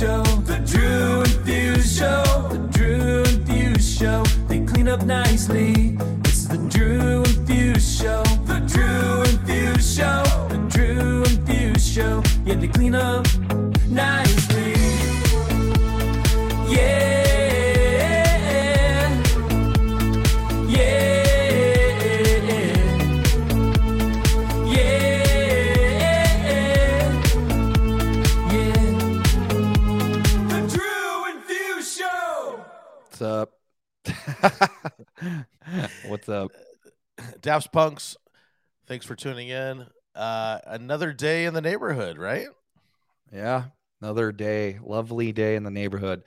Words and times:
Show. 0.00 0.22
The 0.22 0.56
Drew 0.64 1.20
and 1.20 1.44
Fuse 1.44 1.98
Show. 1.98 2.48
The 2.50 2.56
Drew 2.72 3.22
and 3.22 3.46
Fuse 3.46 3.98
Show. 3.98 4.22
They 4.48 4.60
clean 4.64 4.88
up 4.88 5.04
nicely. 5.04 5.98
It's 6.24 6.46
the 6.46 6.56
Drew 6.56 7.22
and 7.22 7.46
Fuse 7.46 8.00
Show. 8.00 8.22
The 8.46 8.60
Drew 8.60 9.20
and 9.20 9.46
Fuse 9.46 9.96
Show. 9.96 10.22
The 10.48 10.56
Drew 10.70 11.22
and 11.24 11.46
Fuse 11.46 11.86
Show. 11.86 12.22
Yeah, 12.46 12.54
they 12.54 12.68
clean 12.68 12.94
up 12.94 13.26
nicely. 13.90 14.29
Up? 36.30 36.50
Daps 37.40 37.70
Punks, 37.70 38.16
thanks 38.86 39.04
for 39.04 39.14
tuning 39.14 39.48
in. 39.48 39.86
Uh, 40.14 40.58
another 40.66 41.12
day 41.12 41.44
in 41.44 41.54
the 41.54 41.60
neighborhood, 41.60 42.18
right? 42.18 42.46
Yeah, 43.32 43.64
another 44.00 44.32
day, 44.32 44.78
lovely 44.82 45.32
day 45.32 45.56
in 45.56 45.62
the 45.62 45.70
neighborhood. 45.70 46.22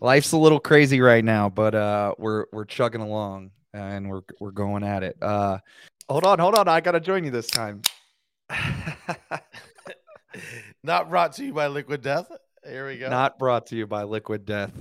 Life's 0.00 0.32
a 0.32 0.36
little 0.36 0.60
crazy 0.60 1.00
right 1.00 1.24
now, 1.24 1.48
but 1.48 1.74
uh, 1.74 2.14
we're 2.18 2.46
we're 2.52 2.64
chugging 2.64 3.00
along 3.00 3.52
and 3.72 4.08
we're 4.08 4.22
we're 4.40 4.50
going 4.50 4.82
at 4.82 5.02
it. 5.02 5.16
Uh, 5.22 5.58
hold 6.08 6.24
on, 6.24 6.38
hold 6.38 6.54
on, 6.54 6.68
I 6.68 6.80
gotta 6.80 7.00
join 7.00 7.24
you 7.24 7.30
this 7.30 7.46
time. 7.46 7.82
Not 10.82 11.08
brought 11.08 11.34
to 11.34 11.44
you 11.44 11.52
by 11.52 11.68
Liquid 11.68 12.02
Death. 12.02 12.30
Here 12.66 12.86
we 12.86 12.98
go. 12.98 13.08
Not 13.08 13.38
brought 13.38 13.66
to 13.66 13.76
you 13.76 13.86
by 13.86 14.04
Liquid 14.04 14.44
Death. 14.44 14.72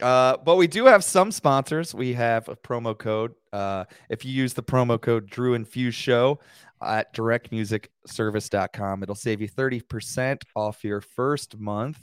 Uh, 0.00 0.36
but 0.44 0.56
we 0.56 0.66
do 0.66 0.84
have 0.86 1.02
some 1.02 1.32
sponsors. 1.32 1.94
We 1.94 2.12
have 2.14 2.48
a 2.48 2.56
promo 2.56 2.96
code. 2.96 3.34
Uh, 3.52 3.84
if 4.10 4.24
you 4.24 4.32
use 4.32 4.52
the 4.52 4.62
promo 4.62 5.00
code 5.00 5.28
Drew 5.28 5.54
and 5.54 5.66
Fuse 5.66 5.94
Show 5.94 6.38
at 6.82 7.14
directmusicservice.com, 7.14 9.02
it'll 9.02 9.14
save 9.14 9.40
you 9.40 9.48
30% 9.48 10.42
off 10.54 10.84
your 10.84 11.00
first 11.00 11.58
month. 11.58 11.98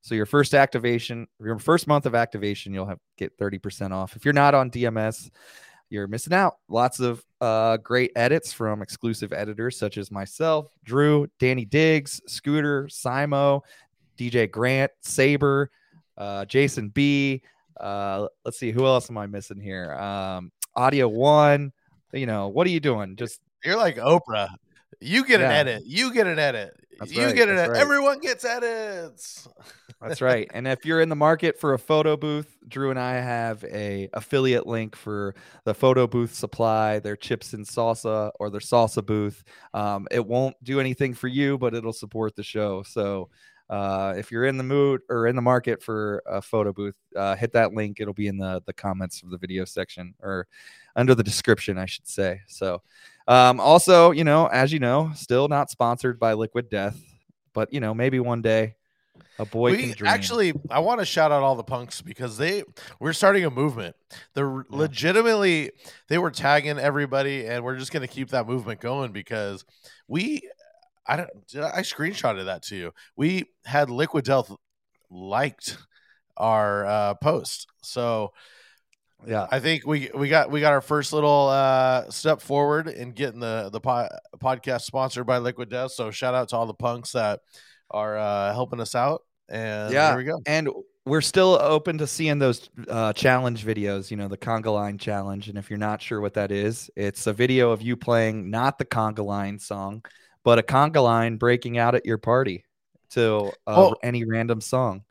So 0.00 0.14
your 0.14 0.26
first 0.26 0.54
activation, 0.54 1.26
your 1.40 1.58
first 1.58 1.86
month 1.86 2.06
of 2.06 2.14
activation, 2.14 2.72
you'll 2.72 2.86
have 2.86 2.98
get 3.16 3.36
30% 3.38 3.92
off. 3.92 4.16
If 4.16 4.24
you're 4.24 4.34
not 4.34 4.54
on 4.54 4.70
DMS, 4.70 5.30
you're 5.90 6.06
missing 6.06 6.32
out. 6.32 6.56
Lots 6.68 7.00
of 7.00 7.24
uh, 7.40 7.78
great 7.78 8.12
edits 8.16 8.52
from 8.52 8.82
exclusive 8.82 9.32
editors 9.32 9.78
such 9.78 9.96
as 9.96 10.10
myself, 10.10 10.68
Drew, 10.84 11.28
Danny 11.38 11.64
Diggs, 11.64 12.20
Scooter, 12.26 12.84
Simo, 12.84 13.62
DJ 14.18 14.50
Grant, 14.50 14.90
Saber, 15.00 15.70
uh, 16.18 16.44
Jason 16.44 16.90
B. 16.90 17.42
Uh, 17.80 18.26
let's 18.44 18.58
see, 18.58 18.72
who 18.72 18.84
else 18.84 19.08
am 19.08 19.16
I 19.16 19.26
missing 19.26 19.60
here? 19.60 19.94
Um, 19.94 20.52
Audio 20.76 21.08
One. 21.08 21.72
You 22.12 22.26
know, 22.26 22.48
what 22.48 22.66
are 22.66 22.70
you 22.70 22.80
doing? 22.80 23.16
Just 23.16 23.40
You're 23.64 23.76
like 23.76 23.96
Oprah. 23.96 24.48
You 25.00 25.24
get 25.24 25.40
an 25.40 25.50
edit. 25.50 25.84
You 25.86 26.12
get 26.12 26.26
an 26.26 26.38
edit. 26.38 26.74
That's 26.98 27.12
you 27.12 27.26
right, 27.26 27.34
get 27.34 27.48
an 27.48 27.58
edit. 27.58 27.72
right. 27.72 27.80
Everyone 27.80 28.18
gets 28.18 28.44
edits. 28.44 29.48
That's 30.00 30.20
right. 30.20 30.48
And 30.54 30.66
if 30.66 30.84
you're 30.84 31.00
in 31.00 31.08
the 31.08 31.16
market 31.16 31.58
for 31.58 31.74
a 31.74 31.78
photo 31.78 32.16
booth, 32.16 32.56
Drew 32.66 32.90
and 32.90 32.98
I 32.98 33.14
have 33.14 33.64
a 33.64 34.08
affiliate 34.12 34.66
link 34.66 34.96
for 34.96 35.34
the 35.64 35.74
photo 35.74 36.06
booth 36.06 36.34
supply, 36.34 36.98
their 37.00 37.16
chips 37.16 37.52
and 37.52 37.66
salsa 37.66 38.30
or 38.38 38.50
their 38.50 38.60
salsa 38.60 39.04
booth. 39.04 39.42
Um, 39.74 40.06
it 40.10 40.24
won't 40.24 40.56
do 40.62 40.80
anything 40.80 41.14
for 41.14 41.28
you, 41.28 41.58
but 41.58 41.74
it'll 41.74 41.92
support 41.92 42.36
the 42.36 42.44
show. 42.44 42.82
So 42.84 43.28
uh, 43.70 44.14
if 44.16 44.30
you're 44.30 44.44
in 44.46 44.56
the 44.56 44.64
mood 44.64 45.02
or 45.08 45.26
in 45.26 45.36
the 45.36 45.42
market 45.42 45.82
for 45.82 46.22
a 46.26 46.40
photo 46.40 46.72
booth, 46.72 46.96
uh, 47.16 47.36
hit 47.36 47.52
that 47.52 47.74
link. 47.74 48.00
It'll 48.00 48.14
be 48.14 48.28
in 48.28 48.38
the 48.38 48.62
the 48.66 48.72
comments 48.72 49.22
of 49.22 49.30
the 49.30 49.38
video 49.38 49.64
section 49.64 50.14
or 50.22 50.46
under 50.96 51.14
the 51.14 51.22
description, 51.22 51.78
I 51.78 51.86
should 51.86 52.08
say. 52.08 52.40
So 52.46 52.82
um, 53.26 53.60
also, 53.60 54.10
you 54.10 54.24
know, 54.24 54.46
as 54.46 54.72
you 54.72 54.78
know, 54.78 55.10
still 55.14 55.48
not 55.48 55.70
sponsored 55.70 56.18
by 56.18 56.32
Liquid 56.32 56.70
Death, 56.70 56.98
but 57.52 57.72
you 57.72 57.80
know, 57.80 57.94
maybe 57.94 58.20
one 58.20 58.42
day 58.42 58.74
a 59.40 59.44
boy 59.46 59.76
can 59.76 59.94
we 60.00 60.06
actually 60.06 60.52
i 60.70 60.78
want 60.78 61.00
to 61.00 61.06
shout 61.06 61.30
out 61.32 61.42
all 61.42 61.54
the 61.54 61.62
punks 61.62 62.00
because 62.02 62.36
they 62.36 62.62
we're 63.00 63.12
starting 63.12 63.44
a 63.44 63.50
movement 63.50 63.94
they're 64.34 64.48
Yeah. 64.48 64.62
legitimately 64.70 65.72
they 66.08 66.18
were 66.18 66.30
tagging 66.30 66.78
everybody 66.78 67.46
and 67.46 67.64
we're 67.64 67.76
just 67.76 67.92
going 67.92 68.06
to 68.06 68.12
keep 68.12 68.30
that 68.30 68.46
movement 68.46 68.80
going 68.80 69.12
because 69.12 69.64
we 70.06 70.42
i 71.08 71.16
don't 71.16 71.30
did 71.48 71.62
I, 71.62 71.78
I 71.78 71.80
screenshotted 71.80 72.44
that 72.46 72.62
to 72.64 72.76
you 72.76 72.92
we 73.16 73.46
had 73.64 73.90
liquid 73.90 74.24
death 74.24 74.50
liked 75.10 75.76
our 76.36 76.86
uh 76.86 77.14
post 77.14 77.66
so 77.82 78.32
yeah, 79.26 79.48
i 79.50 79.58
think 79.58 79.84
we 79.84 80.10
we 80.14 80.28
got 80.28 80.50
we 80.50 80.60
got 80.60 80.72
our 80.72 80.80
first 80.80 81.12
little 81.12 81.48
uh 81.48 82.08
step 82.10 82.40
forward 82.40 82.86
in 82.86 83.10
getting 83.12 83.40
the 83.40 83.68
the 83.72 83.80
po- 83.80 84.08
podcast 84.38 84.82
sponsored 84.82 85.26
by 85.26 85.38
liquid 85.38 85.68
death 85.68 85.90
so 85.90 86.10
shout 86.10 86.34
out 86.34 86.48
to 86.50 86.56
all 86.56 86.66
the 86.66 86.74
punks 86.74 87.12
that 87.12 87.40
are 87.90 88.16
uh 88.16 88.52
helping 88.52 88.78
us 88.80 88.94
out 88.94 89.22
and 89.48 89.92
Yeah. 89.92 90.08
there 90.10 90.18
we 90.18 90.24
go 90.24 90.38
and 90.46 90.68
we're 91.04 91.22
still 91.22 91.58
open 91.60 91.96
to 91.98 92.06
seeing 92.06 92.38
those 92.38 92.68
uh, 92.86 93.14
challenge 93.14 93.64
videos. 93.64 94.10
You 94.10 94.18
know, 94.18 94.28
the 94.28 94.36
conga 94.36 94.70
line 94.70 94.98
challenge. 94.98 95.48
And 95.48 95.56
if 95.56 95.70
you're 95.70 95.78
not 95.78 96.02
sure 96.02 96.20
what 96.20 96.34
that 96.34 96.52
is, 96.52 96.90
it's 96.96 97.26
a 97.26 97.32
video 97.32 97.70
of 97.70 97.80
you 97.80 97.96
playing 97.96 98.50
not 98.50 98.76
the 98.76 98.84
conga 98.84 99.24
line 99.24 99.58
song, 99.58 100.04
but 100.48 100.58
a 100.58 100.62
conga 100.62 101.02
line 101.04 101.36
breaking 101.36 101.76
out 101.76 101.94
at 101.94 102.06
your 102.06 102.16
party 102.16 102.64
to 103.10 103.52
uh, 103.66 103.90
Oh. 103.90 103.94
any 104.02 104.24
random 104.24 104.62
song. 104.62 105.02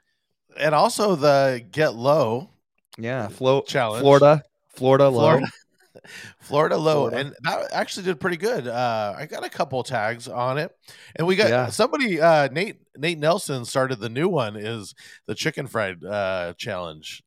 and 0.59 0.73
also 0.73 1.15
the 1.15 1.63
get 1.71 1.93
low 1.93 2.49
Yeah, 2.97 3.27
Flo- 3.27 3.61
Challenge. 3.61 4.01
Florida, 4.01 4.41
Florida, 4.69 5.07
low. 5.09 5.19
Florida, 5.37 5.47
Florida 6.39 6.77
low, 6.77 7.09
Florida. 7.09 7.17
and 7.17 7.35
that 7.43 7.71
actually 7.71 8.05
did 8.05 8.19
pretty 8.19 8.37
good. 8.37 8.67
Uh, 8.67 9.13
I 9.15 9.27
got 9.27 9.45
a 9.45 9.49
couple 9.49 9.83
tags 9.83 10.27
on 10.27 10.57
it, 10.57 10.71
and 11.15 11.27
we 11.27 11.35
got 11.35 11.49
Yeah. 11.49 11.67
somebody. 11.69 12.19
Uh, 12.19 12.47
Nate 12.47 12.79
Nate 12.97 13.19
Nelson 13.19 13.63
started 13.65 13.99
the 13.99 14.09
new 14.09 14.27
one 14.27 14.55
is 14.55 14.95
the 15.27 15.35
chicken 15.35 15.67
fried 15.67 16.03
uh, 16.03 16.53
challenge. 16.57 17.21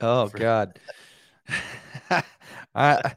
Oh 0.00 0.26
For- 0.26 0.38
God, 0.38 0.80
I 2.74 3.14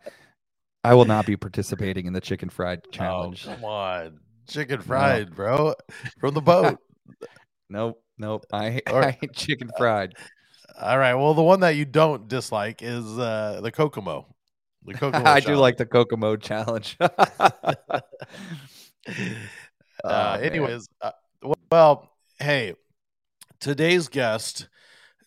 I 0.84 0.94
will 0.94 1.06
not 1.06 1.26
be 1.26 1.36
participating 1.36 2.06
in 2.06 2.14
the 2.14 2.22
chicken 2.22 2.50
fried 2.50 2.82
challenge. 2.92 3.48
Oh, 3.48 3.54
come 3.56 3.66
on, 3.66 4.20
chicken 4.48 4.82
fried, 4.84 5.36
bro, 5.36 5.74
from 6.20 6.34
the 6.34 6.42
boat. 6.42 6.80
Nope, 7.70 8.02
nope. 8.18 8.46
I, 8.52 8.82
Or- 8.92 9.04
I 9.08 9.12
hate 9.12 9.34
chicken 9.34 9.70
fried. 9.78 10.14
All 10.80 10.98
right. 10.98 11.14
Well, 11.16 11.34
the 11.34 11.44
one 11.44 11.62
that 11.62 11.76
you 11.76 11.86
don't 11.86 12.28
dislike 12.28 12.82
is 12.82 13.06
uh, 13.18 13.60
the 13.64 13.72
Kokomo. 13.72 14.28
The 14.86 14.94
Kokomo. 15.00 15.26
I 15.26 15.40
do 15.40 15.56
like 15.56 15.78
the 15.78 15.86
Kokomo 15.86 16.36
challenge. 16.36 16.98
uh, 17.00 17.10
Oh, 20.04 20.34
anyways, 20.34 20.88
uh, 21.02 21.12
well, 21.72 22.12
hey, 22.40 22.74
today's 23.60 24.08
guest. 24.08 24.68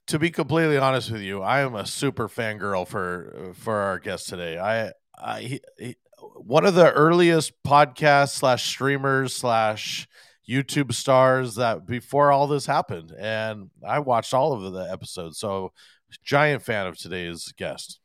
To 0.08 0.18
be 0.18 0.30
completely 0.30 0.78
honest 0.78 1.10
with 1.10 1.20
you, 1.20 1.42
I 1.42 1.60
am 1.60 1.74
a 1.74 1.84
super 1.84 2.28
fangirl 2.28 2.86
for 2.88 3.52
for 3.54 3.74
our 3.76 3.98
guest 3.98 4.28
today. 4.28 4.58
I, 4.58 4.92
I 5.18 5.40
he, 5.42 5.60
he- 5.78 5.96
one 6.36 6.64
of 6.66 6.74
the 6.74 6.92
earliest 6.92 7.52
podcast 7.66 8.30
slash 8.30 8.64
streamers 8.68 9.34
slash 9.34 10.08
YouTube 10.48 10.94
stars 10.94 11.56
that 11.56 11.86
before 11.86 12.32
all 12.32 12.46
this 12.46 12.66
happened, 12.66 13.12
and 13.18 13.70
I 13.86 13.98
watched 13.98 14.32
all 14.32 14.52
of 14.52 14.72
the 14.72 14.90
episodes. 14.90 15.38
So, 15.38 15.72
giant 16.24 16.62
fan 16.62 16.86
of 16.86 16.96
today's 16.96 17.52
guest. 17.56 18.00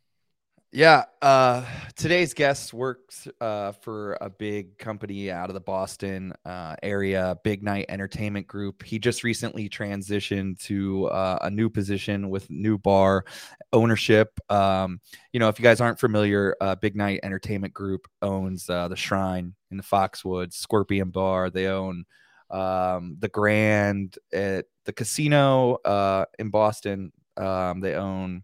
Yeah, 0.76 1.04
uh, 1.22 1.64
today's 1.96 2.34
guest 2.34 2.74
works 2.74 3.28
uh, 3.40 3.74
for 3.74 4.18
a 4.22 4.30
big 4.32 4.76
company 4.80 5.30
out 5.30 5.52
of 5.52 5.54
the 5.54 5.60
Boston 5.60 6.34
uh, 6.46 6.76
area, 6.82 7.38
Big 7.44 7.62
Night 7.62 7.86
Entertainment 7.90 8.48
Group. 8.48 8.82
He 8.82 8.98
just 8.98 9.24
recently 9.24 9.70
transitioned 9.70 10.58
to 10.64 11.06
uh, 11.10 11.38
a 11.44 11.52
new 11.52 11.70
position 11.70 12.32
with 12.32 12.50
new 12.50 12.80
bar 12.80 13.24
ownership. 13.72 14.40
Um, 14.50 15.00
you 15.32 15.40
know, 15.40 15.48
if 15.48 15.60
you 15.60 15.64
guys 15.64 15.80
aren't 15.80 16.00
familiar, 16.00 16.56
uh, 16.60 16.74
Big 16.74 16.96
Night 16.96 17.20
Entertainment 17.22 17.76
Group 17.76 18.08
owns 18.24 18.68
uh, 18.68 18.88
the 18.88 18.96
Shrine 18.96 19.54
in 19.70 19.78
the 19.78 19.84
Foxwoods, 19.84 20.54
Scorpion 20.54 21.12
Bar. 21.12 21.52
They 21.52 21.68
own 21.68 22.04
um, 22.50 23.18
the 23.20 23.30
Grand 23.30 24.18
at 24.34 24.66
the 24.86 24.94
casino 24.94 25.78
in 26.40 26.50
Boston. 26.50 27.12
Um, 27.38 27.80
they 27.80 27.94
own 27.94 28.44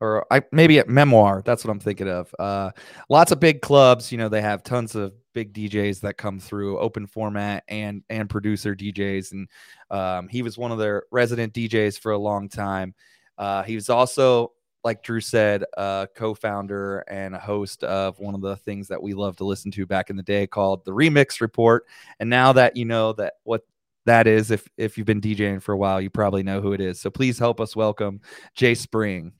or 0.00 0.26
I 0.30 0.42
maybe 0.52 0.78
at 0.78 0.88
Memoire. 0.88 1.42
That's 1.44 1.64
what 1.64 1.70
I'm 1.70 1.80
thinking 1.80 2.08
of. 2.08 2.34
Uh, 2.38 2.70
lots 3.08 3.32
of 3.32 3.40
big 3.40 3.62
clubs. 3.62 4.12
You 4.12 4.18
know, 4.18 4.28
they 4.28 4.42
have 4.42 4.62
tons 4.62 4.94
of 4.94 5.12
big 5.32 5.52
DJs 5.52 6.00
that 6.00 6.16
come 6.16 6.38
through, 6.38 6.78
open 6.78 7.06
format 7.06 7.64
and 7.68 8.02
and 8.10 8.28
producer 8.28 8.74
DJs. 8.74 9.32
And 9.32 9.48
um, 9.90 10.28
he 10.28 10.42
was 10.42 10.58
one 10.58 10.72
of 10.72 10.78
their 10.78 11.04
resident 11.10 11.54
DJs 11.54 11.98
for 11.98 12.12
a 12.12 12.18
long 12.18 12.48
time. 12.48 12.94
Uh, 13.38 13.62
he 13.62 13.74
was 13.74 13.90
also, 13.90 14.52
like 14.82 15.02
Drew 15.02 15.20
said, 15.20 15.64
a 15.76 16.08
co-founder 16.14 17.00
and 17.08 17.34
a 17.34 17.38
host 17.38 17.84
of 17.84 18.18
one 18.18 18.34
of 18.34 18.40
the 18.40 18.56
things 18.56 18.88
that 18.88 19.02
we 19.02 19.14
love 19.14 19.36
to 19.36 19.44
listen 19.44 19.70
to 19.72 19.86
back 19.86 20.10
in 20.10 20.16
the 20.16 20.22
day 20.22 20.46
called 20.46 20.84
the 20.84 20.92
Remix 20.92 21.40
Report. 21.40 21.84
And 22.18 22.30
now 22.30 22.52
that 22.54 22.76
you 22.76 22.84
know 22.84 23.12
that 23.14 23.34
what 23.44 23.62
that 24.06 24.26
is. 24.26 24.50
If 24.50 24.68
if 24.78 24.96
you've 24.96 25.06
been 25.06 25.20
DJing 25.20 25.60
for 25.62 25.72
a 25.72 25.76
while, 25.76 26.00
you 26.00 26.08
probably 26.08 26.42
know 26.42 26.60
who 26.60 26.72
it 26.72 26.80
is. 26.80 27.00
So 27.00 27.10
please 27.10 27.38
help 27.38 27.60
us 27.60 27.76
welcome 27.76 28.20
Jay 28.54 28.74
Spring. 28.74 29.32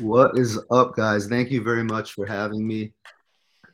What 0.00 0.38
is 0.38 0.58
up, 0.70 0.94
guys? 0.96 1.26
Thank 1.26 1.50
you 1.50 1.62
very 1.62 1.84
much 1.84 2.12
for 2.12 2.24
having 2.26 2.66
me. 2.66 2.92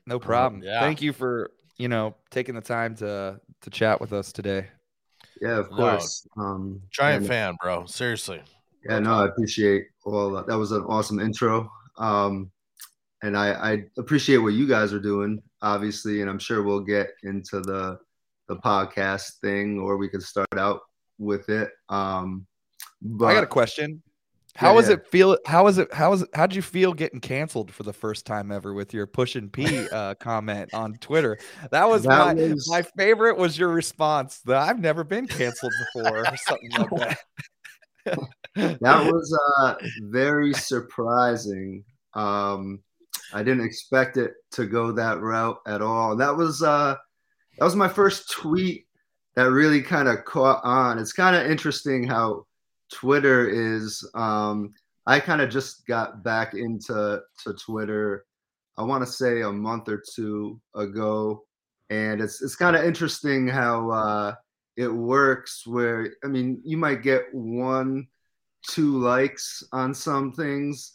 No 0.06 0.18
problem. 0.18 0.62
yeah. 0.62 0.80
Thank 0.80 1.00
you 1.02 1.12
for 1.12 1.50
you 1.78 1.88
know 1.88 2.14
taking 2.30 2.54
the 2.54 2.60
time 2.60 2.94
to 2.96 3.40
to 3.62 3.70
chat 3.70 4.00
with 4.00 4.12
us 4.12 4.32
today. 4.32 4.66
Yeah, 5.40 5.58
of 5.58 5.70
No. 5.70 5.76
course. 5.76 6.26
Um, 6.36 6.80
Giant 6.90 7.18
and- 7.22 7.26
fan, 7.28 7.56
bro. 7.62 7.86
Seriously. 7.86 8.42
Yeah, 8.88 8.98
no, 9.00 9.14
I 9.14 9.26
appreciate 9.28 9.86
all 10.04 10.30
that. 10.32 10.46
That 10.46 10.56
was 10.58 10.72
an 10.72 10.82
awesome 10.82 11.18
intro. 11.18 11.70
Um, 11.98 12.50
and 13.22 13.36
I, 13.36 13.72
I 13.72 13.84
appreciate 13.98 14.38
what 14.38 14.52
you 14.52 14.66
guys 14.68 14.92
are 14.92 15.00
doing, 15.00 15.42
obviously, 15.60 16.20
and 16.20 16.30
I'm 16.30 16.38
sure 16.38 16.62
we'll 16.62 16.80
get 16.84 17.10
into 17.22 17.60
the 17.60 17.98
the 18.48 18.56
podcast 18.56 19.38
thing, 19.40 19.78
or 19.80 19.96
we 19.96 20.08
could 20.08 20.22
start 20.22 20.46
out 20.56 20.80
with 21.18 21.48
it. 21.48 21.70
Um, 21.88 22.46
but 23.02 23.26
I 23.26 23.34
got 23.34 23.44
a 23.44 23.48
question. 23.48 24.02
How 24.56 24.74
was 24.74 24.88
yeah. 24.88 24.94
it 24.94 25.06
feel? 25.06 25.38
How 25.46 25.64
was 25.64 25.78
it? 25.78 25.92
How 25.92 26.10
was 26.10 26.22
it? 26.22 26.30
How 26.34 26.46
did 26.46 26.56
you 26.56 26.62
feel 26.62 26.94
getting 26.94 27.20
canceled 27.20 27.70
for 27.70 27.82
the 27.82 27.92
first 27.92 28.24
time 28.24 28.50
ever 28.50 28.72
with 28.72 28.94
your 28.94 29.06
Pushin 29.06 29.50
P 29.50 29.86
uh, 29.92 30.14
comment 30.14 30.72
on 30.72 30.94
Twitter? 30.94 31.38
That 31.70 31.88
was 31.88 32.06
my 32.06 32.32
was- 32.32 32.68
my 32.68 32.82
favorite. 32.82 33.36
Was 33.36 33.58
your 33.58 33.68
response 33.68 34.38
that 34.46 34.56
I've 34.56 34.80
never 34.80 35.04
been 35.04 35.26
canceled 35.26 35.72
before 35.94 36.20
or 36.26 36.36
something 36.36 36.70
like 36.70 36.90
that? 36.96 37.18
that 38.54 38.80
was 39.12 39.38
uh, 39.58 39.74
very 40.04 40.54
surprising. 40.54 41.84
Um, 42.14 42.80
I 43.32 43.42
didn't 43.42 43.64
expect 43.64 44.16
it 44.16 44.32
to 44.52 44.66
go 44.66 44.92
that 44.92 45.20
route 45.20 45.58
at 45.66 45.82
all. 45.82 46.16
That 46.16 46.36
was 46.36 46.62
uh, 46.62 46.96
that 47.58 47.64
was 47.64 47.76
my 47.76 47.88
first 47.88 48.30
tweet 48.30 48.86
that 49.34 49.50
really 49.50 49.82
kind 49.82 50.08
of 50.08 50.24
caught 50.24 50.64
on. 50.64 50.98
It's 50.98 51.12
kind 51.12 51.36
of 51.36 51.50
interesting 51.50 52.06
how 52.06 52.45
Twitter 52.92 53.48
is. 53.48 54.08
Um, 54.14 54.74
I 55.06 55.20
kind 55.20 55.40
of 55.40 55.50
just 55.50 55.86
got 55.86 56.24
back 56.24 56.54
into 56.54 57.20
to 57.44 57.54
Twitter. 57.54 58.24
I 58.76 58.82
want 58.82 59.04
to 59.04 59.10
say 59.10 59.42
a 59.42 59.52
month 59.52 59.88
or 59.88 60.02
two 60.14 60.60
ago, 60.74 61.44
and 61.90 62.20
it's 62.20 62.42
it's 62.42 62.56
kind 62.56 62.76
of 62.76 62.84
interesting 62.84 63.46
how 63.46 63.90
uh, 63.90 64.34
it 64.76 64.88
works. 64.88 65.66
Where 65.66 66.14
I 66.24 66.28
mean, 66.28 66.60
you 66.64 66.76
might 66.76 67.02
get 67.02 67.22
one, 67.32 68.08
two 68.68 68.98
likes 68.98 69.62
on 69.72 69.94
some 69.94 70.32
things, 70.32 70.92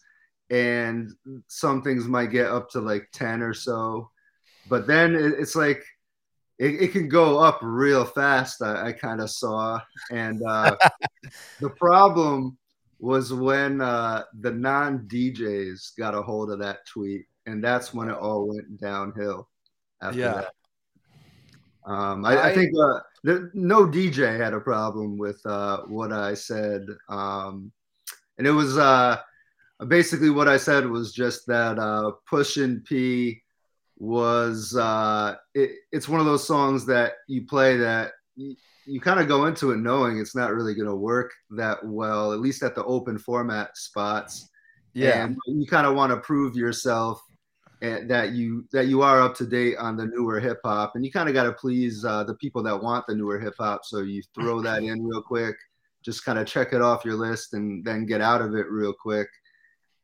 and 0.50 1.12
some 1.48 1.82
things 1.82 2.06
might 2.06 2.32
get 2.32 2.48
up 2.48 2.70
to 2.72 2.82
like 2.82 3.08
ten 3.14 3.42
or 3.42 3.54
so, 3.54 4.12
but 4.70 4.88
then 4.88 5.16
it, 5.16 5.36
it's 5.40 5.56
like 5.56 5.84
it, 6.62 6.80
it 6.80 6.92
can 6.92 7.10
go 7.10 7.40
up 7.40 7.58
real 7.63 8.06
fast. 8.06 8.62
I, 8.62 8.90
I 8.90 8.92
kind 8.92 9.19
of 9.19 9.31
saw, 9.31 9.80
and 10.12 10.40
uh, 10.48 10.78
the 11.60 11.72
problem 11.72 12.56
was 13.00 13.34
when 13.34 13.81
uh, 13.81 14.24
the 14.42 14.52
non 14.52 15.00
DJs 15.08 15.98
got 15.98 16.13
a 16.13 16.22
hold 16.22 16.52
of 16.52 16.60
that 16.60 16.86
tweet, 16.86 17.25
and 17.48 17.63
that's 17.63 17.96
when 17.96 18.10
it 18.10 18.18
all 18.18 18.48
went 18.48 18.80
downhill. 18.80 19.50
After 20.04 20.19
Yeah. 20.19 20.34
that. 20.34 20.54
Um, 21.84 22.25
I, 22.25 22.50
I, 22.50 22.54
think 22.54 22.72
uh, 22.80 23.00
the, 23.24 23.50
no 23.56 23.88
DJ 23.88 24.40
had 24.40 24.54
a 24.54 24.60
problem 24.60 25.18
with 25.18 25.44
uh, 25.48 25.81
what 25.88 26.14
I 26.14 26.36
said, 26.36 26.86
um, 27.10 27.72
and 28.38 28.46
it 28.46 28.52
was 28.52 28.78
uh, 28.78 29.18
basically 29.88 30.30
what 30.30 30.48
I 30.48 30.57
said 30.57 30.86
was 30.86 31.12
just 31.12 31.48
that 31.48 31.80
uh, 31.80 32.12
Pushin 32.30 32.81
P 32.86 33.41
was 34.01 34.75
uh, 34.75 35.36
it, 35.53 35.74
it's 35.92 36.09
one 36.09 36.19
of 36.19 36.25
those 36.25 36.48
songs 36.48 36.88
that 36.88 37.13
you 37.27 37.45
play 37.45 37.77
that 37.77 38.13
you, 38.36 38.56
you 38.88 39.00
kind 39.00 39.19
of 39.19 39.27
go 39.27 39.45
into 39.45 39.69
it 39.71 39.77
knowing 39.77 40.18
it's 40.18 40.36
not 40.36 40.51
really 40.51 40.74
going 40.74 40.88
to 40.88 40.95
work 40.95 41.31
that 41.51 41.77
well, 41.86 42.33
at 42.33 42.39
least 42.39 42.63
at 42.63 42.74
the 42.74 42.83
open 42.86 43.19
format 43.19 43.77
spots. 43.77 44.50
Yeah, 44.95 45.24
and 45.24 45.38
you 45.45 45.68
kind 45.68 45.86
of 45.86 45.95
want 45.95 46.12
to 46.12 46.18
prove 46.18 46.56
yourself 46.56 47.21
and 47.83 48.09
that 48.09 48.31
you 48.31 48.65
that 48.71 48.88
you 48.88 49.03
are 49.03 49.21
up 49.21 49.36
to 49.36 49.45
date 49.45 49.77
on 49.77 49.98
the 49.98 50.07
newer 50.07 50.39
hip 50.39 50.62
hop, 50.65 50.94
and 50.95 51.06
you 51.06 51.12
kind 51.12 51.30
of 51.30 51.36
got 51.36 51.44
to 51.44 51.54
please 51.54 52.04
uh, 52.04 52.24
the 52.24 52.36
people 52.36 52.63
that 52.63 52.81
want 52.81 53.06
the 53.06 53.13
newer 53.13 53.39
hip 53.39 53.54
hop. 53.59 53.86
So 53.86 54.00
you 54.00 54.24
throw 54.33 54.62
that 54.62 54.81
in 54.81 55.06
real 55.06 55.21
quick, 55.21 55.56
just 56.04 56.25
kind 56.25 56.39
of 56.39 56.47
check 56.47 56.74
it 56.74 56.81
off 56.81 57.06
your 57.06 57.18
list, 57.18 57.54
and 57.54 57.86
then 57.86 58.07
get 58.07 58.19
out 58.19 58.42
of 58.42 58.56
it 58.56 58.65
real 58.68 58.94
quick. 58.94 59.27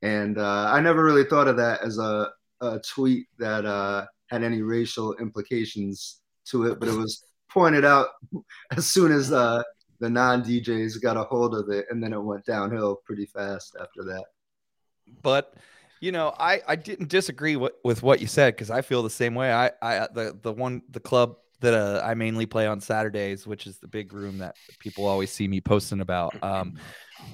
And 0.04 0.38
uh, 0.38 0.70
I 0.72 0.82
never 0.82 1.04
really 1.04 1.24
thought 1.24 1.48
of 1.48 1.58
that 1.58 1.82
as 1.82 1.98
a, 1.98 2.30
a 2.62 2.80
tweet 2.80 3.28
that 3.38 3.66
uh, 3.66 4.06
had 4.30 4.44
any 4.44 4.62
racial 4.62 5.16
implications 5.16 6.22
to 6.46 6.66
it, 6.66 6.80
but 6.80 6.90
it 6.90 6.96
was 6.96 7.24
pointed 7.50 7.86
out 7.86 8.08
as 8.72 8.88
soon 8.88 9.12
as 9.12 9.32
uh, 9.32 9.62
the 10.00 10.10
non 10.10 10.44
DJs 10.44 11.02
got 11.02 11.18
a 11.18 11.24
hold 11.24 11.56
of 11.56 11.70
it, 11.70 11.86
and 11.90 12.02
then 12.02 12.14
it 12.14 12.22
went 12.22 12.46
downhill 12.46 13.02
pretty 13.06 13.26
fast 13.26 13.76
after 13.80 14.04
that. 14.04 14.26
but 15.22 15.56
you 16.00 16.12
know, 16.12 16.34
I 16.38 16.62
I 16.68 16.76
didn't 16.76 17.10
disagree 17.10 17.56
with, 17.56 17.74
with 17.84 18.04
what 18.04 18.22
you 18.22 18.28
said 18.28 18.56
because 18.56 18.70
I 18.70 18.82
feel 18.82 19.04
the 19.04 19.10
same 19.10 19.36
way. 19.36 19.52
I 19.52 19.72
I 19.82 20.08
the 20.14 20.38
the 20.42 20.54
one 20.54 20.84
the 20.90 21.00
club 21.00 21.38
that 21.60 21.74
uh, 21.74 22.02
I 22.06 22.14
mainly 22.14 22.46
play 22.46 22.68
on 22.68 22.80
Saturdays, 22.80 23.48
which 23.48 23.66
is 23.66 23.80
the 23.80 23.88
big 23.88 24.14
room 24.14 24.38
that 24.40 24.56
people 24.80 25.06
always 25.06 25.32
see 25.32 25.48
me 25.48 25.60
posting 25.60 26.02
about. 26.02 26.36
Um, 26.44 26.78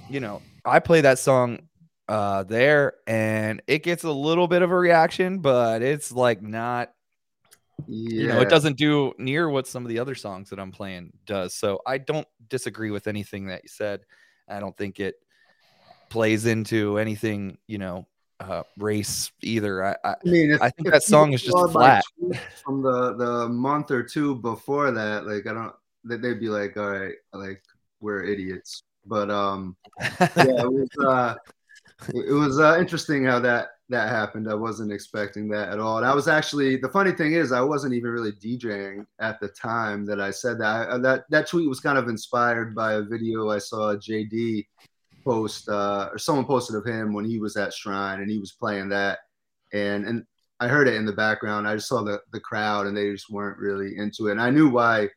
you 0.09 0.21
know, 0.21 0.41
I 0.63 0.79
play 0.79 1.01
that 1.01 1.19
song 1.19 1.67
uh 2.09 2.43
there 2.43 2.95
and 3.07 3.61
it 3.67 3.83
gets 3.83 4.03
a 4.03 4.11
little 4.11 4.47
bit 4.47 4.61
of 4.61 4.71
a 4.71 4.75
reaction, 4.75 5.39
but 5.39 5.81
it's 5.81 6.11
like 6.11 6.41
not 6.41 6.91
Yeah. 7.87 8.21
you 8.21 8.27
know, 8.27 8.41
it 8.41 8.49
doesn't 8.49 8.77
do 8.77 9.13
near 9.17 9.49
what 9.49 9.67
some 9.67 9.83
of 9.83 9.89
the 9.89 9.99
other 9.99 10.15
songs 10.15 10.49
that 10.49 10.59
I'm 10.59 10.71
playing 10.71 11.13
does. 11.25 11.53
So 11.53 11.81
I 11.85 11.97
don't 11.97 12.27
disagree 12.49 12.91
with 12.91 13.07
anything 13.07 13.47
that 13.47 13.63
you 13.63 13.69
said. 13.69 14.01
I 14.47 14.59
don't 14.59 14.75
think 14.75 14.99
it 14.99 15.15
plays 16.09 16.45
into 16.45 16.97
anything, 16.97 17.57
you 17.67 17.77
know, 17.77 18.05
uh, 18.39 18.63
race 18.77 19.31
either. 19.41 19.83
I, 19.83 19.95
I 20.03 20.09
I 20.11 20.15
mean, 20.25 20.51
if, 20.51 20.61
I 20.61 20.69
think 20.69 20.91
that 20.91 21.03
song 21.03 21.33
is 21.33 21.41
just 21.41 21.57
flat. 21.71 22.03
From 22.63 22.81
the 22.81 23.15
the 23.15 23.49
month 23.49 23.89
or 23.89 24.03
two 24.03 24.35
before 24.35 24.91
that, 24.91 25.25
like 25.25 25.47
I 25.47 25.53
don't, 25.53 25.73
that 26.05 26.21
they'd 26.21 26.39
be 26.39 26.49
like, 26.49 26.75
all 26.77 26.91
right, 26.91 27.15
like 27.31 27.63
we're 28.01 28.23
idiots. 28.23 28.83
But 29.05 29.31
um, 29.31 29.75
yeah, 29.99 30.27
it 30.37 30.71
was 30.71 30.89
uh, 31.05 31.35
it, 32.09 32.33
was 32.33 32.59
uh, 32.59 32.77
interesting 32.79 33.25
how 33.25 33.39
that 33.39 33.69
that 33.89 34.09
happened. 34.09 34.49
I 34.49 34.55
wasn't 34.55 34.91
expecting 34.91 35.49
that 35.49 35.69
at 35.69 35.79
all. 35.79 35.97
And 35.97 36.05
I 36.05 36.13
was 36.13 36.27
actually 36.27 36.77
the 36.77 36.89
funny 36.89 37.11
thing 37.11 37.33
is 37.33 37.51
I 37.51 37.61
wasn't 37.61 37.93
even 37.93 38.11
really 38.11 38.31
DJing 38.31 39.05
at 39.19 39.39
the 39.39 39.49
time 39.49 40.05
that 40.05 40.19
I 40.19 40.31
said 40.31 40.59
that. 40.59 40.89
I, 40.89 40.97
that 40.99 41.25
that 41.29 41.47
tweet 41.47 41.69
was 41.69 41.79
kind 41.79 41.97
of 41.97 42.07
inspired 42.07 42.73
by 42.73 42.93
a 42.93 43.01
video 43.01 43.49
I 43.49 43.59
saw 43.59 43.95
JD 43.95 44.65
post 45.23 45.69
uh, 45.69 46.09
or 46.11 46.17
someone 46.17 46.45
posted 46.45 46.75
of 46.75 46.85
him 46.85 47.13
when 47.13 47.25
he 47.25 47.39
was 47.39 47.55
at 47.55 47.73
Shrine 47.73 48.21
and 48.21 48.29
he 48.29 48.39
was 48.39 48.51
playing 48.51 48.89
that 48.89 49.19
and 49.73 50.05
and 50.05 50.25
I 50.59 50.67
heard 50.67 50.87
it 50.87 50.95
in 50.95 51.05
the 51.05 51.11
background. 51.11 51.67
I 51.67 51.75
just 51.75 51.89
saw 51.89 52.03
the 52.03 52.21
the 52.31 52.39
crowd 52.39 52.87
and 52.87 52.95
they 52.95 53.11
just 53.11 53.29
weren't 53.29 53.57
really 53.57 53.97
into 53.97 54.27
it. 54.27 54.31
And 54.31 54.41
I 54.41 54.49
knew 54.49 54.69
why 54.69 55.09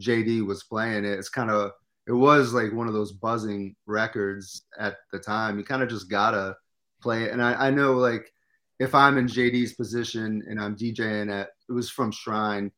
JD 0.00 0.46
was 0.46 0.64
playing 0.64 1.04
it. 1.04 1.18
It's 1.18 1.28
kind 1.28 1.50
of 1.50 1.72
it 2.06 2.12
was 2.12 2.52
like 2.52 2.72
one 2.72 2.88
of 2.88 2.94
those 2.94 3.12
buzzing 3.12 3.76
records 3.86 4.62
at 4.78 4.96
the 5.12 5.18
time. 5.18 5.58
You 5.58 5.64
kind 5.64 5.82
of 5.82 5.88
just 5.88 6.10
gotta 6.10 6.56
play 7.00 7.24
it. 7.24 7.32
And 7.32 7.42
I, 7.42 7.68
I 7.68 7.70
know 7.70 7.92
like 7.94 8.32
if 8.78 8.94
I'm 8.94 9.18
in 9.18 9.26
JD's 9.26 9.74
position 9.74 10.42
and 10.48 10.60
I'm 10.60 10.76
DJing 10.76 11.32
at 11.32 11.50
it 11.68 11.72
was 11.72 11.90
from 11.90 12.10
Shrine. 12.10 12.70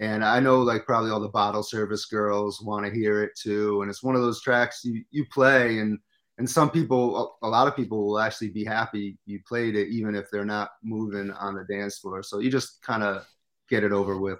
And 0.00 0.24
I 0.24 0.40
know 0.40 0.60
like 0.60 0.86
probably 0.86 1.10
all 1.10 1.20
the 1.20 1.28
bottle 1.28 1.62
service 1.62 2.06
girls 2.06 2.60
want 2.60 2.84
to 2.84 2.92
hear 2.92 3.22
it 3.22 3.32
too. 3.40 3.82
And 3.82 3.90
it's 3.90 4.02
one 4.02 4.16
of 4.16 4.22
those 4.22 4.42
tracks 4.42 4.84
you, 4.84 5.04
you 5.10 5.24
play 5.32 5.78
and 5.78 5.98
and 6.38 6.50
some 6.50 6.70
people 6.70 7.36
a 7.42 7.48
lot 7.48 7.68
of 7.68 7.76
people 7.76 8.06
will 8.06 8.18
actually 8.18 8.50
be 8.50 8.64
happy 8.64 9.16
you 9.26 9.40
played 9.46 9.76
it 9.76 9.88
even 9.88 10.14
if 10.14 10.30
they're 10.30 10.44
not 10.44 10.70
moving 10.82 11.30
on 11.32 11.54
the 11.54 11.64
dance 11.64 11.98
floor 11.98 12.22
so 12.22 12.38
you 12.38 12.50
just 12.50 12.82
kind 12.82 13.02
of 13.02 13.24
get 13.68 13.84
it 13.84 13.92
over 13.92 14.18
with 14.18 14.38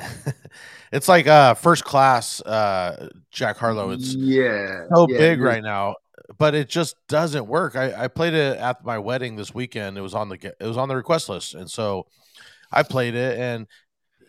it's 0.92 1.08
like 1.08 1.26
uh 1.26 1.54
first 1.54 1.84
class 1.84 2.40
uh 2.42 3.08
Jack 3.30 3.56
Harlow. 3.58 3.90
It's 3.90 4.14
yeah 4.14 4.86
so 4.92 5.06
yeah, 5.08 5.18
big 5.18 5.40
it- 5.40 5.44
right 5.44 5.62
now, 5.62 5.96
but 6.38 6.54
it 6.54 6.68
just 6.68 6.96
doesn't 7.08 7.46
work. 7.46 7.76
I, 7.76 8.04
I 8.04 8.08
played 8.08 8.34
it 8.34 8.56
at 8.58 8.84
my 8.84 8.98
wedding 8.98 9.36
this 9.36 9.54
weekend. 9.54 9.96
It 9.98 10.02
was 10.02 10.14
on 10.14 10.28
the 10.28 10.54
it 10.60 10.66
was 10.66 10.76
on 10.76 10.88
the 10.88 10.96
request 10.96 11.28
list, 11.28 11.54
and 11.54 11.70
so 11.70 12.06
I 12.72 12.82
played 12.82 13.14
it, 13.14 13.38
and 13.38 13.66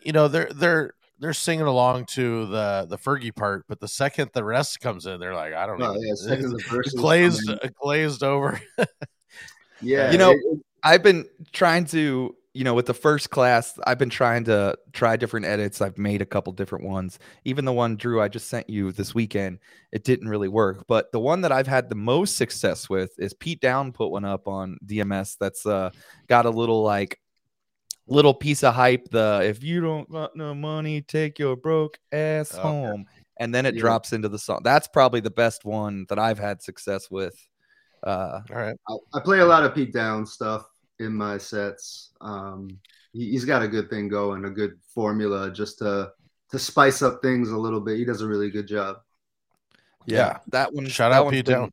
you 0.02 0.12
know 0.12 0.28
they're 0.28 0.50
they're 0.54 0.94
they're 1.20 1.32
singing 1.32 1.66
along 1.66 2.06
to 2.06 2.46
the 2.46 2.86
the 2.88 2.98
Fergie 2.98 3.34
part, 3.34 3.64
but 3.68 3.78
the 3.80 3.86
second 3.88 4.30
the 4.34 4.42
rest 4.44 4.80
comes 4.80 5.06
in, 5.06 5.20
they're 5.20 5.34
like, 5.34 5.54
I 5.54 5.66
don't 5.66 5.80
oh, 5.80 5.92
even 5.92 6.02
yeah, 6.08 6.14
second 6.16 6.50
the 6.50 6.92
glazed 6.96 7.50
glazed 7.80 8.22
over. 8.24 8.60
yeah 9.80 10.10
You 10.12 10.18
know, 10.18 10.30
it- 10.32 10.36
it- 10.44 10.58
I've 10.84 11.04
been 11.04 11.26
trying 11.52 11.84
to, 11.86 12.34
you 12.54 12.64
know, 12.64 12.74
with 12.74 12.86
the 12.86 12.94
first 12.94 13.30
class, 13.30 13.78
I've 13.86 13.98
been 13.98 14.10
trying 14.10 14.44
to 14.44 14.76
try 14.92 15.16
different 15.16 15.46
edits. 15.46 15.80
I've 15.80 15.96
made 15.96 16.20
a 16.20 16.26
couple 16.26 16.52
different 16.52 16.84
ones. 16.84 17.18
Even 17.44 17.64
the 17.64 17.72
one 17.72 17.96
Drew 17.96 18.20
I 18.20 18.28
just 18.28 18.48
sent 18.48 18.68
you 18.68 18.92
this 18.92 19.14
weekend, 19.14 19.58
it 19.90 20.04
didn't 20.04 20.28
really 20.28 20.48
work. 20.48 20.84
But 20.86 21.12
the 21.12 21.20
one 21.20 21.40
that 21.42 21.52
I've 21.52 21.66
had 21.66 21.88
the 21.88 21.94
most 21.94 22.36
success 22.36 22.90
with 22.90 23.18
is 23.18 23.32
Pete 23.32 23.60
Down 23.60 23.90
put 23.92 24.10
one 24.10 24.26
up 24.26 24.46
on 24.48 24.78
DMS 24.84 25.36
that's 25.40 25.64
uh 25.64 25.90
got 26.28 26.44
a 26.44 26.50
little 26.50 26.82
like 26.82 27.18
little 28.06 28.34
piece 28.34 28.62
of 28.62 28.74
hype. 28.74 29.08
The 29.10 29.40
if 29.44 29.62
you 29.62 29.80
don't 29.80 30.10
got 30.10 30.36
no 30.36 30.54
money, 30.54 31.00
take 31.00 31.38
your 31.38 31.56
broke 31.56 31.98
ass 32.12 32.52
Okay. 32.52 32.60
home, 32.60 33.06
and 33.40 33.54
then 33.54 33.64
it 33.64 33.74
Yeah. 33.74 33.80
drops 33.80 34.12
into 34.12 34.28
the 34.28 34.38
song. 34.38 34.60
That's 34.62 34.88
probably 34.88 35.20
the 35.20 35.30
best 35.30 35.64
one 35.64 36.04
that 36.10 36.18
I've 36.18 36.38
had 36.38 36.60
success 36.60 37.10
with. 37.10 37.34
Uh, 38.02 38.40
All 38.50 38.56
right. 38.56 38.76
I, 38.88 38.96
I 39.14 39.20
play 39.20 39.38
a 39.38 39.46
lot 39.46 39.64
of 39.64 39.74
Pete 39.74 39.92
Down 39.94 40.26
stuff 40.26 40.66
in 41.02 41.14
my 41.14 41.38
sets. 41.38 42.10
Um, 42.20 42.68
he, 43.12 43.30
he's 43.32 43.44
got 43.44 43.62
a 43.62 43.68
good 43.68 43.90
thing 43.90 44.08
going, 44.08 44.44
a 44.44 44.50
good 44.50 44.78
formula 44.94 45.50
just 45.50 45.78
to 45.78 46.12
to 46.50 46.58
spice 46.58 47.00
up 47.02 47.20
things 47.22 47.50
a 47.50 47.56
little 47.56 47.80
bit. 47.80 47.96
He 47.98 48.04
does 48.04 48.20
a 48.20 48.28
really 48.28 48.50
good 48.50 48.66
job. 48.68 48.96
yeah, 50.06 50.16
Yeah. 50.16 50.38
that 50.48 50.72
one. 50.72 50.86
Shout 50.86 51.12
that 51.12 51.18
out 51.18 51.24
one's 51.26 51.36
Pete 51.36 51.46
been- 51.46 51.54
Down. 51.54 51.72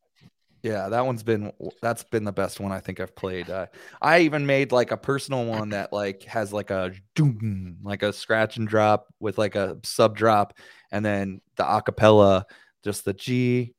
Yeah, 0.62 0.90
that 0.90 1.06
one's 1.06 1.24
been 1.24 1.54
that's 1.82 2.04
been 2.04 2.26
the 2.26 2.34
best 2.34 2.60
one 2.60 2.74
I 2.74 2.82
think 2.82 3.00
I've 3.00 3.16
played. 3.16 3.50
Uh, 3.50 3.68
I 4.02 4.20
even 4.22 4.46
made 4.46 4.74
like 4.74 4.92
a 4.92 4.98
personal 4.98 5.46
one 5.46 5.70
that 5.70 5.94
like 5.94 6.24
has 6.24 6.52
like 6.52 6.70
a 6.70 6.92
doom, 7.16 7.78
like 7.82 8.04
a 8.04 8.12
scratch 8.12 8.58
and 8.58 8.68
drop 8.68 9.08
with 9.22 9.38
like 9.38 9.56
a 9.56 9.78
sub 9.84 10.18
drop, 10.18 10.54
and 10.92 11.06
then 11.06 11.40
the 11.56 11.64
acapella, 11.64 12.44
just 12.84 13.06
the 13.06 13.14
G. 13.14 13.74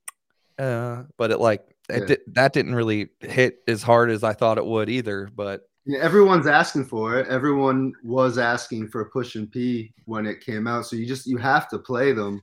Uh, 0.59 1.03
but 1.19 1.31
it 1.31 1.39
like 1.39 1.61
it 1.69 1.77
Yeah. 1.93 2.07
did, 2.07 2.21
that 2.29 2.53
didn't 2.53 2.75
really 2.75 3.09
hit 3.21 3.59
as 3.69 3.83
hard 3.83 4.11
as 4.11 4.25
I 4.25 4.33
thought 4.33 4.59
it 4.59 4.67
would 4.67 4.89
either. 4.89 5.29
But 5.35 5.63
Yeah, 5.87 6.01
everyone's 6.01 6.47
asking 6.47 6.87
for 6.87 7.19
it. 7.19 7.29
Everyone 7.29 7.93
was 8.05 8.39
asking 8.39 8.89
for 8.89 9.11
Pushin 9.11 9.47
P 9.51 9.93
when 10.05 10.27
it 10.27 10.41
came 10.41 10.67
out, 10.67 10.87
so 10.87 10.97
you 10.97 11.07
just 11.07 11.27
you 11.27 11.37
have 11.39 11.69
to 11.71 11.79
play 11.79 12.13
them. 12.13 12.43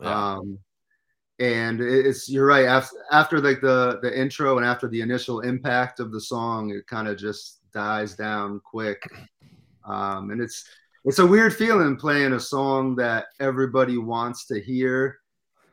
Yeah. 0.00 0.34
Um, 0.34 0.58
and 1.40 1.80
it's 1.80 2.28
you're 2.28 2.46
right 2.46 2.66
after 2.66 2.96
after 3.10 3.40
like 3.40 3.60
the 3.60 3.98
the 4.02 4.20
intro 4.20 4.56
and 4.56 4.64
after 4.64 4.88
the 4.88 5.00
initial 5.00 5.40
impact 5.40 5.98
of 5.98 6.12
the 6.12 6.20
song, 6.20 6.70
it 6.70 6.86
kind 6.86 7.08
of 7.08 7.18
just 7.18 7.60
dies 7.72 8.14
down 8.14 8.60
quick. 8.64 9.02
Um, 9.84 10.30
and 10.30 10.40
it's 10.40 10.64
it's 11.04 11.18
a 11.18 11.26
weird 11.26 11.54
feeling 11.54 11.96
playing 11.96 12.32
a 12.32 12.40
song 12.40 12.96
that 12.96 13.26
everybody 13.40 13.98
wants 13.98 14.46
to 14.46 14.60
hear 14.60 15.18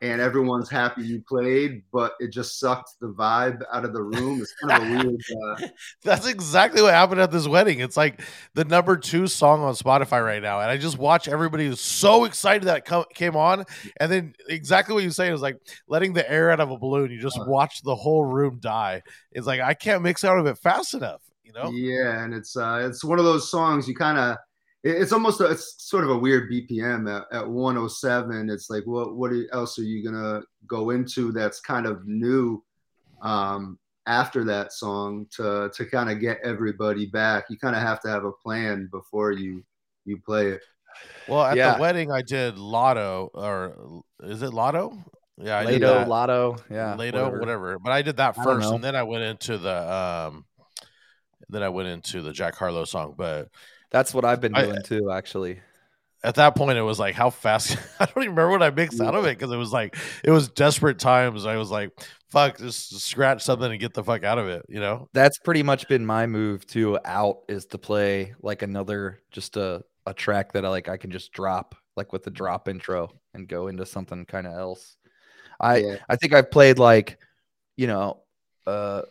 and 0.01 0.19
everyone's 0.19 0.67
happy 0.69 1.03
you 1.03 1.21
played, 1.27 1.83
but 1.93 2.13
it 2.19 2.31
just 2.31 2.59
sucked 2.59 2.89
the 2.99 3.07
vibe 3.13 3.61
out 3.71 3.85
of 3.85 3.93
the 3.93 4.01
room. 4.01 4.41
It's 4.41 4.53
kind 4.61 4.81
of 4.83 4.89
a 4.89 5.07
weird. 5.07 5.21
Uh, 5.63 5.67
That's 6.03 6.27
exactly 6.27 6.81
what 6.81 6.93
happened 6.93 7.21
at 7.21 7.31
this 7.31 7.47
wedding. 7.47 7.79
It's 7.79 7.95
like 7.95 8.21
the 8.55 8.65
number 8.65 8.97
two 8.97 9.27
song 9.27 9.61
on 9.61 9.73
Spotify 9.75 10.23
right 10.25 10.41
now, 10.41 10.59
and 10.59 10.69
I 10.71 10.77
just 10.77 10.97
watch 10.97 11.27
everybody 11.27 11.67
who's 11.67 11.79
so 11.81 12.25
excited 12.25 12.63
that 12.67 12.85
co- 12.85 13.05
came 13.13 13.35
on, 13.35 13.65
and 13.99 14.11
then 14.11 14.33
exactly 14.49 14.93
what 14.95 15.03
you 15.03 15.11
say 15.11 15.31
is 15.31 15.41
like 15.41 15.57
letting 15.87 16.13
the 16.13 16.29
air 16.29 16.49
out 16.51 16.59
of 16.59 16.71
a 16.71 16.77
balloon. 16.77 17.11
You 17.11 17.21
just 17.21 17.37
Uh. 17.39 17.45
watch 17.47 17.81
the 17.83 17.95
whole 17.95 18.25
room 18.25 18.57
die. 18.59 19.01
It's 19.31 19.45
like 19.47 19.61
I 19.61 19.73
can't 19.75 20.01
mix 20.01 20.23
out 20.23 20.37
of 20.39 20.45
it 20.47 20.57
fast 20.57 20.93
enough. 20.95 21.21
You 21.43 21.53
know? 21.53 21.69
Yeah, 21.71 22.23
and 22.23 22.33
it's 22.33 22.55
uh, 22.57 22.87
it's 22.89 23.03
one 23.03 23.19
of 23.19 23.25
those 23.25 23.51
songs 23.51 23.87
you 23.87 23.95
kind 23.95 24.17
of. 24.17 24.37
It's 24.83 25.11
almost 25.11 25.41
a, 25.41 25.45
it's 25.45 25.75
sort 25.77 26.03
of 26.03 26.09
a 26.09 26.17
weird 26.17 26.51
BPM 26.51 27.07
at, 27.15 27.25
at 27.31 27.47
107. 27.47 28.49
It's 28.49 28.69
like 28.69 28.83
what 28.85 29.15
what 29.15 29.31
else 29.53 29.77
are 29.77 29.83
you 29.83 30.03
gonna 30.03 30.41
go 30.67 30.89
into 30.89 31.31
that's 31.31 31.59
kind 31.59 31.85
of 31.85 32.07
new 32.07 32.63
um, 33.21 33.77
after 34.07 34.43
that 34.45 34.73
song 34.73 35.27
to 35.35 35.69
to 35.75 35.85
kind 35.85 36.09
of 36.09 36.19
get 36.19 36.39
everybody 36.43 37.05
back. 37.05 37.45
You 37.49 37.57
kind 37.59 37.75
of 37.75 37.83
have 37.83 38.01
to 38.01 38.09
have 38.09 38.25
a 38.25 38.31
plan 38.31 38.89
before 38.91 39.31
you 39.31 39.63
you 40.05 40.19
play 40.25 40.47
it. 40.47 40.61
Well, 41.27 41.43
at 41.43 41.55
Yeah. 41.57 41.75
the 41.75 41.81
wedding, 41.81 42.11
I 42.11 42.23
did 42.23 42.57
Lotto, 42.57 43.29
or 43.33 44.03
is 44.23 44.41
it 44.41 44.51
Lotto? 44.51 44.97
Yeah, 45.37 45.59
I 45.59 45.65
did 45.65 45.81
that. 45.83 46.07
Lotto, 46.07 46.57
yeah, 46.69 46.95
Lato, 46.97 47.39
whatever. 47.39 47.79
But 47.79 47.91
I 47.93 48.01
did 48.01 48.17
that 48.17 48.35
first, 48.35 48.71
and 48.71 48.83
then 48.83 48.95
I 48.95 49.03
went 49.03 49.23
into 49.23 49.57
the 49.57 49.93
um, 49.93 50.45
then 51.49 51.61
I 51.63 51.69
went 51.69 51.87
into 51.87 52.21
the 52.21 52.33
Jack 52.33 52.55
Harlow 52.55 52.85
song. 52.85 53.13
But 53.17 53.49
That's 53.91 54.13
what 54.13 54.25
I've 54.25 54.41
been 54.41 54.55
I- 54.55 54.63
doing 54.65 54.81
too, 54.83 55.11
actually. 55.11 55.59
at 56.23 56.35
that 56.35 56.55
point, 56.55 56.77
it 56.77 56.81
was 56.83 56.99
like, 56.99 57.15
how 57.15 57.29
fast? 57.29 57.77
I 57.99 58.05
don't 58.05 58.23
even 58.23 58.35
remember 58.35 58.51
what 58.51 58.63
I 58.63 58.69
mixed 58.69 59.01
out 59.01 59.15
of 59.15 59.25
it 59.25 59.37
because 59.37 59.51
it 59.51 59.57
was 59.57 59.71
like 59.73 59.97
it 60.23 60.31
was 60.31 60.49
desperate 60.49 60.99
times. 60.99 61.45
I 61.45 61.57
was 61.57 61.71
like, 61.71 61.91
fuck, 62.29 62.57
just 62.57 62.99
scratch 63.01 63.41
something 63.43 63.71
and 63.71 63.79
get 63.79 63.93
the 63.93 64.03
fuck 64.03 64.23
out 64.23 64.37
of 64.37 64.47
it. 64.47 64.65
You 64.69 64.79
know? 64.79 65.09
That's 65.13 65.39
pretty 65.39 65.63
much 65.63 65.87
been 65.87 66.05
my 66.05 66.27
move 66.27 66.65
to 66.67 66.99
out 67.05 67.39
is 67.49 67.65
to 67.67 67.77
play 67.77 68.33
like 68.41 68.61
another 68.61 69.19
just 69.31 69.57
a 69.57 69.83
a 70.07 70.13
track 70.13 70.53
that 70.53 70.65
I 70.65 70.69
like 70.69 70.89
I 70.89 70.97
can 70.97 71.11
just 71.11 71.31
drop 71.31 71.75
like 71.95 72.11
with 72.13 72.23
the 72.23 72.31
drop 72.31 72.67
intro 72.67 73.11
and 73.35 73.47
go 73.47 73.67
into 73.67 73.85
something 73.85 74.25
kind 74.25 74.47
of 74.47 74.53
else. 74.53 74.97
I 75.59 75.77
Yeah. 75.77 75.95
I 76.09 76.15
think 76.15 76.33
I've 76.33 76.49
played 76.51 76.79
like 76.79 77.17
you 77.77 77.87
know 77.87 78.21
uh 78.67 79.01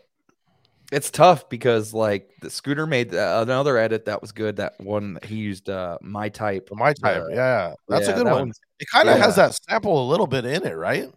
it's 0.90 1.10
tough 1.10 1.48
because 1.48 1.94
like 1.94 2.30
the 2.40 2.50
scooter 2.50 2.86
made 2.86 3.14
uh, 3.14 3.40
another 3.42 3.78
edit 3.78 4.06
that 4.06 4.20
was 4.20 4.32
good 4.32 4.56
that 4.56 4.74
one 4.80 5.18
he 5.22 5.36
used 5.36 5.68
uh 5.70 5.98
my 6.02 6.28
type 6.28 6.70
my 6.70 6.92
type, 6.92 7.24
Uh, 7.24 7.26
yeah, 7.28 7.74
that's 7.88 8.08
yeah, 8.08 8.12
a 8.12 8.12
good 8.12 8.24
that 8.24 8.32
one. 8.38 8.52
It 8.78 8.88
kind 8.92 9.08
of 9.08 9.18
has 9.18 9.36
that 9.36 9.54
sample 9.68 10.02
a 10.06 10.08
little 10.10 10.26
bit 10.26 10.44
in 10.44 10.64
it, 10.66 10.74
right? 10.76 11.08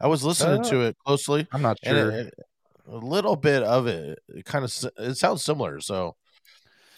I 0.00 0.06
was 0.08 0.24
listening 0.24 0.62
Uh, 0.62 0.68
to 0.70 0.82
it 0.82 0.96
closely. 1.06 1.46
I'm 1.52 1.62
not 1.62 1.78
sure 1.82 2.12
it, 2.12 2.26
it- 2.28 2.34
a 2.88 2.96
little 2.96 3.36
bit 3.36 3.62
of 3.62 3.86
it, 3.86 4.18
it 4.28 4.44
kind 4.44 4.64
of 4.64 4.72
it 4.98 5.16
sounds 5.16 5.44
similar. 5.44 5.80
So, 5.80 6.16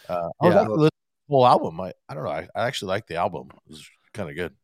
uh, 0.08 0.30
I 0.40 0.46
was 0.46 0.54
Yeah. 0.54 0.64
the 0.64 0.90
whole 1.28 1.46
album. 1.46 1.80
I, 1.80 1.92
I 2.08 2.14
don't 2.14 2.24
know. 2.24 2.30
I, 2.30 2.48
I 2.54 2.66
actually 2.66 2.88
like 2.88 3.06
the 3.06 3.16
album. 3.16 3.48
It 3.52 3.70
was 3.70 3.88
kind 4.14 4.30
of 4.30 4.36
good. 4.36 4.54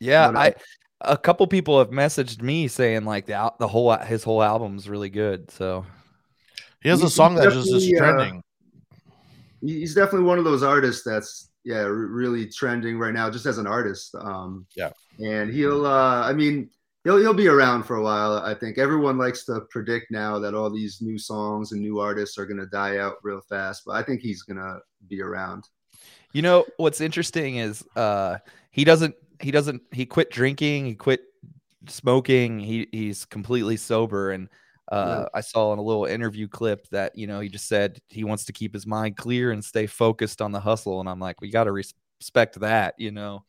yeah 0.00 0.30
I 0.34 0.54
a 1.00 1.16
couple 1.16 1.46
people 1.46 1.78
have 1.78 1.90
messaged 1.90 2.42
me 2.42 2.68
saying 2.68 3.04
like 3.04 3.26
the 3.26 3.52
the 3.58 3.68
whole 3.68 3.94
his 3.98 4.24
whole 4.24 4.42
album's 4.42 4.88
really 4.88 5.10
good 5.10 5.50
so 5.50 5.84
He 6.86 6.90
has 6.90 7.02
a 7.02 7.10
song 7.10 7.34
that 7.34 7.52
just 7.52 7.68
is 7.74 7.88
definitely, 7.88 7.96
uh, 7.96 7.98
trending. 7.98 8.42
He's 9.60 9.92
definitely 9.92 10.24
one 10.28 10.38
of 10.38 10.44
those 10.44 10.62
artists 10.62 11.02
that's 11.02 11.50
yeah 11.64 11.80
re- 11.82 12.06
really 12.06 12.46
trending 12.48 12.96
right 12.96 13.12
now, 13.12 13.28
just 13.28 13.44
as 13.44 13.58
an 13.58 13.66
artist. 13.66 14.14
Um, 14.14 14.66
Yeah. 14.76 14.92
and 15.18 15.52
he'll 15.52 15.84
uh, 15.84 16.22
I 16.22 16.32
mean 16.32 16.70
he'll 17.02 17.18
he'll 17.18 17.34
be 17.34 17.48
around 17.48 17.82
for 17.82 17.96
a 17.96 18.02
while. 18.04 18.34
I 18.34 18.54
think 18.54 18.78
everyone 18.78 19.18
likes 19.18 19.44
to 19.46 19.62
predict 19.68 20.12
now 20.12 20.38
that 20.38 20.54
all 20.54 20.70
these 20.70 20.98
new 21.02 21.18
songs 21.18 21.72
and 21.72 21.80
new 21.80 21.98
artists 21.98 22.38
are 22.38 22.46
gonna 22.46 22.66
die 22.66 22.98
out 22.98 23.14
real 23.24 23.40
fast, 23.48 23.82
but 23.84 23.96
I 23.96 24.04
think 24.04 24.20
he's 24.20 24.42
gonna 24.42 24.78
be 25.08 25.20
around. 25.20 25.64
You 26.32 26.42
know 26.42 26.66
what's 26.76 27.00
interesting 27.00 27.56
is 27.56 27.84
uh 27.96 28.38
he 28.70 28.84
doesn't 28.84 29.16
he 29.40 29.50
doesn't 29.50 29.82
he 29.90 30.06
quit 30.06 30.30
drinking, 30.30 30.86
he 30.86 30.94
quit 30.94 31.22
smoking, 31.88 32.60
he 32.60 32.86
he's 32.92 33.24
completely 33.24 33.76
sober 33.76 34.30
and 34.30 34.48
uh 34.92 35.26
I 35.34 35.40
saw 35.40 35.72
in 35.72 35.78
a 35.78 35.82
little 35.82 36.04
interview 36.06 36.48
clip 36.48 36.86
that 36.90 37.16
you 37.16 37.26
know 37.26 37.40
he 37.40 37.48
just 37.48 37.68
said 37.68 37.98
he 38.08 38.24
wants 38.24 38.44
to 38.46 38.52
keep 38.52 38.72
his 38.74 38.86
mind 38.86 39.16
clear 39.16 39.50
and 39.52 39.64
stay 39.64 39.86
focused 39.86 40.40
on 40.40 40.52
the 40.52 40.60
hustle 40.60 41.00
and 41.00 41.08
I'm 41.08 41.18
like 41.20 41.40
we 41.40 41.50
got 41.50 41.64
to 41.64 41.72
respect 41.72 42.60
that, 42.60 42.94
you 42.98 43.10
know. 43.10 43.44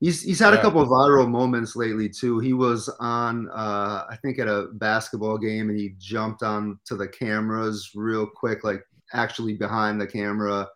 He's 0.00 0.20
he's 0.22 0.40
had 0.40 0.52
Yeah. 0.52 0.58
a 0.58 0.62
couple 0.62 0.80
of 0.82 0.88
viral 0.88 1.28
moments 1.28 1.76
lately 1.76 2.08
too. 2.08 2.40
He 2.40 2.52
was 2.52 2.88
on 2.98 3.48
uh, 3.50 4.04
I 4.10 4.16
think 4.20 4.38
at 4.40 4.48
a 4.48 4.68
basketball 4.74 5.38
game 5.38 5.70
and 5.70 5.78
he 5.78 5.94
jumped 5.98 6.42
on 6.42 6.78
to 6.86 6.96
the 6.96 7.06
cameras 7.06 7.90
real 7.94 8.26
quick, 8.26 8.64
like 8.64 8.82
actually 9.12 9.54
behind 9.54 10.00
the 10.00 10.06
camera. 10.06 10.68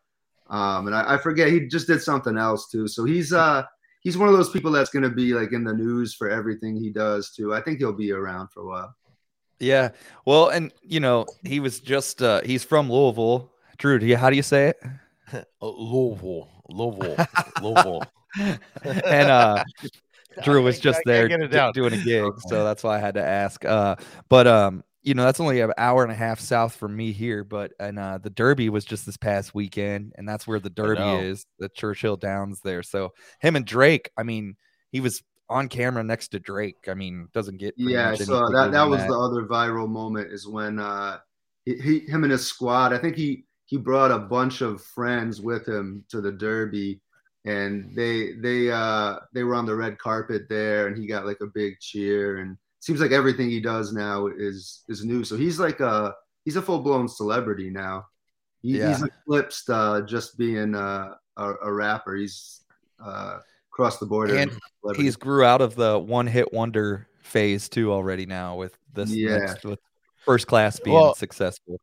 Um, 0.48 0.86
and 0.86 0.94
I, 0.94 1.14
I 1.14 1.18
forget 1.18 1.50
he 1.50 1.66
just 1.66 1.88
did 1.88 2.00
something 2.02 2.38
else 2.38 2.68
too. 2.70 2.86
So 2.86 3.04
he's 3.04 3.32
uh 3.32 3.64
he's 4.00 4.16
one 4.16 4.28
of 4.28 4.36
those 4.36 4.50
people 4.50 4.70
that's 4.70 4.90
gonna 4.90 5.10
be 5.10 5.34
like 5.34 5.52
in 5.52 5.64
the 5.64 5.74
news 5.74 6.14
for 6.14 6.30
everything 6.30 6.76
he 6.76 6.90
does 6.90 7.32
too. 7.32 7.52
I 7.52 7.60
think 7.60 7.78
he'll 7.78 7.92
be 7.92 8.12
around 8.12 8.48
for 8.52 8.60
a 8.60 8.66
while. 8.66 8.94
Yeah. 9.58 9.90
Well, 10.24 10.48
and 10.48 10.72
you 10.82 11.00
know, 11.00 11.26
he 11.44 11.60
was 11.60 11.80
just 11.80 12.22
uh 12.22 12.42
he's 12.42 12.64
from 12.64 12.90
Louisville. 12.90 13.52
Drew, 13.78 13.98
do 13.98 14.06
you, 14.06 14.16
how 14.16 14.30
do 14.30 14.36
you 14.36 14.42
say 14.42 14.68
it? 14.68 14.82
Uh, 15.32 15.42
Louisville, 15.66 16.48
Louisville, 16.68 17.26
Louisville. 17.62 18.02
and 18.84 19.30
uh 19.30 19.64
Drew 20.42 20.62
was 20.62 20.78
just 20.78 21.00
there 21.04 21.28
d- 21.28 21.70
doing 21.72 21.94
a 21.94 22.02
gig, 22.02 22.32
so 22.48 22.64
that's 22.64 22.82
why 22.82 22.96
I 22.96 22.98
had 22.98 23.14
to 23.14 23.24
ask. 23.24 23.64
Uh, 23.64 23.96
but 24.28 24.46
um, 24.46 24.84
you 25.02 25.14
know, 25.14 25.24
that's 25.24 25.40
only 25.40 25.60
an 25.60 25.72
hour 25.78 26.02
and 26.02 26.12
a 26.12 26.16
half 26.16 26.40
south 26.40 26.76
from 26.76 26.94
me 26.94 27.12
here. 27.12 27.44
But 27.44 27.72
and 27.80 27.98
uh, 27.98 28.18
the 28.18 28.30
Derby 28.30 28.68
was 28.68 28.84
just 28.84 29.06
this 29.06 29.16
past 29.16 29.54
weekend, 29.54 30.12
and 30.18 30.28
that's 30.28 30.46
where 30.46 30.60
the 30.60 30.70
Derby 30.70 31.26
is, 31.26 31.46
the 31.58 31.68
Churchill 31.68 32.16
Downs 32.16 32.60
there. 32.62 32.82
So 32.82 33.14
him 33.40 33.56
and 33.56 33.64
Drake, 33.64 34.10
I 34.16 34.24
mean, 34.24 34.56
he 34.90 35.00
was 35.00 35.22
on 35.48 35.68
camera 35.68 36.02
next 36.02 36.28
to 36.28 36.38
Drake. 36.40 36.88
I 36.88 36.94
mean, 36.94 37.28
doesn't 37.32 37.58
get 37.58 37.74
Yeah, 37.76 38.14
so 38.14 38.48
that 38.52 38.70
that 38.72 38.88
was 38.88 39.02
the 39.06 39.14
other 39.14 39.46
viral 39.46 39.88
moment 39.88 40.32
is 40.32 40.46
when 40.46 40.78
uh 40.78 41.18
he, 41.64 41.74
he 41.74 41.98
him 42.00 42.24
and 42.24 42.32
his 42.32 42.46
squad. 42.46 42.92
I 42.92 42.98
think 42.98 43.16
he 43.16 43.44
he 43.66 43.76
brought 43.76 44.10
a 44.10 44.18
bunch 44.18 44.60
of 44.60 44.82
friends 44.82 45.40
with 45.40 45.66
him 45.66 46.04
to 46.10 46.20
the 46.20 46.32
Derby, 46.32 47.00
and 47.44 47.94
they 47.94 48.32
they 48.34 48.70
uh 48.70 49.16
they 49.32 49.44
were 49.44 49.54
on 49.54 49.66
the 49.66 49.74
red 49.74 49.98
carpet 49.98 50.48
there, 50.48 50.86
and 50.86 50.96
he 50.96 51.06
got 51.06 51.26
like 51.26 51.40
a 51.40 51.46
big 51.46 51.78
cheer. 51.80 52.38
And 52.38 52.52
it 52.52 52.84
seems 52.84 53.00
like 53.00 53.12
everything 53.12 53.48
he 53.48 53.60
does 53.60 53.92
now 53.92 54.26
is 54.26 54.84
is 54.88 55.04
new. 55.04 55.24
So 55.24 55.36
he's 55.36 55.58
like 55.58 55.80
a 55.80 56.14
he's 56.44 56.56
a 56.56 56.62
full 56.62 56.80
blown 56.80 57.08
celebrity 57.08 57.70
now. 57.70 58.06
He, 58.62 58.80
He's 58.80 59.00
eclipsed 59.00 59.70
uh, 59.70 60.00
just 60.00 60.36
being 60.36 60.74
uh, 60.74 61.14
a, 61.36 61.54
a 61.62 61.72
rapper. 61.72 62.16
He's 62.16 62.64
uh, 63.04 63.38
crossed 63.76 64.00
the 64.00 64.06
border. 64.06 64.34
And 64.36 64.50
he's 64.96 65.16
grew 65.16 65.44
out 65.44 65.60
of 65.60 65.74
the 65.74 65.98
one 65.98 66.26
hit 66.26 66.50
wonder 66.52 67.06
phase 67.20 67.68
too 67.68 67.92
already 67.92 68.24
now 68.24 68.56
with 68.56 68.76
this 68.94 69.10
Yeah. 69.10 69.36
next 69.38 69.64
with 69.64 69.78
first 70.24 70.46
class 70.46 70.80
being 70.80 70.96
Well, 70.96 71.14
successful. 71.14 71.78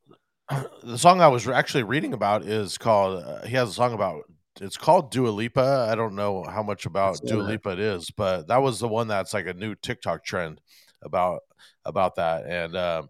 the 0.84 0.98
song 0.98 1.22
I 1.22 1.28
was 1.28 1.48
actually 1.48 1.84
reading 1.84 2.14
about 2.14 2.44
is 2.44 2.78
called. 2.80 3.24
Uh, 3.24 3.46
he 3.46 3.56
has 3.56 3.70
a 3.70 3.74
song 3.74 3.94
about. 3.94 4.24
It's 4.62 4.78
called 4.78 5.10
Dua 5.12 5.30
Lipa. 5.30 5.88
I 5.92 5.96
don't 5.96 6.16
know 6.16 6.44
how 6.44 6.62
much 6.62 6.86
about 6.86 7.18
saw 7.18 7.26
Dua 7.26 7.44
that. 7.44 7.50
Lipa 7.50 7.70
it 7.72 7.80
is, 7.80 8.12
but 8.12 8.48
that 8.48 8.62
was 8.62 8.80
the 8.80 8.88
one 8.88 9.08
that's 9.08 9.34
like 9.34 9.48
a 9.48 9.54
new 9.54 9.74
TikTok 9.76 10.24
trend 10.26 10.62
about 11.02 11.42
about 11.86 12.16
that, 12.16 12.46
and 12.46 12.76
um, 12.76 13.10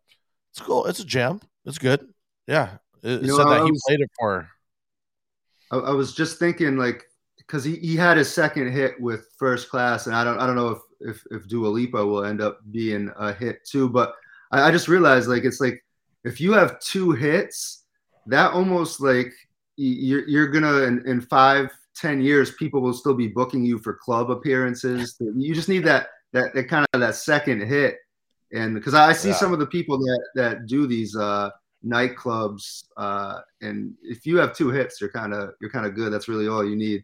it's 0.52 0.60
cool. 0.62 0.86
It's 0.86 1.00
a 1.00 1.06
jam. 1.06 1.40
It's 1.66 1.78
good. 1.78 2.08
Yeah, 2.48 2.78
it, 3.02 3.12
it 3.12 3.22
You 3.24 3.28
know, 3.30 3.38
said 3.38 3.48
I 3.48 3.58
that 3.60 3.66
he 3.66 3.72
was- 3.72 3.84
played 3.88 4.02
it 4.02 4.12
for. 4.20 4.50
I, 5.72 5.78
I 5.78 5.92
was 5.92 6.14
just 6.14 6.38
thinking 6.40 6.78
like 6.78 7.04
because 7.54 7.64
he, 7.64 7.76
he 7.76 7.96
had 7.96 8.18
his 8.18 8.34
second 8.34 8.72
hit 8.72 9.00
with 9.00 9.28
First 9.38 9.70
Class, 9.70 10.08
and 10.08 10.16
I 10.16 10.24
don't 10.24 10.40
I 10.40 10.48
don't 10.48 10.56
know 10.56 10.70
if 10.70 10.80
if 11.02 11.24
if 11.30 11.48
Dua 11.48 11.68
Lipa 11.68 12.04
will 12.04 12.26
end 12.26 12.42
up 12.42 12.60
being 12.72 13.12
a 13.16 13.32
hit 13.32 13.64
too, 13.64 13.88
but 13.88 14.16
I, 14.52 14.64
I 14.70 14.72
just 14.72 14.88
realized 14.88 15.30
like 15.30 15.44
it's 15.44 15.62
like 15.62 15.86
if 16.24 16.42
you 16.42 16.54
have 16.54 16.80
two 16.80 17.12
hits, 17.12 17.84
that 18.26 18.54
almost 18.54 19.02
like 19.02 19.32
you're 19.76 20.28
you're 20.28 20.48
gonna 20.48 20.78
in, 20.82 21.08
in 21.08 21.22
five 21.22 21.70
ten 21.96 22.22
years 22.22 22.56
people 22.56 22.82
will 22.82 22.92
still 22.92 23.14
be 23.14 23.28
booking 23.28 23.64
you 23.64 23.78
for 23.78 23.94
club 23.94 24.32
appearances. 24.32 25.16
You 25.20 25.54
just 25.54 25.70
need 25.70 25.84
that 25.86 26.08
that, 26.32 26.56
that 26.56 26.68
kind 26.68 26.88
of 26.94 27.02
that 27.02 27.14
second 27.14 27.62
hit, 27.62 27.98
and 28.52 28.74
because 28.74 28.96
I 28.96 29.14
see 29.14 29.28
Yeah. 29.30 29.36
some 29.36 29.54
of 29.54 29.60
the 29.60 29.68
people 29.68 30.00
that 30.00 30.22
that 30.34 30.66
do 30.66 30.88
these. 30.88 31.16
uh 31.16 31.52
nightclubs 31.86 32.86
uh 32.96 33.42
and 33.60 33.94
if 34.04 34.26
you 34.26 34.38
have 34.38 34.56
two 34.56 34.70
hits 34.70 35.02
you're 35.02 35.10
kind 35.12 35.34
of 35.34 35.50
you're 35.60 35.70
kind 35.70 35.86
of 35.86 35.94
good 35.94 36.14
that's 36.14 36.30
really 36.30 36.48
all 36.48 36.64
you 36.64 36.78
need 36.78 37.04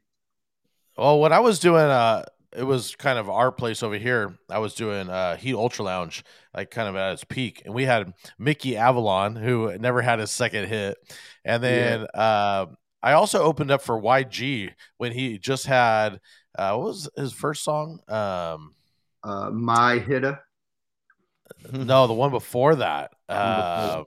Well, 1.00 1.22
when 1.22 1.32
I 1.32 1.40
was 1.40 1.60
doing, 1.60 1.86
uh, 1.86 2.26
it 2.52 2.64
was 2.64 2.94
kind 2.94 3.18
of 3.18 3.30
our 3.30 3.54
place 3.54 3.84
over 3.84 3.96
here. 3.96 4.38
I 4.50 4.60
was 4.60 4.76
doing 4.76 5.10
uh, 5.10 5.38
Heat 5.38 5.54
Ultra 5.56 5.86
Lounge, 5.86 6.26
like 6.54 6.72
kind 6.72 6.90
of 6.90 6.98
at 6.98 7.14
its 7.14 7.24
peak, 7.24 7.62
and 7.64 7.74
we 7.74 7.86
had 7.86 8.14
Mickey 8.38 8.76
Avalon, 8.76 9.38
who 9.38 9.78
never 9.78 10.02
had 10.02 10.20
his 10.20 10.30
second 10.30 10.68
hit, 10.68 10.98
and 11.46 11.64
then 11.64 12.06
uh, 12.14 12.66
I 13.02 13.14
also 13.14 13.42
opened 13.44 13.72
up 13.72 13.82
for 13.82 13.98
YG 13.98 14.74
when 14.98 15.14
he 15.14 15.40
just 15.40 15.68
had 15.68 16.20
uh, 16.58 16.76
what 16.76 16.88
was 16.88 17.10
his 17.16 17.32
first 17.32 17.64
song? 17.64 18.00
Um, 18.10 18.76
uh 19.24 19.52
my 19.52 20.00
hitter 20.00 20.38
no, 21.72 22.08
the 22.08 22.14
one 22.14 22.32
before 22.32 22.76
that. 22.76 23.12
before 23.30 23.42
Um, 23.42 24.06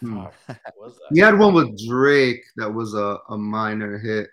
Hmm. 0.00 0.16
fuck, 0.18 0.34
what 0.48 0.88
was 0.88 0.96
that? 0.96 1.14
he 1.14 1.20
had 1.20 1.38
one 1.38 1.54
with 1.54 1.86
drake 1.88 2.44
that 2.56 2.70
was 2.70 2.92
a, 2.92 3.16
a 3.30 3.38
minor 3.38 3.98
hit 3.98 4.28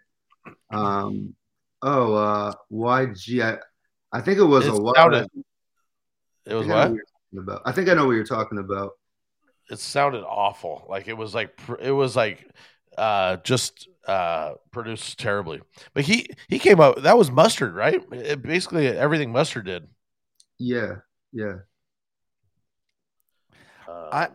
um 0.72 1.34
oh 1.84 2.14
uh 2.14 2.54
yg 2.72 3.42
i, 3.44 3.58
I 4.18 4.22
think 4.22 4.40
it 4.40 4.44
was 4.44 4.66
It 4.66 4.74
a 4.74 4.82
while 4.82 4.94
sounded- 4.96 5.30
I 6.48 6.52
It 6.52 6.56
was 6.56 6.66
think 6.66 6.74
I 6.76 6.86
know 6.86 6.90
what? 6.90 6.96
you're 6.96 7.06
talking 7.06 7.40
about. 7.40 7.62
I 7.66 7.72
think 7.72 7.90
i 7.90 7.94
know 7.94 8.06
what 8.06 8.14
you're 8.14 8.24
talking 8.26 8.58
about 8.58 8.92
it 9.70 9.80
sounded 9.80 10.24
awful 10.24 10.86
like 10.90 11.08
it 11.08 11.14
was 11.18 11.34
like 11.36 11.58
it 11.80 11.92
was 11.92 12.16
like 12.16 12.46
uh 12.98 13.38
just 13.38 13.88
uh 14.08 14.54
produced 14.72 15.18
terribly 15.20 15.62
but 15.94 16.04
he 16.04 16.28
he 16.50 16.60
came 16.60 16.80
up 16.80 17.02
that 17.04 17.18
was 17.18 17.32
mustard 17.32 17.74
right 17.76 18.02
it, 18.12 18.42
basically 18.42 18.88
everything 18.88 19.32
mustard 19.32 19.66
did 19.66 19.88
yeah 20.60 20.96
yeah 21.32 21.56
I 23.88 24.30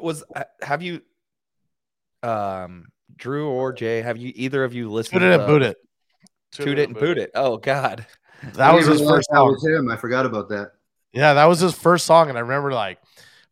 was. 0.00 0.24
uh, 0.34 0.44
Have 0.62 0.82
you, 0.82 1.00
um, 2.22 2.86
Drew 3.16 3.48
or 3.48 3.72
Jay? 3.72 4.00
Have 4.02 4.16
you 4.16 4.32
either 4.34 4.64
of 4.64 4.74
you 4.74 4.90
listened? 4.90 5.20
toot 5.20 5.28
it 5.28 5.34
and 5.34 5.40
to 5.42 5.46
boot 5.46 5.62
it 5.62 5.76
Toot 6.54 6.78
it 6.78 6.88
and 6.88 6.98
boot 6.98 7.18
it. 7.18 7.30
Oh 7.34 7.56
God. 7.56 8.06
that 8.54 8.74
was 8.74 8.86
his 8.86 9.00
first 9.00 9.28
that 9.30 9.36
song 9.36 9.52
was 9.52 9.64
him 9.66 9.90
i 9.90 9.96
forgot 9.96 10.26
about 10.26 10.50
that 10.50 10.72
yeah 11.12 11.32
that 11.32 11.46
was 11.46 11.60
his 11.60 11.72
first 11.72 12.04
song 12.04 12.28
and 12.28 12.36
i 12.36 12.40
remember 12.42 12.72
like 12.72 12.98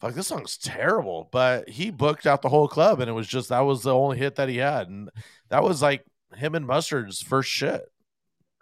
fuck 0.03 0.13
this 0.13 0.27
song's 0.27 0.59
terrible 0.59 1.29
but 1.33 1.67
he 1.67 1.91
booked 1.91 2.27
out 2.27 2.43
the 2.43 2.49
whole 2.51 2.69
club 2.69 3.01
and 3.01 3.09
it 3.09 3.15
was 3.15 3.27
just 3.27 3.49
that 3.49 3.61
was 3.61 3.83
the 3.83 3.95
only 3.95 4.19
hit 4.19 4.35
that 4.35 4.51
he 4.51 4.59
had 4.59 4.89
and 4.89 5.09
that 5.49 5.63
was 5.63 5.81
like 5.81 6.05
him 6.37 6.55
and 6.55 6.67
mustard's 6.67 7.23
first 7.23 7.49
shit 7.49 7.81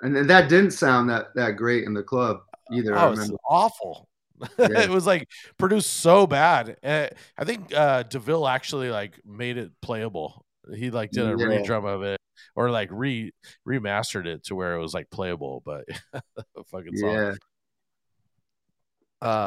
and, 0.02 0.16
and 0.16 0.30
that 0.30 0.48
didn't 0.48 0.70
sound 0.70 1.10
that 1.10 1.34
that 1.34 1.52
great 1.56 1.82
in 1.84 1.94
the 1.94 2.02
club 2.02 2.38
either 2.72 2.94
i 2.96 3.06
Oh, 3.06 3.10
it's 3.10 3.18
remember 3.20 3.38
awful. 3.48 4.06
Yeah. 4.58 4.82
it 4.82 4.88
was 4.88 5.06
like 5.06 5.28
produced 5.58 5.92
so 5.92 6.26
bad. 6.26 6.76
Uh, 6.82 7.08
I 7.36 7.44
think 7.44 7.74
uh 7.74 8.04
Deville 8.04 8.46
actually 8.48 8.88
like 8.88 9.20
made 9.26 9.58
it 9.58 9.70
playable. 9.82 10.46
He 10.74 10.90
like 10.90 11.10
did 11.10 11.24
a 11.26 11.30
Yeah. 11.30 11.46
redrum 11.46 11.84
of 11.86 12.02
it 12.02 12.20
or 12.54 12.70
like 12.70 12.88
re 12.92 13.32
remastered 13.66 14.26
it 14.26 14.44
to 14.44 14.54
where 14.54 14.74
it 14.74 14.80
was 14.80 14.94
like 14.94 15.10
playable, 15.10 15.62
but 15.64 15.84
fucking 16.70 16.96
song. 16.96 17.12
yeah 17.12 17.34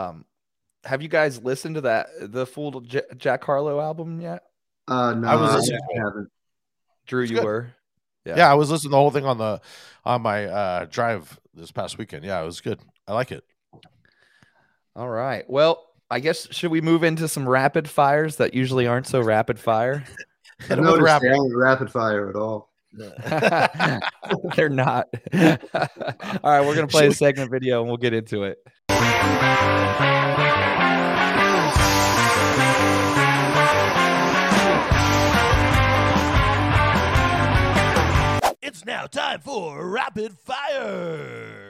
Um, 0.08 0.26
have 0.84 1.02
you 1.02 1.08
guys 1.08 1.42
listened 1.42 1.76
to 1.76 1.82
that 1.82 2.08
the 2.20 2.46
full 2.46 2.82
J- 2.82 3.02
Jack 3.18 3.44
Harlow 3.44 3.80
album 3.80 4.20
yet? 4.22 4.44
uh 4.88 5.14
no 5.14 5.28
I 5.28 5.36
was 5.36 5.54
listening 5.54 5.80
to 5.80 5.96
it. 5.96 6.00
haven't 6.00 6.30
Drew, 7.06 7.24
It's 7.24 7.32
you 7.32 7.38
good. 7.38 7.46
were. 7.46 7.68
Yeah. 8.26 8.36
Yeah. 8.38 8.52
I 8.52 8.54
was 8.56 8.70
listening 8.70 8.90
to 8.90 8.92
the 8.92 8.98
whole 8.98 9.12
thing 9.12 9.26
on 9.26 9.38
the 9.38 9.62
on 10.06 10.22
my 10.22 10.46
uh 10.46 10.86
drive 10.86 11.40
this 11.54 11.72
past 11.72 11.98
weekend. 11.98 12.26
Yeah, 12.26 12.42
it 12.42 12.46
was 12.46 12.62
good. 12.62 12.80
I 13.08 13.14
like 13.14 13.32
it. 13.32 13.44
All 14.96 15.10
right. 15.10 15.44
Well, 15.50 15.90
I 16.12 16.20
guess 16.20 16.48
should 16.54 16.70
we 16.72 16.82
move 16.82 17.04
into 17.04 17.28
some 17.28 17.48
rapid 17.50 17.90
fires 17.90 18.36
that 18.38 18.54
usually 18.54 18.86
aren't 18.88 19.08
so 19.08 19.20
rapid 19.22 19.58
fire? 19.60 20.04
Hit 20.60 20.72
I've 20.72 20.78
'em 20.80 20.86
with 20.86 20.86
noticed 20.96 21.06
rap. 21.06 21.22
they 21.22 21.30
aren't 21.30 21.56
rapid 21.56 21.92
fire 21.92 22.30
at 22.30 22.36
all 22.36 22.70
They're 24.56 24.70
not. 24.70 25.08
All 25.34 25.50
right, 26.44 26.62
we're 26.64 26.76
gonna 26.76 26.86
play 26.88 27.08
a 27.08 27.12
segment 27.12 27.50
video 27.50 27.80
and 27.80 27.88
we'll 27.88 27.98
get 27.98 28.14
into 28.14 28.44
it. 28.44 28.60
It's 38.62 38.86
now 38.86 39.06
time 39.08 39.40
for 39.42 39.88
rapid 39.88 40.38
fire. 40.38 41.63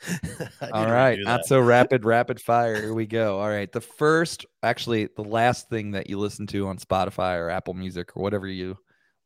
All 0.72 0.90
right, 0.90 1.18
not 1.22 1.44
so 1.46 1.60
rapid, 1.60 2.04
rapid 2.04 2.40
fire. 2.40 2.80
Here 2.82 2.94
we 2.94 3.06
go. 3.06 3.40
All 3.40 3.48
right, 3.48 3.70
the 3.70 3.80
first, 3.80 4.44
actually, 4.62 5.08
the 5.16 5.22
last 5.24 5.68
thing 5.68 5.92
that 5.92 6.08
you 6.08 6.18
listen 6.18 6.46
to 6.48 6.66
on 6.68 6.78
Spotify 6.78 7.38
or 7.38 7.50
Apple 7.50 7.74
Music 7.74 8.16
or 8.16 8.22
whatever 8.22 8.46
you 8.46 8.76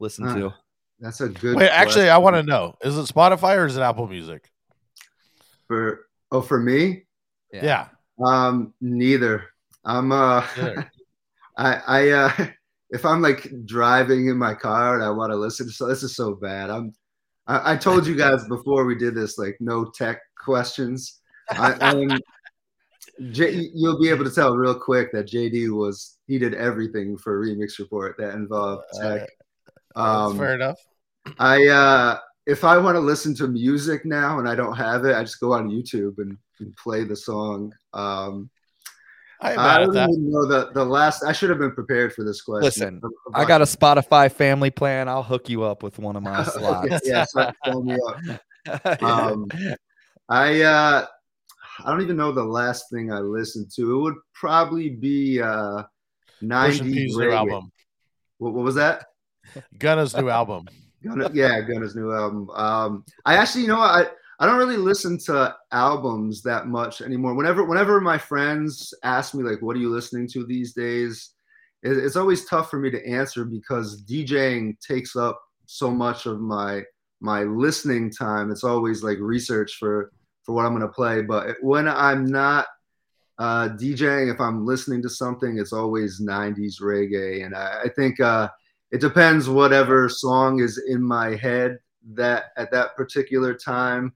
listen 0.00 0.26
Huh. 0.26 0.34
to. 0.34 0.54
that's 1.00 1.20
a 1.20 1.28
good 1.28 1.56
Wait, 1.56 1.68
actually, 1.70 2.11
I 2.11 2.18
want 2.18 2.37
to 2.37 2.42
know: 2.42 2.76
is 2.82 2.96
it 2.96 3.06
Spotify 3.12 3.56
or 3.56 3.66
is 3.66 3.76
it 3.76 3.82
Apple 3.82 4.06
Music? 4.08 4.50
for 5.68 6.06
oh 6.32 6.40
for 6.40 6.58
me 6.58 7.04
Yeah, 7.52 7.88
um 8.24 8.72
neither 8.80 9.44
i'm 9.84 10.11
uh 10.12 10.44
Neither. 10.56 10.90
i 11.58 11.74
i 11.87 12.08
uh 12.11 12.46
if 12.90 13.04
i'm 13.04 13.20
like 13.20 13.48
driving 13.66 14.28
in 14.28 14.37
my 14.38 14.54
car 14.54 14.94
and 14.94 15.04
i 15.04 15.11
want 15.11 15.30
to 15.30 15.37
listen 15.37 15.68
so 15.68 15.87
this 15.87 16.02
is 16.02 16.16
so 16.16 16.34
bad 16.34 16.70
i'm 16.70 16.92
I, 17.46 17.72
I 17.72 17.76
told 17.76 18.06
you 18.06 18.16
guys 18.16 18.46
before 18.48 18.84
we 18.87 18.94
did 18.94 19.14
this 19.14 19.37
like 19.38 19.56
no 19.61 19.90
tech 19.94 20.20
questions 20.52 21.20
I, 21.50 21.68
I'm 21.88 22.08
J, 23.37 23.68
you'll 23.74 24.00
be 24.00 24.11
able 24.11 24.24
to 24.24 24.30
tell 24.30 24.56
real 24.56 24.78
quick 24.78 25.12
that 25.12 25.26
jd 25.26 25.70
was 25.70 26.18
he 26.26 26.38
did 26.38 26.54
everything 26.54 27.18
for 27.18 27.32
remix 27.44 27.78
report 27.78 28.16
that 28.18 28.34
involved 28.34 28.84
tech 29.00 29.28
That's 29.94 30.30
um 30.32 30.38
fair 30.38 30.54
enough. 30.54 30.78
I 31.38 31.66
uh 31.68 32.18
if 32.46 32.64
I 32.64 32.78
want 32.78 32.94
to 32.96 33.00
listen 33.12 33.34
to 33.40 33.46
music 33.48 34.06
now 34.06 34.38
and 34.38 34.48
I 34.48 34.54
don't 34.54 34.76
have 34.76 35.04
it, 35.04 35.14
I 35.14 35.22
just 35.22 35.40
go 35.40 35.52
on 35.52 35.68
YouTube 35.68 36.14
and, 36.22 36.32
and 36.61 36.74
play 36.76 37.04
the 37.04 37.16
song. 37.16 37.72
Um 37.92 38.48
I 39.40 39.50
I 39.56 39.78
don't 39.78 39.92
that. 39.94 40.08
even 40.11 40.30
know 40.32 40.46
the 40.46 40.70
the 40.72 40.84
last 40.84 41.22
I 41.24 41.32
should 41.32 41.50
have 41.50 41.58
been 41.64 41.74
prepared 41.80 42.11
for 42.14 42.24
this 42.24 42.40
question. 42.40 43.00
Listen, 43.00 43.02
I 43.34 43.44
got 43.44 43.61
a 43.61 43.70
Spotify 43.76 44.30
family 44.32 44.70
plan. 44.70 45.08
I'll 45.08 45.22
hook 45.32 45.48
you 45.48 45.62
up 45.62 45.82
with 45.82 45.98
one 45.98 46.16
of 46.16 46.22
my 46.22 46.40
Okay, 46.40 46.50
slots. 46.58 47.02
yeah, 47.04 47.24
so- 47.24 47.52
sign 47.66 47.84
me 47.84 47.98
up. 48.08 48.16
Um, 49.02 49.48
I 50.28 50.62
uh 50.62 51.06
I 51.84 51.90
don't 51.90 52.02
even 52.02 52.16
know 52.16 52.32
the 52.32 52.44
last 52.44 52.90
thing 52.90 53.12
I 53.12 53.20
listened 53.20 53.70
to. 53.76 53.94
It 53.94 54.02
would 54.02 54.16
probably 54.34 54.90
be 54.90 55.40
uh 55.40 55.82
Pusha 56.42 56.80
90s 56.80 56.82
P's 56.82 57.16
new 57.16 57.32
album, 57.32 57.72
What, 58.38 58.54
what 58.54 58.64
was 58.64 58.74
that? 58.76 59.06
Gunna's 59.78 60.14
new 60.16 60.28
album. 60.28 60.66
Gunna, 61.02 61.30
yeah, 61.32 61.60
Gunna's 61.60 61.96
new 61.96 62.12
album. 62.12 62.50
Um, 62.50 63.04
I 63.24 63.36
actually, 63.36 63.62
you 63.62 63.68
know, 63.68 63.80
I 63.80 64.06
I 64.40 64.46
don't 64.46 64.58
really 64.58 64.76
listen 64.76 65.18
to 65.26 65.54
albums 65.72 66.42
that 66.42 66.66
much 66.68 67.00
anymore. 67.00 67.34
Whenever 67.34 67.64
whenever 67.64 68.00
my 68.00 68.18
friends 68.18 68.92
ask 69.02 69.34
me 69.34 69.42
like, 69.42 69.62
"What 69.62 69.76
are 69.76 69.80
you 69.80 69.90
listening 69.90 70.28
to 70.28 70.44
these 70.44 70.74
days?" 70.74 71.30
It, 71.82 71.96
it's 71.96 72.16
always 72.16 72.44
tough 72.46 72.70
for 72.70 72.78
me 72.78 72.90
to 72.90 73.06
answer 73.06 73.44
because 73.44 74.02
DJing 74.04 74.78
takes 74.80 75.16
up 75.16 75.40
so 75.66 75.90
much 75.90 76.26
of 76.26 76.40
my 76.40 76.82
my 77.20 77.42
listening 77.42 78.10
time. 78.10 78.50
It's 78.50 78.64
always 78.64 79.02
like 79.02 79.18
research 79.20 79.76
for 79.78 80.12
for 80.48 80.54
what 80.54 80.64
I'm 80.64 80.72
gonna 80.72 80.88
play. 80.88 81.20
But 81.20 81.56
when 81.61 81.87
I'm 81.87 82.24
not 82.24 82.66
uh, 83.38 83.68
DJing, 83.68 84.32
if 84.32 84.40
I'm 84.40 84.64
listening 84.64 85.02
to 85.02 85.11
something, 85.11 85.58
it's 85.58 85.74
always 85.74 86.22
90s 86.22 86.80
reggae, 86.80 87.44
and 87.44 87.54
I, 87.54 87.82
I 87.84 87.88
think. 87.94 88.18
Uh, 88.18 88.48
it 88.90 89.02
depends 89.02 89.50
whatever 89.50 90.08
song 90.08 90.61
is 90.61 90.82
in 90.88 91.02
my 91.02 91.34
head 91.37 91.78
that 92.14 92.44
at 92.56 92.70
that 92.70 92.96
particular 92.96 93.52
time 93.52 94.14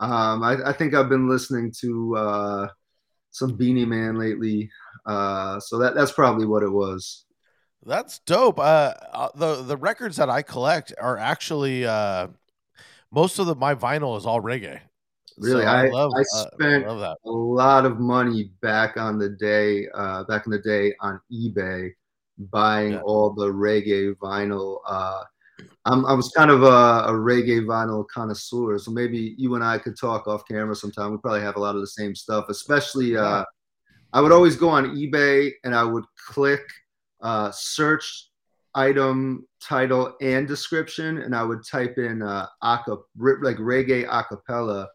um, 0.00 0.42
I, 0.42 0.56
I 0.66 0.72
think 0.72 0.94
i've 0.94 1.10
been 1.10 1.28
listening 1.28 1.72
to 1.80 2.16
uh, 2.16 2.68
some 3.30 3.56
Beenie 3.56 3.84
Man 3.84 4.16
lately 4.16 4.70
uh, 5.04 5.60
so 5.60 5.78
that 5.78 5.94
that's 5.94 6.12
probably 6.12 6.46
what 6.46 6.62
it 6.62 6.70
was 6.70 7.26
That's 7.84 8.18
dope. 8.20 8.58
Uh, 8.58 8.94
uh, 9.12 9.28
the 9.34 9.62
the 9.62 9.76
records 9.76 10.16
that 10.16 10.30
I 10.30 10.42
collect 10.42 10.92
are 10.98 11.18
actually 11.18 11.84
most 13.12 13.38
of 13.38 13.46
the 13.46 13.54
my 13.54 13.74
vinyl 13.74 14.18
is 14.18 14.26
all 14.26 14.40
reggae. 14.40 14.80
Really, 15.38 15.62
So 15.64 15.68
I 15.68 15.88
love 15.90 16.12
I 16.16 16.20
uh, 16.20 16.24
spent 16.52 16.84
that. 16.86 17.16
a 17.24 17.30
lot 17.30 17.84
of 17.84 17.98
money 17.98 18.50
back 18.62 18.96
on 18.96 19.18
the 19.18 19.28
day, 19.30 19.86
uh, 19.94 20.24
back 20.24 20.46
in 20.46 20.52
the 20.52 20.58
day 20.58 20.94
on 21.00 21.20
eBay, 21.32 21.90
buying 22.50 22.92
Yeah. 22.92 23.00
all 23.02 23.30
the 23.34 23.46
reggae 23.48 24.14
vinyl. 24.16 24.78
Uh, 24.86 25.22
I'm, 25.84 26.04
I 26.06 26.12
was 26.14 26.30
kind 26.36 26.50
of 26.50 26.62
a, 26.62 26.66
a 26.66 27.12
reggae 27.12 27.64
vinyl 27.64 28.06
connoisseur, 28.08 28.78
so 28.78 28.90
maybe 28.90 29.34
you 29.38 29.54
and 29.54 29.64
I 29.64 29.78
could 29.78 29.98
talk 29.98 30.26
off 30.26 30.46
camera 30.48 30.74
sometime. 30.74 31.12
We 31.12 31.18
probably 31.18 31.40
have 31.42 31.56
a 31.56 31.60
lot 31.60 31.74
of 31.74 31.80
the 31.80 31.86
same 31.86 32.14
stuff, 32.14 32.46
especially. 32.48 33.16
Uh, 33.16 33.44
I 34.12 34.20
would 34.20 34.32
always 34.32 34.56
go 34.56 34.68
on 34.70 34.96
eBay 34.96 35.52
and 35.64 35.74
I 35.74 35.82
would 35.84 36.04
click 36.28 36.62
uh, 37.22 37.50
search 37.52 38.30
item 38.74 39.46
title 39.60 40.14
and 40.20 40.46
description, 40.46 41.18
and 41.18 41.34
I 41.34 41.42
would 41.42 41.60
type 41.66 41.98
in 41.98 42.22
uh, 42.22 42.46
aca- 42.62 42.96
like 43.18 43.56
reggae 43.58 44.06
acapella 44.06 44.86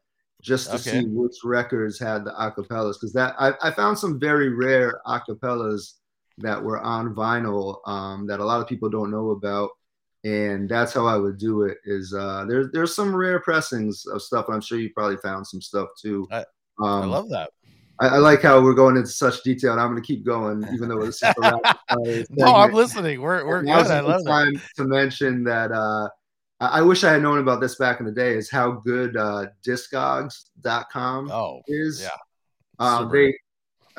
just 0.42 0.70
to 0.72 0.76
Okay. 0.78 0.82
see 1.02 1.06
which 1.06 1.38
records 1.44 2.00
had 2.00 2.26
the 2.26 2.32
acapellas 2.32 2.94
because 2.94 3.14
that 3.14 3.36
I, 3.40 3.54
I 3.62 3.72
found 3.72 3.98
some 3.98 4.20
very 4.20 4.50
rare 4.50 5.00
acapellas 5.08 5.94
that 6.40 6.62
were 6.62 6.80
on 6.80 7.14
vinyl 7.14 7.78
um, 7.88 8.26
that 8.28 8.40
a 8.40 8.46
lot 8.46 8.62
of 8.62 8.68
people 8.68 8.90
don't 8.90 9.12
know 9.12 9.32
about 9.32 9.70
and 10.24 10.68
that's 10.70 10.94
how 10.94 11.06
I 11.06 11.18
would 11.18 11.38
do 11.38 11.64
it 11.64 11.78
is 11.86 12.14
uh, 12.14 12.46
there's 12.48 12.68
there's 12.72 12.96
some 12.96 13.16
rare 13.16 13.40
pressings 13.40 14.06
of 14.06 14.22
stuff 14.22 14.46
and 14.48 14.56
I'm 14.56 14.62
sure 14.62 14.80
you 14.80 14.90
probably 14.96 15.18
found 15.18 15.46
some 15.46 15.62
stuff 15.62 15.90
too 16.00 16.28
I- 16.32 16.46
um, 16.80 17.04
I 17.04 17.06
love 17.06 17.30
that. 17.30 17.52
I, 18.00 18.08
I 18.08 18.18
like 18.18 18.42
how 18.42 18.60
we're 18.64 18.74
going 18.74 18.98
into 18.98 19.10
such 19.10 19.44
detail, 19.44 19.74
and 19.74 19.80
I'm 19.82 19.92
going 19.92 20.02
to 20.02 20.08
keep 20.08 20.26
going, 20.26 20.68
even 20.74 20.90
though 20.90 21.06
this 21.06 21.22
is 21.22 21.30
the 21.36 21.42
rapid 21.42 21.78
fire 21.88 22.26
No, 22.32 22.56
I'm 22.56 22.74
listening. 22.74 23.22
We're 23.22 23.46
we're 23.46 23.62
good. 23.62 23.70
I 23.70 24.00
love 24.00 24.24
that. 24.24 24.32
time 24.32 24.54
to 24.78 24.86
mention 24.86 25.44
that 25.44 25.72
uh, 25.72 26.10
I 26.67 26.82
wish 26.82 27.04
I 27.04 27.13
had 27.13 27.21
known 27.24 27.39
about 27.39 27.60
this 27.60 27.76
back 27.76 28.00
in 28.00 28.06
the 28.06 28.12
day. 28.12 28.34
Is 28.38 28.50
how 28.50 28.71
good 28.71 29.17
uh, 29.17 29.47
Discogs.com 29.67 31.32
Oh, 31.32 31.62
is. 31.67 32.02
yeah. 32.02 32.97
Super 33.00 33.12
they, 33.12 33.34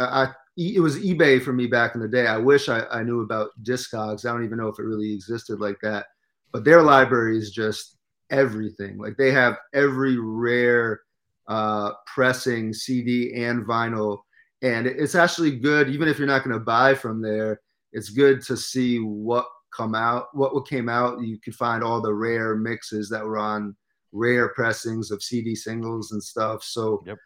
I, 0.03 0.23
I- 0.25 0.33
it 0.59 0.81
was 0.81 0.99
eBay 0.99 1.43
for 1.43 1.53
me 1.55 1.67
back 1.67 1.95
in 1.95 2.03
the 2.03 2.09
day. 2.09 2.27
I 2.27 2.37
wish 2.37 2.69
I, 2.69 2.85
I 2.91 3.03
knew 3.03 3.23
about 3.23 3.49
Discogs. 3.63 4.27
I 4.27 4.33
don't 4.33 4.45
even 4.45 4.59
know 4.59 4.69
if 4.69 4.79
it 4.79 4.83
really 4.83 5.15
existed 5.15 5.61
like 5.61 5.79
that. 5.83 6.07
But 6.53 6.63
their 6.65 6.83
library 6.83 7.39
is 7.39 7.53
just 7.53 7.97
everything. 8.29 8.99
Like 8.99 9.17
they 9.17 9.31
have 9.33 9.57
every 9.73 10.19
rare 10.19 11.01
uh, 11.49 11.93
pressing 12.07 12.75
CD 12.75 13.33
and 13.43 13.65
vinyl, 13.65 14.19
and 14.61 14.87
it's 14.87 15.15
actually 15.15 15.59
good. 15.59 15.89
Even 15.89 16.07
if 16.07 16.19
you're 16.19 16.27
not 16.29 16.45
going 16.45 16.53
to 16.59 16.63
buy 16.63 16.95
from 16.95 17.23
there, 17.23 17.59
it's 17.95 18.11
good 18.11 18.43
to 18.43 18.55
see 18.57 18.99
what 18.99 19.47
come 19.75 19.95
out, 19.95 20.35
what 20.35 20.55
what 20.55 20.69
came 20.69 20.89
out. 20.89 21.23
You 21.23 21.39
can 21.39 21.53
find 21.53 21.83
all 21.83 22.01
the 22.01 22.13
rare 22.13 22.57
mixes 22.57 23.09
that 23.11 23.25
were 23.25 23.39
on 23.39 23.77
rare 24.13 24.49
pressings 24.51 25.11
of 25.11 25.23
CD 25.23 25.55
singles 25.55 26.13
and 26.13 26.23
stuff. 26.23 26.63
So 26.63 27.03
Yep. 27.07 27.19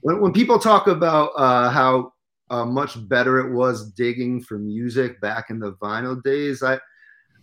when, 0.00 0.20
when 0.20 0.32
people 0.32 0.58
talk 0.58 0.88
about 0.88 1.30
uh, 1.36 1.70
how 1.70 2.12
uh, 2.50 2.64
much 2.64 3.08
better 3.08 3.38
it 3.38 3.52
was 3.52 3.92
digging 3.92 4.42
for 4.42 4.58
music 4.58 5.20
back 5.20 5.50
in 5.50 5.58
the 5.58 5.72
vinyl 5.74 6.22
days, 6.22 6.62
I 6.62 6.78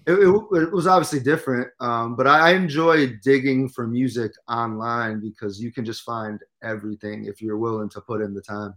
it, 0.06 0.14
it, 0.14 0.62
it 0.64 0.72
was 0.72 0.88
obviously 0.88 1.20
different, 1.20 1.68
um, 1.80 2.16
but 2.16 2.26
I, 2.26 2.50
I 2.50 2.54
enjoy 2.54 3.18
digging 3.24 3.70
for 3.70 3.86
music 3.86 4.32
online 4.48 5.20
because 5.20 5.62
you 5.62 5.72
can 5.72 5.86
just 5.86 6.02
find 6.02 6.40
everything 6.64 7.26
if 7.26 7.42
you're 7.42 7.58
willing 7.58 7.90
to 7.90 8.02
put 8.02 8.22
in 8.22 8.34
the 8.34 8.42
time. 8.42 8.74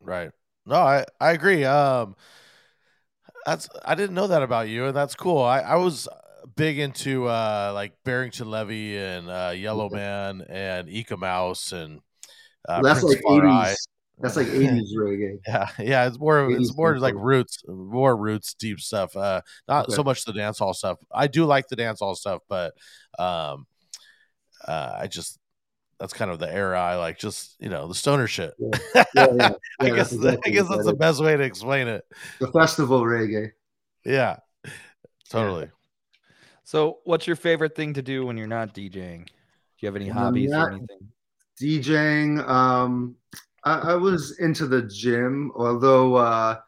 Right. 0.00 0.30
No, 0.66 0.76
I 0.76 1.06
I 1.20 1.32
agree. 1.32 1.64
Um, 1.64 2.16
that's 3.50 3.68
I 3.84 3.94
didn't 3.94 4.14
know 4.14 4.26
that 4.26 4.42
about 4.42 4.68
you, 4.68 4.86
and 4.86 4.96
that's 4.96 5.14
cool. 5.14 5.42
I 5.42 5.60
I 5.60 5.76
was 5.76 6.08
big 6.56 6.78
into 6.78 7.26
uh 7.26 7.72
like 7.74 7.92
Barrington 8.04 8.50
Levy 8.50 8.96
and 8.96 9.28
uh 9.28 9.52
Yellowman 9.54 10.42
and 10.48 10.88
Eek-A-Mouse 10.88 11.72
and 11.72 12.00
uh, 12.68 12.82
that's 12.82 13.02
Prince 13.02 13.16
like 13.16 13.24
80s. 13.24 13.88
That's 14.20 14.36
like 14.36 14.46
80s 14.52 14.94
reggae. 14.96 15.38
Yeah, 15.46 15.68
yeah, 15.78 16.06
it's 16.06 16.18
more 16.18 16.50
it's 16.50 16.70
80s 16.70 16.76
more 16.76 16.98
like 16.98 17.14
roots, 17.14 17.62
more 17.68 18.16
roots, 18.16 18.54
deep 18.54 18.80
stuff. 18.80 19.16
Uh, 19.16 19.40
not 19.68 19.84
Okay. 19.88 19.96
so 19.96 20.02
much 20.02 20.24
the 20.24 20.32
dance 20.32 20.58
hall 20.58 20.74
stuff. 20.74 20.98
I 21.12 21.26
do 21.28 21.44
like 21.44 21.68
the 21.68 21.76
dance 21.76 22.00
hall 22.00 22.14
stuff, 22.14 22.42
but 22.48 22.74
um, 23.18 23.66
uh, 24.66 24.96
I 25.00 25.06
just 25.06 25.38
that's 25.98 26.12
kind 26.12 26.30
of 26.30 26.38
the 26.38 26.52
era 26.52 26.80
I 26.80 26.96
like. 26.96 27.18
Just 27.18 27.56
you 27.58 27.68
know 27.68 27.88
the 27.88 27.94
stoner 27.94 28.26
shit. 28.26 28.54
Yeah, 28.58 29.04
yeah, 29.14 29.26
yeah. 29.34 29.52
I 29.80 29.90
guess 29.90 30.10
that's 30.10 30.12
exactly 30.12 30.52
I 30.52 30.54
guess 30.54 30.68
that's 30.68 30.84
the 30.84 30.92
is. 30.92 30.98
best 30.98 31.22
way 31.22 31.36
to 31.36 31.42
explain 31.42 31.88
it. 31.88 32.04
the 32.40 32.50
festival 32.52 33.02
reggae. 33.02 33.52
Yeah, 34.04 34.36
totally. 35.28 35.70
So, 36.64 36.98
what's 37.04 37.26
your 37.26 37.36
favorite 37.36 37.74
thing 37.74 37.94
to 37.94 38.02
do 38.02 38.26
when 38.26 38.36
you're 38.36 38.46
not 38.46 38.74
DJing? 38.74 39.26
Do 39.26 39.32
you 39.80 39.86
have 39.86 39.96
any 39.96 40.08
When 40.08 40.18
I'm 40.18 40.24
hobbies 40.24 40.52
or 40.52 40.70
anything? 40.70 41.08
DJing. 41.60 42.46
Um, 42.48 43.16
I, 43.64 43.78
I 43.78 43.94
was 43.94 44.38
into 44.38 44.66
the 44.66 44.82
gym, 44.82 45.50
although 45.56 46.16
uh, 46.16 46.58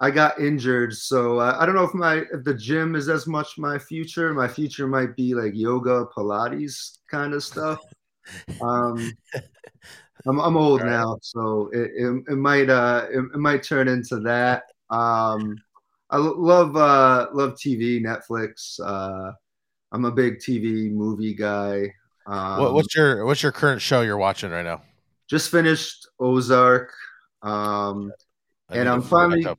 I 0.00 0.10
got 0.10 0.40
injured. 0.40 0.94
So 0.94 1.38
uh, 1.38 1.56
I 1.58 1.66
don't 1.66 1.74
know 1.74 1.84
if 1.84 1.94
my 1.94 2.22
if 2.32 2.44
the 2.44 2.54
gym 2.54 2.94
is 2.94 3.08
as 3.08 3.26
much 3.26 3.58
my 3.58 3.78
future. 3.78 4.32
My 4.32 4.48
future 4.48 4.86
might 4.86 5.16
be 5.16 5.34
like 5.34 5.54
yoga, 5.54 6.06
Pilates 6.16 6.98
kind 7.10 7.34
of 7.34 7.42
stuff. 7.42 7.80
Um, 8.60 9.12
I'm 10.26 10.40
I'm 10.40 10.56
old 10.56 10.80
right. 10.82 10.90
now, 10.90 11.18
so 11.22 11.70
it, 11.72 11.90
it, 11.94 12.24
it 12.32 12.36
might 12.36 12.68
uh 12.68 13.06
it, 13.10 13.18
it 13.18 13.38
might 13.38 13.62
turn 13.62 13.88
into 13.88 14.20
that. 14.20 14.64
Um, 14.90 15.56
I 16.10 16.16
love 16.18 16.76
uh 16.76 17.28
love 17.32 17.52
TV, 17.54 18.02
Netflix. 18.02 18.80
Uh, 18.84 19.32
I'm 19.92 20.04
a 20.04 20.10
big 20.10 20.38
TV 20.38 20.90
movie 20.90 21.34
guy. 21.34 21.92
Um, 22.26 22.60
what, 22.60 22.74
what's 22.74 22.94
your 22.96 23.24
what's 23.24 23.42
your 23.42 23.52
current 23.52 23.80
show 23.80 24.02
you're 24.02 24.18
watching 24.18 24.50
right 24.50 24.64
now? 24.64 24.82
just 25.28 25.50
finished 25.50 26.08
Ozark. 26.18 26.90
Um, 27.42 28.10
And 28.70 28.88
I'm 28.88 29.02
finally- 29.02 29.44
it- 29.44 29.56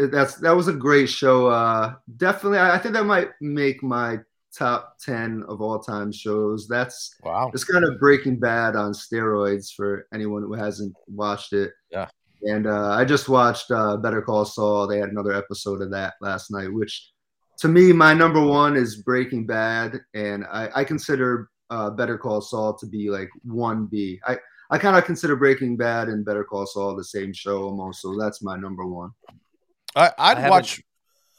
it- 0.00 0.10
that's 0.12 0.34
that 0.36 0.52
was 0.54 0.68
a 0.68 0.72
great 0.72 1.08
show. 1.08 1.46
Uh, 1.48 1.94
definitely, 2.16 2.58
I, 2.58 2.74
I 2.74 2.78
think 2.78 2.94
that 2.94 3.04
might 3.06 3.30
make 3.40 3.82
my 3.82 4.18
top 4.56 4.96
ten 5.00 5.42
of 5.48 5.60
all 5.60 5.78
time 5.78 6.12
shows. 6.12 6.66
That's 6.68 7.14
wow. 7.22 7.50
it's 7.52 7.64
kind 7.64 7.84
of 7.84 7.98
Breaking 7.98 8.38
Bad 8.38 8.76
on 8.76 8.92
steroids 8.92 9.72
for 9.74 10.06
anyone 10.12 10.42
who 10.42 10.54
hasn't 10.54 10.94
watched 11.06 11.52
it. 11.52 11.72
Yeah. 11.90 12.08
And 12.42 12.66
uh, 12.66 12.90
I 12.90 13.04
just 13.04 13.28
watched 13.28 13.70
uh, 13.70 13.96
Better 13.96 14.20
Call 14.20 14.44
Saul. 14.44 14.86
They 14.86 14.98
had 14.98 15.08
another 15.08 15.32
episode 15.32 15.80
of 15.80 15.90
that 15.92 16.14
last 16.20 16.50
night, 16.50 16.72
which 16.72 17.10
to 17.58 17.68
me, 17.68 17.92
my 17.92 18.12
number 18.12 18.44
one 18.44 18.76
is 18.76 18.96
Breaking 18.96 19.46
Bad, 19.46 20.00
and 20.12 20.44
I, 20.50 20.68
I 20.74 20.84
consider 20.84 21.48
uh, 21.70 21.90
Better 21.90 22.18
Call 22.18 22.40
Saul 22.40 22.74
to 22.74 22.86
be 22.86 23.10
like 23.10 23.30
one 23.44 23.86
B. 23.86 24.20
I 24.26 24.38
I 24.70 24.78
kind 24.78 24.96
of 24.96 25.04
consider 25.04 25.36
Breaking 25.36 25.76
Bad 25.76 26.08
and 26.08 26.24
Better 26.24 26.44
Call 26.44 26.66
Saul 26.66 26.96
the 26.96 27.04
same 27.04 27.32
show 27.32 27.62
almost, 27.62 28.02
so 28.02 28.16
that's 28.18 28.42
my 28.42 28.56
number 28.56 28.86
one. 28.86 29.10
I, 29.94 30.10
I'd 30.18 30.36
haven't- 30.36 30.50
watch, 30.50 30.82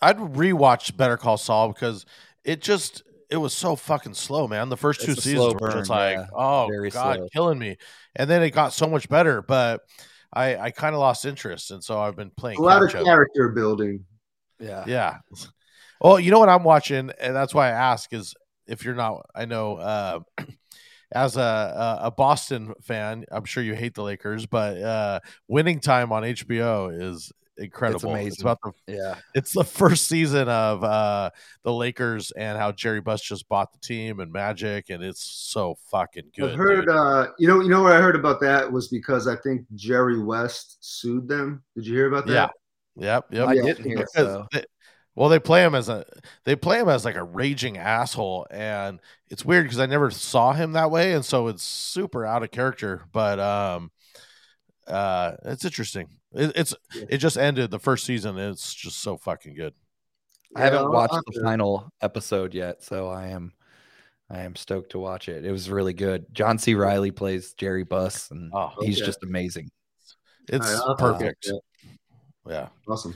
I'd 0.02 0.18
rewatch 0.18 0.96
Better 0.96 1.18
Call 1.18 1.38
Saul 1.38 1.70
because 1.70 2.06
it 2.46 2.62
just 2.62 3.04
it 3.30 3.38
was 3.38 3.54
so 3.54 3.76
fucking 3.76 4.14
slow, 4.14 4.48
man. 4.48 4.70
The 4.70 4.78
first 4.78 5.02
It's 5.02 5.06
two 5.06 5.14
a 5.14 5.16
seasons 5.16 5.54
slow 5.54 5.54
were 5.60 5.72
just 5.72 5.90
like, 5.90 6.20
yeah. 6.20 6.28
oh 6.34 6.68
Very 6.68 6.92
god, 6.92 7.18
slow. 7.18 7.28
killing 7.34 7.60
me, 7.60 7.78
and 8.16 8.30
then 8.30 8.44
it 8.44 8.52
got 8.52 8.74
so 8.74 8.88
much 8.88 9.10
better, 9.10 9.42
but 9.42 9.82
I 10.34 10.58
I 10.58 10.72
kind 10.72 10.96
of 10.96 11.00
lost 11.02 11.26
interest, 11.26 11.72
and 11.72 11.84
so 11.84 12.00
I've 12.00 12.16
been 12.16 12.32
playing 12.32 12.60
A 12.60 12.62
lot 12.62 12.82
of 12.84 12.90
catch 12.92 12.96
up. 12.96 13.06
character 13.06 13.50
building. 13.50 14.06
Yeah. 14.60 14.86
Yeah. 14.88 15.18
Well, 16.02 16.20
you 16.20 16.32
know 16.32 16.40
what 16.40 16.50
I'm 16.50 16.64
watching, 16.64 17.12
and 17.20 17.36
that's 17.36 17.54
why 17.54 17.68
I 17.68 17.72
ask 17.72 18.14
is 18.14 18.34
if 18.68 18.84
you're 18.84 18.96
not, 18.96 19.26
I 19.36 19.46
know 19.46 19.78
uh, 19.78 20.20
as 21.12 21.38
a, 21.38 21.42
a 22.02 22.08
a 22.08 22.12
Boston 22.12 22.74
fan, 22.84 23.26
I'm 23.32 23.46
sure 23.46 23.64
you 23.64 23.76
hate 23.76 23.96
the 23.96 24.04
Lakers, 24.04 24.46
but 24.46 24.78
uh, 24.82 25.20
Winning 25.48 25.80
Time 25.80 26.12
on 26.12 26.24
HBO 26.24 26.90
is 27.02 27.32
incredible. 27.58 28.12
amazing. 28.12 28.42
about 28.42 28.60
the 28.64 28.72
Yeah. 28.94 29.16
it's 29.34 29.54
the 29.54 29.64
first 29.64 30.08
season 30.08 30.50
of 30.50 30.84
uh, 30.84 31.30
the 31.64 31.72
Lakers 31.74 32.32
and 32.32 32.58
how 32.58 32.72
Jerry 32.72 33.02
Buss 33.02 33.22
just 33.22 33.48
bought 33.50 33.72
the 33.72 33.80
team 33.80 34.20
and 34.20 34.32
Magic, 34.32 34.90
and 34.90 35.04
it's 35.04 35.24
so 35.24 35.76
fucking 35.92 36.32
good. 36.38 36.52
I've 36.52 36.58
heard, 36.58 36.86
dude. 36.86 36.90
uh, 36.90 37.28
you 37.40 37.48
know, 37.48 37.62
you 37.62 37.70
know 37.70 37.84
what 37.84 37.94
I 37.94 38.02
heard 38.02 38.16
about 38.16 38.40
that 38.42 38.72
was 38.72 38.88
because 38.90 39.28
I 39.28 39.36
think 39.38 39.66
Jerry 39.76 40.22
West 40.22 40.78
sued 40.82 41.28
them. 41.28 41.64
Did 41.76 41.88
you 41.88 41.96
hear 41.96 42.08
about 42.08 42.26
that? 42.28 42.34
yeah. 42.34 42.48
Yep. 42.98 43.26
Yep. 43.32 43.48
I 43.48 43.54
Yeah, 43.54 43.62
didn't 43.64 43.86
hear 43.86 43.98
because 43.98 44.14
so. 44.14 44.48
they- 44.54 44.64
well 45.18 45.30
they 45.30 45.40
play 45.40 45.64
him 45.64 45.76
as 45.76 45.88
a 45.88 46.06
they 46.44 46.58
play 46.58 46.78
him 46.80 46.90
as 46.90 47.06
like 47.06 47.16
a 47.16 47.24
raging 47.24 47.78
asshole 47.78 48.46
and 48.52 49.00
it's 49.30 49.46
weird 49.46 49.64
because 49.64 49.80
i 49.80 49.86
never 49.86 50.12
saw 50.12 50.52
him 50.52 50.74
that 50.74 50.92
way 50.92 51.14
and 51.14 51.24
so 51.24 51.48
it's 51.48 51.64
super 51.64 52.26
out 52.26 52.44
of 52.44 52.52
character 52.52 53.02
but 53.14 53.40
um 53.40 53.90
uh 54.88 55.32
it's 55.46 55.64
interesting 55.64 56.10
it, 56.36 56.52
it's 56.56 56.76
Yeah. 56.94 57.06
it 57.10 57.18
just 57.18 57.38
ended 57.38 57.72
the 57.72 57.80
first 57.80 58.06
season 58.06 58.38
it's 58.38 58.74
just 58.74 59.00
so 59.00 59.18
fucking 59.18 59.56
good 59.56 59.74
I 60.56 60.62
haven't 60.62 60.80
I'll- 60.80 60.92
watched 60.92 61.14
the 61.32 61.42
final 61.44 61.92
episode 62.02 62.54
yet, 62.54 62.82
so 62.84 63.10
I 63.10 63.28
am 63.28 63.54
I 64.30 64.40
am 64.42 64.56
stoked 64.56 64.92
to 64.92 65.00
watch 65.00 65.28
it. 65.30 65.46
It 65.46 65.52
was 65.52 65.70
really 65.70 65.94
good. 65.94 66.26
John 66.34 66.58
C. 66.58 66.74
Reilly 66.76 67.12
plays 67.12 67.54
Jerry 67.54 67.84
Buss, 67.84 68.32
and 68.32 68.52
oh 68.56 68.72
he's 68.80 68.98
Okay. 68.98 69.06
just 69.06 69.24
amazing. 69.24 69.70
it's 70.48 70.66
All 70.66 70.74
right, 70.74 70.82
I'll 70.82 70.88
have 70.90 70.98
to 70.98 71.04
perfect 71.20 71.44
check 71.44 71.56
yeah. 72.48 72.68
Awesome. 72.88 73.16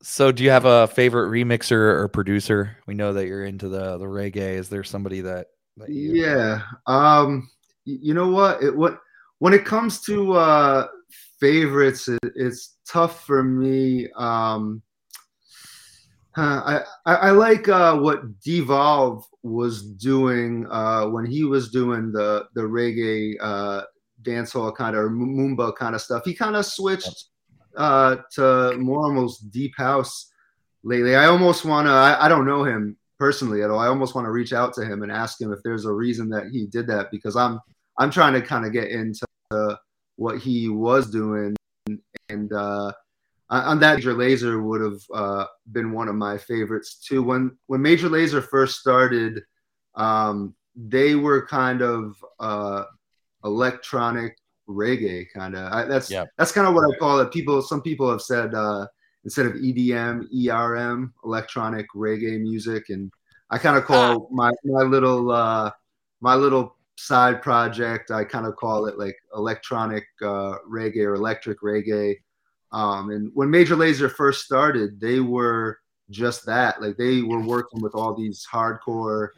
So, 0.00 0.30
do 0.32 0.42
you 0.44 0.50
have 0.50 0.64
a 0.64 0.86
favorite 0.86 1.28
remixer 1.28 1.72
or 1.72 2.08
producer? 2.08 2.76
We 2.86 2.94
know 2.94 3.12
that 3.12 3.26
you're 3.26 3.44
into 3.44 3.68
the 3.68 3.98
the 3.98 4.04
reggae. 4.06 4.54
Is 4.54 4.68
there 4.68 4.84
somebody 4.84 5.20
that, 5.22 5.48
that 5.76 5.88
you, 5.88 6.12
Yeah. 6.14 6.62
Um. 6.86 7.50
You 7.84 8.14
know 8.14 8.28
what? 8.28 8.62
It 8.62 8.74
what 8.76 9.00
when 9.40 9.52
it 9.54 9.64
comes 9.64 10.00
to 10.02 10.32
uh 10.34 10.86
favorites, 11.40 12.08
it, 12.08 12.18
it's 12.34 12.76
tough 12.86 13.24
for 13.24 13.42
me. 13.42 14.08
Um. 14.16 14.82
I, 16.36 16.82
I 17.04 17.14
I 17.14 17.30
like 17.32 17.68
uh, 17.68 17.96
what 17.96 18.40
Devolve 18.40 19.24
was 19.42 19.82
doing 19.82 20.66
uh, 20.70 21.06
when 21.06 21.26
he 21.26 21.44
was 21.44 21.70
doing 21.70 22.12
the 22.12 22.46
the 22.54 22.60
reggae 22.60 23.34
uh, 23.40 23.82
dancehall 24.22 24.74
kind 24.74 24.96
of 24.96 25.04
or 25.04 25.10
moomba 25.10 25.74
kind 25.74 25.94
of 25.94 26.00
stuff. 26.00 26.24
He 26.24 26.34
kind 26.34 26.56
of 26.56 26.64
switched 26.64 27.30
uh, 27.76 28.16
to 28.34 28.76
more 28.78 29.04
almost 29.04 29.50
deep 29.50 29.72
house 29.76 30.30
lately. 30.82 31.16
I 31.16 31.26
almost 31.26 31.64
want 31.64 31.86
to. 31.86 31.92
I, 31.92 32.26
I 32.26 32.28
don't 32.28 32.46
know 32.46 32.64
him 32.64 32.96
personally 33.18 33.62
at 33.62 33.70
all. 33.70 33.78
I 33.78 33.88
almost 33.88 34.14
want 34.14 34.26
to 34.26 34.30
reach 34.30 34.52
out 34.52 34.74
to 34.74 34.84
him 34.84 35.02
and 35.02 35.10
ask 35.10 35.40
him 35.40 35.52
if 35.52 35.60
there's 35.64 35.86
a 35.86 35.92
reason 35.92 36.28
that 36.30 36.48
he 36.52 36.66
did 36.66 36.86
that 36.88 37.10
because 37.10 37.36
I'm 37.36 37.60
I'm 37.98 38.10
trying 38.10 38.34
to 38.34 38.42
kind 38.42 38.64
of 38.64 38.72
get 38.72 38.88
into 38.90 39.26
what 40.18 40.38
he 40.38 40.68
was 40.68 41.10
doing 41.10 41.54
and 42.28 42.52
uh, 42.52 42.92
on 43.50 43.78
that 43.80 43.96
Major 43.96 44.14
Lazer 44.14 44.62
would 44.62 44.80
have 44.80 45.00
uh, 45.14 45.46
been 45.72 45.92
one 45.92 46.08
of 46.08 46.14
my 46.14 46.36
favorites 46.36 46.96
too. 46.96 47.22
When 47.22 47.56
when 47.66 47.80
Major 47.80 48.08
Lazer 48.08 48.46
first 48.46 48.78
started, 48.80 49.42
um, 49.94 50.54
they 50.76 51.14
were 51.14 51.46
kind 51.46 51.80
of 51.80 52.16
uh, 52.38 52.84
electronic 53.44 54.36
reggae 54.68 55.26
kind 55.34 55.56
of. 55.56 55.88
That's 55.88 56.10
Yep. 56.10 56.28
that's 56.36 56.52
kind 56.52 56.66
of 56.66 56.74
what 56.74 56.84
I 56.84 56.98
call 56.98 57.20
it. 57.20 57.32
People, 57.32 57.62
some 57.62 57.80
people 57.80 58.10
have 58.10 58.20
said 58.22 58.54
uh, 58.54 58.86
instead 59.24 59.46
of 59.46 59.54
EDM, 59.54 60.26
ERM, 60.50 61.14
electronic 61.24 61.86
reggae 61.94 62.40
music, 62.40 62.90
and 62.90 63.10
I 63.50 63.58
kind 63.58 63.78
of 63.78 63.84
call 63.84 64.28
my 64.30 64.50
my 64.64 64.82
little 64.82 65.30
uh, 65.30 65.70
my 66.20 66.34
little 66.34 66.76
side 66.98 67.40
project. 67.40 68.10
I 68.10 68.24
kind 68.24 68.44
of 68.44 68.56
call 68.56 68.86
it 68.86 68.98
like 68.98 69.16
electronic 69.34 70.04
uh, 70.20 70.56
reggae 70.68 71.06
or 71.06 71.14
electric 71.14 71.60
reggae. 71.60 72.16
Um, 72.72 73.10
and 73.10 73.30
when 73.34 73.50
Major 73.50 73.76
Lazer 73.76 74.10
first 74.10 74.44
started, 74.44 75.00
they 75.00 75.20
were 75.20 75.78
just 76.10 76.44
that. 76.46 76.82
Like 76.82 76.96
they 76.96 77.22
were 77.22 77.40
working 77.40 77.80
with 77.80 77.94
all 77.94 78.14
these 78.14 78.44
hardcore 78.52 79.28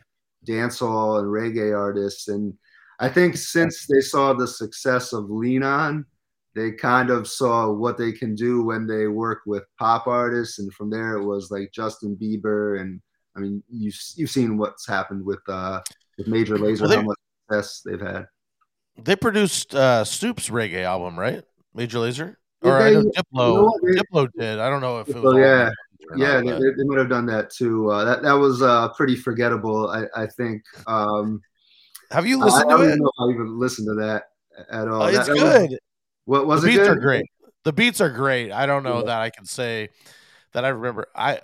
dancehall 0.49 1.19
and 1.19 1.29
reggae 1.29 1.77
artists. 1.77 2.29
And 2.29 2.55
I 2.99 3.11
think 3.11 3.37
since 3.37 3.87
they 3.87 4.01
saw 4.01 4.33
the 4.33 4.49
success 4.49 5.13
of 5.13 5.31
Lean 5.31 5.63
On, 5.63 6.07
they 6.55 6.73
kind 6.73 7.11
of 7.11 7.29
saw 7.29 7.71
what 7.71 7.99
they 7.99 8.11
can 8.11 8.35
do 8.35 8.65
when 8.65 8.87
they 8.87 9.07
work 9.07 9.43
with 9.47 9.65
pop 9.79 10.07
artists. 10.07 10.59
And 10.59 10.73
from 10.73 10.89
there, 10.89 11.19
it 11.19 11.25
was 11.25 11.51
like 11.51 11.73
Justin 11.73 12.17
Bieber. 12.17 12.81
And 12.81 13.03
I 13.37 13.41
mean, 13.41 13.63
you've, 13.69 14.01
you've 14.17 14.31
seen 14.31 14.57
what's 14.57 14.89
happened 14.89 15.25
with, 15.25 15.41
uh, 15.47 15.81
with 16.17 16.27
Major 16.27 16.57
Lazer, 16.57 16.83
Well, 16.83 16.97
how 16.97 17.03
much 17.03 17.19
success 17.51 17.83
they've 17.85 18.01
had. 18.01 18.27
They 19.03 19.17
produced 19.17 19.75
uh, 19.75 20.05
Snoop's 20.05 20.49
reggae 20.51 20.83
album, 20.85 21.19
right? 21.19 21.43
Major 21.75 21.99
Lazer, 21.99 22.37
Yeah, 22.63 22.71
or 22.71 22.77
I 22.81 22.85
they- 22.91 22.95
know 22.95 23.01
you 23.01 23.13
Diplo. 23.13 23.55
know 23.55 23.79
they- 23.83 24.01
Diplo 24.01 24.29
did. 24.39 24.59
I 24.59 24.69
don't 24.69 24.81
know 24.81 24.99
if 25.01 25.09
it 25.09 25.17
was. 25.17 25.35
Oh, 25.35 25.37
yeah. 25.37 25.65
Major 25.65 25.71
Lazer 25.71 25.73
or 26.13 26.17
Yeah, 26.17 26.41
not, 26.41 26.61
they, 26.61 26.71
they, 26.77 26.85
might 26.85 26.99
have 26.99 27.09
done 27.09 27.27
that 27.27 27.51
too. 27.51 27.91
Uh, 27.91 28.05
that 28.05 28.23
that 28.23 28.33
was 28.33 28.63
uh, 28.63 28.89
pretty 28.91 29.17
forgettable. 29.17 29.89
I, 29.91 30.05
I 30.17 30.27
think. 30.27 30.63
Um, 30.87 31.41
Have 32.11 32.27
you 32.27 32.39
I, 32.39 32.43
I 32.43 32.45
listened 32.47 32.71
don't 32.71 32.79
to 32.81 32.85
even 32.87 32.99
it? 32.99 33.03
know 33.03 33.09
if 33.09 33.21
I 33.31 33.35
even 33.35 33.59
listened 33.59 33.89
to 33.89 33.95
that 33.95 34.25
at 34.71 34.89
all. 34.89 35.01
That- 35.07 35.15
it's 35.15 35.27
that 35.29 35.33
was- 35.35 35.69
good. 35.69 35.79
what 36.25 36.47
was 36.47 36.63
the 36.63 36.69
it? 36.69 36.71
beats 36.73 36.89
good? 36.89 36.97
are 36.97 37.01
great. 37.01 37.25
The 37.65 37.73
beats 37.73 38.01
are 38.01 38.11
great. 38.11 38.53
I 38.53 38.67
don't 38.67 38.83
know 38.83 38.99
Yeah. 39.01 39.05
that 39.07 39.21
I 39.21 39.31
can 39.31 39.45
say 39.45 39.91
that 40.53 40.65
I 40.65 40.69
remember. 40.69 41.07
I 41.15 41.41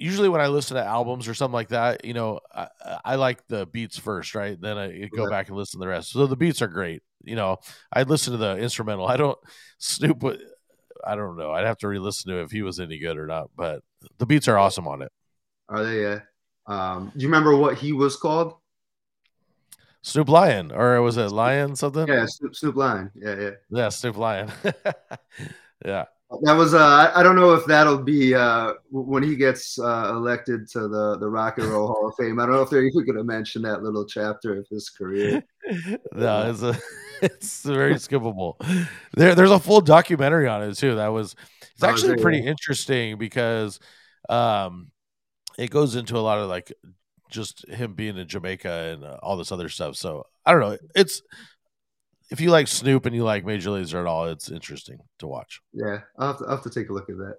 usually 0.00 0.28
when 0.30 0.40
I 0.40 0.48
listen 0.48 0.76
to 0.76 0.84
albums 0.84 1.28
or 1.28 1.34
something 1.34 1.52
like 1.54 1.68
that, 1.68 2.04
you 2.04 2.14
know, 2.14 2.40
I, 2.54 2.68
I 3.04 3.14
like 3.16 3.46
the 3.48 3.66
beats 3.66 3.98
first, 3.98 4.34
right? 4.34 4.58
Then 4.60 4.78
I 4.78 5.08
go 5.14 5.24
Yeah. 5.24 5.30
back 5.30 5.48
and 5.48 5.56
listen 5.56 5.78
to 5.78 5.84
the 5.84 5.88
rest. 5.88 6.10
So 6.10 6.26
the 6.26 6.36
beats 6.36 6.62
are 6.62 6.68
great. 6.68 7.02
You 7.22 7.36
know, 7.36 7.58
I'd 7.92 8.08
listen 8.08 8.32
to 8.32 8.38
the 8.38 8.56
instrumental. 8.56 9.06
I 9.08 9.16
don't 9.16 9.38
Snoop. 9.78 10.24
I 11.04 11.14
don't 11.14 11.36
know. 11.36 11.52
I'd 11.52 11.66
have 11.66 11.78
to 11.78 11.88
re-listen 11.88 12.32
to 12.32 12.40
if 12.40 12.50
he 12.50 12.62
was 12.62 12.80
any 12.80 12.98
good 12.98 13.18
or 13.18 13.26
not. 13.26 13.50
But 13.54 13.82
the 14.18 14.26
beats 14.26 14.48
are 14.48 14.58
awesome 14.58 14.88
on 14.88 15.02
it. 15.02 15.12
Are 15.68 15.84
they? 15.84 16.02
Yeah. 16.02 16.20
Um, 16.66 17.12
do 17.14 17.22
you 17.22 17.28
remember 17.28 17.56
what 17.56 17.78
he 17.78 17.92
was 17.92 18.16
called? 18.16 18.54
Snoop 20.02 20.30
Lion, 20.30 20.72
or 20.72 21.02
was 21.02 21.18
it 21.18 21.30
Lion 21.30 21.76
something? 21.76 22.08
Yeah, 22.08 22.24
Snoop, 22.26 22.56
Snoop 22.56 22.76
Lion. 22.76 23.10
Yeah, 23.14 23.38
yeah. 23.38 23.50
yeah 23.68 23.88
Snoop 23.90 24.16
Lion. 24.16 24.50
yeah. 25.84 26.06
That 26.42 26.52
was. 26.52 26.74
Uh, 26.74 27.10
I, 27.12 27.24
don't 27.24 27.34
know 27.34 27.54
if 27.54 27.66
that'll 27.66 27.98
be 27.98 28.36
uh, 28.36 28.74
when 28.90 29.22
he 29.24 29.34
gets 29.34 29.80
uh, 29.80 30.12
elected 30.14 30.68
to 30.70 30.86
the 30.86 31.18
the 31.18 31.28
Rock 31.28 31.58
and 31.58 31.66
Roll 31.66 31.88
Hall 31.88 32.08
of 32.08 32.14
Fame. 32.14 32.38
I 32.38 32.46
don't 32.46 32.54
know 32.54 32.62
if 32.62 32.70
they're 32.70 32.84
even 32.84 33.04
going 33.04 33.18
to 33.18 33.24
mention 33.24 33.62
that 33.62 33.82
little 33.82 34.06
chapter 34.06 34.56
of 34.56 34.66
his 34.68 34.90
career. 34.90 35.42
no, 36.14 36.50
it's 36.50 36.62
a, 36.62 36.78
it's 37.22 37.64
very 37.64 37.94
skippable. 37.94 38.54
There, 39.14 39.34
there's 39.34 39.50
a 39.50 39.58
full 39.58 39.80
documentary 39.80 40.46
on 40.46 40.62
it 40.62 40.74
too. 40.74 40.94
That 40.94 41.08
was 41.08 41.34
it's 41.62 41.82
Oh, 41.82 41.88
actually 41.88 42.22
pretty 42.22 42.46
interesting 42.46 43.18
because 43.18 43.80
um, 44.28 44.92
it 45.58 45.70
goes 45.70 45.96
into 45.96 46.16
a 46.16 46.20
lot 46.20 46.38
of 46.38 46.48
like 46.48 46.72
just 47.30 47.68
him 47.68 47.94
being 47.94 48.16
in 48.16 48.28
Jamaica 48.28 48.70
and 48.70 49.04
uh, 49.04 49.18
all 49.22 49.36
this 49.36 49.50
other 49.50 49.68
stuff. 49.68 49.96
So 49.96 50.26
I 50.44 50.52
don't 50.52 50.60
know. 50.60 50.78
It's 50.94 51.22
if 52.30 52.40
you 52.40 52.50
like 52.50 52.68
Snoop 52.68 53.06
and 53.06 53.14
you 53.14 53.24
like 53.24 53.44
Major 53.44 53.70
Lazer 53.70 54.00
at 54.00 54.06
all, 54.06 54.26
it's 54.26 54.50
interesting 54.50 54.98
to 55.18 55.26
watch. 55.26 55.60
Yeah, 55.72 56.00
I'll 56.18 56.28
have 56.28 56.38
to, 56.38 56.44
I'll 56.44 56.50
have 56.56 56.62
to 56.62 56.70
take 56.70 56.88
a 56.88 56.92
look 56.92 57.10
at 57.10 57.16
that. 57.18 57.38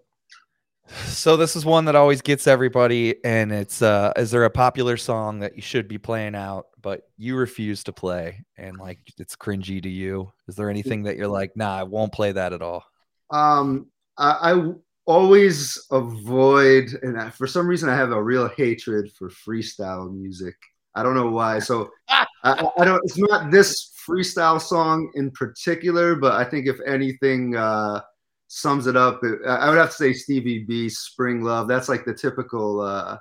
So 1.05 1.37
this 1.37 1.55
is 1.55 1.63
one 1.63 1.85
that 1.85 1.95
always 1.95 2.21
gets 2.21 2.47
everybody, 2.47 3.23
and 3.23 3.51
it's 3.51 3.81
uh, 3.81 4.11
is 4.17 4.31
there 4.31 4.43
a 4.43 4.49
popular 4.49 4.97
song 4.97 5.39
that 5.39 5.55
you 5.55 5.61
should 5.61 5.87
be 5.87 5.97
playing 5.97 6.35
out, 6.35 6.65
but 6.81 7.03
you 7.17 7.37
refuse 7.37 7.83
to 7.85 7.93
play, 7.93 8.43
and 8.57 8.77
like 8.77 8.99
it's 9.17 9.35
cringy 9.35 9.81
to 9.81 9.89
you? 9.89 10.31
Is 10.49 10.55
there 10.55 10.69
anything 10.69 11.03
that 11.03 11.15
you're 11.15 11.27
like, 11.27 11.55
nah, 11.55 11.77
I 11.77 11.83
won't 11.83 12.11
play 12.11 12.33
that 12.33 12.51
at 12.51 12.61
all? 12.61 12.83
Um, 13.29 13.87
I, 14.17 14.51
I 14.51 14.73
always 15.05 15.81
avoid, 15.91 16.99
and 17.01 17.17
I, 17.17 17.29
for 17.29 17.47
some 17.47 17.67
reason, 17.67 17.87
I 17.87 17.95
have 17.95 18.11
a 18.11 18.21
real 18.21 18.49
hatred 18.49 19.11
for 19.13 19.29
freestyle 19.29 20.13
music. 20.13 20.55
I 20.95 21.03
don't 21.03 21.15
know 21.15 21.29
why. 21.29 21.59
So 21.59 21.89
I, 22.09 22.25
I- 22.43 22.69
I 22.79 22.85
don't. 22.85 23.01
It's 23.03 23.17
not 23.17 23.51
this 23.51 23.91
freestyle 24.07 24.59
song 24.61 25.11
in 25.15 25.31
particular, 25.31 26.15
but 26.15 26.33
I 26.33 26.43
think 26.43 26.67
if 26.67 26.77
anything 26.87 27.55
uh, 27.55 28.01
sums 28.47 28.87
it 28.87 28.95
up, 28.97 29.19
it, 29.23 29.39
I 29.47 29.69
would 29.69 29.77
have 29.77 29.89
to 29.89 29.95
say 29.95 30.13
Stevie 30.13 30.65
B, 30.67 30.89
"Spring 30.89 31.43
Love." 31.43 31.67
That's 31.67 31.87
like 31.89 32.05
the 32.05 32.13
typical 32.13 32.81
uh, 32.81 33.17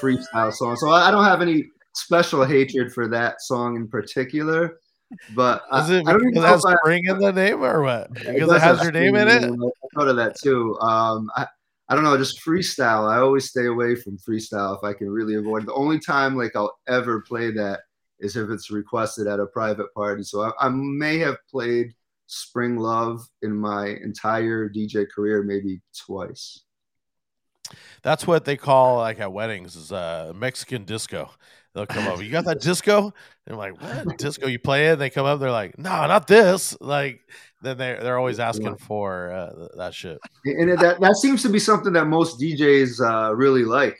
freestyle 0.00 0.52
song. 0.52 0.76
So 0.76 0.88
I, 0.90 1.08
I 1.08 1.10
don't 1.10 1.24
have 1.24 1.42
any 1.42 1.64
special 1.94 2.44
hatred 2.44 2.92
for 2.92 3.08
that 3.08 3.40
song 3.40 3.76
in 3.76 3.88
particular. 3.88 4.78
But 5.34 5.62
I, 5.72 5.82
Is 5.82 5.90
it 5.90 6.06
I 6.06 6.12
don't 6.12 6.20
because 6.20 6.30
even 6.30 6.36
it 6.38 6.40
know 6.40 6.46
has 6.46 6.64
if 6.64 6.70
I, 6.70 6.76
spring 6.84 7.04
in 7.06 7.18
the 7.18 7.32
name 7.32 7.64
or 7.64 7.82
what? 7.82 8.12
Because 8.14 8.28
it 8.28 8.38
does 8.46 8.62
has 8.62 8.76
have 8.78 8.84
your 8.84 8.92
name 8.92 9.16
in 9.16 9.26
it. 9.28 9.42
I 9.44 9.98
thought 9.98 10.08
of 10.08 10.14
that 10.16 10.36
too. 10.40 10.78
Um, 10.80 11.28
I, 11.36 11.48
I 11.90 11.96
don't 11.96 12.04
know, 12.04 12.16
just 12.16 12.40
freestyle. 12.40 13.10
I 13.10 13.18
always 13.18 13.48
stay 13.48 13.66
away 13.66 13.96
from 13.96 14.16
freestyle 14.16 14.78
if 14.78 14.84
I 14.84 14.92
can 14.92 15.10
really 15.10 15.34
avoid. 15.34 15.66
The 15.66 15.74
only 15.74 15.98
time 15.98 16.36
like 16.36 16.54
I'll 16.54 16.78
ever 16.86 17.20
play 17.22 17.50
that 17.50 17.80
is 18.20 18.36
if 18.36 18.48
it's 18.48 18.70
requested 18.70 19.26
at 19.26 19.40
a 19.40 19.46
private 19.46 19.92
party. 19.92 20.22
So 20.22 20.42
I, 20.42 20.52
I 20.66 20.68
may 20.68 21.18
have 21.18 21.36
played 21.50 21.92
Spring 22.26 22.76
Love 22.76 23.26
in 23.42 23.56
my 23.56 23.88
entire 24.04 24.68
DJ 24.68 25.10
career 25.10 25.42
maybe 25.42 25.80
twice. 26.06 26.62
That's 28.02 28.24
what 28.24 28.44
they 28.44 28.56
call 28.56 28.98
like 28.98 29.18
at 29.18 29.32
weddings 29.32 29.74
is 29.74 29.90
uh 29.90 30.32
Mexican 30.34 30.84
disco. 30.84 31.30
They'll 31.74 31.86
come 31.86 32.06
up. 32.08 32.22
You 32.22 32.30
got 32.30 32.44
that 32.46 32.60
disco? 32.62 33.12
And 33.46 33.52
I'm 33.52 33.56
like, 33.56 33.80
what 33.80 34.18
disco? 34.18 34.46
You 34.46 34.58
play 34.58 34.88
it? 34.88 34.92
And 34.92 35.00
they 35.00 35.10
come 35.10 35.26
up. 35.26 35.38
They're 35.38 35.50
like, 35.50 35.78
no, 35.78 36.06
not 36.06 36.26
this. 36.26 36.76
Like, 36.80 37.20
then 37.62 37.76
they 37.78 37.98
they're 38.00 38.18
always 38.18 38.38
asking 38.40 38.76
for 38.76 39.30
uh, 39.30 39.68
that 39.76 39.94
shit. 39.94 40.18
And 40.44 40.78
that 40.78 41.00
that 41.00 41.16
seems 41.16 41.42
to 41.42 41.48
be 41.48 41.58
something 41.58 41.92
that 41.92 42.06
most 42.06 42.40
DJs 42.40 43.00
uh, 43.00 43.34
really 43.34 43.64
like, 43.64 43.98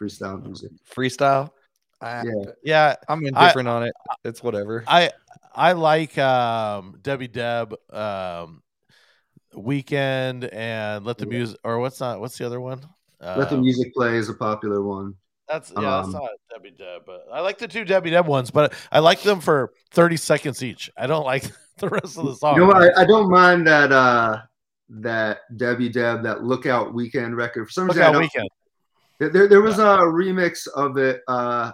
freestyle 0.00 0.42
music. 0.42 0.70
Freestyle? 0.94 1.50
I, 2.00 2.22
Yeah. 2.24 2.44
Yeah, 2.64 2.94
I'm 3.08 3.24
I- 3.24 3.28
indifferent 3.28 3.68
on 3.68 3.84
it. 3.84 3.92
It's 4.24 4.42
whatever. 4.42 4.82
I 4.86 5.10
I 5.54 5.72
like 5.72 6.16
um 6.18 6.98
Debbie 7.02 7.28
Deb, 7.28 7.74
um 7.92 8.62
Weekend, 9.54 10.44
and 10.46 11.04
let 11.04 11.18
the 11.18 11.26
Yeah. 11.26 11.30
music 11.38 11.58
or 11.62 11.78
what's 11.78 12.00
not 12.00 12.20
what's 12.20 12.38
the 12.38 12.46
other 12.46 12.60
one? 12.60 12.80
Let 13.20 13.50
the 13.50 13.56
Um, 13.56 13.60
music 13.62 13.94
play 13.94 14.16
is 14.16 14.28
a 14.28 14.34
popular 14.34 14.82
one. 14.82 15.14
That's 15.46 15.70
yeah, 15.70 15.82
that's 15.82 16.06
Um, 16.08 16.12
not 16.14 16.30
Debbie 16.50 16.70
Deb, 16.76 17.02
but 17.06 17.26
I 17.30 17.40
like 17.40 17.58
the 17.58 17.68
two 17.68 17.84
Debbie 17.84 18.10
Deb 18.10 18.26
ones, 18.26 18.50
but 18.50 18.72
I 18.90 19.00
like 19.00 19.20
them 19.22 19.40
for 19.40 19.72
thirty 19.90 20.16
seconds 20.16 20.62
each. 20.62 20.90
I 20.96 21.06
don't 21.06 21.24
like 21.24 21.44
the 21.78 21.88
rest 21.88 22.18
of 22.18 22.26
the 22.26 22.34
song. 22.34 22.54
You 22.54 22.62
know 22.62 22.66
what? 22.68 22.96
I, 22.96 23.02
I 23.02 23.04
don't 23.04 23.30
mind 23.30 23.66
that 23.66 23.92
uh 23.92 24.42
that 24.88 25.40
Debbie 25.56 25.88
Deb 25.88 26.22
that 26.22 26.44
Lookout 26.44 26.92
Weekend 26.92 27.36
record. 27.36 27.66
For 27.66 27.72
some 27.72 27.88
reason, 27.88 28.18
weekend. 28.18 28.48
there, 29.18 29.48
there, 29.48 29.62
was 29.62 29.78
a 29.78 29.98
remix 29.98 30.68
of 30.68 30.98
it. 30.98 31.22
Uh, 31.26 31.72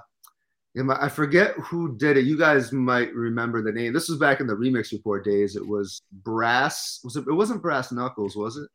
I 0.79 1.05
I 1.05 1.09
forget 1.09 1.53
who 1.55 1.97
did 1.97 2.17
it. 2.17 2.25
You 2.25 2.39
guys 2.39 2.73
might 2.73 3.13
remember 3.15 3.63
the 3.63 3.73
name. 3.73 3.93
This 3.93 4.09
was 4.09 4.19
back 4.19 4.41
in 4.41 4.47
the 4.47 4.55
remix 4.55 4.93
report 4.93 5.25
days. 5.25 5.57
It 5.57 5.67
was 5.67 6.03
Brass. 6.13 7.01
Was 7.03 7.17
it? 7.17 7.25
It 7.27 7.33
wasn't 7.33 7.63
Brass 7.63 7.91
Knuckles, 7.91 8.37
was 8.37 8.57
it? 8.57 8.69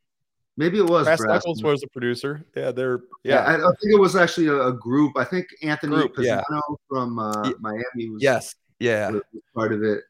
Maybe 0.56 0.78
it 0.78 0.86
was 0.86 1.06
Brass 1.06 1.20
Brass 1.20 1.30
Knuckles 1.30 1.62
was 1.62 1.80
the 1.80 1.88
producer. 1.88 2.44
Yeah, 2.54 2.70
they're 2.70 3.00
Yeah, 3.24 3.34
yeah. 3.34 3.40
I, 3.40 3.54
I 3.56 3.72
think 3.80 3.94
it 3.94 4.00
was 4.00 4.14
actually 4.14 4.48
a, 4.48 4.68
a 4.68 4.72
group. 4.72 5.16
I 5.16 5.24
think 5.24 5.46
Anthony 5.62 5.96
Group, 5.96 6.14
yeah. 6.18 6.42
From 6.88 7.18
uh, 7.18 7.50
Miami 7.60 8.10
was, 8.10 8.22
yes. 8.22 8.54
Yeah. 8.78 9.10
was 9.10 9.22
part 9.54 9.72
of 9.72 9.82
it. 9.82 10.02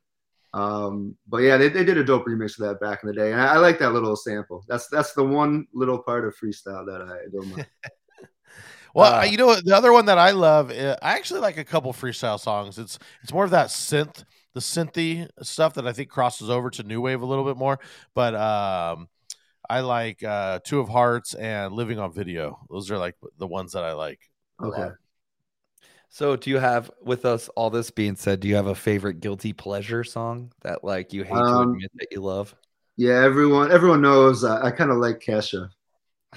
Um, 0.54 1.16
but 1.28 1.38
yeah, 1.38 1.58
they, 1.58 1.68
they 1.68 1.84
did 1.84 1.98
a 1.98 2.04
dope 2.04 2.26
remix 2.26 2.58
of 2.58 2.66
that 2.66 2.80
back 2.80 3.02
in 3.02 3.08
the 3.08 3.14
day, 3.14 3.32
and 3.32 3.40
I, 3.40 3.54
I 3.54 3.58
like 3.58 3.78
that 3.80 3.92
little 3.92 4.16
sample. 4.16 4.64
That's 4.68 4.88
that's 4.88 5.12
the 5.14 5.24
one 5.24 5.66
little 5.74 5.98
part 5.98 6.24
of 6.26 6.36
freestyle 6.36 6.86
that 6.86 7.02
I 7.02 7.28
don't 7.32 7.50
mind. 7.50 7.66
Well, 8.94 9.14
Uh, 9.20 9.24
you 9.24 9.36
know 9.36 9.46
what, 9.46 9.64
the 9.64 9.76
other 9.76 9.92
one 9.92 10.06
that 10.06 10.18
I 10.18 10.30
love, 10.30 10.70
uh, 10.70 10.96
I 11.02 11.14
actually 11.16 11.40
like 11.40 11.56
a 11.58 11.64
couple 11.64 11.92
freestyle 11.92 12.38
songs. 12.38 12.78
It's 12.78 12.98
it's 13.22 13.32
more 13.32 13.44
of 13.44 13.50
that 13.50 13.68
synth, 13.68 14.24
the 14.54 14.60
synthy 14.60 15.28
stuff 15.42 15.74
that 15.74 15.86
I 15.86 15.92
think 15.92 16.10
crosses 16.10 16.48
over 16.48 16.70
to 16.70 16.82
new 16.84 17.00
wave 17.00 17.20
a 17.22 17.26
little 17.26 17.44
bit 17.44 17.56
more. 17.56 17.80
But 18.14 18.34
um, 18.36 19.08
I 19.68 19.80
like 19.80 20.22
uh, 20.22 20.60
Two 20.64 20.80
of 20.80 20.88
Hearts 20.88 21.34
and 21.34 21.72
Living 21.74 21.98
on 21.98 22.12
Video. 22.12 22.60
Those 22.70 22.90
are 22.90 22.98
like 22.98 23.16
the 23.38 23.48
ones 23.48 23.72
that 23.72 23.84
I 23.84 23.92
like. 23.94 24.20
Okay. 24.62 24.82
lot. 24.82 24.92
So, 26.14 26.36
do 26.36 26.48
you 26.48 26.58
have, 26.58 26.92
with 27.02 27.24
us, 27.24 27.48
all 27.56 27.70
this 27.70 27.90
being 27.90 28.14
said, 28.14 28.38
do 28.38 28.46
you 28.46 28.54
have 28.54 28.68
a 28.68 28.74
favorite 28.76 29.18
guilty 29.18 29.52
pleasure 29.52 30.04
song 30.04 30.52
that 30.62 30.84
like 30.84 31.12
you 31.12 31.24
hate 31.24 31.34
to 31.34 31.40
Um, 31.40 31.72
admit 31.72 31.90
that 31.96 32.06
you 32.12 32.20
love? 32.20 32.54
Yeah, 32.96 33.14
everyone 33.24 33.72
everyone 33.72 34.00
knows 34.00 34.44
uh, 34.44 34.60
I 34.62 34.70
kind 34.70 34.92
of 34.92 34.98
like 34.98 35.18
Kesha. 35.18 35.70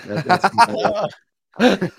That, 0.07 0.25
that's, 0.25 0.51
my- 0.55 1.07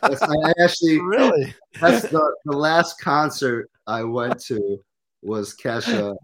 that's 0.00 0.22
I 0.22 0.52
actually 0.64 0.98
really? 0.98 1.54
that's 1.78 2.08
the, 2.08 2.34
the 2.46 2.56
last 2.56 2.98
concert 3.02 3.68
I 3.86 4.02
went 4.02 4.40
to 4.44 4.78
was 5.20 5.54
Kesha. 5.54 6.16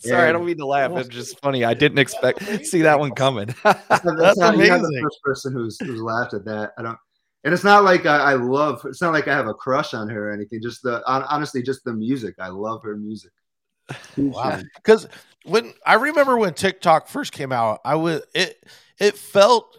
Sorry, 0.00 0.28
I 0.28 0.32
don't 0.32 0.44
mean 0.44 0.58
to 0.58 0.66
laugh. 0.66 0.92
It's 0.98 1.08
just 1.08 1.40
funny. 1.40 1.64
I 1.64 1.72
didn't 1.72 1.98
expect 1.98 2.42
see 2.66 2.82
that 2.82 3.00
one 3.00 3.12
coming. 3.12 3.54
That's, 3.64 3.88
That's 3.88 4.04
not, 4.04 4.58
you're 4.58 4.68
not 4.68 4.82
the 4.82 4.84
amazing. 4.84 5.00
first 5.02 5.22
person 5.22 5.52
who's 5.54 5.78
who's 5.80 6.02
laughed 6.02 6.34
at 6.34 6.44
that. 6.44 6.72
I 6.76 6.82
don't, 6.82 6.98
and 7.46 7.54
it's 7.54 7.62
not 7.62 7.84
like 7.84 8.06
I, 8.06 8.32
I 8.32 8.34
love. 8.34 8.82
It's 8.86 9.00
not 9.00 9.12
like 9.12 9.28
I 9.28 9.32
have 9.32 9.46
a 9.46 9.54
crush 9.54 9.94
on 9.94 10.08
her 10.08 10.30
or 10.30 10.32
anything. 10.32 10.60
Just 10.60 10.82
the 10.82 11.00
hon- 11.06 11.22
honestly, 11.28 11.62
just 11.62 11.84
the 11.84 11.92
music. 11.92 12.34
I 12.40 12.48
love 12.48 12.82
her 12.82 12.96
music. 12.96 13.30
Wow. 14.16 14.60
Because 14.74 15.06
when 15.44 15.72
I 15.86 15.94
remember 15.94 16.36
when 16.36 16.54
TikTok 16.54 17.06
first 17.06 17.30
came 17.30 17.52
out, 17.52 17.80
I 17.84 17.94
was 17.94 18.22
it 18.34 18.58
it 18.98 19.16
felt 19.16 19.78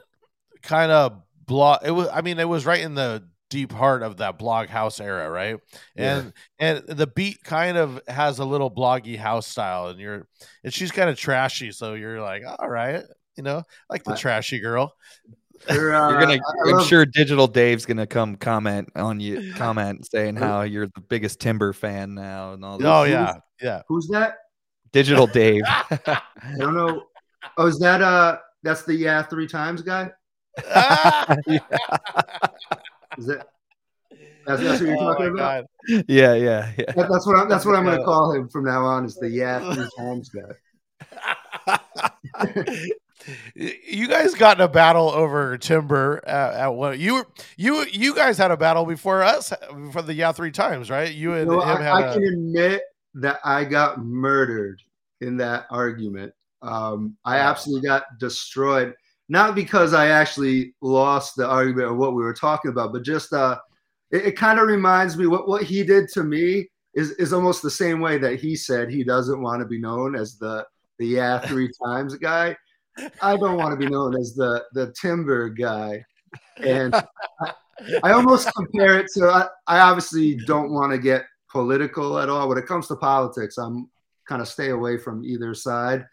kind 0.64 0.94
of 0.94 1.22
blog. 1.46 1.82
It 1.84 1.92
was 1.92 2.08
I 2.08 2.22
mean 2.22 2.40
it 2.40 2.48
was 2.48 2.66
right 2.66 2.80
in 2.80 2.96
the 2.96 3.28
deep 3.50 3.74
heart 3.74 4.02
of 4.02 4.18
that 4.18 4.40
blog 4.40 4.70
house 4.70 5.02
era, 5.02 5.30
right? 5.30 5.60
And 5.98 6.32
and 6.60 6.86
the 6.88 7.08
beat 7.08 7.44
kind 7.44 7.76
of 7.76 8.00
has 8.08 8.40
a 8.40 8.46
little 8.46 8.72
bloggy 8.72 9.18
house 9.18 9.46
style, 9.46 9.90
and 9.90 10.00
you're 10.00 10.26
and 10.64 10.74
she's 10.74 10.92
kind 10.92 11.10
of 11.10 11.18
trashy, 11.18 11.74
so 11.74 11.96
you're 11.96 12.22
like, 12.22 12.44
all 12.60 12.70
right, 12.70 13.04
you 13.36 13.44
know, 13.44 13.64
like 13.90 14.06
the 14.06 14.14
I- 14.14 14.18
trashy 14.18 14.60
girl. 14.60 14.94
Her, 15.70 15.94
uh, 15.94 16.10
You're 16.12 16.20
gonna. 16.20 16.34
I 16.34 16.40
I'm 16.70 16.78
love- 16.78 16.88
sure 16.88 17.06
Digital 17.06 17.48
Dave's 17.48 17.86
gonna 17.86 18.08
come 18.08 18.36
comment 18.36 18.90
on 18.96 19.20
you, 19.20 19.54
comment 19.56 20.08
saying 20.10 20.36
how 20.36 20.62
you're 20.62 20.88
the 20.88 21.02
biggest 21.02 21.40
Timber 21.40 21.74
fan 21.74 22.14
now 22.14 22.54
and 22.54 22.64
all. 22.64 22.78
This. 22.78 22.88
Oh 22.88 23.04
who's- 23.04 23.12
yeah, 23.12 23.34
yeah. 23.62 23.82
Who's 23.88 24.08
that? 24.10 24.36
Digital 24.92 25.28
Dave. 25.28 25.64
I 25.68 26.22
don't 26.58 26.74
know. 26.76 27.04
Oh, 27.58 27.66
is 27.68 27.80
that 27.80 28.02
uh? 28.02 28.38
That's 28.64 28.84
the 28.84 28.96
yeah 28.96 29.24
three 29.24 29.48
times 29.48 29.82
guy. 29.82 30.12
Is 33.18 33.26
that? 33.28 33.48
That's, 34.46 34.62
that's 34.62 34.80
what 34.80 34.82
you're 34.82 34.98
Oh, 34.98 35.14
talking 35.14 35.28
about. 35.28 35.66
God. 35.90 36.04
yeah, 36.08 36.34
yeah, 36.34 36.72
yeah. 36.78 36.92
That, 36.96 37.10
that's 37.12 37.28
what 37.28 37.36
I'm, 37.38 37.50
that's 37.50 37.66
what 37.66 37.76
I'm 37.76 37.84
gonna 37.86 38.04
call 38.04 38.34
him 38.34 38.48
from 38.50 38.64
now 38.66 38.84
on. 38.86 39.06
Is 39.06 39.16
the 39.16 39.30
yeah 39.30 39.74
three 39.74 39.90
times 39.98 40.30
guy. 40.30 41.80
you 43.56 44.08
guys 44.08 44.34
got 44.36 44.58
in 44.58 44.64
a 44.64 44.68
battle 44.68 45.10
over 45.10 45.58
timber 45.58 46.22
at, 46.28 46.54
at 46.54 46.68
what 46.70 47.00
you 47.00 47.26
you 47.58 47.86
you 47.92 48.16
guys 48.16 48.38
had 48.38 48.52
a 48.52 48.58
battle 48.58 48.86
before 48.86 49.24
us 49.24 49.52
for 49.92 50.02
the 50.02 50.14
yeah 50.14 50.32
three 50.32 50.52
times 50.52 50.90
right 50.90 51.14
you 51.14 51.34
and 51.34 51.50
No, 51.52 51.60
him 51.60 51.78
I, 51.78 51.82
had 51.84 51.96
I 51.96 52.02
a- 52.02 52.14
can 52.14 52.24
admit 52.24 52.82
that 53.16 53.40
I 53.44 53.64
got 53.66 54.00
murdered 54.04 54.82
in 55.22 55.38
that 55.38 55.66
argument. 55.72 56.34
Um, 56.62 57.18
I 57.26 57.38
Wow. 57.38 57.50
absolutely 57.50 57.88
got 57.88 58.04
destroyed, 58.20 58.94
not 59.30 59.56
because 59.56 59.94
I 59.94 60.08
actually 60.10 60.76
lost 60.82 61.36
the 61.36 61.48
argument 61.48 61.88
or 61.90 61.96
what 61.96 62.14
we 62.14 62.24
were 62.24 62.34
talking 62.34 62.70
about, 62.72 62.94
but 62.94 63.04
just 63.04 63.34
uh, 63.34 63.58
it, 64.12 64.28
it 64.28 64.32
kind 64.38 64.60
of 64.60 64.68
reminds 64.68 65.18
me 65.18 65.28
what 65.28 65.48
what 65.48 65.64
he 65.64 65.84
did 65.84 66.10
to 66.10 66.24
me 66.24 66.68
is 66.94 67.12
is 67.12 67.34
almost 67.34 67.62
the 67.62 67.72
same 67.72 68.00
way 68.00 68.18
that 68.20 68.40
he 68.40 68.56
said 68.56 68.90
he 68.90 69.04
doesn't 69.04 69.42
want 69.42 69.62
to 69.62 69.66
be 69.68 69.80
known 69.80 70.16
as 70.16 70.38
the 70.38 70.66
the 71.00 71.06
yeah 71.08 71.40
three 71.40 71.70
times 71.86 72.16
guy. 72.16 72.56
I 73.22 73.38
don't 73.38 73.58
want 73.58 73.72
to 73.72 73.78
be 73.78 73.90
known 73.92 74.16
as 74.16 74.34
the 74.34 74.64
the 74.74 74.92
timber 75.00 75.50
guy, 75.50 76.04
and 76.58 76.94
I, 76.96 77.54
I 78.04 78.12
almost 78.14 78.54
compare 78.56 79.00
it 79.00 79.08
to. 79.14 79.28
I, 79.28 79.48
I 79.68 79.80
obviously 79.80 80.36
don't 80.46 80.72
want 80.72 80.92
to 80.92 80.98
get 80.98 81.26
political 81.52 82.20
at 82.20 82.30
all 82.30 82.50
when 82.50 82.58
it 82.58 82.66
comes 82.66 82.88
to 82.88 82.96
politics. 82.96 83.58
I'm 83.58 83.90
kind 84.28 84.42
of 84.42 84.48
stay 84.48 84.70
away 84.70 84.98
from 84.98 85.24
either 85.24 85.54
side. 85.54 86.06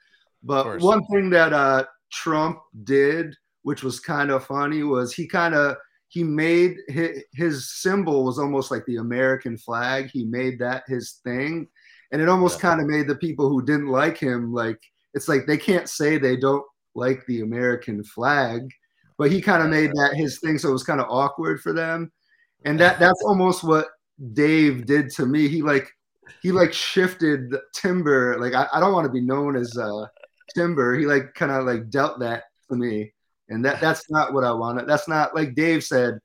But 0.43 0.81
one 0.81 1.05
thing 1.07 1.31
that 1.31 1.53
uh, 1.53 1.85
Trump 2.13 2.59
did, 2.85 3.35
which 3.63 3.83
was 3.83 3.99
kind 3.99 4.31
of 4.31 4.45
funny, 4.47 4.83
was 4.83 5.13
he 5.15 5.27
kind 5.27 5.55
of 5.55 5.77
he 6.09 6.23
made 6.23 6.77
his, 6.89 7.23
his 7.33 7.71
symbol 7.81 8.25
was 8.25 8.39
almost 8.39 8.71
like 8.71 8.85
the 8.87 8.97
American 8.97 9.57
flag. 9.57 10.11
He 10.13 10.25
made 10.25 10.59
that 10.61 10.85
his 10.87 11.21
thing, 11.25 11.67
and 12.13 12.21
it 12.21 12.29
almost 12.29 12.59
Yeah. 12.59 12.69
kind 12.71 12.81
of 12.83 12.87
made 12.87 13.09
the 13.09 13.17
people 13.17 13.49
who 13.49 13.65
didn't 13.65 13.89
like 13.89 14.19
him 14.19 14.53
like 14.53 14.81
it's 15.15 15.29
like 15.29 15.47
they 15.47 15.57
can't 15.57 15.89
say 15.89 16.19
they 16.19 16.37
don't 16.37 16.65
like 16.95 17.25
the 17.27 17.41
American 17.41 18.03
flag, 18.05 18.71
but 19.19 19.31
he 19.31 19.41
kind 19.41 19.63
of 19.63 19.71
made 19.71 19.91
that 19.91 20.15
his 20.15 20.39
thing, 20.41 20.59
so 20.59 20.69
it 20.71 20.73
was 20.73 20.85
kind 20.85 21.01
of 21.01 21.07
awkward 21.09 21.61
for 21.61 21.73
them, 21.73 22.11
and 22.65 22.79
that 22.81 22.99
that's 22.99 23.23
almost 23.25 23.65
what 23.65 23.89
Dave 24.33 24.87
did 24.87 25.11
to 25.11 25.27
me. 25.27 25.49
He 25.49 25.63
like 25.63 25.91
he 26.43 26.53
like 26.53 26.73
shifted 26.73 27.55
timber. 27.73 28.39
Like 28.39 28.55
I, 28.55 28.67
I 28.73 28.81
don't 28.81 28.93
want 28.93 29.07
to 29.07 29.13
be 29.13 29.21
known 29.21 29.57
as 29.57 29.77
uh, 29.77 30.07
timber. 30.55 30.97
He 30.97 31.07
like 31.07 31.35
kind 31.35 31.53
of 31.53 31.65
like 31.65 31.91
dealt 31.91 32.19
that 32.21 32.45
to 32.71 32.77
me, 32.77 33.13
and 33.49 33.65
that 33.65 33.81
that's 33.81 34.11
not 34.11 34.33
what 34.33 34.45
I 34.45 34.53
wanted. 34.53 34.87
That's 34.89 35.09
not 35.09 35.35
like 35.35 35.55
Dave 35.55 35.85
said. 35.85 36.19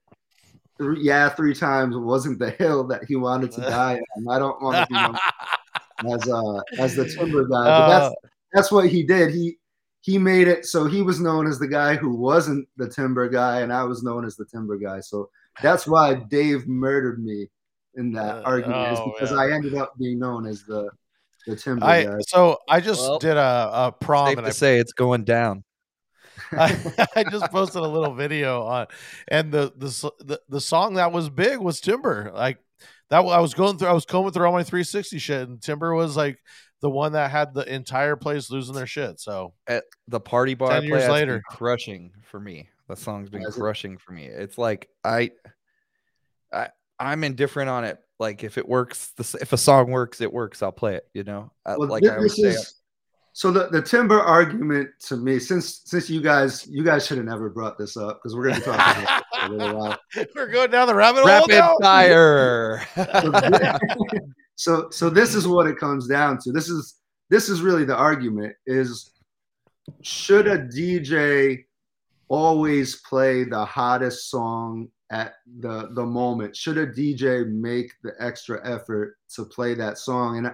Three, 0.78 1.02
yeah, 1.02 1.28
three 1.28 1.54
times 1.54 1.98
wasn't 1.98 2.40
the 2.40 2.52
hill 2.52 2.86
that 2.88 3.04
he 3.04 3.18
wanted 3.18 3.52
to 3.52 3.62
die 3.70 4.00
on. 4.16 4.30
I 4.30 4.40
don't 4.40 4.62
want 4.62 4.78
to 4.78 4.88
be 4.88 4.94
known 4.94 5.18
as 6.16 6.28
uh 6.30 6.62
as 6.82 6.96
the 6.96 7.06
timber 7.06 7.44
guy, 7.44 7.66
but 7.66 7.88
that's 7.88 8.06
Uh, 8.06 8.28
that's 8.54 8.72
what 8.72 8.88
he 8.88 9.04
did. 9.04 9.32
He 9.32 9.59
he 10.02 10.18
made 10.18 10.48
it 10.48 10.66
so 10.66 10.86
he 10.86 11.02
was 11.02 11.20
known 11.20 11.48
as 11.48 11.60
the 11.60 11.68
guy 11.68 11.96
who 11.96 12.16
wasn't 12.16 12.68
the 12.78 12.90
timber 12.90 13.28
guy, 13.30 13.62
and 13.62 13.74
I 13.74 13.84
was 13.84 14.04
known 14.04 14.26
as 14.26 14.36
the 14.38 14.46
timber 14.46 14.78
guy. 14.78 15.00
So 15.02 15.30
that's 15.62 15.88
why 15.88 16.16
Dave 16.16 16.68
murdered 16.68 17.24
me 17.24 17.50
in 17.96 18.12
that 18.14 18.38
Uh, 18.38 18.42
argument, 18.46 18.88
is 18.88 19.00
oh, 19.00 19.12
because 19.14 19.32
yeah. 19.32 19.38
I 19.38 19.52
ended 19.52 19.76
up 19.76 19.94
being 20.00 20.20
known 20.20 20.46
as 20.48 20.64
the 20.64 20.90
the 21.48 21.56
timber 21.56 21.86
I 21.86 22.04
guy. 22.04 22.20
so 22.20 22.58
I 22.68 22.80
just 22.82 23.00
Well, 23.00 23.20
did 23.20 23.38
a, 23.38 23.70
a 23.74 23.92
prom 24.00 24.36
Safe 24.36 24.38
and 24.38 24.46
to 24.46 24.52
I 24.52 24.52
say 24.52 24.80
it's 24.80 24.94
going 24.94 25.24
down. 25.26 25.64
I, 26.56 26.78
I 27.16 27.24
just 27.24 27.52
posted 27.52 27.82
a 27.82 27.88
little 27.88 28.14
video 28.14 28.64
on, 28.64 28.88
and 29.28 29.52
the, 29.52 29.72
the 29.78 29.88
the 30.24 30.42
the 30.50 30.62
song 30.62 30.96
that 30.96 31.12
was 31.12 31.30
big 31.30 31.60
was 31.60 31.82
Timber. 31.82 32.32
Like 32.34 32.58
that, 33.10 33.20
I 33.20 33.40
was 33.40 33.54
going 33.54 33.78
through, 33.78 33.90
I 33.90 33.94
was 33.94 34.06
combing 34.06 34.32
through 34.32 34.46
all 34.46 34.54
my 34.54 34.64
360 34.64 35.20
shit, 35.20 35.48
and 35.48 35.62
Timber 35.62 35.94
was 35.94 36.16
like 36.16 36.40
the 36.82 36.90
one 36.90 37.12
that 37.14 37.30
had 37.32 37.54
the 37.54 37.72
entire 37.74 38.16
place 38.16 38.50
losing 38.50 38.76
their 38.76 38.88
shit. 38.88 39.20
So 39.20 39.54
At 39.68 39.84
the 40.08 40.20
party 40.20 40.54
bar, 40.54 40.70
10 40.70 40.78
I 40.78 40.80
play, 40.80 40.88
years 40.88 41.00
that's 41.02 41.08
been 41.08 41.14
later. 41.14 41.44
crushing 41.50 42.12
for 42.24 42.40
me. 42.40 42.70
The 42.88 42.96
song's 42.96 43.30
been 43.30 43.42
Has 43.42 43.56
it? 43.56 43.60
crushing 43.60 43.98
for 43.98 44.14
me. 44.14 44.26
It's 44.26 44.58
like 44.58 44.90
I, 45.04 45.32
I, 46.52 46.70
I'm 47.00 47.24
indifferent 47.24 47.70
on 47.70 47.84
it. 47.84 48.00
Like 48.20 48.44
if 48.44 48.58
it 48.58 48.68
works, 48.68 49.12
the, 49.16 49.38
if 49.42 49.54
a 49.54 49.58
song 49.58 49.92
works, 49.92 50.22
it 50.22 50.32
works. 50.34 50.62
I'll 50.64 50.72
play 50.72 50.96
it. 50.96 51.08
You 51.14 51.24
know, 51.24 51.52
uh, 51.66 51.76
Well, 51.78 51.88
like 51.90 52.04
thi- 52.04 52.10
I 52.10 52.16
always 52.18 52.36
say, 52.36 52.50
is 52.50 52.76
so 53.32 53.52
the, 53.52 53.68
the 53.70 53.82
timber 53.82 54.20
argument 54.20 54.90
to 55.08 55.16
me, 55.16 55.40
since 55.40 55.84
since 55.86 56.10
you 56.10 56.20
guys 56.22 56.68
you 56.68 56.84
guys 56.84 57.06
should 57.06 57.18
have 57.18 57.26
never 57.28 57.50
brought 57.50 57.78
this 57.78 57.96
up 57.96 58.18
because 58.18 58.36
we're 58.36 58.50
gonna 58.50 58.60
be 58.60 58.66
talking 58.66 59.04
about 59.04 59.22
it 59.22 59.40
for 59.40 59.46
a 59.46 59.56
little 59.56 59.78
while. 59.80 59.98
we're 60.36 60.48
going 60.48 60.72
down 60.72 60.88
the 60.88 60.96
rabbit 60.96 61.20
hole 61.20 61.28
rapid 61.28 61.50
now. 61.52 61.78
fire. 61.82 62.82
so 64.60 64.90
so 64.90 65.10
this 65.10 65.36
is 65.36 65.48
what 65.48 65.68
it 65.68 65.78
comes 65.78 66.06
down 66.06 66.38
to. 66.40 66.52
This 66.52 66.68
is 66.68 66.96
this 67.30 67.48
is 67.48 67.62
really 67.62 67.86
the 67.86 67.96
argument 67.96 68.58
is 68.66 69.14
should 70.02 70.48
a 70.48 70.60
dj 70.60 71.64
always 72.28 72.98
play 73.04 73.46
the 73.46 73.64
hottest 73.64 74.30
song 74.30 74.90
at 75.14 75.36
the 75.62 75.88
the 75.94 76.06
moment? 76.06 76.58
Should 76.58 76.78
a 76.78 76.86
dj 76.86 77.50
make 77.50 77.94
the 78.04 78.12
extra 78.20 78.60
effort 78.70 79.16
to 79.36 79.46
play 79.46 79.76
that 79.76 79.98
song? 79.98 80.40
And 80.40 80.48
i, 80.48 80.52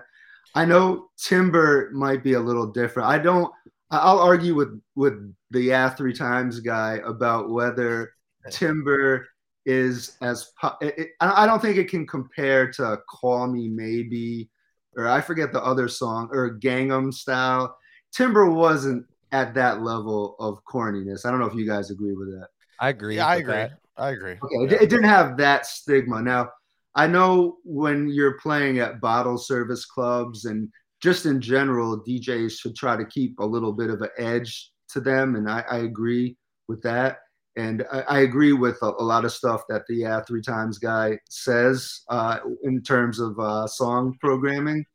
I 0.53 0.65
know 0.65 1.07
timber 1.17 1.89
might 1.91 2.23
be 2.23 2.33
a 2.33 2.39
little 2.39 2.67
different. 2.67 3.09
I 3.09 3.17
don't 3.17 3.51
i'll 3.89 4.19
argue 4.19 4.53
with 4.53 4.79
with 4.93 5.33
the 5.49 5.61
yeah 5.61 5.89
three 5.89 6.13
times 6.13 6.59
guy 6.59 6.99
about 7.05 7.49
whether 7.49 8.11
timber 8.51 9.27
is 9.65 10.17
as 10.21 10.51
it, 10.81 10.93
it- 10.97 11.09
I 11.21 11.43
I 11.43 11.45
don't 11.45 11.61
think 11.61 11.77
it 11.77 11.89
can 11.89 12.05
compare 12.07 12.71
to 12.73 12.99
"Call 13.09 13.47
Me 13.47 13.67
Maybe" 13.69 14.49
or 14.97 15.07
I 15.07 15.21
forget 15.21 15.51
the 15.51 15.63
other 15.63 15.87
song 15.87 16.29
or 16.31 16.57
"Gangnam 16.59 17.13
Style." 17.13 17.77
Timber 18.13 18.49
wasn't 18.49 19.05
at 19.31 19.53
that 19.55 19.81
level 19.81 20.35
of 20.39 20.63
corniness. 20.63 21.25
I 21.25 21.31
don't 21.31 21.39
know 21.39 21.47
if 21.47 21.55
you 21.55 21.67
guys 21.67 21.91
agree 21.91 22.13
with 22.15 22.29
that. 22.39 22.47
I 22.79 22.89
agree. 22.89 23.17
Yeah, 23.17 23.27
I 23.27 23.35
agree. 23.37 23.53
that. 23.53 23.79
I 23.97 24.11
agree. 24.11 24.37
Okay, 24.41 24.75
it, 24.75 24.81
it 24.83 24.89
didn't 24.89 25.05
have 25.09 25.37
that 25.37 25.65
stigma. 25.65 26.21
Now, 26.21 26.49
I 26.95 27.07
know 27.07 27.57
when 27.65 28.07
you're 28.07 28.37
playing 28.39 28.79
at 28.79 29.01
bottle 29.01 29.37
service 29.37 29.85
clubs 29.85 30.45
and 30.45 30.69
just 31.01 31.25
in 31.25 31.41
general, 31.41 32.01
DJs 32.03 32.57
should 32.59 32.75
try 32.75 32.95
to 32.95 33.05
keep 33.05 33.37
a 33.39 33.45
little 33.45 33.73
bit 33.73 33.89
of 33.89 34.01
an 34.01 34.09
edge 34.17 34.71
to 34.89 35.01
them, 35.01 35.35
and 35.35 35.49
I, 35.49 35.63
I 35.69 35.77
agree 35.79 36.37
with 36.67 36.81
that. 36.83 37.17
And 37.57 37.85
I, 37.91 38.01
I 38.01 38.19
agree 38.19 38.53
with 38.53 38.77
a, 38.81 38.87
a, 38.87 39.03
lot 39.03 39.23
of 39.25 39.31
stuff 39.31 39.63
that 39.69 39.83
the 39.87 39.95
Yeah 39.95 40.21
Three 40.21 40.41
Times 40.41 40.77
guy 40.77 41.17
says 41.29 42.01
uh, 42.09 42.39
in 42.63 42.81
terms 42.81 43.19
of 43.19 43.39
uh, 43.39 43.65
song 43.67 44.17
programming. 44.19 44.85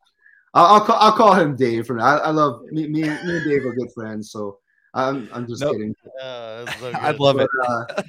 I'll, 0.52 0.66
I'll, 0.66 0.80
call, 0.80 0.96
I'll 0.98 1.12
call 1.12 1.34
him 1.34 1.56
Dave 1.56 1.86
for 1.86 1.98
I, 2.00 2.16
I 2.16 2.30
love 2.30 2.62
me, 2.70 2.88
me, 2.88 3.02
and- 3.02 3.26
me 3.26 3.36
and 3.36 3.48
Dave 3.48 3.64
are 3.64 3.74
good 3.74 3.92
friends, 3.94 4.30
so 4.30 4.58
I'm 4.94 5.28
I'm 5.32 5.46
just 5.46 5.62
Nope. 5.62 5.72
kidding. 5.72 5.94
Uh, 6.20 6.66
so 6.72 6.92
I'd 6.96 7.12
good. 7.12 7.20
love 7.20 7.38
it. 7.38 7.48
Uh, 7.66 8.02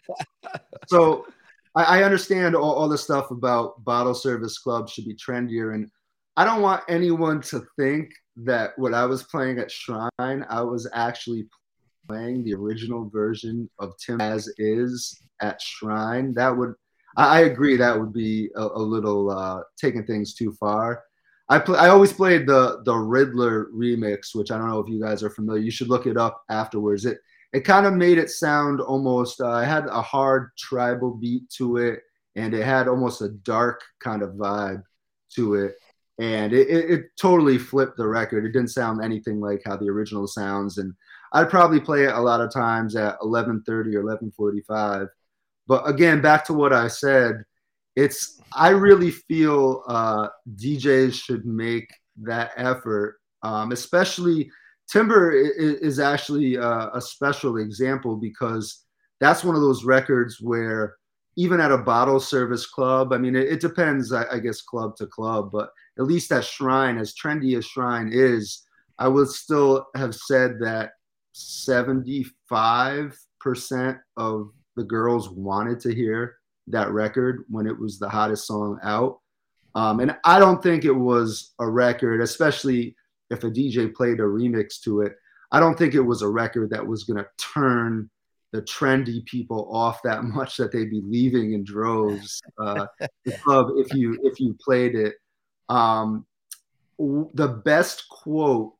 so 0.88 1.28
I, 1.76 2.00
I 2.00 2.04
understand 2.04 2.56
all, 2.56 2.74
all 2.74 2.90
the 2.90 2.98
stuff 2.98 3.32
about 3.32 3.84
bottle 3.84 4.16
service 4.16 4.58
clubs 4.58 4.92
should 4.92 5.06
be 5.06 5.16
trendier, 5.16 5.76
and 5.76 5.90
I 6.36 6.44
don't 6.46 6.62
want 6.62 6.84
anyone 6.90 7.42
to 7.44 7.64
think 7.78 8.12
that 8.38 8.72
what 8.78 8.94
I 8.94 9.06
was 9.06 9.24
playing 9.24 9.60
at 9.60 9.70
Shrine, 9.70 10.10
I 10.20 10.62
was 10.62 10.90
actually 10.94 11.48
playing 12.08 12.44
the 12.44 12.54
original 12.54 13.10
version 13.10 13.70
of 13.80 13.94
Tim 13.98 14.22
as 14.22 14.50
is 14.58 15.22
at 15.42 15.62
Shrine. 15.62 16.34
That 16.34 16.56
would, 16.56 16.74
I, 17.18 17.42
agree, 17.42 17.78
that 17.78 18.00
would 18.00 18.14
be 18.14 18.50
a, 18.56 18.62
a 18.62 18.82
little 18.82 19.30
uh, 19.30 19.62
taking 19.80 20.06
things 20.06 20.34
too 20.34 20.54
far. 20.54 21.04
I 21.50 21.60
play, 21.60 21.78
I 21.78 21.90
always 21.90 22.14
played 22.14 22.48
the 22.48 22.82
the 22.86 22.96
Riddler 22.96 23.66
remix, 23.76 24.34
which 24.34 24.52
I 24.52 24.58
don't 24.58 24.70
know 24.70 24.80
if 24.80 24.88
you 24.88 25.02
guys 25.02 25.22
are 25.22 25.30
familiar. 25.30 25.62
You 25.62 25.72
should 25.72 25.90
look 25.90 26.08
it 26.08 26.16
up 26.16 26.42
afterwards. 26.50 27.06
It 27.06 27.20
it 27.54 27.62
kind 27.62 27.86
of 27.86 27.94
made 27.94 28.18
it 28.18 28.30
sound 28.30 28.80
almost 28.80 29.42
uh, 29.42 29.58
it 29.58 29.66
had 29.66 29.88
a 29.88 30.02
hard 30.02 30.52
tribal 30.58 31.14
beat 31.14 31.50
to 31.58 31.78
it 31.78 32.02
and 32.36 32.54
it 32.54 32.66
had 32.66 32.88
almost 32.88 33.22
a 33.22 33.30
dark 33.30 33.82
kind 34.00 34.22
of 34.22 34.32
vibe 34.32 34.84
to 35.36 35.56
it 35.56 35.76
and 36.20 36.54
it, 36.54 36.68
it, 36.70 36.92
it 36.92 37.06
totally 37.20 37.58
flipped 37.58 37.98
the 37.98 38.08
record 38.08 38.46
it 38.46 38.52
didn't 38.52 38.70
sound 38.70 39.04
anything 39.04 39.40
like 39.40 39.62
how 39.66 39.76
the 39.76 39.90
original 39.90 40.28
sounds 40.28 40.78
and 40.78 40.94
i'd 41.34 41.50
probably 41.50 41.80
play 41.80 42.04
it 42.06 42.14
a 42.14 42.20
lot 42.20 42.42
of 42.42 42.52
times 42.54 42.96
at 42.96 43.20
11.30 43.20 43.96
or 43.96 44.04
11.45 44.04 45.08
but 45.68 45.88
again 45.88 46.22
back 46.22 46.46
to 46.46 46.54
what 46.54 46.74
i 46.74 46.88
said 46.88 47.44
it's 47.96 48.40
i 48.54 48.70
really 48.70 49.12
feel 49.12 49.84
uh, 49.88 50.28
djs 50.56 51.14
should 51.14 51.46
make 51.46 51.88
that 52.22 52.52
effort 52.58 53.18
um, 53.44 53.72
especially 53.72 54.50
Timber 54.92 55.32
i- 55.32 55.64
i- 55.64 55.78
is 55.82 56.00
actually 56.00 56.58
uh, 56.58 56.90
a 56.94 57.02
special 57.02 57.58
example 57.58 58.18
because 58.18 58.86
that's 59.20 59.44
one 59.44 59.56
of 59.56 59.62
those 59.62 59.86
records 59.86 60.42
where 60.42 60.96
even 61.38 61.62
at 61.62 61.72
a 61.72 61.78
bottle 61.78 62.20
service 62.20 62.66
club, 62.68 63.14
I 63.14 63.18
mean, 63.18 63.36
it, 63.36 63.48
it 63.48 63.62
depends, 63.62 64.12
I, 64.12 64.26
I 64.32 64.40
guess, 64.40 64.62
club 64.62 64.98
to 64.98 65.08
club, 65.08 65.50
but 65.52 65.70
at 65.98 66.04
least 66.06 66.32
at 66.34 66.44
Shrine, 66.44 66.98
as 66.98 67.16
trendy 67.16 67.58
as 67.58 67.66
Shrine 67.66 68.10
is, 68.12 68.64
I 69.00 69.08
would 69.08 69.30
still 69.30 69.88
have 69.96 70.14
said 70.14 70.60
that 70.60 70.92
75% 71.36 74.00
of 74.18 74.52
the 74.76 74.84
girls 74.84 75.30
wanted 75.30 75.80
to 75.82 75.94
hear 75.94 76.38
that 76.68 76.92
record 76.92 77.44
when 77.50 77.68
it 77.68 77.78
was 77.78 78.00
the 78.00 78.10
hottest 78.10 78.48
song 78.48 78.80
out. 78.84 79.20
Um, 79.76 80.00
and 80.00 80.18
I 80.26 80.40
don't 80.40 80.62
think 80.62 80.86
it 80.86 80.92
was 80.92 81.54
a 81.60 81.70
record, 81.70 82.22
especially 82.22 82.96
if 83.30 83.44
a 83.44 83.50
DJ 83.50 83.94
played 83.94 84.20
a 84.20 84.24
remix 84.24 84.80
to 84.82 85.02
it. 85.02 85.14
I 85.52 85.60
don't 85.60 85.78
think 85.78 85.94
it 85.94 86.02
was 86.02 86.22
a 86.22 86.28
record 86.28 86.70
that 86.72 86.86
was 86.86 87.04
going 87.04 87.24
to 87.24 87.30
turn 87.54 88.10
the 88.52 88.62
trendy 88.64 89.26
people 89.26 89.70
off 89.74 90.02
that 90.04 90.24
much 90.24 90.58
that 90.58 90.72
they'd 90.72 90.90
be 90.90 91.02
leaving 91.04 91.54
in 91.54 91.64
droves 91.64 92.42
uh, 92.60 92.86
the 93.26 93.32
club 93.38 93.68
if 93.78 93.94
you 93.94 94.18
if 94.24 94.40
you 94.40 94.58
played 94.64 94.96
it. 94.96 95.16
Um, 95.70 96.26
the 97.00 97.62
best 97.66 98.08
quote 98.10 98.74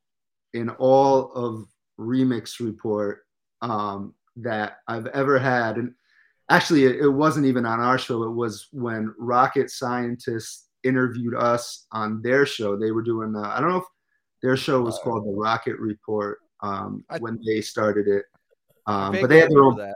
in 0.54 0.70
all 0.70 1.32
of 1.34 1.66
Remix 2.00 2.60
Report 2.60 3.20
um, 3.62 4.14
that 4.38 4.78
I've 4.88 5.08
ever 5.08 5.38
had, 5.40 5.78
and 5.78 5.94
actually 6.50 6.86
it, 6.86 6.98
it 6.98 7.10
wasn't 7.10 7.46
even 7.46 7.66
on 7.66 7.80
our 7.80 7.98
show. 7.98 8.24
It 8.24 8.32
was 8.32 8.68
when 8.72 9.14
Rocket 9.20 9.70
Scientists 9.70 10.68
interviewed 10.84 11.36
us 11.36 11.86
on 11.92 12.22
their 12.22 12.46
show. 12.46 12.76
They 12.76 12.92
were 12.92 13.04
doing 13.04 13.36
uh, 13.36 13.42
I 13.42 13.60
don't 13.60 13.70
know 13.70 13.78
if 13.78 13.86
their 14.42 14.58
show 14.58 14.82
was 14.82 14.98
called 15.04 15.26
the 15.26 15.32
Rocket 15.32 15.78
Report 15.80 16.40
um, 16.62 17.04
I- 17.10 17.20
when 17.20 17.40
they 17.46 17.62
started 17.62 18.08
it. 18.08 18.26
Um, 18.88 19.12
but 19.22 19.30
they 19.30 19.40
had 19.40 19.52
their 19.52 19.62
own 19.64 19.78
that. 19.78 19.96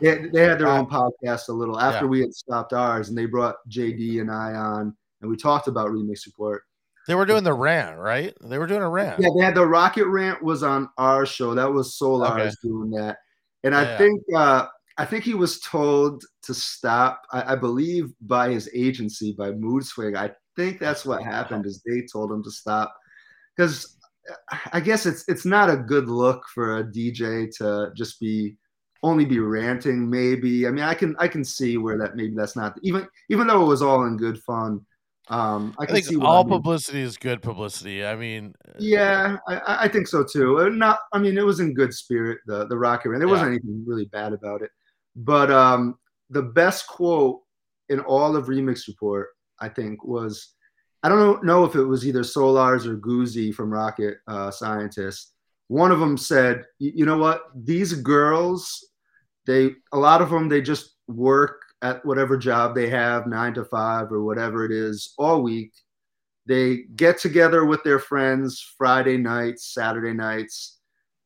they 0.00 0.08
had, 0.08 0.32
they 0.32 0.40
had 0.42 0.58
their 0.58 0.68
Uh, 0.68 0.78
own 0.78 0.86
podcast 0.86 1.48
a 1.48 1.52
little 1.52 1.78
after 1.78 2.06
yeah. 2.06 2.10
we 2.10 2.20
had 2.20 2.32
stopped 2.32 2.72
ours, 2.72 3.10
and 3.10 3.18
they 3.18 3.26
brought 3.26 3.56
JD 3.68 4.22
and 4.22 4.30
I 4.30 4.54
on, 4.54 4.96
and 5.20 5.30
we 5.30 5.36
talked 5.36 5.68
about 5.68 5.90
Remix 5.90 6.24
Report. 6.24 6.62
They 7.06 7.14
were 7.14 7.26
doing 7.26 7.44
the 7.44 7.54
rant, 7.54 7.98
right? 7.98 8.34
They 8.40 8.58
were 8.58 8.66
doing 8.66 8.82
a 8.82 8.88
rant. 8.88 9.20
Yeah, 9.20 9.28
they 9.36 9.44
had 9.44 9.54
the 9.54 9.66
Rocket 9.66 10.06
Rant 10.06 10.42
was 10.42 10.62
on 10.62 10.88
our 10.98 11.24
show. 11.24 11.54
That 11.54 11.72
was 11.72 11.98
Solars 12.00 12.40
Okay. 12.40 12.50
doing 12.62 12.90
that, 12.90 13.18
and 13.64 13.74
I 13.74 13.84
Yeah. 13.84 13.98
think 13.98 14.22
uh, 14.34 14.66
I 14.98 15.04
think 15.04 15.24
he 15.24 15.34
was 15.34 15.60
told 15.60 16.24
to 16.42 16.54
stop. 16.54 17.22
I, 17.32 17.52
I 17.52 17.56
believe 17.56 18.12
by 18.22 18.50
his 18.50 18.68
agency, 18.74 19.34
by 19.38 19.52
Mood 19.52 19.84
Swing. 19.84 20.16
I 20.16 20.30
think 20.56 20.80
that's 20.80 21.04
what 21.04 21.22
happened. 21.22 21.66
Is 21.66 21.82
they 21.86 22.02
told 22.10 22.32
him 22.32 22.42
to 22.42 22.50
stop 22.50 22.94
because 23.56 23.96
I 24.72 24.80
guess 24.80 25.06
it's 25.06 25.24
it's 25.28 25.44
not 25.44 25.70
a 25.70 25.76
good 25.76 26.08
look 26.08 26.42
for 26.54 26.78
a 26.78 26.84
DJ 26.84 27.48
to 27.58 27.92
just 27.94 28.18
be 28.18 28.56
only 29.02 29.24
be 29.24 29.38
ranting. 29.38 30.10
Maybe 30.10 30.66
I 30.66 30.70
mean 30.70 30.84
I 30.84 30.94
can 30.94 31.14
I 31.18 31.28
can 31.28 31.44
see 31.44 31.76
where 31.76 31.98
that 31.98 32.16
maybe 32.16 32.34
that's 32.34 32.56
not 32.56 32.76
even 32.82 33.06
even 33.30 33.46
though 33.46 33.62
it 33.62 33.68
was 33.68 33.82
all 33.82 34.06
in 34.06 34.16
good 34.16 34.42
fun. 34.42 34.84
Um, 35.28 35.74
I 35.78 35.82
I 35.82 35.86
can 35.86 35.94
think 35.96 36.06
see 36.06 36.16
all 36.18 36.40
I 36.40 36.42
mean. 36.44 36.48
publicity 36.50 37.00
is 37.00 37.16
good 37.16 37.42
publicity. 37.42 38.04
I 38.06 38.14
mean, 38.14 38.54
Yeah, 38.78 39.36
I- 39.48 39.84
I, 39.84 39.88
think 39.88 40.06
so 40.06 40.22
too. 40.22 40.60
Uh, 40.60 40.68
Not, 40.68 41.00
I 41.12 41.18
mean, 41.18 41.36
it 41.36 41.44
was 41.44 41.58
in 41.58 41.74
good 41.74 41.92
spirit. 41.92 42.38
The 42.46 42.66
the 42.68 42.78
Rocket 42.78 43.10
Man. 43.10 43.18
There 43.18 43.28
wasn't 43.28 43.48
anything 43.48 43.82
really 43.86 44.04
bad 44.06 44.32
about 44.32 44.62
it. 44.62 44.70
But 45.16 45.50
um, 45.50 45.98
the 46.30 46.42
best 46.42 46.86
quote 46.86 47.40
in 47.88 48.00
all 48.00 48.36
of 48.36 48.46
Remix 48.46 48.86
Report, 48.86 49.28
I 49.60 49.68
think, 49.68 50.04
was 50.04 50.54
I 51.02 51.08
don't 51.08 51.44
know, 51.44 51.64
if 51.64 51.74
it 51.74 51.84
was 51.84 52.06
either 52.06 52.20
Solars 52.22 52.86
or 52.86 52.96
Goozy 52.96 53.54
from 53.54 53.72
Rocket 53.72 54.18
uh, 54.26 54.50
Scientist. 54.50 55.32
One 55.68 55.90
of 55.90 55.98
them 55.98 56.16
said, 56.16 56.64
"You 56.78 57.04
know 57.04 57.18
what? 57.18 57.42
These 57.54 57.94
girls, 57.94 58.88
they 59.46 59.72
a 59.92 59.98
lot 59.98 60.22
of 60.22 60.30
them 60.30 60.48
they 60.48 60.60
just 60.62 60.94
work 61.08 61.62
at 61.82 62.04
whatever 62.04 62.36
job 62.36 62.74
they 62.74 62.88
have, 62.88 63.26
nine 63.26 63.54
to 63.54 63.64
five 63.64 64.10
or 64.10 64.22
whatever 64.22 64.64
it 64.64 64.72
is, 64.72 65.14
all 65.18 65.42
week." 65.42 65.72
they 66.46 66.84
get 66.94 67.18
together 67.18 67.64
with 67.64 67.82
their 67.82 67.98
friends 67.98 68.60
Friday 68.78 69.16
nights, 69.16 69.74
Saturday 69.74 70.12
nights. 70.12 70.78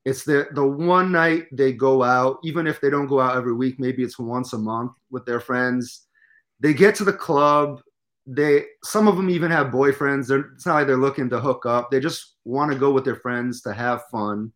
It's 0.06 0.24
the 0.24 0.48
the 0.52 0.66
one 0.66 1.12
night 1.12 1.44
they 1.52 1.72
go 1.72 2.02
out, 2.02 2.38
even 2.42 2.66
if 2.66 2.80
they 2.80 2.88
don't 2.88 3.06
go 3.06 3.20
out 3.20 3.36
every 3.36 3.52
week, 3.52 3.78
maybe 3.78 4.02
it's 4.02 4.18
once 4.18 4.54
a 4.54 4.58
month 4.58 4.92
with 5.10 5.26
their 5.26 5.40
friends. 5.40 6.06
They 6.58 6.72
get 6.72 6.94
to 6.96 7.04
the 7.04 7.12
club. 7.12 7.82
They 8.26 8.64
some 8.82 9.08
of 9.08 9.16
them 9.16 9.28
even 9.28 9.50
have 9.50 9.66
boyfriends. 9.66 10.28
They're, 10.28 10.52
it's 10.54 10.64
not 10.64 10.74
like 10.74 10.86
they're 10.86 10.96
looking 10.96 11.28
to 11.30 11.40
hook 11.40 11.66
up. 11.66 11.90
They 11.90 12.00
just 12.00 12.36
want 12.44 12.72
to 12.72 12.78
go 12.78 12.90
with 12.90 13.04
their 13.04 13.16
friends 13.16 13.60
to 13.62 13.74
have 13.74 14.02
fun. 14.10 14.52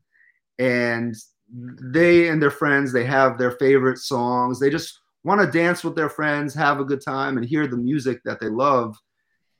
And 0.58 1.14
they 1.52 2.28
and 2.28 2.40
their 2.40 2.50
friends, 2.50 2.90
they 2.90 3.04
have 3.04 3.36
their 3.36 3.52
favorite 3.52 3.98
songs. 3.98 4.58
They 4.58 4.70
just 4.70 4.98
want 5.24 5.40
to 5.40 5.58
dance 5.58 5.82
with 5.82 5.96
their 5.96 6.08
friends, 6.10 6.54
have 6.54 6.80
a 6.80 6.84
good 6.84 7.00
time, 7.02 7.36
and 7.36 7.46
hear 7.46 7.66
the 7.66 7.76
music 7.76 8.20
that 8.24 8.40
they 8.40 8.48
love. 8.48 8.96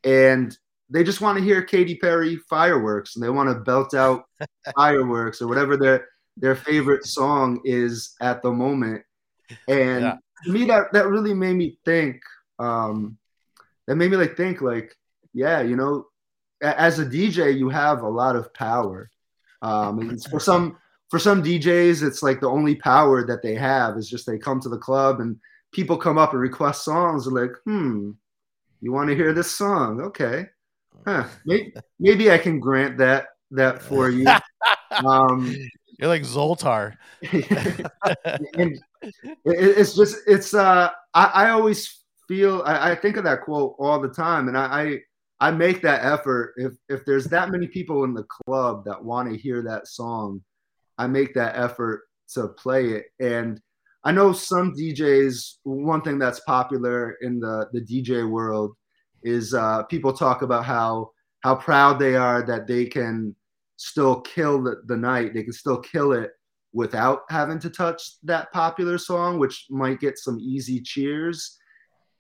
And 0.04 0.56
they 0.90 1.02
just 1.02 1.20
want 1.20 1.38
to 1.38 1.44
hear 1.44 1.62
Katy 1.62 1.96
Perry 1.96 2.36
fireworks 2.48 3.16
and 3.16 3.24
they 3.24 3.30
want 3.30 3.48
to 3.48 3.54
belt 3.56 3.94
out 3.94 4.24
fireworks 4.76 5.40
or 5.40 5.48
whatever 5.48 5.76
their 5.76 6.06
their 6.36 6.54
favorite 6.54 7.06
song 7.06 7.60
is 7.64 8.14
at 8.20 8.42
the 8.42 8.52
moment. 8.52 9.02
And 9.66 10.02
Yeah. 10.02 10.16
to 10.44 10.52
me 10.52 10.64
that 10.66 10.92
that 10.92 11.08
really 11.08 11.32
made 11.32 11.56
me 11.56 11.78
think 11.84 12.20
um 12.58 13.16
that 13.86 13.96
made 13.96 14.10
me 14.10 14.16
like 14.18 14.36
think 14.36 14.60
like 14.60 14.94
yeah, 15.32 15.62
you 15.62 15.74
know, 15.74 16.06
as 16.60 16.98
a 16.98 17.06
DJ 17.06 17.56
you 17.58 17.70
have 17.70 18.02
a 18.02 18.08
lot 18.08 18.36
of 18.36 18.52
power. 18.52 19.10
Um 19.62 19.98
and 20.00 20.22
for 20.24 20.38
some 20.38 20.76
for 21.10 21.18
some 21.18 21.42
DJs 21.42 22.06
it's 22.06 22.22
like 22.22 22.40
the 22.40 22.50
only 22.50 22.74
power 22.76 23.26
that 23.26 23.42
they 23.42 23.54
have 23.54 23.96
is 23.96 24.08
just 24.08 24.26
they 24.26 24.38
come 24.38 24.60
to 24.60 24.68
the 24.68 24.78
club 24.78 25.20
and 25.20 25.38
people 25.74 25.96
come 25.96 26.18
up 26.18 26.32
and 26.32 26.40
request 26.40 26.84
songs 26.84 27.26
like, 27.26 27.52
"Hmm, 27.64 28.12
you 28.80 28.92
want 28.92 29.08
to 29.08 29.16
hear 29.16 29.32
this 29.32 29.50
song? 29.50 30.00
Okay. 30.00 30.46
Huh. 31.06 31.26
Maybe, 31.44 31.74
maybe 31.98 32.30
I 32.30 32.38
can 32.38 32.60
grant 32.60 32.98
that 32.98 33.26
that 33.50 33.82
for 33.82 34.08
you. 34.10 34.26
Um, 35.04 35.52
you're 35.98 36.08
like 36.08 36.22
Zoltar. 36.22 36.94
and 37.32 38.78
it, 39.02 39.18
it's 39.44 39.96
just 39.96 40.18
it's 40.28 40.54
uh 40.54 40.88
I, 41.14 41.24
I 41.24 41.50
always 41.50 42.04
feel 42.28 42.62
I, 42.64 42.92
I 42.92 42.94
think 42.94 43.16
of 43.16 43.24
that 43.24 43.40
quote 43.40 43.74
all 43.80 43.98
the 43.98 44.08
time 44.08 44.46
and 44.46 44.56
I, 44.56 45.00
I 45.40 45.48
I 45.48 45.50
make 45.50 45.82
that 45.82 46.04
effort 46.04 46.54
if 46.58 46.74
if 46.88 47.04
there's 47.04 47.24
that 47.26 47.50
many 47.50 47.66
people 47.66 48.04
in 48.04 48.14
the 48.14 48.22
club 48.22 48.84
that 48.84 49.04
want 49.04 49.28
to 49.30 49.36
hear 49.36 49.62
that 49.62 49.88
song 49.88 50.44
I 50.96 51.08
make 51.08 51.34
that 51.34 51.56
effort 51.56 52.02
to 52.34 52.48
play 52.48 52.90
it. 52.90 53.06
And 53.20 53.60
I 54.04 54.12
know 54.12 54.32
some 54.32 54.74
DJs. 54.74 55.58
One 55.62 56.02
thing 56.02 56.18
that's 56.18 56.40
popular 56.40 57.16
in 57.22 57.40
the 57.40 57.68
the 57.72 57.80
DJ 57.80 58.28
world 58.28 58.76
is 59.22 59.54
uh, 59.54 59.84
people 59.84 60.12
talk 60.12 60.42
about 60.42 60.64
how 60.64 61.10
how 61.42 61.54
proud 61.54 61.98
they 61.98 62.14
are 62.14 62.42
that 62.42 62.66
they 62.66 62.86
can 62.86 63.34
still 63.76 64.20
kill 64.20 64.62
the, 64.62 64.82
the 64.86 64.96
night. 64.96 65.34
They 65.34 65.42
can 65.42 65.52
still 65.52 65.78
kill 65.78 66.12
it 66.12 66.30
without 66.72 67.20
having 67.30 67.58
to 67.60 67.70
touch 67.70 68.02
that 68.24 68.52
popular 68.52 68.98
song, 68.98 69.38
which 69.38 69.66
might 69.70 70.00
get 70.00 70.18
some 70.18 70.38
easy 70.40 70.80
cheers. 70.80 71.56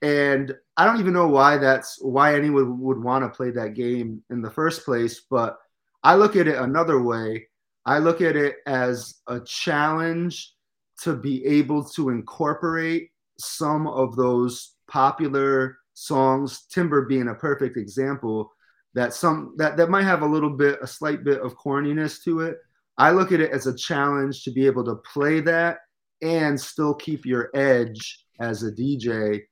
And 0.00 0.54
I 0.76 0.84
don't 0.84 1.00
even 1.00 1.12
know 1.12 1.28
why 1.28 1.58
that's 1.58 1.98
why 2.00 2.34
anyone 2.34 2.78
would 2.80 3.02
want 3.02 3.24
to 3.24 3.36
play 3.36 3.50
that 3.52 3.74
game 3.74 4.22
in 4.30 4.42
the 4.42 4.50
first 4.50 4.84
place. 4.84 5.22
But 5.30 5.58
I 6.02 6.14
look 6.14 6.36
at 6.36 6.48
it 6.48 6.56
another 6.56 7.02
way. 7.02 7.48
I 7.86 7.98
look 7.98 8.20
at 8.20 8.36
it 8.36 8.56
as 8.66 9.20
a 9.26 9.40
challenge 9.40 10.53
to 11.02 11.14
be 11.16 11.44
able 11.44 11.84
to 11.84 12.10
incorporate 12.10 13.10
some 13.38 13.86
of 13.86 14.16
those 14.16 14.74
popular 14.88 15.78
songs, 15.94 16.66
Timber 16.70 17.06
being 17.06 17.28
a 17.28 17.34
perfect 17.34 17.76
example, 17.76 18.52
that 18.94 19.12
some 19.12 19.54
that, 19.56 19.76
that 19.76 19.90
might 19.90 20.04
have 20.04 20.22
a 20.22 20.26
little 20.26 20.50
bit, 20.50 20.78
a 20.82 20.86
slight 20.86 21.24
bit 21.24 21.40
of 21.40 21.56
corniness 21.56 22.22
to 22.24 22.40
it. 22.40 22.58
I 22.96 23.10
look 23.10 23.32
at 23.32 23.40
it 23.40 23.50
as 23.50 23.66
a 23.66 23.76
challenge 23.76 24.44
to 24.44 24.52
be 24.52 24.66
able 24.66 24.84
to 24.84 24.96
play 25.12 25.40
that 25.40 25.78
and 26.22 26.60
still 26.60 26.94
keep 26.94 27.26
your 27.26 27.50
edge 27.54 28.24
as 28.40 28.62
a 28.62 28.70
DJ 28.70 29.42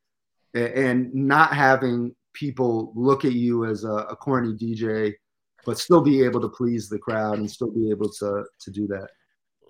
and 0.55 1.13
not 1.13 1.53
having 1.53 2.15
people 2.35 2.93
look 2.95 3.25
at 3.25 3.33
you 3.33 3.65
as 3.65 3.85
a, 3.85 3.93
a 3.93 4.17
corny 4.17 4.53
DJ, 4.55 5.13
but 5.67 5.79
still 5.79 6.01
be 6.01 6.23
able 6.23 6.41
to 6.41 6.49
please 6.49 6.89
the 6.89 6.99
crowd 6.99 7.39
and 7.39 7.51
still 7.51 7.71
be 7.71 7.91
able 7.91 8.09
to 8.11 8.45
to 8.61 8.71
do 8.71 8.87
that 8.87 9.09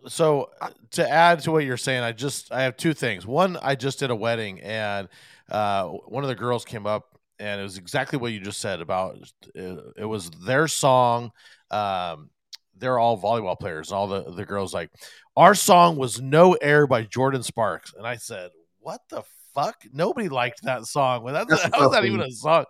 so 0.08 0.50
to 0.92 1.08
add 1.08 1.40
to 1.40 1.52
what 1.52 1.64
you're 1.64 1.76
saying, 1.76 2.02
I 2.02 2.12
just 2.12 2.52
I 2.52 2.62
have 2.62 2.76
two 2.76 2.94
things. 2.94 3.26
One, 3.26 3.56
I 3.60 3.74
just 3.74 3.98
did 3.98 4.10
a 4.10 4.16
wedding, 4.16 4.60
and 4.60 5.08
uh, 5.50 5.86
one 5.86 6.24
of 6.24 6.28
the 6.28 6.34
girls 6.34 6.64
came 6.64 6.86
up, 6.86 7.18
and 7.38 7.60
it 7.60 7.64
was 7.64 7.78
exactly 7.78 8.18
what 8.18 8.32
you 8.32 8.40
just 8.40 8.60
said 8.60 8.80
about 8.80 9.18
it, 9.54 9.94
it 9.96 10.04
was 10.04 10.30
their 10.30 10.68
song. 10.68 11.30
Um, 11.70 12.30
they're 12.76 12.98
all 12.98 13.20
volleyball 13.20 13.58
players. 13.58 13.90
and 13.90 13.96
All 13.96 14.08
the 14.08 14.30
the 14.32 14.44
girls 14.44 14.74
like 14.74 14.90
our 15.36 15.54
song 15.54 15.96
was 15.96 16.20
"No 16.20 16.54
Air" 16.54 16.86
by 16.86 17.04
Jordin 17.04 17.44
Sparks, 17.44 17.94
and 17.96 18.06
I 18.06 18.16
said, 18.16 18.50
"What 18.80 19.00
the 19.08 19.22
fuck? 19.54 19.76
Nobody 19.92 20.28
liked 20.28 20.62
that 20.64 20.86
song. 20.86 21.22
Well, 21.22 21.34
that's, 21.34 21.48
That's 21.48 21.62
that 21.70 21.80
was 21.80 21.92
not 21.92 22.04
even 22.04 22.20
a 22.20 22.30
song." 22.30 22.64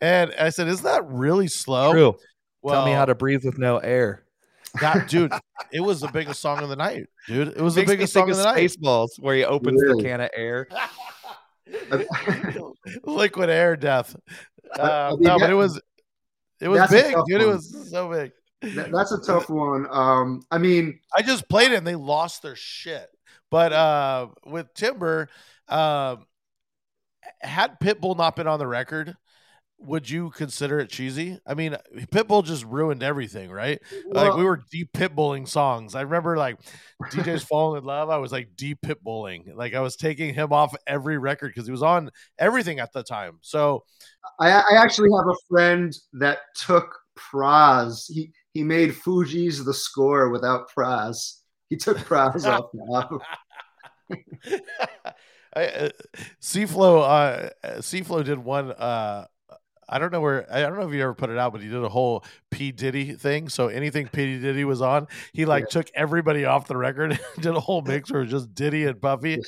And 0.00 0.34
I 0.38 0.50
said, 0.50 0.68
"Isn't 0.68 0.84
that 0.84 1.06
really 1.06 1.48
slow?" 1.48 1.92
True. 1.92 2.16
Well, 2.62 2.74
Tell 2.74 2.86
me 2.86 2.92
how 2.92 3.04
to 3.04 3.14
breathe 3.14 3.44
with 3.44 3.58
no 3.58 3.78
air. 3.78 4.25
That 4.80 5.08
dude. 5.08 5.32
It 5.72 5.80
was 5.80 6.00
the 6.00 6.08
biggest 6.08 6.40
song 6.40 6.62
of 6.62 6.68
the 6.68 6.76
night, 6.76 7.06
dude. 7.26 7.48
It 7.48 7.60
was 7.60 7.74
the 7.74 7.84
biggest 7.84 8.12
song 8.12 8.24
of 8.24 8.30
of 8.30 8.36
the 8.38 8.44
night. 8.44 8.56
Spaceballs, 8.70 9.18
where 9.18 9.34
he 9.36 9.44
opens 9.44 9.82
Really? 9.82 10.02
the 10.02 10.08
can 10.08 10.20
of 10.20 10.30
air. 10.34 10.68
liquid 13.04 13.50
air 13.50 13.76
death. 13.76 14.16
I 14.76 14.80
Uh, 14.80 15.10
mean, 15.12 15.22
no, 15.22 15.38
but 15.38 15.50
it 15.50 15.54
was 15.54 15.80
it 16.60 16.68
was 16.68 16.90
big, 16.90 17.12
tough 17.14 17.26
dude. 17.28 17.42
It 17.42 17.46
was 17.46 17.90
so 17.90 18.08
big. 18.10 18.32
That's 18.62 19.12
a 19.12 19.20
tough 19.20 19.48
one. 19.50 19.86
Um, 19.90 20.42
I 20.50 20.58
mean, 20.58 21.00
I 21.14 21.22
just 21.22 21.48
played 21.48 21.72
it 21.72 21.76
and 21.76 21.86
they 21.86 21.94
lost 21.94 22.42
their 22.42 22.56
shit. 22.56 23.06
But 23.50 23.72
uh, 23.72 24.28
with 24.44 24.72
Timber, 24.74 25.28
um, 25.68 26.26
had 27.40 27.78
Pitbull 27.80 28.16
not 28.16 28.34
been 28.34 28.46
on 28.48 28.58
the 28.58 28.66
record, 28.66 29.14
would 29.78 30.08
you 30.08 30.30
consider 30.30 30.78
it 30.80 30.88
cheesy? 30.88 31.38
I 31.46 31.54
mean, 31.54 31.76
Pitbull 31.96 32.44
just 32.44 32.64
ruined 32.64 33.02
everything, 33.02 33.50
right? 33.50 33.80
like 34.08 34.34
we 34.34 34.44
were 34.44 34.64
deep 34.70 34.92
pitbulling 34.92 35.46
songs. 35.46 35.94
I 35.94 36.02
remember 36.02 36.36
like 36.36 36.58
DJ's 37.04 37.42
falling 37.48 37.82
in 37.82 37.84
love. 37.84 38.08
I 38.08 38.16
was 38.16 38.32
like 38.32 38.50
deep 38.56 38.78
pitbulling. 38.82 39.54
Like 39.54 39.74
I 39.74 39.80
was 39.80 39.96
taking 39.96 40.34
him 40.34 40.52
off 40.52 40.74
every 40.86 41.18
record 41.18 41.48
because 41.48 41.66
he 41.66 41.72
was 41.72 41.82
on 41.82 42.10
everything 42.38 42.80
at 42.80 42.92
the 42.92 43.02
time. 43.02 43.38
So 43.42 43.84
I, 44.40 44.50
I 44.50 44.76
actually 44.76 45.10
have 45.16 45.28
a 45.28 45.36
friend 45.48 45.94
that 46.14 46.38
took 46.54 46.98
Pras. 47.18 48.04
He 48.08 48.32
he 48.52 48.62
made 48.62 48.90
Fugees 48.92 49.64
the 49.64 49.74
score 49.74 50.30
without 50.30 50.70
Pras. 50.70 51.40
He 51.68 51.76
took 51.76 51.98
Pras 51.98 52.46
off 52.50 52.70
album. 52.90 53.20
I, 55.54 55.66
uh, 55.66 55.88
Seaflow, 56.42 57.02
uh, 57.02 57.50
Seaflow 57.78 58.22
did 58.22 58.38
one. 58.38 58.72
Uh, 58.72 59.26
I 59.88 59.98
don't 60.00 60.10
know 60.12 60.20
where. 60.20 60.46
I 60.52 60.60
don't 60.62 60.76
know 60.78 60.88
if 60.88 60.92
you 60.94 61.00
ever 61.02 61.14
put 61.14 61.30
it 61.30 61.38
out, 61.38 61.52
but 61.52 61.62
he 61.62 61.68
did 61.68 61.82
a 61.82 61.88
whole 61.88 62.24
P 62.50 62.72
Diddy 62.72 63.12
thing. 63.12 63.48
So 63.48 63.68
anything 63.68 64.08
P 64.08 64.38
Diddy 64.40 64.64
was 64.64 64.82
on, 64.82 65.06
he 65.32 65.44
like 65.46 65.62
Yeah. 65.64 65.68
took 65.70 65.90
everybody 65.94 66.44
off 66.44 66.66
the 66.66 66.76
record, 66.76 67.18
did 67.40 67.54
a 67.54 67.60
whole 67.60 67.82
mix 67.82 68.10
where 68.10 68.22
it 68.22 68.24
was 68.24 68.32
just 68.32 68.54
Diddy 68.54 68.84
and 68.84 69.00
Puffy. 69.00 69.38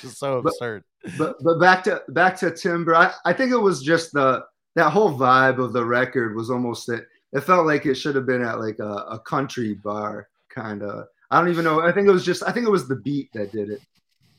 just 0.00 0.18
so 0.18 0.42
But- 0.42 0.50
absurd. 0.50 0.84
But 1.18 1.36
but 1.42 1.60
back 1.60 1.84
to 1.84 2.02
back 2.08 2.36
to 2.38 2.50
Timber. 2.50 2.94
I, 2.94 3.12
I 3.26 3.32
think 3.34 3.52
it 3.52 3.58
was 3.58 3.82
just 3.82 4.12
the 4.12 4.44
that 4.74 4.90
whole 4.90 5.12
vibe 5.16 5.58
of 5.62 5.72
the 5.74 5.84
record 5.84 6.34
was 6.34 6.50
almost 6.50 6.88
it. 6.88 7.06
It 7.34 7.40
felt 7.42 7.66
like 7.66 7.84
it 7.84 7.94
should 7.96 8.14
have 8.16 8.24
been 8.26 8.42
at 8.42 8.58
like 8.58 8.78
a, 8.78 8.88
a 9.10 9.18
country 9.18 9.74
bar 9.74 10.28
kind 10.48 10.82
of. 10.82 11.06
I 11.30 11.40
don't 11.40 11.50
even 11.50 11.64
know. 11.64 11.80
I 11.80 11.92
think 11.92 12.08
it 12.08 12.12
was 12.12 12.24
just. 12.24 12.42
I 12.44 12.52
think 12.52 12.64
it 12.66 12.70
was 12.70 12.88
the 12.88 12.96
beat 12.96 13.28
that 13.34 13.52
did 13.52 13.68
it. 13.70 13.80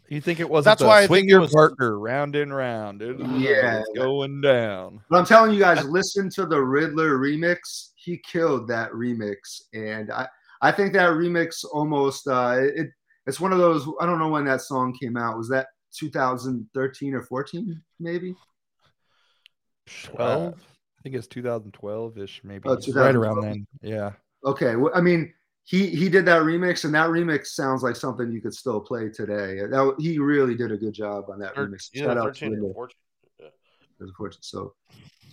You 0.08 0.22
think 0.22 0.40
it 0.40 0.50
was? 0.50 0.64
That's 0.66 0.84
why 0.84 1.02
I 1.02 1.06
swing 1.08 1.22
think 1.22 1.32
your 1.32 1.42
was- 1.42 1.52
partner 1.52 1.98
round 2.00 2.36
and 2.36 2.54
round. 2.56 3.02
It- 3.02 3.20
Yeah. 3.20 3.80
it's 3.80 3.90
going 3.96 4.42
down. 4.42 5.02
But 5.10 5.18
I'm 5.20 5.26
telling 5.26 5.52
you 5.54 5.60
guys, 5.60 5.84
listen 5.86 6.30
to 6.32 6.46
the 6.46 6.62
Riddler 6.62 7.18
remix. 7.18 7.92
He 7.96 8.18
killed 8.20 8.68
that 8.68 8.92
remix, 8.92 9.62
and 9.74 10.12
I 10.12 10.28
I 10.62 10.72
think 10.72 10.94
that 10.94 11.10
remix 11.12 11.66
almost 11.72 12.28
uh, 12.28 12.58
it 12.60 12.88
it's 13.28 13.40
one 13.40 13.52
of 13.52 13.58
those. 13.58 13.88
I 14.00 14.06
don't 14.06 14.20
know 14.20 14.30
when 14.30 14.46
that 14.46 14.62
song 14.62 14.96
came 15.02 15.18
out. 15.18 15.38
Was 15.38 15.50
that 15.50 15.68
2013 15.98 17.14
or 17.16 17.24
14 17.24 17.82
maybe? 18.00 18.36
Twelve. 20.04 20.54
I 21.00 21.02
think 21.04 21.16
it's 21.16 21.28
2012 21.28 22.18
ish, 22.18 22.42
maybe. 22.44 22.68
Oh, 22.68 22.78
right 22.94 23.16
around 23.16 23.42
then. 23.42 23.68
Yeah. 23.82 24.12
Okay, 24.44 24.76
well, 24.76 24.92
I 24.96 25.02
mean 25.02 25.34
he 25.66 25.88
he 25.88 26.10
did 26.10 26.26
that 26.26 26.44
remix, 26.44 26.86
and 26.86 26.94
that 26.96 27.10
remix 27.10 27.48
sounds 27.48 27.82
like 27.84 27.96
something 27.96 28.32
you 28.32 28.40
could 28.40 28.54
still 28.54 28.80
play 28.80 29.10
today. 29.10 29.58
That 29.68 29.96
he 30.00 30.20
really 30.20 30.56
did 30.56 30.72
a 30.72 30.78
good 30.78 30.94
job 30.94 31.26
on 31.30 31.40
that 31.40 31.56
Thir- 31.56 31.68
remix. 31.68 31.90
yeah, 31.94 32.04
Shout 32.06 32.18
out 32.18 32.36
to 32.36 32.46
him. 32.46 32.54
or 32.54 32.56
Riddler. 32.56 32.74
fourteen. 32.74 32.98
That's 34.00 34.10
unfortunate. 34.10 34.46
So, 34.46 34.74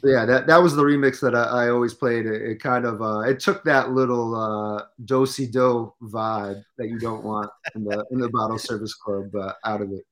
so 0.01 0.09
yeah, 0.09 0.25
that, 0.25 0.47
that 0.47 0.57
was 0.63 0.75
the 0.75 0.83
remix 0.83 1.21
that 1.21 1.35
I, 1.35 1.67
I 1.67 1.69
always 1.71 1.95
played. 1.95 2.27
It, 2.27 2.43
it 2.43 2.63
kind 2.63 2.85
of 2.87 3.03
uh, 3.03 3.21
it 3.21 3.41
took 3.41 3.63
that 3.65 3.91
little 3.93 4.35
uh, 4.35 4.85
do 5.05 5.27
si 5.27 5.47
do 5.47 5.93
vibe 6.03 6.63
that 6.79 6.89
you 6.89 6.99
don't 6.99 7.25
want 7.25 7.51
in 7.75 7.85
the 7.85 8.05
in 8.11 8.19
the 8.19 8.29
bottle 8.31 8.59
service 8.59 8.95
club 8.95 9.35
uh, 9.35 9.53
out 9.65 9.81
of 9.83 9.91
it. 9.93 10.05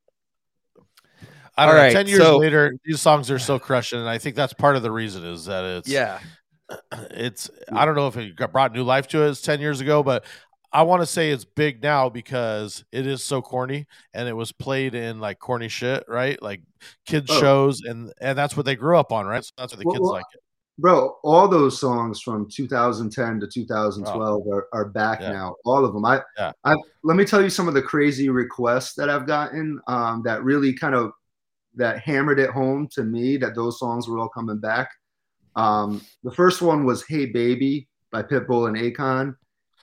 I 1.56 1.66
don't 1.66 1.74
All 1.74 1.78
know. 1.80 1.84
right, 1.86 1.92
Ten 1.92 2.06
years 2.06 2.22
so- 2.22 2.38
later, 2.38 2.74
these 2.84 3.00
songs 3.00 3.30
are 3.30 3.38
still 3.38 3.58
crushing, 3.58 3.98
and 4.00 4.08
I 4.08 4.18
think 4.18 4.36
that's 4.36 4.52
part 4.52 4.76
of 4.76 4.82
the 4.82 4.90
reason 4.90 5.24
is 5.24 5.44
that 5.46 5.64
it's 5.64 5.88
Yeah. 5.88 6.18
It's 7.10 7.50
I 7.72 7.84
don't 7.84 7.94
know 7.94 8.06
if 8.08 8.16
it 8.16 8.36
got 8.36 8.52
brought 8.52 8.72
new 8.72 8.84
life 8.84 9.06
to 9.08 9.24
us 9.24 9.40
10 9.40 9.60
years 9.60 9.80
ago, 9.80 10.02
but 10.02 10.24
I 10.72 10.82
want 10.82 11.02
to 11.02 11.06
say 11.06 11.30
it's 11.30 11.44
big 11.44 11.82
now 11.82 12.08
because 12.08 12.84
it 12.92 13.06
is 13.06 13.24
so 13.24 13.42
corny 13.42 13.86
and 14.14 14.28
it 14.28 14.34
was 14.34 14.52
played 14.52 14.94
in 14.94 15.18
like 15.18 15.38
corny 15.40 15.68
shit, 15.68 16.04
right? 16.06 16.40
Like 16.40 16.62
kids 17.06 17.30
Oh. 17.30 17.40
shows 17.40 17.82
and 17.82 18.12
and 18.20 18.38
that's 18.38 18.56
what 18.56 18.66
they 18.66 18.76
grew 18.76 18.96
up 18.96 19.12
on, 19.12 19.26
right? 19.26 19.44
So 19.44 19.50
that's 19.58 19.72
what 19.72 19.80
the 19.80 19.86
Well, 19.86 19.94
kids 19.94 20.02
well, 20.02 20.12
like 20.12 20.26
it. 20.34 20.40
Bro, 20.78 21.18
all 21.24 21.46
those 21.48 21.78
songs 21.78 22.22
from 22.22 22.48
2010 22.48 23.40
to 23.40 23.46
2012 23.46 24.46
are, 24.46 24.68
are 24.72 24.84
back 24.86 25.18
Oh. 25.20 25.24
Yeah. 25.24 25.32
now. 25.32 25.54
All 25.64 25.84
of 25.84 25.92
them. 25.92 26.04
I, 26.04 26.22
Yeah. 26.38 26.52
I 26.64 26.76
let 27.02 27.16
me 27.16 27.24
tell 27.24 27.42
you 27.42 27.50
some 27.50 27.66
of 27.68 27.74
the 27.74 27.82
crazy 27.82 28.28
requests 28.30 28.94
that 28.94 29.10
I've 29.10 29.26
gotten 29.26 29.80
um, 29.88 30.22
that 30.24 30.44
really 30.44 30.72
kind 30.72 30.94
of 30.94 31.10
that 31.74 31.98
hammered 31.98 32.38
it 32.38 32.50
home 32.50 32.88
to 32.92 33.02
me 33.04 33.36
that 33.38 33.54
those 33.54 33.78
songs 33.78 34.08
were 34.08 34.18
all 34.18 34.28
coming 34.28 34.58
back. 34.58 34.90
Um, 35.61 36.02
the 36.22 36.32
first 36.32 36.62
one 36.62 36.84
was 36.84 37.04
"Hey 37.06 37.26
Baby" 37.26 37.88
by 38.12 38.22
Pitbull 38.22 38.68
and 38.68 38.76
Akon, 38.76 39.36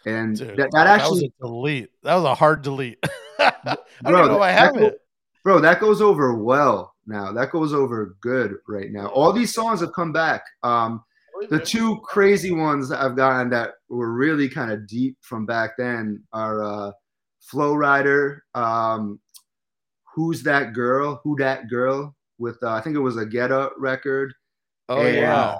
and 0.06 0.38
Dude, 0.38 0.58
that, 0.58 0.70
that 0.72 0.88
actually, 0.88 1.24
was 1.24 1.24
a 1.24 1.46
delete. 1.46 1.90
That 2.04 2.16
was 2.16 2.24
a 2.26 2.36
hard 2.36 2.62
delete. 2.62 2.98
I 3.40 3.54
don't 4.04 4.14
Bro, 4.14 4.36
if 4.36 4.42
I 4.42 4.52
that- 4.52 4.58
have 4.60 4.74
that 4.76 4.84
it. 4.84 5.02
bro, 5.44 5.60
that 5.60 5.80
goes 5.80 6.02
over 6.02 6.34
well 6.36 6.94
now. 7.06 7.32
That 7.32 7.52
goes 7.52 7.74
over 7.74 8.16
good 8.22 8.56
right 8.68 8.92
now. 8.92 9.08
All 9.08 9.32
these 9.34 9.54
songs 9.54 9.80
have 9.82 9.94
come 9.94 10.12
back. 10.12 10.44
Um, 10.64 11.04
the 11.50 11.60
two 11.60 12.00
crazy 12.04 12.52
ones 12.52 12.92
I've 12.92 13.16
gotten 13.16 13.50
that 13.52 13.74
were 13.90 14.12
really 14.12 14.50
kind 14.50 14.72
of 14.72 14.88
deep 14.88 15.18
from 15.22 15.46
back 15.46 15.72
then 15.78 16.24
are 16.34 16.64
uh, 16.64 16.92
Flo 17.42 17.74
Rida, 17.76 18.40
um, 18.56 19.20
Who's 20.16 20.42
That 20.44 20.74
Girl, 20.74 21.22
Who 21.24 21.36
That 21.38 21.70
Girl, 21.70 22.16
with 22.40 22.58
uh, 22.64 22.72
I 22.72 22.82
think 22.82 22.96
it 22.96 23.00
was 23.00 23.18
a 23.18 23.26
Get 23.26 23.52
Up 23.52 23.74
record. 23.78 24.34
Oh 24.90 25.02
And- 25.02 25.16
yeah. 25.16 25.58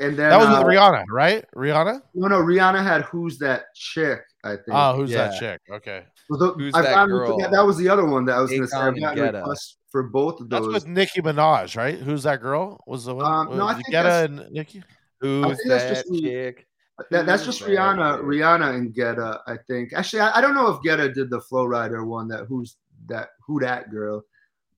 And 0.00 0.16
then 0.18 0.30
That 0.30 0.38
was 0.38 0.48
with 0.48 0.58
uh, 0.58 0.64
Rihanna, 0.64 1.04
right? 1.12 1.44
Rihanna? 1.54 2.00
no, 2.14 2.28
no, 2.28 2.36
Rihanna 2.40 2.82
had 2.82 3.02
Who's 3.02 3.38
That 3.38 3.64
Chick, 3.74 4.20
I 4.42 4.50
think. 4.56 4.68
Oh, 4.70 4.96
who's 4.96 5.10
that 5.12 5.38
chick? 5.38 5.60
Okay. 5.70 6.04
Well, 6.30 6.38
the- 6.38 6.52
Who's 6.54 6.74
I've 6.74 6.84
That 6.84 6.94
gotten- 6.94 7.08
Girl? 7.10 7.38
That, 7.38 7.50
that 7.52 7.66
was 7.66 7.76
the 7.76 7.88
other 7.88 8.06
one 8.06 8.24
that 8.24 8.36
I 8.36 8.40
was 8.40 8.50
going 8.50 8.62
to 8.62 8.68
say. 8.68 8.76
I've 8.78 8.98
gotten 8.98 9.34
requests 9.34 9.76
for 9.92 10.04
both 10.04 10.40
of 10.40 10.48
That's 10.48 10.64
those. 10.64 10.72
with 10.74 10.86
Nicki 10.86 11.20
Minaj, 11.20 11.76
right? 11.76 11.98
Who's 11.98 12.22
that 12.22 12.40
girl? 12.40 12.82
Was 12.86 13.04
the 13.04 13.14
one? 13.14 13.26
Um, 13.26 13.58
no, 13.58 13.64
I 13.64 13.74
was 13.74 13.76
think 13.76 13.88
Guetta 13.88 14.02
that's- 14.04 14.24
and 14.28 14.50
Nicki? 14.52 14.82
Who's 15.20 15.58
that 15.66 15.88
just 15.94 16.22
chick? 16.22 16.66
That, 17.10 17.26
that's 17.26 17.44
just 17.44 17.62
Rihanna, 17.62 18.22
Rihanna 18.22 18.74
and 18.74 18.94
Guetta, 18.94 19.40
I 19.46 19.56
think. 19.66 19.92
Actually, 19.94 20.20
I, 20.20 20.38
I 20.38 20.40
don't 20.40 20.54
know 20.54 20.68
if 20.70 20.80
Guetta 20.82 21.12
did 21.12 21.28
the 21.30 21.40
Flo 21.42 21.66
Rida 21.66 22.04
one. 22.06 22.28
That 22.28 22.46
who's 22.46 22.76
that? 23.06 23.28
Who 23.46 23.60
that 23.60 23.90
girl? 23.90 24.22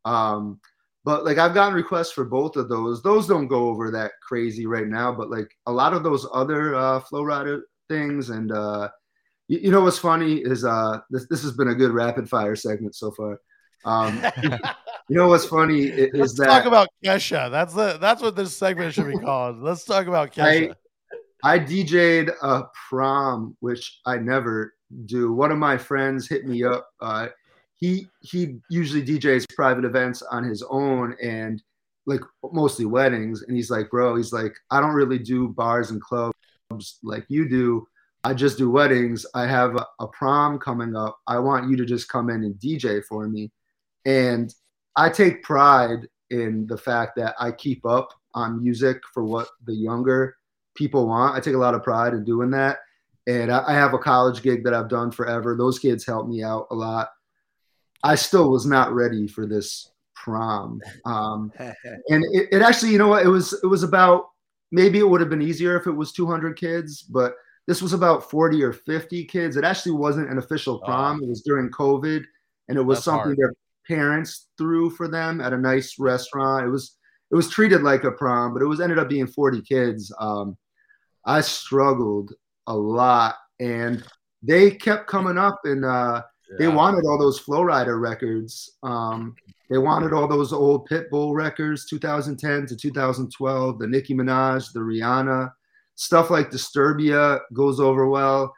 Um, 0.05 0.59
but 1.05 1.25
like 1.25 1.39
I've 1.39 1.55
gotten 1.55 1.75
requests 1.75 2.13
for 2.13 2.25
both 2.25 2.57
of 2.57 2.69
those. 2.69 3.03
Those 3.03 3.27
don't 3.27 3.49
go 3.49 3.69
over 3.69 3.91
that 3.91 4.13
crazy 4.27 4.67
right 4.67 4.87
now, 4.87 5.13
but 5.13 5.31
like 5.31 5.51
a 5.67 5.73
lot 5.73 5.95
of 5.95 6.03
those 6.03 6.27
other 6.33 6.75
uh, 6.75 7.01
Flo 7.01 7.23
Rida 7.23 7.61
things 7.89 8.31
and 8.31 8.53
uh, 8.53 8.89
you, 9.49 9.59
you 9.59 9.71
know 9.71 9.83
what's 9.83 9.99
funny 9.99 10.37
is 10.37 10.65
uh, 10.65 10.99
this 11.11 11.27
this 11.29 11.43
has 11.43 11.53
been 11.53 11.69
a 11.69 11.75
good 11.75 11.93
rapid 11.93 12.29
fire 12.29 12.57
segment 12.57 12.95
so 12.95 13.11
far. 13.11 13.41
Um, 13.85 14.23
you 15.09 15.17
know 15.17 15.29
what's 15.29 15.45
funny 15.45 15.83
is, 15.85 16.11
Let's 16.15 16.39
that 16.39 16.47
talk 16.47 16.67
about 16.67 16.89
Kesha. 17.05 17.51
That's 17.51 17.75
the 17.75 17.99
that's 18.01 18.23
what 18.23 18.37
this 18.37 18.57
segment 18.57 18.95
should 18.95 19.09
be 19.09 19.19
called. 19.19 19.59
Let's 19.59 19.85
talk 19.85 20.07
about 20.07 20.33
Kesha. 20.33 20.75
I 21.45 21.59
DJ'd 21.59 22.31
a 22.41 22.65
prom, 22.89 23.57
which 23.59 24.01
I 24.07 24.17
never 24.17 24.75
do. 25.07 25.33
One 25.33 25.51
of 25.51 25.59
my 25.59 25.77
friends 25.77 26.29
hit 26.29 26.47
me 26.47 26.63
up. 26.63 26.89
Uh, 27.01 27.29
he 27.83 28.07
he 28.21 28.61
usually 28.71 29.05
DJs 29.05 29.45
private 29.57 29.85
events 29.85 30.23
on 30.23 30.45
his 30.45 30.63
own 30.71 31.17
and 31.21 31.61
like 32.07 32.21
mostly 32.53 32.85
weddings. 32.85 33.43
And 33.43 33.57
he's 33.57 33.73
like, 33.73 33.91
bro, 33.91 34.15
he's 34.15 34.33
like, 34.33 34.55
I 34.71 34.81
don't 34.81 34.95
really 34.95 35.19
do 35.19 35.49
bars 35.49 35.91
and 35.91 36.01
clubs 36.01 36.33
like 37.03 37.25
you 37.29 37.49
do. 37.49 37.85
I 38.23 38.35
just 38.35 38.57
do 38.57 38.71
weddings. 38.71 39.27
I 39.35 39.49
have 39.49 39.75
a, 39.75 39.85
a 39.99 40.07
prom 40.07 40.61
coming 40.61 40.95
up. 40.95 41.19
I 41.27 41.41
want 41.41 41.69
you 41.69 41.77
to 41.77 41.85
just 41.85 42.09
come 42.09 42.31
in 42.31 42.45
and 42.45 42.55
DJ 42.55 43.03
for 43.05 43.29
me. 43.29 43.51
And 44.07 44.55
I 44.95 45.09
take 45.09 45.43
pride 45.43 46.07
in 46.31 46.69
the 46.69 46.79
fact 46.79 47.17
that 47.17 47.35
I 47.41 47.51
keep 47.51 47.85
up 47.85 48.11
on 48.33 48.63
music 48.63 48.99
for 49.13 49.25
what 49.25 49.49
the 49.67 49.75
younger 49.75 50.37
people 50.77 51.09
want. 51.09 51.37
I 51.37 51.41
take 51.41 51.57
a 51.57 51.59
lot 51.59 51.75
of 51.75 51.83
pride 51.83 52.15
in 52.15 52.25
doing 52.25 52.53
that. 52.53 52.79
And 53.27 53.53
I, 53.53 53.65
I 53.67 53.73
have 53.73 53.93
a 53.93 53.99
college 53.99 54.41
gig 54.41 54.63
that 54.63 54.73
I've 54.73 54.89
done 54.89 55.11
forever. 55.11 55.57
Those 55.57 55.81
kids 55.81 56.07
help 56.07 56.29
me 56.29 56.45
out 56.45 56.69
a 56.71 56.77
lot. 56.77 57.09
I 58.03 58.15
still 58.15 58.51
was 58.51 58.67
not 58.67 58.93
ready 58.93 59.29
for 59.29 59.47
this 59.47 59.91
prom. 60.15 60.81
Um, 61.05 61.53
and 61.59 62.25
it, 62.33 62.49
it 62.53 62.63
actually, 62.63 62.93
you 62.93 62.99
know 62.99 63.09
what? 63.09 63.25
It 63.25 63.29
was 63.29 63.53
it 63.63 63.67
was 63.67 63.83
about 63.83 64.27
maybe 64.71 64.99
it 64.99 65.09
would 65.09 65.21
have 65.21 65.31
been 65.31 65.43
easier 65.43 65.77
if 65.77 65.87
it 65.87 65.93
was 65.93 66.13
200 66.13 66.57
kids, 66.57 67.03
but 67.03 67.35
this 67.67 67.81
was 67.81 67.93
about 67.93 68.29
40 68.29 68.63
or 68.65 68.73
50 68.73 69.25
kids. 69.27 69.57
It 69.57 69.65
actually 69.65 69.93
wasn't 69.93 70.31
an 70.31 70.39
official 70.39 70.81
prom. 70.81 71.23
It 71.23 71.29
was 71.29 71.43
during 71.43 71.71
COVID, 71.71 72.25
and 72.69 72.79
it 72.79 72.83
was 72.83 72.99
That's 72.99 73.05
something 73.05 73.27
hard. 73.27 73.39
their 73.39 73.53
parents 73.87 74.49
threw 74.59 74.91
for 74.91 75.07
them 75.07 75.41
at 75.41 75.53
a 75.53 75.59
nice 75.59 75.99
restaurant. 75.99 76.67
It 76.67 76.71
was 76.71 76.97
it 77.31 77.37
was 77.37 77.49
treated 77.49 77.83
like 77.83 78.05
a 78.05 78.11
prom, 78.11 78.53
but 78.53 78.63
it 78.63 78.67
was 78.67 78.81
ended 78.81 78.99
up 78.99 79.09
being 79.09 79.27
40 79.27 79.63
kids. 79.63 80.13
Um, 80.19 80.57
I 81.25 81.41
struggled 81.41 82.33
a 82.67 82.77
lot, 82.77 83.37
and 83.61 84.05
they 84.43 84.73
kept 84.73 85.07
coming 85.07 85.39
up, 85.39 85.61
and 85.65 85.85
uh, 85.85 86.23
they 86.59 86.67
Yeah. 86.67 86.75
wanted 86.75 87.05
all 87.07 87.19
those 87.19 87.39
Flo 87.39 87.61
Rida 87.63 87.99
records. 88.01 88.77
Um, 88.83 89.35
they 89.71 89.79
wanted 89.79 90.13
all 90.13 90.29
those 90.29 90.53
old 90.53 90.89
Pitbull 90.89 91.35
records, 91.35 91.87
2010 91.87 92.67
to 92.67 92.77
2012, 92.77 93.79
the 93.79 93.87
Nicki 93.87 94.15
Minaj, 94.15 94.73
the 94.73 94.81
Rihanna, 94.81 95.51
stuff 95.95 96.31
like 96.31 96.51
Disturbia 96.51 97.41
goes 97.53 97.81
over 97.81 98.07
well. 98.09 98.55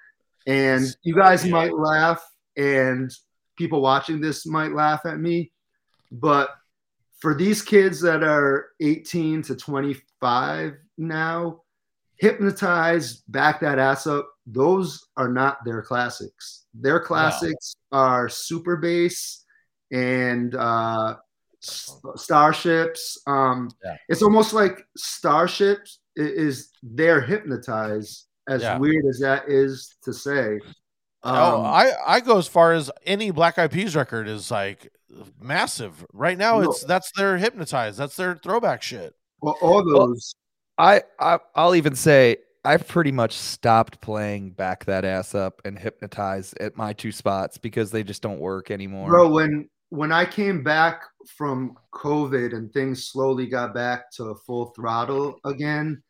And 0.47 0.85
you 1.03 1.15
guys 1.15 1.45
Disturbia. 1.45 1.51
might 1.51 1.75
laugh, 1.79 2.25
and 2.57 3.11
people 3.57 3.81
watching 3.81 4.21
this 4.21 4.45
might 4.47 4.73
laugh 4.73 5.07
at 5.07 5.19
me, 5.21 5.53
but 6.11 6.51
for 7.21 7.35
these 7.35 7.63
kids 7.63 8.01
that 8.03 8.23
are 8.23 8.71
18 8.81 9.41
to 9.43 9.55
25 9.57 10.75
now, 10.99 11.63
hypnotize, 12.17 13.17
back 13.29 13.61
that 13.61 13.79
ass 13.79 14.07
up. 14.07 14.29
Those 14.47 15.07
are 15.17 15.29
not 15.29 15.65
their 15.65 15.83
classics. 15.83 16.65
Their 16.75 17.01
classics 17.01 17.75
are 17.93 18.29
Super 18.29 18.77
Bass 18.77 19.45
and 19.91 20.55
uh, 20.55 21.17
S- 21.63 21.99
Starships. 22.17 23.19
Um, 23.27 23.71
Yeah. 23.85 23.97
It's 24.09 24.23
almost 24.23 24.53
like 24.53 24.87
Starships 24.97 26.01
i- 26.19 26.23
is 26.23 26.71
their 26.83 27.21
hypnotized, 27.21 28.27
As 28.47 28.61
Yeah. 28.61 28.77
weird 28.77 29.07
as 29.07 29.19
that 29.21 29.49
is 29.49 29.97
to 30.05 30.13
say. 30.13 30.61
oh, 31.23 31.61
Um, 31.61 31.65
I 31.65 31.93
I 32.07 32.21
go 32.21 32.37
as 32.37 32.47
far 32.47 32.75
as 32.75 32.91
any 33.07 33.31
Black 33.31 33.59
Eyed 33.59 33.73
Peas 33.73 33.97
record 33.97 34.29
is 34.29 34.51
like 34.51 34.93
massive. 35.41 36.05
Right 36.13 36.37
now, 36.37 36.61
No. 36.61 36.71
it's 36.71 36.85
that's 36.85 37.11
their 37.17 37.39
hypnotized. 37.39 37.97
That's 37.99 38.17
their 38.17 38.37
throwback 38.37 38.83
shit. 38.83 39.15
well, 39.41 39.57
all 39.63 39.83
those. 39.83 40.35
I, 40.77 41.03
I 41.19 41.39
I'll 41.55 41.75
even 41.75 41.95
say 41.95 42.37
I've 42.65 42.89
pretty 42.89 43.13
much 43.13 43.37
stopped 43.37 44.01
playing 44.01 44.51
back 44.53 44.87
that 44.87 45.05
ass 45.05 45.35
up 45.35 45.61
and 45.65 45.79
hypnotize 45.79 46.55
at 46.61 46.77
my 46.77 46.93
two 46.95 47.13
spots 47.13 47.59
because 47.59 47.91
they 47.91 48.03
just 48.03 48.23
don't 48.23 48.39
work 48.39 48.71
anymore. 48.71 49.09
Bro, 49.09 49.31
when 49.31 49.69
when 49.91 50.13
I 50.13 50.25
came 50.25 50.63
back 50.63 51.03
from 51.37 51.77
COVID 51.95 52.55
and 52.55 52.73
things 52.73 53.07
slowly 53.07 53.47
got 53.47 53.75
back 53.75 54.11
to 54.13 54.35
full 54.47 54.73
throttle 54.75 55.39
again, 55.45 56.03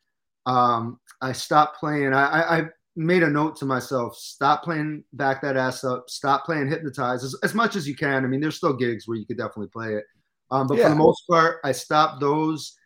um, 0.47 1.01
I 1.21 1.33
stopped 1.33 1.79
playing. 1.79 2.15
I, 2.15 2.25
I, 2.25 2.59
I 2.59 2.65
made 2.95 3.25
a 3.25 3.31
note 3.31 3.57
to 3.57 3.65
myself: 3.65 4.17
stop 4.17 4.63
playing 4.63 5.03
back 5.13 5.43
that 5.43 5.57
ass 5.57 5.83
up. 5.83 6.09
Stop 6.09 6.45
playing 6.45 6.69
hypnotize 6.69 7.25
as, 7.25 7.35
as 7.43 7.55
much 7.55 7.75
as 7.75 7.89
you 7.89 7.97
can. 7.97 8.25
I 8.25 8.29
mean, 8.29 8.41
there's 8.41 8.57
still 8.57 8.77
gigs 8.77 9.09
where 9.09 9.17
you 9.17 9.27
could 9.27 9.39
definitely 9.39 9.69
play 9.69 9.95
it, 9.95 10.05
um, 10.53 10.69
but 10.69 10.79
for 10.79 10.89
the 10.89 10.95
most 10.95 11.25
part, 11.29 11.59
I 11.65 11.73
stopped 11.73 12.21
those. 12.21 12.77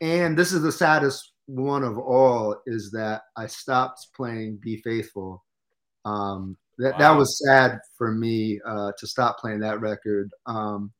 And 0.00 0.36
this 0.36 0.52
is 0.52 0.60
the 0.60 0.72
saddest 0.72 1.33
one 1.46 1.84
of 1.84 1.98
all: 1.98 2.56
is 2.66 2.90
that 2.92 3.22
I 3.36 3.46
stopped 3.46 4.08
playing 4.14 4.58
"Be 4.62 4.76
Faithful." 4.78 5.44
Um, 6.04 6.56
that 6.78 6.98
that 6.98 7.12
was 7.16 7.40
sad 7.46 7.80
for 7.96 8.10
me 8.10 8.60
uh, 8.66 8.92
to 8.98 9.06
stop 9.06 9.38
playing 9.38 9.60
that 9.60 9.80
record. 9.80 10.30
Um, 10.46 10.92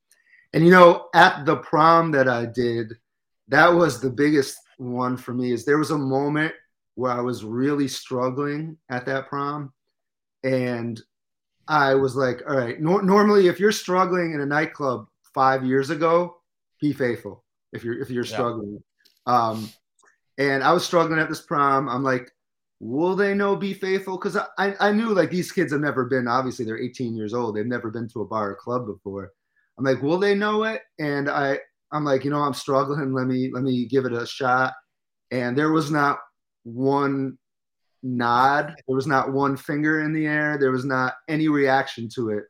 and 0.52 0.64
you 0.64 0.70
know, 0.70 1.08
at 1.14 1.44
the 1.44 1.56
prom 1.56 2.12
that 2.12 2.28
I 2.28 2.46
did, 2.46 2.92
that 3.48 3.68
was 3.68 4.00
the 4.00 4.10
biggest 4.10 4.56
one 4.78 5.16
for 5.16 5.34
me. 5.34 5.52
Is 5.52 5.64
there 5.64 5.78
was 5.78 5.90
a 5.90 5.98
moment 5.98 6.52
where 6.94 7.12
I 7.12 7.20
was 7.20 7.44
really 7.44 7.88
struggling 7.88 8.78
at 8.88 9.04
that 9.06 9.28
prom, 9.28 9.72
and 10.44 11.00
I 11.66 11.94
was 11.94 12.14
like, 12.14 12.42
all 12.48 12.56
right. 12.56 12.80
Nor- 12.80 13.02
normally, 13.02 13.48
if 13.48 13.58
you're 13.58 13.72
struggling 13.72 14.34
in 14.34 14.40
a 14.40 14.46
nightclub 14.46 15.06
five 15.34 15.64
years 15.64 15.90
ago, 15.90 16.36
be 16.80 16.92
faithful. 16.92 17.44
If 17.72 17.82
you're 17.82 18.00
if 18.00 18.10
you're 18.10 18.24
Yeah. 18.24 18.32
struggling, 18.32 18.82
um, 19.26 19.68
and 20.38 20.62
I 20.62 20.72
was 20.72 20.84
struggling 20.84 21.20
at 21.20 21.28
this 21.28 21.42
prom. 21.42 21.88
I'm 21.88 22.02
like, 22.02 22.30
will 22.80 23.16
they 23.16 23.34
know 23.34 23.56
be 23.56 23.74
faithful? 23.74 24.18
Because 24.18 24.36
I, 24.36 24.46
I 24.58 24.74
I 24.80 24.92
knew 24.92 25.14
like 25.14 25.30
these 25.30 25.52
kids 25.52 25.72
have 25.72 25.80
never 25.80 26.04
been. 26.04 26.28
Obviously, 26.28 26.64
they're 26.64 26.78
18 26.78 27.14
years 27.14 27.34
old. 27.34 27.56
They've 27.56 27.66
never 27.66 27.90
been 27.90 28.08
to 28.08 28.22
a 28.22 28.26
bar 28.26 28.50
or 28.50 28.56
club 28.56 28.86
before. 28.86 29.32
I'm 29.78 29.84
like, 29.84 30.02
will 30.02 30.18
they 30.18 30.34
know 30.34 30.64
it? 30.64 30.82
And 30.98 31.28
I 31.28 31.58
I'm 31.92 32.04
like, 32.04 32.24
you 32.24 32.30
know, 32.30 32.40
I'm 32.40 32.54
struggling. 32.54 33.12
Let 33.12 33.26
me 33.26 33.50
let 33.52 33.62
me 33.62 33.86
give 33.86 34.04
it 34.04 34.12
a 34.12 34.26
shot. 34.26 34.72
And 35.30 35.56
there 35.56 35.72
was 35.72 35.90
not 35.90 36.18
one 36.64 37.38
nod. 38.02 38.74
There 38.86 38.96
was 38.96 39.06
not 39.06 39.32
one 39.32 39.56
finger 39.56 40.02
in 40.02 40.12
the 40.12 40.26
air. 40.26 40.58
There 40.58 40.72
was 40.72 40.84
not 40.84 41.14
any 41.28 41.48
reaction 41.48 42.08
to 42.16 42.30
it 42.30 42.44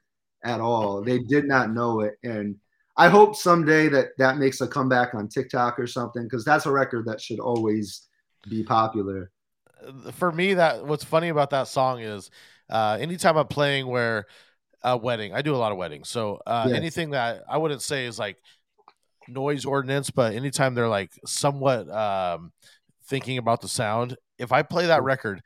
at 0.45 0.61
all. 0.61 1.03
They 1.03 1.19
did 1.21 1.47
not 1.47 1.73
know 1.73 2.01
it. 2.01 2.15
And 2.23 2.57
I 2.97 3.09
hope 3.09 3.35
someday 3.37 3.89
that 3.89 4.09
that 4.19 4.39
makes 4.39 4.61
a 4.61 4.69
comeback 4.69 5.15
on 5.15 5.29
TikTok 5.29 5.79
or 5.79 5.87
something 5.87 6.25
because 6.25 6.45
that's 6.45 6.67
a 6.67 6.71
record 6.71 7.07
that 7.07 7.21
should 7.21 7.41
always 7.41 8.09
be 8.49 8.63
popular. 8.63 9.31
for 10.13 10.33
me 10.33 10.55
that 10.55 10.87
what's 10.87 11.05
funny 11.05 11.29
about 11.29 11.51
that 11.51 11.69
song 11.69 12.01
is 12.01 12.31
uh 12.71 12.97
anytime 13.01 13.37
i'm 13.37 13.47
playing 13.47 13.87
where 13.87 14.25
a 14.83 14.97
wedding 14.97 15.35
i 15.35 15.43
do 15.43 15.55
a 15.55 15.59
lot 15.59 15.73
of 15.73 15.79
weddings 15.79 16.09
so 16.09 16.41
uh 16.47 16.69
Yeah. 16.71 16.77
anything 16.77 17.11
that 17.11 17.43
i 17.49 17.59
wouldn't 17.59 17.83
say 17.83 18.07
is 18.07 18.19
like 18.19 18.37
noise 19.29 19.65
ordinance 19.65 20.11
but 20.11 20.35
anytime 20.35 20.75
they're 20.75 20.89
like 20.89 21.11
somewhat 21.27 21.91
um 21.91 22.53
thinking 23.07 23.39
about 23.39 23.61
the 23.61 23.69
sound 23.69 24.17
if 24.39 24.53
i 24.53 24.63
play 24.63 24.87
that 24.87 25.03
record 25.03 25.43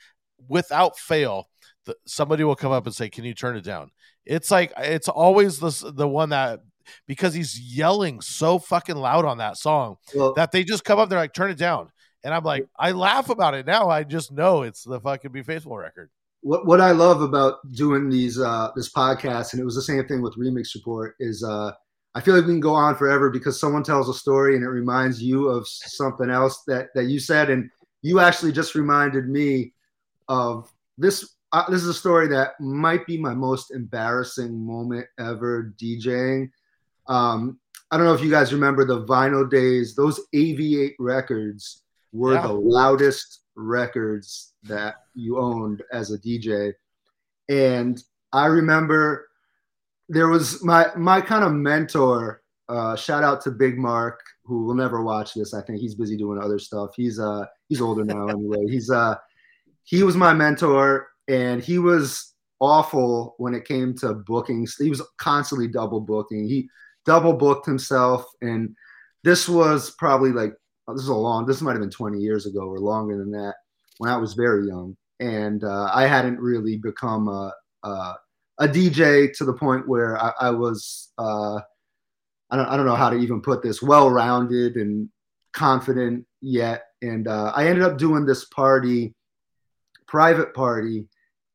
without 0.49 0.97
fail 0.99 1.49
the, 1.87 1.97
somebody 2.07 2.45
will 2.45 2.57
come 2.57 2.73
up 2.73 2.87
and 2.87 2.95
say 2.95 3.09
can 3.09 3.25
you 3.25 3.35
turn 3.35 3.57
it 3.57 3.65
down 3.65 3.91
it's 4.25 4.51
like 4.51 4.73
it's 4.79 5.09
always 5.09 5.59
the 5.59 5.93
the 5.93 6.07
one 6.09 6.29
that 6.31 6.61
because 7.07 7.35
he's 7.35 7.59
yelling 7.59 8.21
so 8.21 8.59
fucking 8.59 8.97
loud 8.97 9.25
on 9.25 9.39
that 9.39 9.57
song 9.57 9.97
Well, 10.15 10.35
that 10.35 10.53
they 10.53 10.65
just 10.65 10.85
come 10.85 10.99
up 10.99 11.09
they're 11.09 11.19
like 11.19 11.35
turn 11.35 11.51
it 11.51 11.59
down 11.59 11.91
and 12.25 12.35
i'm 12.35 12.45
like 12.45 12.67
i 12.79 12.93
laugh 12.93 13.31
about 13.31 13.55
it 13.55 13.67
now 13.67 13.89
i 13.89 14.05
just 14.05 14.33
know 14.33 14.63
it's 14.63 14.85
the 14.85 15.01
fucking 15.01 15.33
be 15.33 15.43
faithful 15.43 15.77
record 15.77 16.11
what 16.43 16.67
what 16.67 16.81
I 16.81 16.93
love 16.93 17.21
about 17.21 17.57
doing 17.73 18.09
these 18.09 18.39
uh, 18.39 18.71
this 18.77 18.93
podcast, 18.93 19.53
and 19.53 19.61
it 19.61 19.65
was 19.65 19.75
the 19.75 19.83
same 19.83 20.07
thing 20.07 20.23
with 20.23 20.37
Remix 20.37 20.75
Report, 20.75 21.15
is 21.19 21.43
uh, 21.43 21.73
I 22.15 22.21
feel 22.21 22.35
like 22.35 22.47
we 22.47 22.53
can 22.53 22.61
go 22.61 22.75
on 22.75 22.97
forever 22.97 23.31
because 23.31 23.59
someone 23.61 23.83
tells 23.83 24.09
a 24.09 24.15
story 24.15 24.55
and 24.55 24.65
it 24.65 24.69
reminds 24.69 25.23
you 25.23 25.49
of 25.49 25.67
something 25.67 26.31
else 26.31 26.63
that 26.67 26.89
that 26.95 27.05
you 27.05 27.19
said, 27.19 27.51
and 27.51 27.71
you 28.03 28.21
actually 28.21 28.53
just 28.53 28.75
reminded 28.75 29.29
me 29.29 29.73
of 30.29 30.73
this. 30.97 31.35
Uh, 31.53 31.69
this 31.71 31.83
is 31.83 31.89
a 31.89 31.95
story 31.95 32.29
that 32.29 32.61
might 32.61 33.07
be 33.07 33.17
my 33.17 33.35
most 33.35 33.71
embarrassing 33.71 34.65
moment 34.65 35.07
ever 35.19 35.75
DJing. 35.81 36.51
Um, 37.09 37.59
I 37.91 37.97
don't 37.97 38.07
know 38.07 38.15
if 38.15 38.23
you 38.23 38.31
guys 38.31 38.53
remember 38.53 38.85
the 38.85 39.05
vinyl 39.05 39.49
days; 39.51 39.95
those 39.95 40.21
AV8 40.35 40.95
records 40.99 41.83
were 42.13 42.35
Yeah. 42.35 42.47
the 42.47 42.53
loudest 42.53 43.43
records 43.57 44.53
that 44.65 44.97
you 45.15 45.39
owned 45.39 45.83
as 45.93 46.11
a 46.13 46.19
DJ. 46.19 46.73
And 47.49 48.03
I 48.33 48.47
remember 48.47 49.29
there 50.09 50.29
was 50.29 50.63
my 50.65 50.89
my 50.97 51.21
kind 51.21 51.45
of 51.45 51.53
mentor. 51.53 52.43
Uh, 52.69 52.95
shout 52.95 53.25
out 53.25 53.41
to 53.41 53.51
Big 53.51 53.79
Mark, 53.79 54.21
who 54.45 54.65
will 54.67 54.75
never 54.75 55.03
watch 55.03 55.33
this. 55.33 55.55
I 55.55 55.63
think 55.63 55.81
he's 55.81 55.95
busy 55.95 56.19
doing 56.19 56.39
other 56.39 56.59
stuff. 56.59 56.91
He's 56.95 57.19
uh 57.19 57.47
he's 57.69 57.81
older 57.81 58.05
now 58.05 58.27
anyway. 58.29 58.67
He's 58.69 58.91
uh 58.91 59.15
he 59.85 60.03
was 60.03 60.17
my 60.17 60.35
mentor, 60.35 61.09
and 61.29 61.63
he 61.63 61.79
was 61.79 62.35
awful 62.61 63.35
when 63.39 63.55
it 63.55 63.65
came 63.65 63.95
to 63.95 64.13
bookings. 64.13 64.77
He 64.79 64.91
was 64.91 65.01
constantly 65.17 65.69
double 65.69 66.01
booking. 66.01 66.47
He 66.47 66.69
double 67.09 67.33
booked 67.33 67.67
himself, 67.67 68.25
and 68.43 68.77
this 69.25 69.49
was 69.49 69.91
probably 69.93 70.31
like 70.31 70.53
this 70.87 71.03
is 71.03 71.09
a 71.09 71.15
long. 71.15 71.47
This 71.47 71.61
might 71.61 71.73
have 71.73 71.81
been 71.81 71.91
20 71.91 72.19
years 72.19 72.47
ago 72.47 72.61
or 72.61 72.79
longer 72.79 73.17
than 73.17 73.31
that 73.33 73.55
when 73.99 74.11
I 74.11 74.17
was 74.17 74.35
very 74.35 74.69
young, 74.69 74.97
and 75.19 75.65
uh, 75.65 75.91
I 75.93 76.07
hadn't 76.07 76.39
really 76.39 76.77
become 76.77 77.29
a, 77.29 77.53
a, 77.83 78.15
a 78.61 78.69
DJ 78.69 79.33
to 79.39 79.45
the 79.45 79.55
point 79.55 79.89
where 79.89 80.17
I, 80.23 80.33
I 80.41 80.51
was. 80.51 81.13
Uh, 81.19 81.61
I 82.51 82.57
don't, 82.57 82.67
I 82.67 82.77
don't 82.77 82.87
know 82.87 82.95
how 82.95 83.11
to 83.11 83.17
even 83.17 83.43
put 83.43 83.63
this 83.63 83.83
well-rounded 83.83 84.77
and 84.77 85.11
confident 85.53 86.25
yet 86.41 86.85
and 87.03 87.27
uh, 87.27 87.53
i 87.55 87.67
ended 87.67 87.83
up 87.85 87.99
doing 87.99 88.25
this 88.25 88.45
party 88.45 89.15
private 90.07 90.55
party 90.55 91.07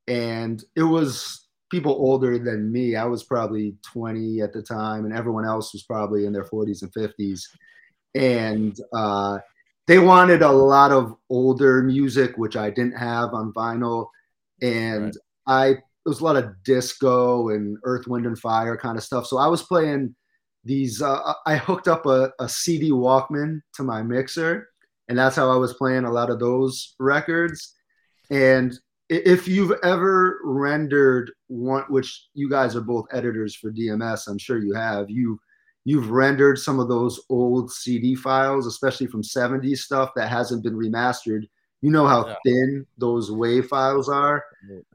and 0.07 0.63
it 0.75 0.83
was 0.83 1.42
people 1.74 1.93
older 2.07 2.34
than 2.47 2.71
me 2.71 2.86
i 2.95 3.05
was 3.13 3.24
probably 3.24 3.76
20 3.93 4.41
at 4.45 4.53
the 4.53 4.61
time 4.61 5.05
and 5.05 5.13
everyone 5.19 5.45
else 5.53 5.74
was 5.74 5.84
probably 5.84 6.21
in 6.28 6.34
their 6.34 6.45
40s 6.53 6.84
and 6.84 6.93
50s 6.93 7.41
and 8.15 8.76
uh, 9.01 9.39
they 9.88 9.99
wanted 9.99 10.41
a 10.43 10.51
lot 10.51 10.91
of 10.91 11.15
older 11.30 11.82
music 11.82 12.32
which 12.38 12.55
i 12.55 12.69
didn't 12.69 12.97
have 13.09 13.34
on 13.34 13.51
vinyl. 13.53 13.99
And 14.61 15.05
Right. 15.05 15.15
i 15.47 15.67
it 16.05 16.09
was 16.13 16.19
a 16.21 16.26
lot 16.30 16.36
of 16.41 16.51
disco 16.63 17.49
and 17.53 17.78
earth 17.91 18.07
wind 18.07 18.26
and 18.26 18.38
fire 18.38 18.78
kind 18.78 18.97
of 18.97 19.03
stuff. 19.03 19.26
So 19.26 19.38
i 19.38 19.47
was 19.47 19.63
playing 19.63 20.15
these 20.63 21.01
uh, 21.01 21.34
i 21.45 21.55
hooked 21.67 21.88
up 21.95 22.05
a, 22.05 22.32
a 22.39 22.47
cd 22.47 22.91
walkman 22.91 23.51
to 23.76 23.84
my 23.84 24.01
mixer 24.03 24.51
and 25.09 25.17
that's 25.17 25.36
how 25.36 25.47
i 25.51 25.57
was 25.65 25.74
playing 25.82 26.05
a 26.05 26.11
lot 26.19 26.30
of 26.30 26.39
those 26.39 26.95
records. 26.99 27.74
And 28.30 28.69
if 29.09 29.47
you've 29.47 29.73
ever 29.83 30.39
rendered 30.43 31.31
one 31.47 31.83
which 31.89 32.27
you 32.33 32.49
guys 32.49 32.75
are 32.75 32.81
both 32.81 33.05
editors 33.11 33.53
for 33.55 33.71
dms 33.71 34.27
i'm 34.27 34.37
sure 34.37 34.57
you 34.59 34.73
have 34.73 35.09
you 35.09 35.39
you've 35.85 36.09
rendered 36.09 36.57
some 36.57 36.79
of 36.79 36.87
those 36.87 37.19
old 37.29 37.69
cd 37.71 38.15
files 38.15 38.65
especially 38.65 39.05
from 39.07 39.21
70s 39.21 39.79
stuff 39.79 40.11
that 40.15 40.29
hasn't 40.29 40.63
been 40.63 40.75
remastered 40.75 41.43
you 41.81 41.91
know 41.91 42.07
how 42.07 42.25
Yeah. 42.27 42.35
thin 42.45 42.85
those 42.97 43.29
wave 43.31 43.67
files 43.67 44.07
are 44.09 44.43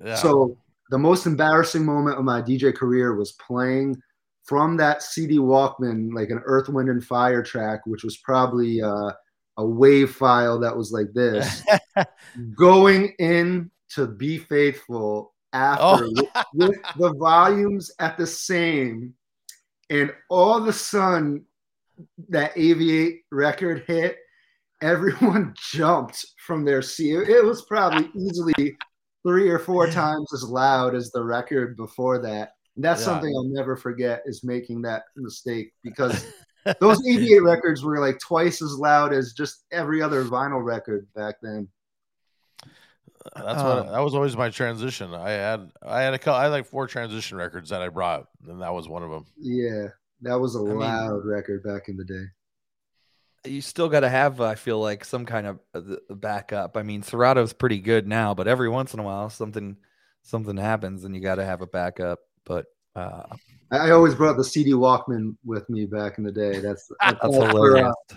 Yeah. 0.03 0.15
so 0.15 0.57
the 0.91 0.99
most 0.99 1.27
embarrassing 1.27 1.85
moment 1.85 2.17
of 2.19 2.25
my 2.25 2.41
DJ 2.41 2.75
career 2.75 3.15
was 3.15 3.33
playing 3.33 4.01
from 4.45 4.79
that 4.79 5.03
CD 5.03 5.37
Walkman, 5.37 6.15
like 6.15 6.31
an 6.31 6.41
Earth, 6.47 6.71
Wind, 6.71 6.89
and 6.89 7.05
Fire 7.05 7.43
track, 7.43 7.81
which 7.85 8.03
was 8.05 8.17
probably 8.17 8.81
uh, 8.81 9.11
a 9.59 9.67
wave 9.67 10.15
file 10.15 10.59
that 10.61 10.75
was 10.75 10.91
like 10.91 11.13
this, 11.13 11.63
going 12.57 13.09
in 13.19 13.71
to 13.91 14.07
Be 14.07 14.39
Faithful 14.39 15.35
after 15.53 15.83
Oh. 16.05 16.11
with, 16.15 16.29
with 16.55 16.77
the 16.99 17.13
volumes 17.15 17.91
at 17.99 18.17
the 18.19 18.27
same, 18.27 19.15
and 19.91 20.13
all 20.29 20.57
of 20.57 20.67
a 20.69 20.73
sudden 20.73 21.45
that 22.29 22.55
AV8 22.55 23.21
record 23.33 23.85
hit. 23.87 24.19
Everyone 24.81 25.55
jumped 25.73 26.25
from 26.47 26.65
their 26.65 26.83
seat. 26.83 27.29
It 27.29 27.45
was 27.45 27.63
probably 27.63 28.09
easily 28.15 28.77
three 29.27 29.49
or 29.51 29.59
four 29.59 29.89
times 29.89 30.33
as 30.33 30.45
loud 30.45 30.95
as 30.95 31.11
the 31.11 31.25
record 31.25 31.77
before 31.77 32.19
that. 32.21 32.53
And 32.77 32.85
that's 32.85 33.01
Yeah. 33.01 33.07
something 33.07 33.35
I'll 33.35 33.49
never 33.49 33.77
forget 33.77 34.23
is 34.27 34.45
making 34.45 34.83
that 34.83 35.03
mistake 35.17 35.73
because 35.83 36.25
those 36.81 37.05
88 37.09 37.41
records 37.43 37.83
were 37.83 37.99
like 37.99 38.21
twice 38.21 38.63
as 38.63 38.75
loud 38.79 39.13
as 39.13 39.33
just 39.33 39.65
every 39.73 40.01
other 40.01 40.25
vinyl 40.25 40.65
record 40.65 41.09
back 41.17 41.37
then. 41.43 41.67
That's 43.35 43.63
what 43.63 43.79
Um, 43.79 43.87
that 43.93 44.01
was 44.01 44.15
always 44.15 44.37
my 44.37 44.51
transition. 44.51 45.15
I 45.15 45.31
had 45.31 45.71
I 45.83 46.01
had 46.03 46.15
a 46.15 46.19
couple, 46.19 46.41
I 46.41 46.45
had 46.45 46.53
like 46.53 46.67
four 46.67 46.87
transition 46.87 47.37
records 47.39 47.71
that 47.71 47.83
I 47.83 47.89
brought, 47.89 48.27
and 48.49 48.61
that 48.63 48.73
was 48.73 48.89
one 48.89 49.03
of 49.03 49.11
them. 49.11 49.25
Yeah, 49.39 49.89
that 50.23 50.39
was 50.39 50.55
a 50.57 50.63
mean- 50.63 50.79
loud 50.79 51.25
record 51.25 51.63
back 51.63 51.89
in 51.89 51.97
the 51.97 52.05
day. 52.05 52.25
you 53.47 53.61
still 53.61 53.89
got 53.89 54.01
to 54.01 54.09
have 54.09 54.41
i 54.41 54.57
feel 54.57 54.81
like 54.81 55.05
some 55.05 55.25
kind 55.25 55.47
of 55.47 55.61
uh, 55.73 55.81
backup 56.11 56.77
i 56.77 56.83
mean 56.83 57.03
serato's 57.03 57.53
pretty 57.53 57.79
good 57.79 58.07
now 58.07 58.35
but 58.35 58.49
every 58.49 58.69
once 58.69 58.93
in 58.95 59.01
a 59.01 59.03
while 59.03 59.31
something 59.31 59.77
something 60.23 60.57
happens 60.57 61.05
and 61.05 61.15
you 61.15 61.21
got 61.23 61.37
to 61.37 61.45
have 61.45 61.63
a 61.63 61.67
backup 61.67 62.19
but 62.45 62.67
uh 62.97 63.23
I, 63.71 63.77
I 63.89 63.91
always 63.93 64.15
brought 64.15 64.37
the 64.37 64.45
CD 64.45 64.73
Walkman 64.73 65.37
with 65.45 65.69
me 65.71 65.87
back 65.87 66.19
in 66.19 66.25
the 66.25 66.33
day. 66.33 66.59
That's, 66.59 66.91
that's 67.01 67.19
that's 67.23 67.37
for, 67.37 67.47
hilarious 67.49 67.95
uh, 68.11 68.15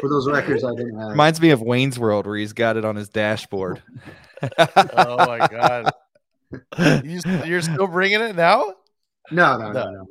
for 0.00 0.08
those 0.08 0.28
records 0.28 0.64
I 0.64 0.74
didn't 0.74 0.98
have. 0.98 1.10
reminds 1.10 1.40
me 1.40 1.50
of 1.50 1.60
wayne's 1.62 1.98
world 1.98 2.26
where 2.26 2.36
he's 2.36 2.52
got 2.52 2.76
it 2.76 2.84
on 2.84 2.96
his 2.96 3.08
dashboard 3.08 3.82
Oh 4.96 5.26
my 5.26 5.46
god, 5.48 5.92
you, 7.04 7.20
you're 7.44 7.62
still 7.62 7.86
bringing 7.86 8.20
it 8.20 8.34
now? 8.36 8.74
no, 9.30 9.56
no, 9.56 9.72
no, 9.72 9.90
No. 9.90 10.06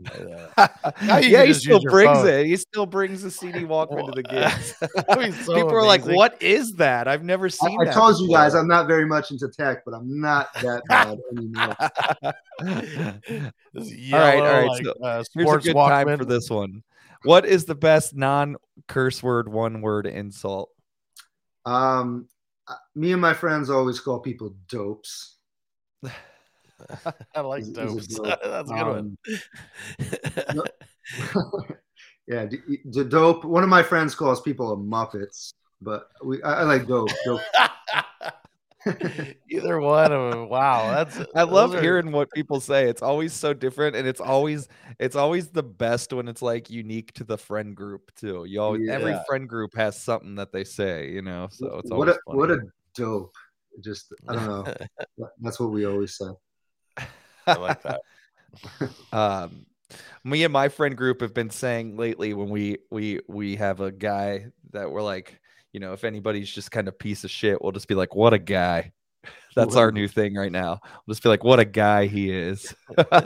no. 0.57 0.67
Now 1.03 1.17
you 1.17 1.29
yeah, 1.29 1.43
he 1.43 1.53
still 1.53 1.81
brings 1.81 2.17
phone. 2.19 2.27
it. 2.27 2.45
He 2.47 2.55
still 2.57 2.85
brings 2.85 3.21
the 3.21 3.29
CD 3.29 3.59
Walkman 3.59 4.05
to 4.05 4.11
the 4.13 4.23
gigs. 4.23 4.73
So 5.45 5.53
People 5.53 5.73
are 5.75 5.85
like, 5.85 6.05
"What 6.05 6.41
is 6.41 6.71
that? 6.77 7.07
I've 7.07 7.23
never 7.23 7.49
seen." 7.49 7.77
I 7.81 7.85
that 7.85 7.93
told 7.93 8.19
you 8.19 8.29
guys. 8.29 8.55
I'm 8.55 8.67
not 8.67 8.87
very 8.87 9.05
much 9.05 9.29
into 9.31 9.47
tech, 9.49 9.83
but 9.85 9.93
I'm 9.93 10.19
not 10.21 10.47
that 10.61 10.81
bad 10.87 11.19
anymore. 11.31 11.75
This 13.73 14.13
All 14.13 14.19
right, 14.19 14.39
all 14.39 14.43
yellow, 14.43 14.43
right, 14.43 14.67
like, 14.69 14.83
so 14.85 14.91
uh, 15.03 15.23
Here's 15.33 15.49
a 15.51 15.57
good 15.59 15.75
Walkman. 15.75 15.89
time 15.89 16.17
for 16.17 16.25
this 16.25 16.49
one. 16.49 16.83
What 17.23 17.45
is 17.45 17.65
the 17.65 17.75
best 17.75 18.15
non-curse 18.15 19.21
word 19.21 19.47
one 19.49 19.81
word 19.81 20.07
insult? 20.07 20.69
Um, 21.65 22.27
uh, 22.67 22.75
me 22.95 23.11
and 23.11 23.21
my 23.21 23.33
friends 23.33 23.69
always 23.69 23.99
call 23.99 24.19
people 24.19 24.55
dopes. 24.67 25.37
I 27.35 27.41
like 27.41 27.61
Is- 27.61 27.69
is 27.69 27.77
a 27.77 27.85
dopes. 27.85 28.07
dope. 28.07 28.25
That's 28.43 28.71
a 28.71 28.73
good 28.73 28.87
one. 28.87 29.17
Um, 30.49 30.63
yeah, 32.27 32.45
d- 32.45 32.57
d- 32.89 33.03
dope. 33.03 33.45
One 33.45 33.61
of 33.63 33.69
my 33.69 33.83
friends 33.83 34.15
calls 34.15 34.41
people 34.41 34.73
a 34.73 34.77
Muppets, 34.77 35.53
but 35.81 36.09
we 36.23 36.41
I, 36.41 36.61
I 36.61 36.63
like 36.63 36.87
dope. 36.87 37.09
dope. 37.25 37.41
Either 39.49 39.79
one 39.79 40.11
of 40.11 40.31
them. 40.31 40.49
Wow, 40.49 40.91
that's. 40.91 41.19
I 41.35 41.43
love 41.43 41.75
are- 41.75 41.81
hearing 41.81 42.11
what 42.11 42.31
people 42.31 42.59
say. 42.59 42.89
It's 42.89 43.01
always 43.01 43.33
so 43.33 43.53
different, 43.53 43.95
and 43.95 44.07
it's 44.07 44.21
always 44.21 44.67
it's 44.99 45.15
always 45.15 45.49
the 45.49 45.63
best 45.63 46.13
when 46.13 46.27
it's 46.27 46.41
like 46.41 46.69
unique 46.69 47.13
to 47.13 47.23
the 47.23 47.37
friend 47.37 47.75
group 47.75 48.11
too. 48.15 48.45
You 48.45 48.61
always 48.61 48.89
every 48.89 49.15
friend 49.27 49.47
group 49.47 49.75
has 49.75 49.99
something 49.99 50.35
that 50.35 50.51
they 50.51 50.63
say, 50.63 51.11
you 51.11 51.21
know. 51.21 51.47
So 51.51 51.79
it's 51.79 51.91
what 51.91 52.09
always 52.09 52.15
a 52.15 52.19
what 52.25 52.51
a 52.51 52.59
dope. 52.95 53.35
Just 53.81 54.13
I 54.27 54.35
don't 54.35 54.45
know. 54.45 54.73
That's 55.41 55.59
what 55.59 55.71
we 55.71 55.85
always 55.85 56.17
say. 56.17 56.29
I 57.47 57.55
like 57.55 57.83
that. 57.83 58.01
um 59.11 59.65
me 60.23 60.43
and 60.43 60.53
my 60.53 60.69
friend 60.69 60.95
group 60.95 61.21
have 61.21 61.33
been 61.33 61.49
saying 61.49 61.97
lately 61.97 62.33
when 62.33 62.49
we 62.49 62.77
we 62.89 63.19
we 63.27 63.57
have 63.57 63.81
a 63.81 63.91
guy 63.91 64.47
that 64.71 64.91
we're 64.91 65.01
like 65.01 65.40
you 65.73 65.79
know 65.79 65.93
if 65.93 66.03
anybody's 66.03 66.49
just 66.51 66.71
kind 66.71 66.87
of 66.87 66.97
piece 66.99 67.23
of 67.23 67.31
shit 67.31 67.61
we'll 67.61 67.71
just 67.71 67.87
be 67.87 67.95
like 67.95 68.13
what 68.15 68.33
a 68.33 68.39
guy 68.39 68.91
that's 69.55 69.75
our 69.75 69.91
new 69.91 70.07
thing 70.07 70.35
right 70.35 70.51
now 70.51 70.79
we'll 71.05 71.13
just 71.13 71.23
be 71.23 71.29
like 71.29 71.43
what 71.43 71.59
a 71.59 71.65
guy 71.65 72.07
he 72.07 72.31
is 72.31 72.73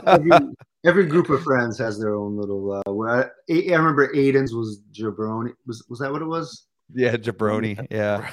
Every, 0.06 0.30
every 0.84 1.06
group 1.06 1.30
of 1.30 1.42
friends 1.42 1.78
has 1.78 1.98
their 1.98 2.14
own 2.14 2.36
little. 2.36 2.72
Uh, 2.86 2.92
where 2.92 3.08
I, 3.10 3.22
I 3.50 3.76
remember 3.76 4.12
Aiden's 4.12 4.54
was 4.54 4.82
jabroni. 4.92 5.52
Was 5.66 5.84
was 5.88 5.98
that 6.00 6.12
what 6.12 6.22
it 6.22 6.26
was? 6.26 6.66
yeah 6.94 7.16
jabroni 7.16 7.84
yeah 7.90 8.30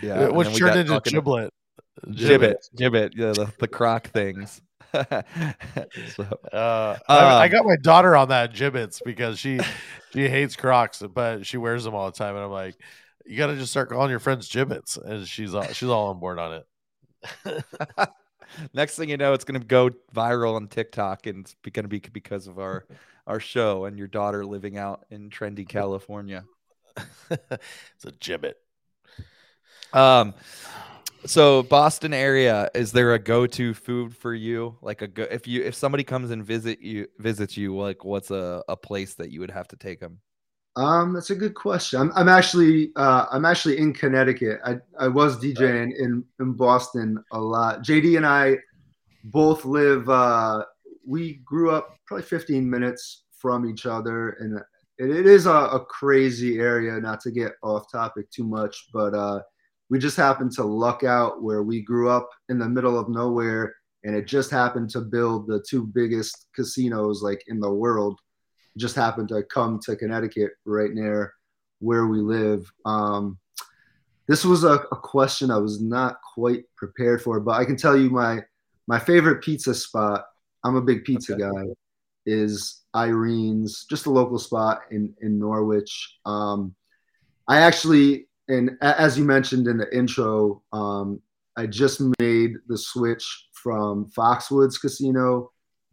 yeah 0.00 0.20
and 0.26 0.36
Which 0.36 0.56
turned 0.56 0.78
into 0.78 0.92
talking- 0.92 1.12
giblet. 1.12 1.52
gibbet 2.10 2.56
gibbet 2.76 3.10
yeah 3.14 3.32
the, 3.32 3.52
the 3.58 3.68
croc 3.68 4.08
things 4.08 4.60
so, 6.04 6.24
Uh, 6.52 6.98
I, 7.08 7.44
I 7.44 7.48
Um, 7.48 7.48
got 7.48 7.64
my 7.64 7.76
daughter 7.82 8.16
on 8.16 8.28
that 8.28 8.54
gibbets 8.54 9.00
because 9.00 9.38
she 9.38 9.64
she 10.12 10.28
hates 10.28 10.56
Crocs, 10.56 11.02
but 11.14 11.46
she 11.46 11.56
wears 11.56 11.84
them 11.84 11.94
all 11.94 12.06
the 12.10 12.16
time, 12.16 12.34
and 12.36 12.44
I'm 12.44 12.50
like, 12.50 12.76
you 13.24 13.36
got 13.38 13.46
to 13.48 13.56
just 13.56 13.70
start 13.70 13.88
calling 13.90 14.10
your 14.10 14.18
friends 14.20 14.48
gibbets, 14.48 14.96
and 14.96 15.26
she's 15.26 15.54
all, 15.54 15.64
she's 15.72 15.88
all 15.88 16.08
on 16.08 16.20
board 16.20 16.38
on 16.38 16.62
it. 17.44 17.64
Next 18.74 18.96
thing 18.96 19.08
you 19.08 19.16
know, 19.16 19.32
it's 19.32 19.44
going 19.44 19.60
to 19.60 19.66
go 19.66 19.90
viral 20.14 20.56
on 20.56 20.68
TikTok, 20.68 21.26
and 21.26 21.40
it's 21.40 21.54
going 21.72 21.84
to 21.84 21.88
be 21.88 22.00
because 22.00 22.46
of 22.46 22.58
our 22.58 22.86
our 23.26 23.40
show 23.40 23.84
and 23.84 23.96
your 23.98 24.08
daughter 24.08 24.44
living 24.44 24.76
out 24.76 25.04
in 25.10 25.30
trendy 25.30 25.66
California. 25.68 26.44
it's 27.30 28.04
a 28.04 28.12
gibbet. 28.12 28.54
Um, 29.92 30.34
so 31.24 31.62
Boston 31.64 32.12
area, 32.12 32.70
is 32.74 32.92
there 32.92 33.14
a 33.14 33.18
go 33.18 33.46
to 33.46 33.74
food 33.74 34.16
for 34.16 34.34
you? 34.34 34.76
Like 34.82 35.02
a 35.02 35.08
go 35.08 35.24
if 35.24 35.46
you 35.46 35.62
if 35.62 35.74
somebody 35.74 36.04
comes 36.04 36.30
and 36.30 36.44
visit 36.44 36.80
you 36.80 37.06
visits 37.18 37.56
you, 37.56 37.76
like 37.76 38.04
what's 38.04 38.30
a 38.30 38.62
a 38.68 38.76
place 38.76 39.14
that 39.14 39.30
you 39.30 39.40
would 39.40 39.50
have 39.50 39.68
to 39.68 39.76
take 39.76 40.00
them? 40.00 40.18
Um, 40.74 41.12
that's 41.12 41.30
a 41.30 41.34
good 41.34 41.54
question. 41.54 42.00
I'm, 42.00 42.12
I'm 42.14 42.28
actually 42.28 42.92
uh, 42.96 43.26
I'm 43.30 43.44
actually 43.44 43.78
in 43.78 43.92
Connecticut. 43.92 44.60
I, 44.64 44.78
I 44.98 45.08
was 45.08 45.38
DJing 45.38 45.96
in, 45.98 46.24
in 46.40 46.52
Boston 46.54 47.22
a 47.32 47.38
lot. 47.38 47.82
JD 47.82 48.16
and 48.16 48.26
I 48.26 48.56
both 49.24 49.64
live. 49.64 50.08
Uh, 50.08 50.64
we 51.06 51.34
grew 51.44 51.70
up 51.70 51.98
probably 52.06 52.24
15 52.24 52.68
minutes 52.68 53.24
from 53.36 53.68
each 53.68 53.84
other, 53.84 54.30
and 54.40 54.58
it, 54.98 55.10
it 55.10 55.26
is 55.26 55.46
a, 55.46 55.50
a 55.50 55.84
crazy 55.84 56.58
area. 56.58 56.98
Not 56.98 57.20
to 57.20 57.30
get 57.30 57.52
off 57.62 57.90
topic 57.92 58.30
too 58.30 58.44
much, 58.44 58.88
but 58.94 59.14
uh, 59.14 59.42
we 59.92 59.98
just 59.98 60.16
happened 60.16 60.50
to 60.50 60.64
luck 60.64 61.04
out 61.04 61.42
where 61.42 61.62
we 61.62 61.82
grew 61.82 62.08
up 62.08 62.30
in 62.48 62.58
the 62.58 62.66
middle 62.66 62.98
of 62.98 63.10
nowhere, 63.10 63.74
and 64.04 64.16
it 64.16 64.26
just 64.26 64.50
happened 64.50 64.88
to 64.88 65.02
build 65.02 65.46
the 65.46 65.62
two 65.68 65.84
biggest 65.84 66.46
casinos 66.56 67.22
like 67.22 67.44
in 67.48 67.60
the 67.60 67.70
world 67.70 68.18
just 68.78 68.96
happened 68.96 69.28
to 69.28 69.42
come 69.42 69.78
to 69.80 69.94
Connecticut 69.94 70.52
right 70.64 70.94
near 70.94 71.34
where 71.80 72.06
we 72.06 72.20
live. 72.20 72.72
Um, 72.86 73.38
this 74.26 74.46
was 74.46 74.64
a, 74.64 74.76
a, 74.92 74.96
question 74.96 75.50
I 75.50 75.58
was 75.58 75.82
not 75.82 76.16
quite 76.34 76.64
prepared 76.74 77.20
for, 77.20 77.38
but 77.38 77.60
I 77.60 77.66
can 77.66 77.76
tell 77.76 77.94
you 77.94 78.08
my 78.08 78.42
my 78.86 78.98
favorite 78.98 79.44
pizza 79.44 79.74
spot. 79.74 80.24
I'm 80.64 80.76
a 80.76 80.80
big 80.80 81.04
pizza 81.04 81.34
okay. 81.34 81.42
guy. 81.42 81.64
Is 82.24 82.80
Irene's, 82.94 83.84
just 83.90 84.06
a 84.06 84.10
local 84.10 84.38
spot 84.38 84.84
in 84.90 85.12
in 85.20 85.38
Norwich. 85.38 86.18
Um, 86.24 86.74
I 87.46 87.58
actually, 87.58 88.28
and 88.48 88.70
as 88.80 89.18
you 89.18 89.24
mentioned 89.24 89.68
in 89.68 89.78
the 89.78 89.96
intro, 89.96 90.62
um, 90.72 91.20
I 91.56 91.66
just 91.66 92.00
made 92.20 92.54
the 92.66 92.78
switch 92.78 93.48
from 93.52 94.06
Foxwoods 94.06 94.80
Casino 94.80 95.50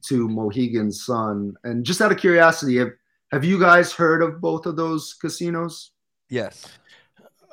to 0.08 0.28
Mohegan 0.28 0.91
Sun. 0.91 1.54
And 1.64 1.86
just 1.86 2.02
out 2.02 2.12
of 2.12 2.18
curiosity, 2.18 2.78
have, 2.78 2.91
have 3.32 3.43
you 3.43 3.60
guys 3.60 3.91
heard 3.91 4.22
of 4.22 4.41
both 4.41 4.66
of 4.66 4.76
those 4.76 5.14
casinos? 5.14 5.91
Yes. 6.30 6.66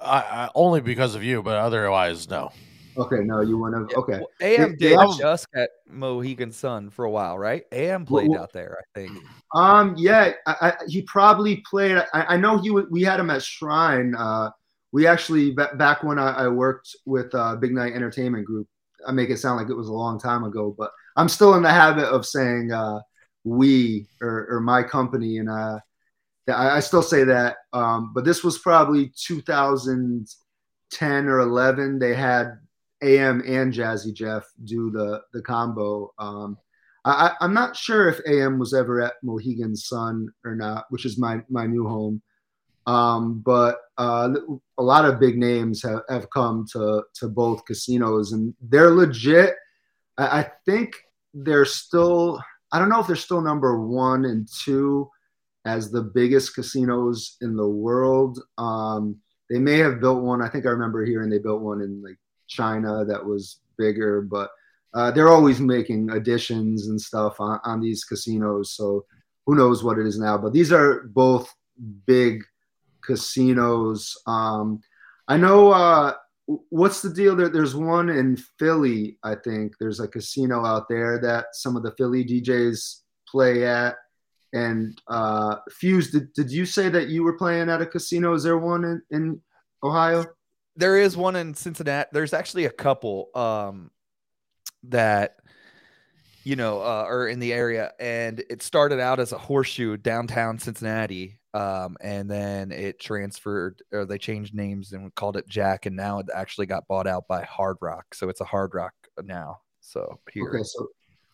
I, 0.01 0.19
I, 0.19 0.51
only 0.55 0.81
because 0.81 1.15
of 1.15 1.25
you, 1.25 1.43
but 1.43 1.57
otherwise, 1.57 2.29
no. 2.29 2.53
Okay, 2.99 3.21
no, 3.25 3.43
you 3.43 3.59
want 3.59 3.91
to. 3.91 3.97
Okay, 3.97 4.19
well, 4.19 4.29
AM 4.41 4.77
did 4.77 4.99
just 5.19 5.47
at 5.55 5.69
Mohegan 5.87 6.51
Sun 6.51 6.89
for 6.89 7.05
a 7.05 7.11
while, 7.11 7.39
right? 7.39 7.65
AM 7.73 8.07
played 8.07 8.31
well, 8.31 8.43
out 8.43 8.53
there, 8.53 8.79
I 8.81 8.99
think. 8.99 9.23
Um, 9.55 9.95
yeah, 9.99 10.33
I, 10.47 10.73
he 10.89 11.03
probably 11.03 11.63
played. 11.69 12.03
I, 12.15 12.39
know 12.39 12.57
he 12.57 12.71
we 12.71 13.03
had 13.03 13.21
him 13.21 13.29
at 13.29 13.43
Shrine. 13.43 14.15
Uh, 14.15 14.51
we 14.97 15.07
actually 15.07 15.51
back 15.51 16.03
when 16.03 16.19
I, 16.19 16.49
worked 16.49 16.97
with 17.05 17.35
uh, 17.35 17.57
Big 17.57 17.75
Night 17.75 17.93
Entertainment 17.93 18.47
Group. 18.47 18.67
I 19.07 19.13
make 19.13 19.29
it 19.29 19.37
sound 19.37 19.61
like 19.61 19.69
it 19.69 19.77
was 19.77 19.89
a 19.89 19.93
long 19.93 20.19
time 20.19 20.43
ago, 20.43 20.75
but 20.79 20.91
I'm 21.17 21.29
still 21.29 21.53
in 21.53 21.63
the 21.63 21.69
habit 21.69 22.07
of 22.07 22.25
saying 22.25 22.73
uh, 22.73 23.01
we 23.45 24.07
or, 24.23 24.47
or, 24.49 24.61
my 24.61 24.83
company, 24.83 25.37
and 25.37 25.51
uh, 25.51 25.81
I, 26.49 26.77
I, 26.77 26.81
still 26.81 27.03
say 27.03 27.25
that. 27.25 27.57
Um, 27.75 28.13
but 28.15 28.25
this 28.25 28.43
was 28.43 28.57
probably 28.57 29.13
2010 29.23 31.27
or 31.27 31.41
11. 31.41 31.99
They 31.99 32.15
had 32.15 32.59
AM 33.03 33.43
and 33.47 33.75
Jazzy 33.75 34.15
Jeff 34.15 34.51
do 34.65 34.91
the 34.91 35.21
the 35.35 35.43
combo. 35.43 36.15
Um, 36.19 36.57
I, 37.05 37.33
am 37.43 37.53
not 37.53 37.77
sure 37.77 38.09
if 38.09 38.23
AM 38.27 38.59
was 38.59 38.73
ever 38.73 39.03
at 39.03 39.17
Mohegan 39.23 39.77
Sun 39.77 40.31
or 40.43 40.55
not, 40.55 40.87
which 40.89 41.05
is 41.05 41.19
my 41.19 41.43
my 41.51 41.67
new 41.67 41.87
home. 41.87 42.23
Um, 42.87 43.41
but 43.41 43.79
uh, 43.99 44.35
a 44.79 44.83
lot 44.83 45.05
of 45.05 45.19
big 45.19 45.37
names 45.39 45.83
have, 45.83 46.03
have 46.09 46.31
come 46.31 46.67
to 46.73 47.03
to 47.15 47.29
both 47.29 47.65
casinos, 47.65 48.33
and 48.33 48.55
they're 48.61 48.91
legit. 48.91 49.55
I, 50.19 50.41
I 50.41 50.51
think 50.65 50.97
they're 51.35 51.65
still 51.65 52.41
I 52.73 52.79
don't 52.79 52.89
know 52.89 53.01
if 53.01 53.07
they're 53.07 53.17
still 53.17 53.41
number 53.41 53.81
one 53.81 54.25
and 54.25 54.49
two 54.49 55.11
as 55.65 55.91
the 55.91 56.03
biggest 56.03 56.55
casinos 56.55 57.37
in 57.41 57.57
the 57.57 57.69
world. 57.69 58.41
Um, 58.59 59.17
they 59.51 59.59
may 59.59 59.79
have 59.79 60.01
built 60.01 60.23
one. 60.23 60.43
I 60.43 60.49
think 60.49 60.67
I 60.67 60.71
remember 60.71 61.05
hearing 61.05 61.31
they 61.31 61.39
built 61.39 61.61
one 61.61 61.81
in 61.81 62.03
like 62.03 62.19
China 62.49 63.05
that 63.05 63.25
was 63.25 63.61
bigger, 63.77 64.23
but 64.23 64.51
uh, 64.95 65.11
they're 65.11 65.29
always 65.29 65.61
making 65.61 66.11
additions 66.11 66.89
and 66.89 67.01
stuff 67.01 67.41
on, 67.41 67.61
on 67.65 67.81
these 67.81 68.05
casinos. 68.05 68.73
So 68.73 69.05
who 69.45 69.55
knows 69.55 69.85
what 69.85 69.99
it 69.99 70.07
is 70.07 70.19
now? 70.19 70.39
But 70.39 70.53
these 70.53 70.73
are 70.73 71.05
both 71.09 71.53
big 72.07 72.43
casinos. 73.07 74.17
Um, 74.27 74.81
I 75.29 75.37
know 75.37 75.73
uh, 75.73 76.15
what's 76.47 77.03
the 77.03 77.11
deal? 77.11 77.37
There 77.37 77.49
there's 77.49 77.75
one 77.75 78.09
in 78.09 78.37
philly 78.59 79.19
i 79.23 79.35
think. 79.35 79.75
There's 79.79 80.01
a 80.01 80.09
casino 80.09 80.65
out 80.65 80.89
there 80.89 81.21
that 81.21 81.47
some 81.53 81.77
of 81.77 81.83
the 81.83 81.93
philly 81.93 82.25
djs 82.25 83.01
play 83.29 83.67
at. 83.67 83.97
And 84.53 85.01
uh 85.09 85.57
fuse 85.71 86.11
did, 86.11 86.33
did 86.33 86.51
you 86.51 86.65
say 86.65 86.89
that 86.89 87.09
you 87.09 87.25
were 87.25 87.37
playing 87.37 87.69
at 87.69 87.83
a 87.83 87.87
casino? 87.87 88.35
Is 88.35 88.45
there 88.45 88.59
one 88.59 88.85
in, 88.85 89.03
in 89.11 89.41
ohio? 89.83 90.25
There 90.77 90.99
is 90.99 91.17
one 91.17 91.37
in 91.37 91.55
cincinnati. 91.55 92.09
There's 92.13 92.33
actually 92.33 92.67
a 92.67 92.71
couple 92.71 93.31
um 93.35 93.91
that 94.85 95.37
you 96.45 96.55
know 96.55 96.81
uh, 96.81 97.05
are 97.09 97.27
in 97.27 97.41
the 97.41 97.53
area. 97.53 97.93
And 97.99 98.43
it 98.49 98.63
started 98.63 99.01
out 99.01 99.19
as 99.19 99.33
a 99.33 99.39
horseshoe 99.39 99.97
downtown 99.97 100.61
cincinnati 100.61 101.41
um, 101.57 101.97
and 102.03 102.31
then 102.31 102.71
it 102.71 103.01
transferred 103.01 103.83
or 103.91 104.05
they 104.05 104.19
changed 104.19 104.55
names 104.55 104.93
and 104.93 105.15
called 105.15 105.39
it 105.39 105.49
Jack, 105.49 105.87
and 105.87 105.97
now 105.97 106.19
it 106.19 106.27
actually 106.35 106.67
got 106.67 106.87
bought 106.87 107.07
out 107.07 107.27
by 107.29 107.45
Hard 107.45 107.79
Rock, 107.81 108.15
so 108.15 108.29
it's 108.29 108.43
a 108.43 108.45
Hard 108.45 108.75
Rock 108.75 108.93
now. 109.25 109.61
So 109.81 110.21
here, 110.31 110.51
okay, 110.51 110.63
so 110.63 110.89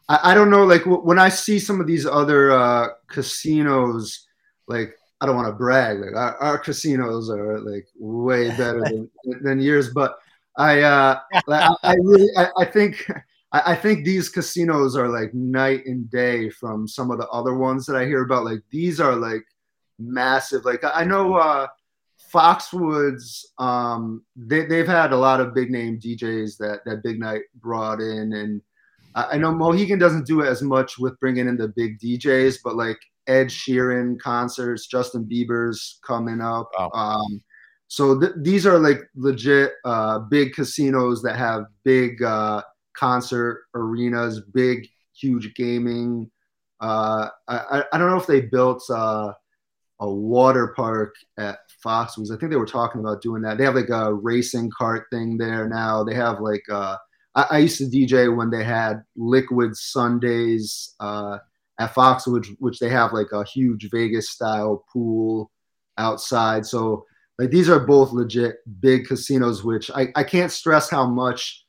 I, 0.09 0.31
I 0.31 0.35
don't 0.35 0.51
know, 0.51 0.63
like 0.63 0.85
w- 0.85 1.03
when 1.03 1.19
I 1.19 1.29
see 1.29 1.59
some 1.59 1.81
of 1.81 1.89
these 1.89 2.07
other 2.07 2.53
uh, 2.53 2.89
casinos, 3.09 4.29
like 4.69 4.95
I 5.21 5.27
don't 5.27 5.35
want 5.35 5.49
to 5.49 5.55
brag, 5.55 5.99
like 5.99 6.15
our, 6.15 6.37
our, 6.37 6.59
casinos 6.59 7.29
are 7.29 7.59
like 7.59 7.89
way 7.99 8.49
better 8.57 8.81
than, 8.81 9.11
than 9.43 9.61
yours, 9.61 9.91
but 9.93 10.19
I, 10.57 10.83
uh, 10.83 11.19
like, 11.49 11.69
I, 11.69 11.75
I 11.83 11.95
really, 11.95 12.29
I, 12.37 12.49
I 12.59 12.65
think. 12.65 13.11
I, 13.55 13.75
think 13.77 14.07
these 14.07 14.31
casinos 14.31 14.97
are 14.97 15.11
like 15.11 15.35
night 15.35 15.85
and 15.85 16.09
day 16.11 16.49
from 16.49 16.89
some 16.89 17.11
of 17.11 17.19
the 17.19 17.29
other 17.29 17.55
ones 17.55 17.85
that 17.85 17.97
I 17.97 18.07
hear 18.07 18.23
about. 18.23 18.47
Like 18.47 18.63
these 18.71 18.99
are 18.99 19.15
like 19.15 19.45
massive. 19.99 20.65
Like 20.65 20.83
I 20.85 21.05
know 21.05 21.35
uh, 21.35 21.67
Foxwoods, 22.33 23.45
um, 23.59 24.25
they, 24.37 24.65
they've 24.67 24.87
had 24.87 25.13
a 25.13 25.17
lot 25.17 25.41
of 25.41 25.55
big 25.55 25.71
name 25.71 25.99
DJs 25.99 26.57
that 26.59 26.81
that 26.85 27.03
Big 27.03 27.19
Night 27.19 27.43
brought 27.57 28.01
in, 28.01 28.33
and 28.33 28.63
I, 29.15 29.33
I 29.33 29.37
know 29.39 29.53
Mohegan 29.53 29.99
doesn't 29.99 30.27
do 30.27 30.43
as 30.43 30.63
much 30.63 30.99
with 30.99 31.19
bringing 31.21 31.49
in 31.49 31.57
the 31.57 31.69
big 31.69 31.99
DJs, 31.99 32.59
but 32.65 32.77
like 32.77 32.99
Ed 33.27 33.49
Sheeran 33.49 34.19
concerts, 34.19 34.87
Justin 34.87 35.25
Bieber's 35.25 35.99
coming 36.07 36.41
up. 36.41 36.71
Wow. 36.77 36.91
Um, 36.95 37.43
so 37.89 38.19
th- 38.19 38.33
these 38.39 38.67
are 38.67 38.79
like 38.79 39.01
legit 39.15 39.73
uh, 39.85 40.21
big 40.21 40.55
casinos 40.55 41.23
that 41.23 41.37
have 41.37 41.67
big 41.85 42.23
uh, 42.23 42.63
concert 42.95 43.65
arenas, 43.75 44.41
big 44.41 44.89
huge 45.15 45.55
gaming. 45.55 46.31
Uh, 46.81 47.29
I, 47.47 47.85
I 47.93 47.99
don't 47.99 48.11
know 48.11 48.17
if 48.17 48.27
they 48.27 48.41
built 48.41 48.83
uh, 48.91 49.33
a 50.03 50.13
water 50.13 50.75
park 50.75 51.15
at 51.39 51.59
Foxwoods. 51.85 52.33
I 52.33 52.37
think 52.37 52.51
they 52.51 52.59
were 52.59 52.67
talking 52.67 53.01
about 53.01 53.23
doing 53.23 53.41
that. 53.43 53.57
They 53.57 53.65
have 53.65 53.77
like 53.77 53.89
a 53.89 54.13
racing 54.13 54.71
cart 54.77 55.07
thing 55.13 55.39
there 55.39 55.69
now. 55.69 56.03
They 56.03 56.15
have 56.15 56.41
like 56.41 56.65
uh, 56.69 56.97
I, 57.37 57.47
I, 57.51 57.59
used 57.59 57.79
to 57.79 57.85
DJ 57.85 58.37
when 58.37 58.51
they 58.51 58.65
had 58.65 59.05
Liquid 59.17 59.77
Sundays 59.77 60.97
uh, 60.99 61.39
at 61.79 61.95
Foxwoods, 61.95 62.49
which 62.59 62.81
they 62.81 62.89
have 62.89 63.13
like 63.13 63.31
a 63.33 63.45
huge 63.45 63.89
Vegas 63.93 64.31
style 64.31 64.85
pool 64.93 65.53
outside. 65.99 66.67
So 66.67 67.07
like 67.39 67.51
these 67.51 67.71
are 67.71 67.81
both 67.81 68.13
legit 68.13 68.57
big 68.81 69.07
casinos, 69.07 69.63
which 69.63 69.89
I, 69.95 70.09
I 70.17 70.25
can't 70.25 70.51
stress 70.51 70.91
how 70.91 71.07
much 71.07 71.65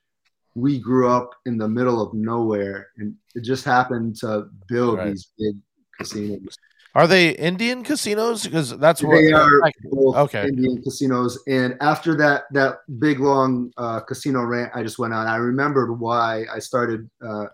we 0.56 0.80
grew 0.80 1.08
up 1.08 1.30
in 1.46 1.60
the 1.60 1.68
middle 1.68 2.02
of 2.02 2.16
nowhere 2.16 2.88
and 2.98 3.16
it 3.36 3.44
just 3.44 3.64
happened 3.64 4.16
to 4.16 4.48
build 4.68 4.98
right. 4.98 5.10
these 5.10 5.32
big 5.38 5.56
casinos. 6.00 6.58
Are 6.96 7.08
they 7.08 7.32
Indian 7.32 7.84
casinos? 7.84 8.44
Because 8.44 8.78
that's 8.78 9.02
what 9.02 9.16
they 9.16 9.32
are. 9.32 9.62
both 9.86 10.16
okay, 10.16 10.48
Indian 10.48 10.82
casinos. 10.84 11.40
And 11.48 11.76
after 11.82 12.16
that 12.18 12.44
that 12.52 12.80
big 13.00 13.20
long 13.20 13.72
uh, 13.78 14.02
casino 14.02 14.44
rant 14.44 14.72
I 14.76 14.84
just 14.84 15.00
went 15.00 15.14
on, 15.14 15.28
I 15.28 15.38
remembered 15.38 16.00
why 16.00 16.46
I 16.54 16.60
started 16.60 17.10
uh, 17.26 17.46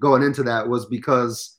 going 0.00 0.22
into 0.22 0.42
that 0.44 0.68
was 0.68 0.86
because 0.86 1.58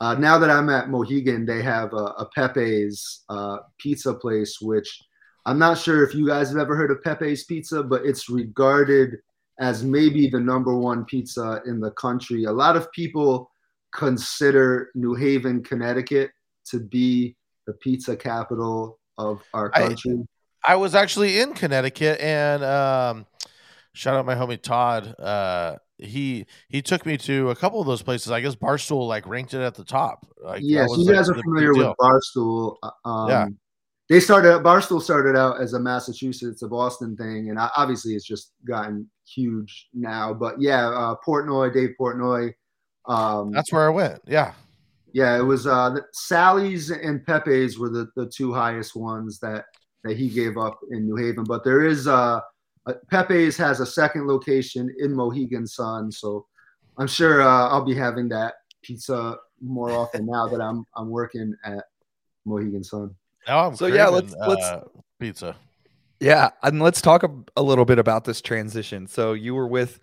uh, 0.00 0.14
now 0.14 0.38
that 0.38 0.50
I'm 0.50 0.68
at 0.68 0.90
Mohegan, 0.90 1.46
they 1.46 1.62
have 1.62 1.94
a, 1.94 2.12
a 2.18 2.28
Pepe's 2.34 3.24
uh, 3.30 3.58
pizza 3.78 4.12
place, 4.12 4.60
which 4.60 5.00
I'm 5.46 5.58
not 5.58 5.78
sure 5.78 6.04
if 6.04 6.14
you 6.14 6.26
guys 6.26 6.50
have 6.50 6.58
ever 6.58 6.76
heard 6.76 6.90
of 6.90 7.02
Pepe's 7.02 7.44
Pizza, 7.44 7.82
but 7.82 8.04
it's 8.04 8.28
regarded 8.28 9.16
as 9.60 9.84
maybe 9.84 10.28
the 10.28 10.40
number 10.40 10.76
one 10.76 11.04
pizza 11.06 11.62
in 11.66 11.80
the 11.80 11.92
country. 11.92 12.44
A 12.44 12.52
lot 12.52 12.76
of 12.76 12.90
people 12.92 13.50
consider 13.94 14.90
New 14.94 15.14
Haven, 15.14 15.62
Connecticut 15.62 16.30
to 16.70 16.80
be 16.80 17.36
the 17.66 17.72
pizza 17.72 18.16
capital 18.16 18.98
of 19.18 19.42
our 19.52 19.70
country. 19.70 20.24
I, 20.64 20.72
I 20.72 20.76
was 20.76 20.94
actually 20.94 21.40
in 21.40 21.54
Connecticut 21.54 22.20
and 22.20 22.64
um, 22.64 23.26
shout 23.92 24.16
out 24.16 24.26
my 24.26 24.34
homie 24.34 24.60
Todd. 24.60 25.14
Uh, 25.18 25.76
he 25.98 26.46
he 26.68 26.82
took 26.82 27.06
me 27.06 27.16
to 27.18 27.50
a 27.50 27.56
couple 27.56 27.80
of 27.80 27.86
those 27.86 28.02
places. 28.02 28.32
I 28.32 28.40
guess 28.40 28.54
Barstool 28.54 29.06
like 29.06 29.26
ranked 29.26 29.54
it 29.54 29.60
at 29.60 29.74
the 29.74 29.84
top. 29.84 30.26
Like, 30.42 30.60
yes, 30.62 30.88
you 30.96 31.10
guys 31.10 31.28
like 31.28 31.38
are 31.38 31.42
familiar 31.42 31.72
with 31.72 31.94
Barstool. 32.00 32.76
Uh, 32.82 33.08
um, 33.08 33.30
yeah. 33.30 33.46
they 34.08 34.20
started 34.20 34.62
Barstool 34.62 35.00
started 35.00 35.36
out 35.36 35.60
as 35.60 35.72
a 35.72 35.80
Massachusetts, 35.80 36.62
a 36.62 36.68
Boston 36.68 37.16
thing, 37.16 37.50
and 37.50 37.58
obviously 37.58 38.14
it's 38.14 38.26
just 38.26 38.52
gotten 38.66 39.08
huge 39.26 39.88
now. 39.94 40.34
But 40.34 40.60
yeah, 40.60 40.88
uh, 40.88 41.14
Portnoy, 41.26 41.72
Dave 41.72 41.94
Portnoy. 41.98 42.52
Um, 43.06 43.52
That's 43.52 43.72
where 43.72 43.86
I 43.86 43.90
went. 43.90 44.22
Yeah. 44.26 44.52
Yeah, 45.14 45.38
it 45.38 45.42
was 45.42 45.68
uh, 45.68 45.94
Sally's 46.12 46.90
and 46.90 47.24
Pepe's 47.24 47.78
were 47.78 47.88
the, 47.88 48.08
the 48.16 48.26
two 48.26 48.52
highest 48.52 48.96
ones 48.96 49.38
that 49.38 49.66
that 50.02 50.16
he 50.18 50.28
gave 50.28 50.58
up 50.58 50.78
in 50.90 51.06
New 51.06 51.14
Haven. 51.14 51.44
But 51.44 51.62
there 51.62 51.86
is 51.86 52.08
uh, 52.08 52.40
uh 52.86 52.92
Pepe's 53.10 53.56
has 53.56 53.78
a 53.78 53.86
second 53.86 54.26
location 54.26 54.92
in 54.98 55.14
Mohegan 55.14 55.68
Sun, 55.68 56.10
so 56.10 56.46
I'm 56.98 57.06
sure 57.06 57.42
uh, 57.42 57.68
I'll 57.68 57.84
be 57.84 57.94
having 57.94 58.28
that 58.30 58.54
pizza 58.82 59.36
more 59.62 59.92
often 59.92 60.26
now 60.36 60.48
that 60.48 60.60
I'm 60.60 60.84
I'm 60.96 61.10
working 61.10 61.54
at 61.64 61.84
Mohegan 62.44 62.82
Sun. 62.82 63.14
Now 63.46 63.68
I'm 63.68 63.76
So, 63.76 63.86
yeah, 63.86 64.08
let's- 64.08 64.34
let's- 64.46 64.64
uh, 64.64 64.82
pizza. 65.20 65.54
Yeah, 66.18 66.50
and 66.62 66.80
let's 66.80 67.02
talk 67.02 67.22
a, 67.22 67.30
a 67.56 67.62
little 67.62 67.84
bit 67.84 67.98
about 67.98 68.24
this 68.24 68.40
transition. 68.40 69.06
So 69.06 69.32
you 69.34 69.54
were 69.54 69.66
with 69.66 70.00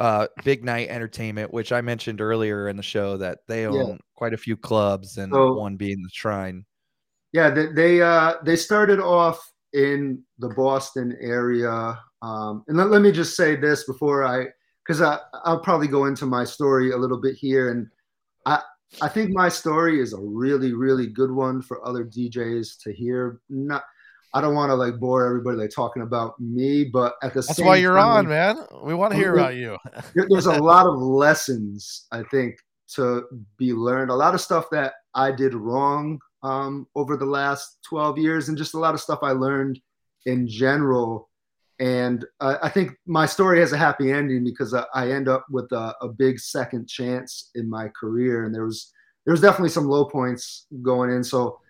uh, 0.00 0.26
Big 0.44 0.64
Night 0.64 0.88
Entertainment, 0.88 1.52
which 1.52 1.72
I 1.72 1.80
mentioned 1.80 2.20
earlier 2.20 2.68
in 2.68 2.76
the 2.76 2.82
show 2.82 3.16
that 3.18 3.40
they 3.48 3.66
own 3.66 3.98
quite 4.14 4.34
a 4.34 4.38
few 4.38 4.56
clubs, 4.56 5.18
and 5.18 5.32
So- 5.32 5.54
one 5.54 5.76
being 5.76 6.02
the 6.02 6.10
Shrine. 6.12 6.64
Yeah, 7.32 7.50
they 7.50 7.66
they, 7.66 8.00
uh, 8.02 8.34
they 8.44 8.54
started 8.56 9.00
off 9.00 9.44
in 9.72 10.22
the 10.38 10.50
Boston 10.50 11.16
area, 11.20 11.98
um, 12.22 12.62
and 12.68 12.76
let, 12.76 12.90
let 12.90 13.02
me 13.02 13.10
just 13.10 13.36
say 13.36 13.56
this 13.56 13.84
before 13.84 14.22
I, 14.24 14.46
because 14.86 15.02
I 15.02 15.18
I'll 15.44 15.58
probably 15.58 15.88
go 15.88 16.04
into 16.04 16.26
my 16.26 16.44
story 16.44 16.92
a 16.92 16.96
little 16.96 17.20
bit 17.20 17.34
here, 17.34 17.70
and 17.70 17.88
I 18.46 18.62
I 19.02 19.08
think 19.08 19.30
my 19.32 19.48
story 19.48 20.00
is 20.00 20.12
a 20.12 20.20
really 20.20 20.74
really 20.74 21.08
good 21.08 21.32
one 21.32 21.60
for 21.60 21.84
other 21.84 22.04
DJs 22.04 22.78
to 22.84 22.92
hear. 22.92 23.40
Not 23.48 23.82
I 24.34 24.40
don't 24.40 24.54
want 24.54 24.70
to 24.70 24.74
like 24.74 24.98
bore 24.98 25.24
everybody 25.24 25.56
like 25.56 25.70
talking 25.70 26.02
about 26.02 26.38
me, 26.40 26.84
but 26.84 27.14
at 27.22 27.34
the 27.34 27.40
That's 27.40 27.56
same 27.56 27.66
why 27.66 27.76
you're 27.76 27.96
time, 27.96 28.26
on, 28.26 28.28
man. 28.28 28.56
We 28.82 28.92
want 28.92 29.12
to 29.12 29.16
hear 29.16 29.32
about 29.32 29.54
you. 29.54 29.78
there's 30.28 30.46
a 30.46 30.52
lot 30.60 30.86
of 30.86 30.98
lessons 30.98 32.06
I 32.10 32.24
think 32.24 32.56
to 32.96 33.22
be 33.58 33.72
learned. 33.72 34.10
A 34.10 34.14
lot 34.14 34.34
of 34.34 34.40
stuff 34.40 34.66
that 34.72 34.94
I 35.14 35.30
did 35.30 35.54
wrong 35.54 36.18
um, 36.42 36.88
over 36.96 37.16
the 37.16 37.24
last 37.24 37.78
12 37.88 38.18
years, 38.18 38.48
and 38.48 38.58
just 38.58 38.74
a 38.74 38.78
lot 38.78 38.92
of 38.92 39.00
stuff 39.00 39.20
I 39.22 39.30
learned 39.30 39.78
in 40.26 40.48
general. 40.48 41.30
And 41.78 42.24
uh, 42.40 42.56
I 42.60 42.70
think 42.70 42.92
my 43.06 43.26
story 43.26 43.60
has 43.60 43.72
a 43.72 43.78
happy 43.78 44.10
ending 44.10 44.44
because 44.44 44.74
I, 44.74 44.84
I 44.94 45.10
end 45.12 45.28
up 45.28 45.46
with 45.48 45.70
a, 45.70 45.94
a 46.00 46.08
big 46.08 46.40
second 46.40 46.88
chance 46.88 47.50
in 47.54 47.70
my 47.70 47.88
career, 47.88 48.44
and 48.46 48.54
there 48.54 48.64
was 48.64 48.92
there 49.24 49.32
was 49.32 49.40
definitely 49.40 49.70
some 49.70 49.88
low 49.88 50.04
points 50.04 50.66
going 50.82 51.10
in. 51.10 51.22
So 51.22 51.60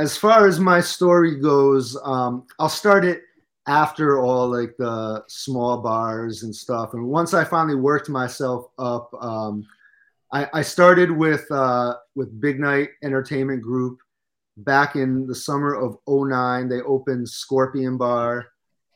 as 0.00 0.16
far 0.16 0.46
as 0.46 0.58
my 0.58 0.80
story 0.80 1.38
goes, 1.38 1.94
um, 2.04 2.46
I'll 2.58 2.70
start 2.70 3.04
it 3.04 3.20
after 3.66 4.18
all 4.18 4.48
like 4.48 4.74
the 4.78 5.22
small 5.28 5.82
bars 5.82 6.42
and 6.42 6.56
stuff. 6.56 6.94
And 6.94 7.06
once 7.06 7.34
I 7.34 7.44
finally 7.44 7.76
worked 7.76 8.08
myself 8.08 8.68
up, 8.78 9.12
um, 9.20 9.66
I, 10.32 10.48
I 10.54 10.62
started 10.62 11.10
with 11.10 11.44
uh, 11.50 11.96
with 12.14 12.40
Big 12.40 12.58
Night 12.58 12.88
Entertainment 13.02 13.60
Group 13.60 13.98
back 14.56 14.96
in 14.96 15.26
the 15.26 15.34
summer 15.34 15.74
of 15.74 15.98
09. 16.08 16.68
They 16.68 16.80
opened 16.80 17.28
Scorpion 17.28 17.98
Bar, 17.98 18.46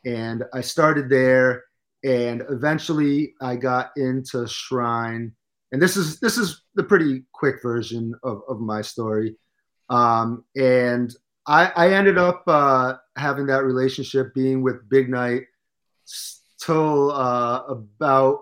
and 0.07 0.43
I 0.55 0.63
started 0.63 1.11
there. 1.11 1.65
And 2.03 2.43
eventually, 2.49 3.35
I 3.43 3.57
got 3.57 3.91
into 3.97 4.47
Shrine. 4.47 5.35
And 5.71 5.83
this 5.83 5.99
is 5.99 6.19
this 6.21 6.39
is 6.39 6.63
the 6.77 6.85
pretty 6.85 7.25
quick 7.33 7.57
version 7.63 8.15
of, 8.23 8.41
of 8.49 8.61
my 8.61 8.81
story. 8.81 9.37
Um, 9.91 10.45
and 10.57 11.15
I, 11.47 11.73
I 11.77 11.93
ended 11.93 12.19
up 12.19 12.43
uh, 12.47 12.95
having 13.17 13.47
that 13.47 13.65
relationship 13.65 14.35
being 14.35 14.63
with 14.63 14.89
Big 14.89 15.09
Night 15.09 15.45
till 16.59 17.13
uh, 17.13 17.63
about 17.69 18.41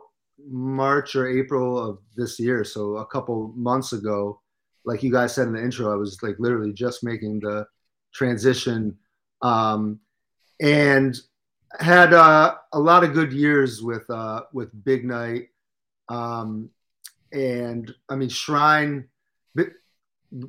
March 0.48 1.16
or 1.16 1.28
April 1.28 1.78
of 1.78 1.98
this 2.16 2.38
year. 2.38 2.64
So 2.64 2.96
a 2.96 3.06
couple 3.06 3.52
months 3.56 3.92
ago, 3.92 4.40
like 4.84 5.02
you 5.02 5.12
guys 5.12 5.34
said 5.34 5.46
in 5.46 5.54
the 5.54 5.62
intro, 5.62 5.92
I 5.92 5.96
was 5.96 6.22
like 6.22 6.36
literally 6.38 6.72
just 6.72 7.04
making 7.04 7.40
the 7.40 7.66
transition, 8.12 8.96
um, 9.40 10.00
and 10.60 11.18
had 11.80 12.12
uh, 12.12 12.56
a 12.72 12.78
lot 12.78 13.04
of 13.04 13.14
good 13.14 13.32
years 13.32 13.82
with 13.82 14.08
uh, 14.10 14.42
with 14.52 14.84
Big 14.84 15.04
Night. 15.04 15.48
Um, 16.08 16.70
and 17.32 17.92
I 18.08 18.16
mean 18.16 18.28
Shrine. 18.28 19.08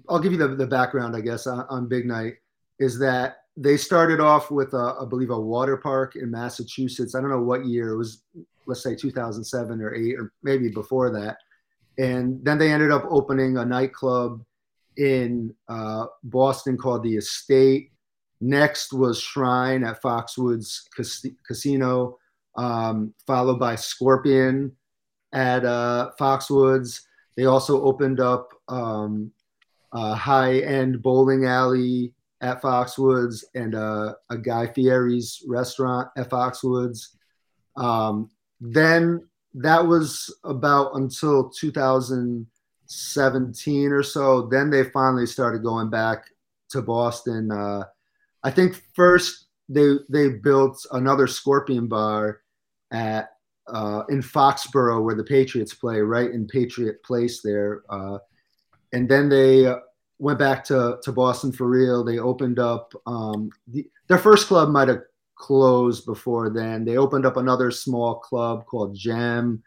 I'll 0.10 0.20
give 0.20 0.32
you 0.32 0.38
the, 0.38 0.50
the 0.50 0.68
background, 0.68 1.16
I 1.16 1.22
guess, 1.22 1.48
on, 1.48 1.66
on 1.70 1.88
Big 1.88 2.06
Night 2.06 2.36
is 2.80 2.98
that 3.00 3.38
they 3.56 3.78
started 3.78 4.20
off 4.20 4.50
with, 4.50 4.74
a, 4.74 4.96
I 5.02 5.06
believe, 5.06 5.30
a 5.30 5.40
water 5.40 5.78
park 5.78 6.16
in 6.16 6.32
Massachusetts. 6.32 7.16
I 7.16 7.22
don't 7.22 7.30
know 7.30 7.42
what 7.42 7.66
year 7.66 7.90
it 7.90 7.98
was, 7.98 8.24
let's 8.66 8.82
say 8.82 8.96
2007 8.96 9.82
or 9.82 9.94
eight, 9.94 10.16
or 10.18 10.32
maybe 10.42 10.70
before 10.70 11.12
that. 11.12 11.38
And 11.98 12.44
then 12.44 12.58
they 12.58 12.72
ended 12.72 12.92
up 12.92 13.06
opening 13.10 13.58
a 13.58 13.66
nightclub 13.66 14.44
in 14.98 15.54
uh, 15.68 16.08
Boston 16.24 16.78
called 16.78 17.04
the 17.04 17.18
Estate. 17.18 17.92
Next 18.42 18.94
was 18.94 19.20
Shrine 19.20 19.84
at 19.84 20.02
Foxwoods 20.02 20.82
Cas- 20.96 21.26
Casino, 21.48 22.18
um, 22.58 23.14
followed 23.28 23.60
by 23.60 23.76
Scorpion 23.76 24.72
at 25.34 25.64
uh, 25.66 26.12
Foxwoods. 26.20 27.02
They 27.38 27.46
also 27.46 27.84
opened 27.84 28.20
up 28.20 28.54
um, 28.68 29.32
a 29.94 30.16
high-end 30.16 31.02
bowling 31.02 31.46
alley 31.46 32.14
at 32.42 32.62
Foxwoods 32.62 33.46
and 33.56 33.74
uh, 33.74 34.16
a 34.30 34.38
Guy 34.38 34.68
Fieri's 34.68 35.42
restaurant 35.48 36.10
at 36.18 36.30
Foxwoods. 36.30 37.16
Um, 37.78 38.30
then 38.60 39.26
that 39.54 39.88
was 39.88 40.36
about 40.44 40.96
until 40.96 41.50
2017 41.50 43.92
or 43.92 44.04
so. 44.04 44.48
Then 44.48 44.70
they 44.70 44.84
finally 44.86 45.26
started 45.26 45.64
going 45.64 45.90
back 45.90 46.26
to 46.72 46.82
Boston. 46.82 47.52
Uh, 47.52 47.84
I 48.44 48.52
think 48.52 48.82
first 48.94 49.48
they 49.70 49.96
they 50.10 50.30
built 50.30 50.86
another 50.92 51.28
Scorpion 51.28 51.88
bar 51.88 52.42
at 52.92 53.30
uh, 53.68 54.04
in 54.10 54.22
Foxborough 54.22 55.04
where 55.04 55.16
the 55.16 55.24
Patriots 55.24 55.74
play, 55.74 56.00
right 56.00 56.32
in 56.32 56.48
Patriot 56.48 57.02
Place 57.04 57.42
there. 57.42 57.84
Uh, 57.90 58.18
and 58.94 59.10
then 59.10 59.28
they 59.28 59.66
uh, 59.66 59.80
went 60.20 60.40
back 60.40 60.64
to, 60.66 60.98
to 61.04 61.12
Boston 61.12 61.52
for 61.52 61.68
real. 61.68 62.04
They 62.04 62.20
opened 62.20 62.60
up 62.60 62.94
um, 63.06 63.50
the, 63.68 63.86
their 64.08 64.18
first 64.18 64.48
club 64.48 64.70
might 64.70 64.88
have 64.88 65.02
closed 65.36 66.06
before 66.06 66.50
then. 66.50 66.86
They 66.86 66.98
opened 66.98 67.26
up 67.26 67.36
another 67.36 67.72
small 67.72 68.20
club 68.20 68.66
called 68.66 68.96
Jam. 68.96 69.62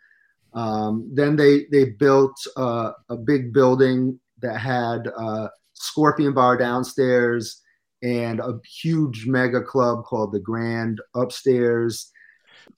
Um, 0.55 1.11
then 1.13 1.37
they 1.37 1.67
they 1.71 1.91
built 1.91 2.35
uh, 2.57 2.93
a 3.11 3.17
big 3.17 3.53
building 3.53 4.19
that 4.41 4.59
had 4.59 5.09
uh, 5.17 5.49
Scorpion 5.75 6.33
Bar 6.33 6.57
downstairs 6.57 7.63
and 8.03 8.41
a 8.41 8.59
huge 8.65 9.27
mega 9.27 9.61
club 9.61 10.05
called 10.05 10.33
the 10.33 10.41
Grand 10.41 11.01
upstairs. 11.15 12.13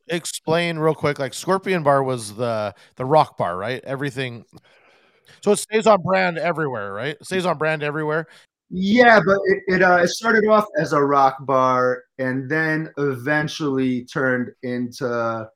Explain 0.09 0.79
real 0.79 0.95
quick. 0.95 1.19
Like 1.19 1.35
Scorpion 1.35 1.83
Bar 1.83 2.03
was 2.03 2.35
the 2.35 2.75
the 2.97 3.05
rock 3.05 3.37
bar, 3.37 3.57
right? 3.57 3.85
Everything. 3.85 4.45
So 5.43 5.53
it 5.53 5.59
stays 5.59 5.87
on 5.87 6.03
brand 6.03 6.39
everywhere, 6.39 6.93
right? 6.93 7.17
It 7.21 7.25
stays 7.25 7.47
on 7.47 7.59
brand 7.59 7.83
everywhere. 7.83 8.27
Yeah, 8.71 9.21
but 9.25 9.39
it 9.47 9.63
it, 9.67 9.83
uh, 9.83 10.01
it 10.03 10.09
started 10.09 10.47
off 10.47 10.67
as 10.79 10.93
a 10.93 11.03
rock 11.03 11.37
bar 11.41 12.05
and 12.19 12.51
then 12.51 12.93
eventually 12.99 14.05
turned 14.05 14.53
into 14.63 15.49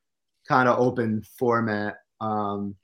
kind 0.47 0.67
of 0.67 0.79
open 0.79 1.23
format. 1.37 1.97
Um, 2.21 2.75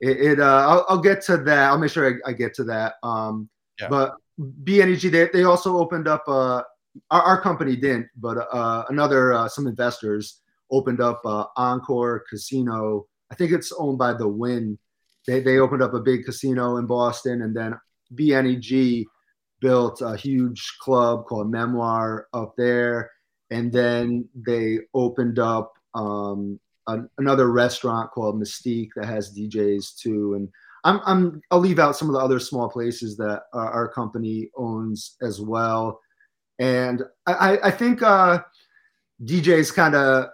it, 0.00 0.16
it 0.20 0.40
uh, 0.40 0.66
I'll, 0.68 0.86
I'll 0.88 1.00
get 1.00 1.22
to 1.22 1.36
that. 1.36 1.70
I'll 1.70 1.78
make 1.78 1.92
sure 1.92 2.20
I, 2.26 2.30
I 2.30 2.32
get 2.32 2.54
to 2.54 2.64
that. 2.64 2.94
Um, 3.02 3.48
Yeah. 3.80 3.88
But 3.88 4.14
BNEG 4.40 5.10
they 5.10 5.28
they 5.32 5.44
also 5.44 5.76
opened 5.76 6.08
up. 6.08 6.24
Uh, 6.26 6.62
our, 7.10 7.22
our 7.22 7.40
company 7.40 7.76
didn't, 7.76 8.08
but 8.16 8.36
uh, 8.52 8.84
another 8.88 9.32
uh, 9.32 9.48
some 9.48 9.66
investors 9.66 10.40
opened 10.70 11.00
up 11.00 11.20
uh, 11.24 11.44
Encore 11.56 12.24
Casino. 12.28 13.06
I 13.30 13.34
think 13.34 13.52
it's 13.52 13.72
owned 13.72 13.98
by 13.98 14.12
the 14.14 14.26
Wynn. 14.26 14.78
They 15.26 15.40
they 15.40 15.58
opened 15.58 15.82
up 15.82 15.94
a 15.94 16.00
big 16.00 16.24
casino 16.24 16.76
in 16.76 16.86
Boston, 16.86 17.42
and 17.42 17.54
then 17.56 17.78
BNEG 18.14 19.04
built 19.60 20.00
a 20.00 20.16
huge 20.16 20.76
club 20.80 21.26
called 21.26 21.50
Memoire 21.50 22.26
up 22.32 22.54
there, 22.56 23.10
and 23.50 23.72
then 23.72 24.28
they 24.34 24.78
opened 24.94 25.38
up 25.38 25.72
um, 25.94 26.58
an, 26.86 27.08
another 27.18 27.50
restaurant 27.50 28.10
called 28.10 28.40
Mystique 28.40 28.90
that 28.96 29.06
has 29.06 29.36
DJs 29.36 29.96
too. 29.98 30.34
And 30.34 30.48
I'm, 30.84 31.00
I'm 31.04 31.42
I'll 31.50 31.58
leave 31.58 31.78
out 31.78 31.96
some 31.96 32.08
of 32.08 32.14
the 32.14 32.20
other 32.20 32.38
small 32.38 32.68
places 32.68 33.16
that 33.18 33.42
our, 33.52 33.88
company 33.88 34.50
owns 34.56 35.16
as 35.22 35.40
well. 35.40 36.00
And 36.58 37.02
I, 37.26 37.32
I- 37.32 37.66
I 37.68 37.70
think 37.70 38.02
uh, 38.02 38.40
DJs 39.24 39.74
kind 39.74 39.94
of 39.94 40.26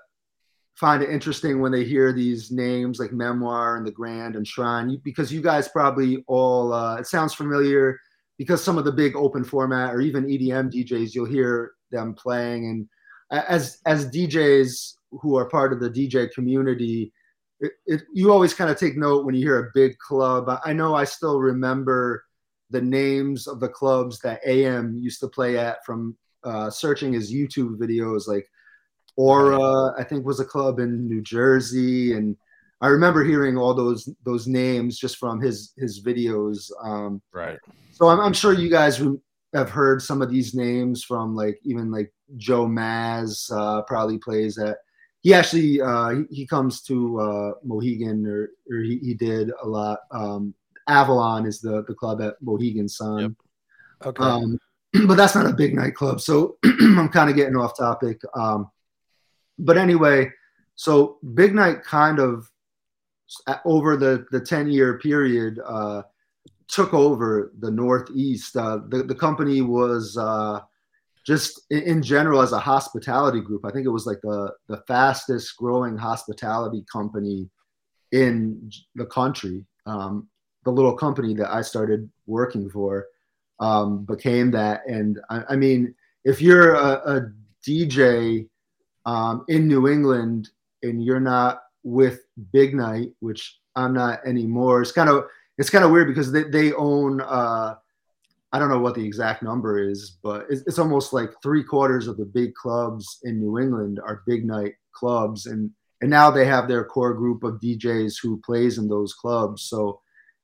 find 0.76 1.02
it 1.02 1.10
interesting 1.10 1.60
when 1.60 1.72
they 1.72 1.84
hear 1.84 2.12
these 2.12 2.50
names 2.50 2.98
like 2.98 3.12
Memoire 3.12 3.76
and 3.76 3.86
the 3.86 3.90
Grand 3.90 4.36
and 4.36 4.46
Shrine 4.46 5.00
because 5.02 5.32
you 5.32 5.40
guys 5.40 5.68
probably 5.68 6.22
all 6.26 6.72
uh, 6.72 6.96
it 6.96 7.06
sounds 7.06 7.34
familiar 7.34 7.98
because 8.38 8.62
some 8.62 8.78
of 8.78 8.84
the 8.84 8.92
big 8.92 9.16
open 9.16 9.44
format 9.44 9.94
or 9.94 10.00
even 10.00 10.26
EDM 10.26 10.70
DJs, 10.70 11.14
you'll 11.14 11.24
hear 11.24 11.72
them 11.90 12.14
playing. 12.14 12.66
And 12.66 12.88
as 13.48 13.78
as 13.86 14.10
DJs 14.10 14.94
who 15.10 15.36
are 15.36 15.48
part 15.48 15.72
of 15.72 15.80
the 15.80 15.90
DJ 15.90 16.30
community, 16.32 17.12
it, 17.60 17.72
it, 17.86 18.02
you 18.12 18.30
always 18.30 18.52
kind 18.52 18.70
of 18.70 18.78
take 18.78 18.96
note 18.96 19.24
when 19.24 19.34
you 19.34 19.42
hear 19.42 19.58
a 19.58 19.70
big 19.74 19.96
club. 19.98 20.48
I, 20.48 20.58
I 20.66 20.72
know 20.72 20.94
I 20.94 21.04
still 21.04 21.40
remember 21.40 22.22
the 22.70 22.82
names 22.82 23.46
of 23.46 23.60
the 23.60 23.68
clubs 23.68 24.18
that 24.20 24.40
AM 24.46 24.98
used 24.98 25.20
to 25.20 25.28
play 25.28 25.56
at 25.56 25.84
from 25.86 26.16
uh, 26.44 26.68
searching 26.68 27.12
his 27.12 27.32
YouTube 27.32 27.78
videos, 27.78 28.28
like 28.28 28.46
Aura, 29.16 29.94
I 29.98 30.04
think 30.04 30.24
was 30.24 30.40
a 30.40 30.44
club 30.44 30.78
in 30.78 31.08
New 31.08 31.22
Jersey, 31.22 32.12
and 32.12 32.36
I 32.80 32.88
remember 32.88 33.24
hearing 33.24 33.56
all 33.56 33.74
those 33.74 34.08
those 34.24 34.46
names 34.46 34.98
just 34.98 35.16
from 35.16 35.40
his 35.40 35.72
his 35.76 36.02
videos. 36.04 36.70
Um, 36.82 37.22
Right. 37.32 37.58
so 37.90 38.08
I'm, 38.08 38.20
I'm 38.20 38.34
sure 38.34 38.52
you 38.52 38.70
guys 38.70 39.02
have 39.54 39.70
heard 39.70 40.02
some 40.02 40.20
of 40.20 40.30
these 40.30 40.54
names 40.54 41.02
from 41.02 41.34
like 41.34 41.58
even 41.64 41.90
like 41.90 42.12
Joe 42.36 42.66
Maz 42.66 43.50
uh, 43.50 43.82
probably 43.82 44.18
plays 44.18 44.58
at. 44.58 44.78
He 45.22 45.34
actually 45.34 45.80
uh, 45.80 46.10
he, 46.10 46.24
he 46.30 46.46
comes 46.46 46.82
to 46.82 47.20
uh, 47.20 47.52
Mohegan 47.64 48.26
or, 48.26 48.50
or 48.70 48.82
he, 48.82 48.98
he 48.98 49.14
did 49.14 49.50
a 49.62 49.66
lot. 49.66 50.00
Um, 50.10 50.54
Avalon 50.88 51.46
is 51.46 51.60
the 51.60 51.82
the 51.88 51.94
club 51.94 52.20
at 52.20 52.34
Mohegan 52.42 52.88
Sun. 52.88 53.18
Yep. 53.20 53.32
Okay. 54.04 54.22
Um, 54.22 54.58
but 55.06 55.16
that's 55.16 55.34
not 55.34 55.46
a 55.46 55.54
big 55.54 55.74
nightclub, 55.74 56.20
so 56.20 56.58
I'm 56.64 57.08
kind 57.08 57.30
of 57.30 57.36
getting 57.36 57.56
off 57.56 57.76
topic. 57.76 58.20
Um, 58.34 58.70
but 59.58 59.76
anyway, 59.76 60.30
so 60.74 61.18
Big 61.34 61.54
Night 61.54 61.82
kind 61.82 62.18
of 62.18 62.50
over 63.64 63.96
the 63.96 64.26
the 64.30 64.40
10 64.40 64.70
year 64.70 64.98
period 64.98 65.58
uh, 65.64 66.02
took 66.68 66.94
over 66.94 67.52
the 67.58 67.70
Northeast. 67.70 68.56
Uh, 68.56 68.80
the 68.88 69.02
the 69.02 69.14
company 69.14 69.62
was 69.62 70.16
uh, 70.16 70.60
just 71.26 71.62
in, 71.70 71.82
in 71.82 72.02
general 72.02 72.40
as 72.40 72.52
a 72.52 72.58
hospitality 72.58 73.40
group. 73.40 73.64
I 73.64 73.70
think 73.70 73.86
it 73.86 73.90
was 73.90 74.06
like 74.06 74.20
the 74.22 74.52
the 74.68 74.82
fastest 74.86 75.56
growing 75.56 75.96
hospitality 75.96 76.84
company 76.90 77.48
in 78.12 78.70
the 78.94 79.06
country. 79.06 79.64
Um, 79.86 80.28
the 80.64 80.72
little 80.72 80.96
company 80.96 81.32
that 81.34 81.52
I 81.52 81.62
started 81.62 82.10
working 82.26 82.68
for 82.68 83.06
um, 83.60 84.04
became 84.04 84.50
that. 84.50 84.82
And 84.86 85.20
I, 85.30 85.42
I 85.50 85.56
mean, 85.56 85.94
if 86.24 86.42
you're 86.42 86.74
a, 86.74 87.16
a 87.16 87.32
DJ 87.66 88.48
um, 89.06 89.44
in 89.48 89.66
New 89.66 89.88
England 89.88 90.50
and 90.82 91.02
you're 91.02 91.20
not 91.20 91.62
with 91.82 92.20
Big 92.52 92.74
Night, 92.74 93.12
which 93.20 93.58
I'm 93.74 93.94
not 93.94 94.20
anymore, 94.26 94.82
it's 94.82 94.92
kind 94.92 95.08
of 95.08 95.24
it's 95.58 95.70
kind 95.70 95.84
of 95.84 95.90
weird 95.90 96.08
because 96.08 96.30
they, 96.30 96.42
they 96.42 96.72
own 96.74 97.20
uh, 97.22 97.76
I 98.52 98.58
don't 98.58 98.68
know 98.68 98.80
what 98.80 98.94
the 98.94 99.04
exact 99.04 99.42
number 99.42 99.78
is, 99.78 100.18
but 100.22 100.46
it's, 100.50 100.62
it's 100.66 100.78
almost 100.78 101.12
like 101.12 101.30
three 101.42 101.62
quarters 101.62 102.08
of 102.08 102.16
the 102.16 102.24
big 102.24 102.54
clubs 102.54 103.18
in 103.24 103.40
New 103.40 103.58
England 103.58 104.00
are 104.04 104.22
Big 104.26 104.44
Night 104.44 104.74
clubs, 104.92 105.46
and 105.46 105.70
and 106.00 106.10
now 106.10 106.30
they 106.30 106.44
have 106.44 106.68
their 106.68 106.84
core 106.84 107.14
group 107.14 107.42
of 107.42 107.60
DJs 107.60 108.16
who 108.22 108.40
plays 108.44 108.78
in 108.78 108.88
those 108.88 109.14
clubs. 109.14 109.62
So 109.62 110.00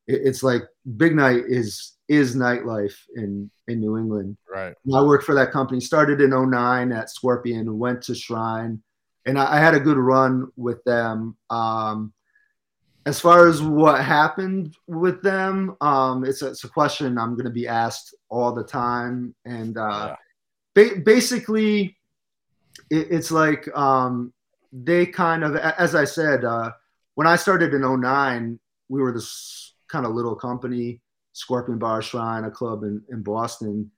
it's 0.07 0.43
like 0.43 0.63
Big 0.97 1.15
Night 1.15 1.45
is 1.47 1.95
is 2.09 2.37
nightlife 2.37 2.97
in 3.15 3.51
in 3.69 3.81
New 3.81 3.97
England. 3.97 4.37
Right. 4.53 4.75
I 4.95 5.03
worked 5.03 5.25
for 5.25 5.35
that 5.35 5.53
company. 5.53 5.81
Started 5.81 6.21
in 6.21 6.31
09 6.31 6.93
at 6.93 7.11
Scorpion, 7.11 7.79
went 7.79 8.03
to 8.03 8.15
Shrine, 8.15 8.83
and 9.27 9.39
I, 9.39 9.57
I 9.57 9.59
had 9.59 9.75
a 9.75 9.81
good 9.81 9.97
run 9.97 10.51
with 10.57 10.83
them. 10.85 11.37
Um, 11.51 12.13
as 13.05 13.19
far 13.19 13.49
as 13.49 13.63
what 13.63 14.05
happened 14.05 14.77
with 14.87 15.23
them, 15.23 15.77
um, 15.81 16.25
it's, 16.25 16.43
a, 16.43 16.49
it's 16.49 16.65
a 16.65 16.69
question 16.69 17.19
I'm 17.19 17.35
going 17.35 17.47
to 17.47 17.51
be 17.51 17.67
asked 17.67 18.15
all 18.29 18.53
the 18.53 18.63
time. 18.63 19.35
And 19.45 19.77
uh, 19.77 20.15
ba- 20.75 21.01
basically, 21.05 21.97
it, 22.91 23.09
it's 23.11 23.33
like 23.33 23.69
um, 23.77 24.33
they 24.73 25.07
kind 25.07 25.43
of, 25.43 25.57
as 25.57 25.95
I 25.97 26.05
said, 26.05 26.45
uh, 26.45 26.71
when 27.15 27.27
I 27.27 27.37
started 27.37 27.75
in 27.75 28.01
09, 28.01 28.61
we 28.89 29.01
were 29.03 29.13
this 29.13 29.72
kind 29.93 30.07
of 30.07 30.14
little 30.14 30.34
company, 30.34 31.01
Scorpion 31.32 31.78
Bar 31.78 32.03
Shrine, 32.03 32.45
a 32.45 32.51
club 32.51 32.82
in, 32.82 33.03
in 33.11 33.22
Boston 33.22 33.90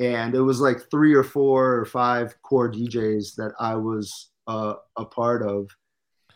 and 0.00 0.34
it 0.34 0.40
was 0.40 0.60
like 0.60 0.90
three 0.90 1.14
or 1.14 1.24
four 1.24 1.76
or 1.76 1.84
five 1.84 2.40
core 2.42 2.70
DJs 2.70 3.34
that 3.36 3.52
I 3.58 3.74
was 3.74 4.30
uh, 4.46 4.74
a 4.96 5.04
part 5.04 5.42
of. 5.42 5.68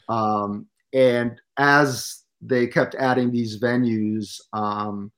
Um, 0.09 0.67
and 0.93 1.41
as 1.59 2.23
they 2.41 2.67
kept 2.67 2.97
adding 2.97 3.31
these 3.31 3.61
venues, 3.61 4.41
um, 4.53 5.13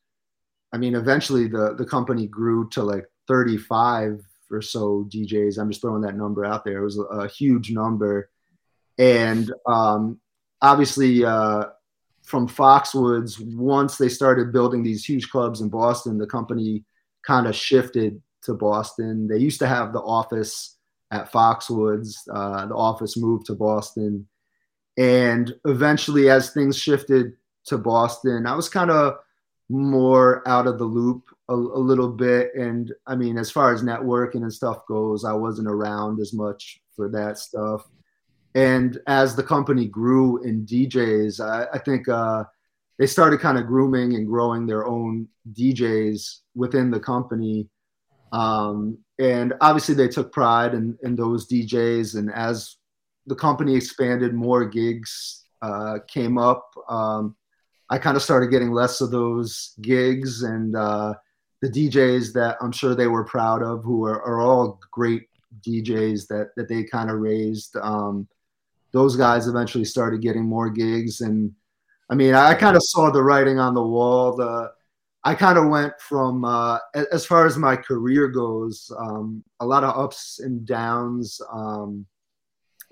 I 0.72 0.76
mean, 0.76 0.95
eventually 0.95 1.49
the 1.49 1.74
the 1.74 1.86
company 1.86 2.26
grew 2.26 2.68
to 2.70 2.82
like 2.82 3.07
35 3.28 4.20
or 4.51 4.61
so 4.61 5.09
DJs. 5.09 5.59
I'm 5.59 5.70
just 5.70 5.80
throwing 5.80 6.03
that 6.03 6.16
number 6.16 6.45
out 6.45 6.64
there. 6.64 6.78
It 6.78 6.84
was 6.84 6.99
a, 6.99 7.03
a 7.03 7.28
huge 7.28 7.70
number, 7.70 8.30
and 8.99 9.53
um, 9.66 10.20
obviously. 10.61 11.24
Uh, 11.24 11.66
from 12.25 12.49
Foxwoods, 12.49 13.39
once 13.55 13.99
they 13.99 14.09
started 14.09 14.53
building 14.53 14.83
these 14.83 15.05
huge 15.05 15.31
clubs 15.31 15.61
in 15.61 15.68
Boston, 15.68 16.18
the 16.18 16.27
company 16.27 16.85
kind 17.25 17.47
of 17.47 17.55
shifted 17.55 18.20
to 18.43 18.55
Boston. 18.55 19.29
They 19.29 19.39
used 19.39 19.59
to 19.61 19.66
have 19.66 19.93
the 19.93 20.01
office 20.01 20.79
at 21.11 21.31
Foxwoods. 21.31 22.16
Uh, 22.31 22.66
the 22.66 22.75
office 22.75 23.16
moved 23.16 23.47
to 23.47 23.55
Boston. 23.55 24.27
And 24.97 25.55
eventually, 25.66 26.31
as 26.31 26.51
things 26.51 26.79
shifted 26.79 27.33
to 27.66 27.79
Boston, 27.79 28.47
I 28.47 28.55
was 28.55 28.68
kind 28.68 28.91
of 28.91 29.16
more 29.68 30.47
out 30.49 30.66
of 30.66 30.79
the 30.79 30.85
loop 30.85 31.25
a, 31.49 31.55
a, 31.55 31.55
little 31.55 32.11
bit. 32.11 32.55
And 32.55 32.93
I 33.07 33.16
mean, 33.16 33.39
as 33.39 33.51
far 33.51 33.72
as 33.72 33.83
networking 33.83 34.43
and 34.43 34.53
stuff 34.53 34.87
goes, 34.87 35.25
I 35.25 35.33
wasn't 35.33 35.68
around 35.68 36.20
as 36.20 36.33
much 36.33 36.81
for 36.95 37.09
that 37.11 37.39
stuff. 37.39 37.87
And 38.55 38.99
as 39.07 39.35
the 39.35 39.43
company 39.43 39.87
grew 39.87 40.43
in 40.45 40.65
DJs, 40.65 41.41
I, 41.41 41.67
I 41.73 41.79
think 41.79 42.09
uh, 42.09 42.45
they 42.99 43.07
started 43.07 43.41
kind 43.41 43.59
of 43.59 43.67
grooming 43.67 44.15
and 44.15 44.27
growing 44.27 44.67
their 44.67 44.87
own 44.87 45.29
DJs 45.53 46.41
within 46.55 46.91
the 46.91 47.01
company. 47.01 47.69
Um, 48.33 48.99
and 49.19 49.55
obviously, 49.61 49.95
they 49.95 50.09
took 50.09 50.33
pride 50.33 50.75
in, 50.75 50.97
in 51.03 51.17
those 51.17 51.49
DJs. 51.49 52.17
And 52.17 52.33
as 52.33 52.77
the 53.27 53.35
company 53.35 53.75
expanded, 53.75 54.35
more 54.35 54.65
gigs 54.65 55.45
uh, 55.63 55.99
came 56.07 56.39
up. 56.39 56.71
Um, 56.89 57.37
I 57.91 57.99
kind 57.99 58.17
of 58.17 58.23
started 58.23 58.51
getting 58.51 58.73
less 58.73 59.01
of 59.01 59.11
those 59.11 59.75
gigs, 59.81 60.43
and 60.43 60.75
uh, 60.75 61.15
the 61.61 61.69
DJs 61.69 62.33
that 62.33 62.57
I'm 62.61 62.73
sure 62.73 62.95
they 62.95 63.07
were 63.07 63.25
proud 63.25 63.63
of, 63.63 63.85
who 63.85 64.05
are, 64.05 64.23
are 64.23 64.41
all 64.41 64.81
great 64.91 65.29
DJs 65.67 66.27
that 66.29 66.51
that 66.57 66.69
they 66.69 66.85
kind 66.85 67.11
of 67.11 67.19
raised. 67.19 67.77
Um, 67.77 68.26
those 68.95 69.16
guys 69.16 69.49
eventually 69.49 69.84
started 69.84 70.22
getting 70.22 70.45
more 70.45 70.71
gigs, 70.71 71.21
and 71.21 71.53
I 72.08 72.14
mean, 72.14 72.33
I 72.33 72.54
kind 72.54 72.76
of 72.76 72.83
saw 72.84 73.11
the 73.11 73.22
writing 73.22 73.58
on 73.58 73.75
the 73.75 73.83
wall. 73.83 74.37
The 74.37 74.71
I 75.25 75.34
kind 75.34 75.58
of 75.58 75.68
went 75.68 75.95
from 76.00 76.45
uh, 76.45 76.79
as 77.11 77.26
far 77.26 77.45
as 77.45 77.58
my 77.58 77.76
career 77.76 78.29
goes, 78.29 78.91
um, 78.96 79.42
a 79.58 79.66
lot 79.66 79.83
of 79.83 79.99
ups 79.99 80.38
and 80.38 80.64
downs. 80.64 81.41
Um, 81.53 82.07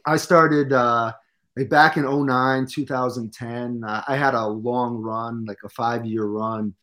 I 0.04 0.16
started 0.16 0.72
uh, 0.72 1.12
like 1.56 1.68
back 1.68 1.96
in 1.96 2.04
09, 2.04 2.66
2010. 2.66 3.84
Uh, 3.86 4.02
I 4.08 4.16
had 4.16 4.34
a 4.34 4.46
long 4.46 4.96
run, 4.96 5.44
like 5.44 5.58
a 5.64 5.68
five 5.68 6.04
year 6.04 6.24
run, 6.24 6.74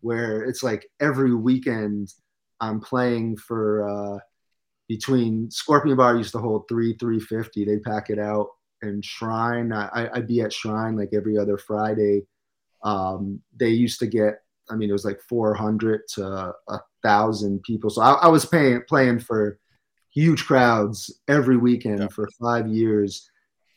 where 0.00 0.44
it's 0.44 0.62
like 0.62 0.88
every 0.98 1.34
weekend 1.34 2.10
I'm 2.58 2.80
playing 2.80 3.36
for 3.36 3.88
uh, 3.88 4.18
between 4.88 5.50
Scorpion 5.50 5.96
Bar 5.96 6.16
used 6.16 6.32
to 6.32 6.38
hold 6.38 6.68
three, 6.68 6.94
350. 6.94 7.64
They'd 7.64 7.82
pack 7.82 8.08
it 8.08 8.18
out. 8.18 8.48
And 8.82 9.04
Shrine, 9.04 9.72
I, 9.72 10.08
I'd 10.12 10.26
be 10.26 10.40
at 10.40 10.52
Shrine 10.52 10.96
like 10.96 11.10
every 11.14 11.38
other 11.38 11.56
Friday. 11.56 12.26
Um, 12.84 13.40
they 13.58 13.68
used 13.68 14.00
to 14.00 14.06
get 14.06 14.40
I 14.70 14.76
mean, 14.76 14.88
it 14.88 14.94
was 14.94 15.04
like 15.04 15.20
400 15.28 16.08
to 16.14 16.54
a 16.68 16.80
thousand 17.02 17.62
people. 17.62 17.90
So 17.90 18.00
I, 18.02 18.12
I, 18.12 18.28
was 18.28 18.44
paying, 18.44 18.82
playing 18.88 19.20
for 19.20 19.58
huge 20.12 20.46
crowds 20.46 21.20
every 21.28 21.56
weekend 21.56 22.00
yeah. 22.00 22.08
for 22.08 22.28
five 22.40 22.68
years. 22.68 23.28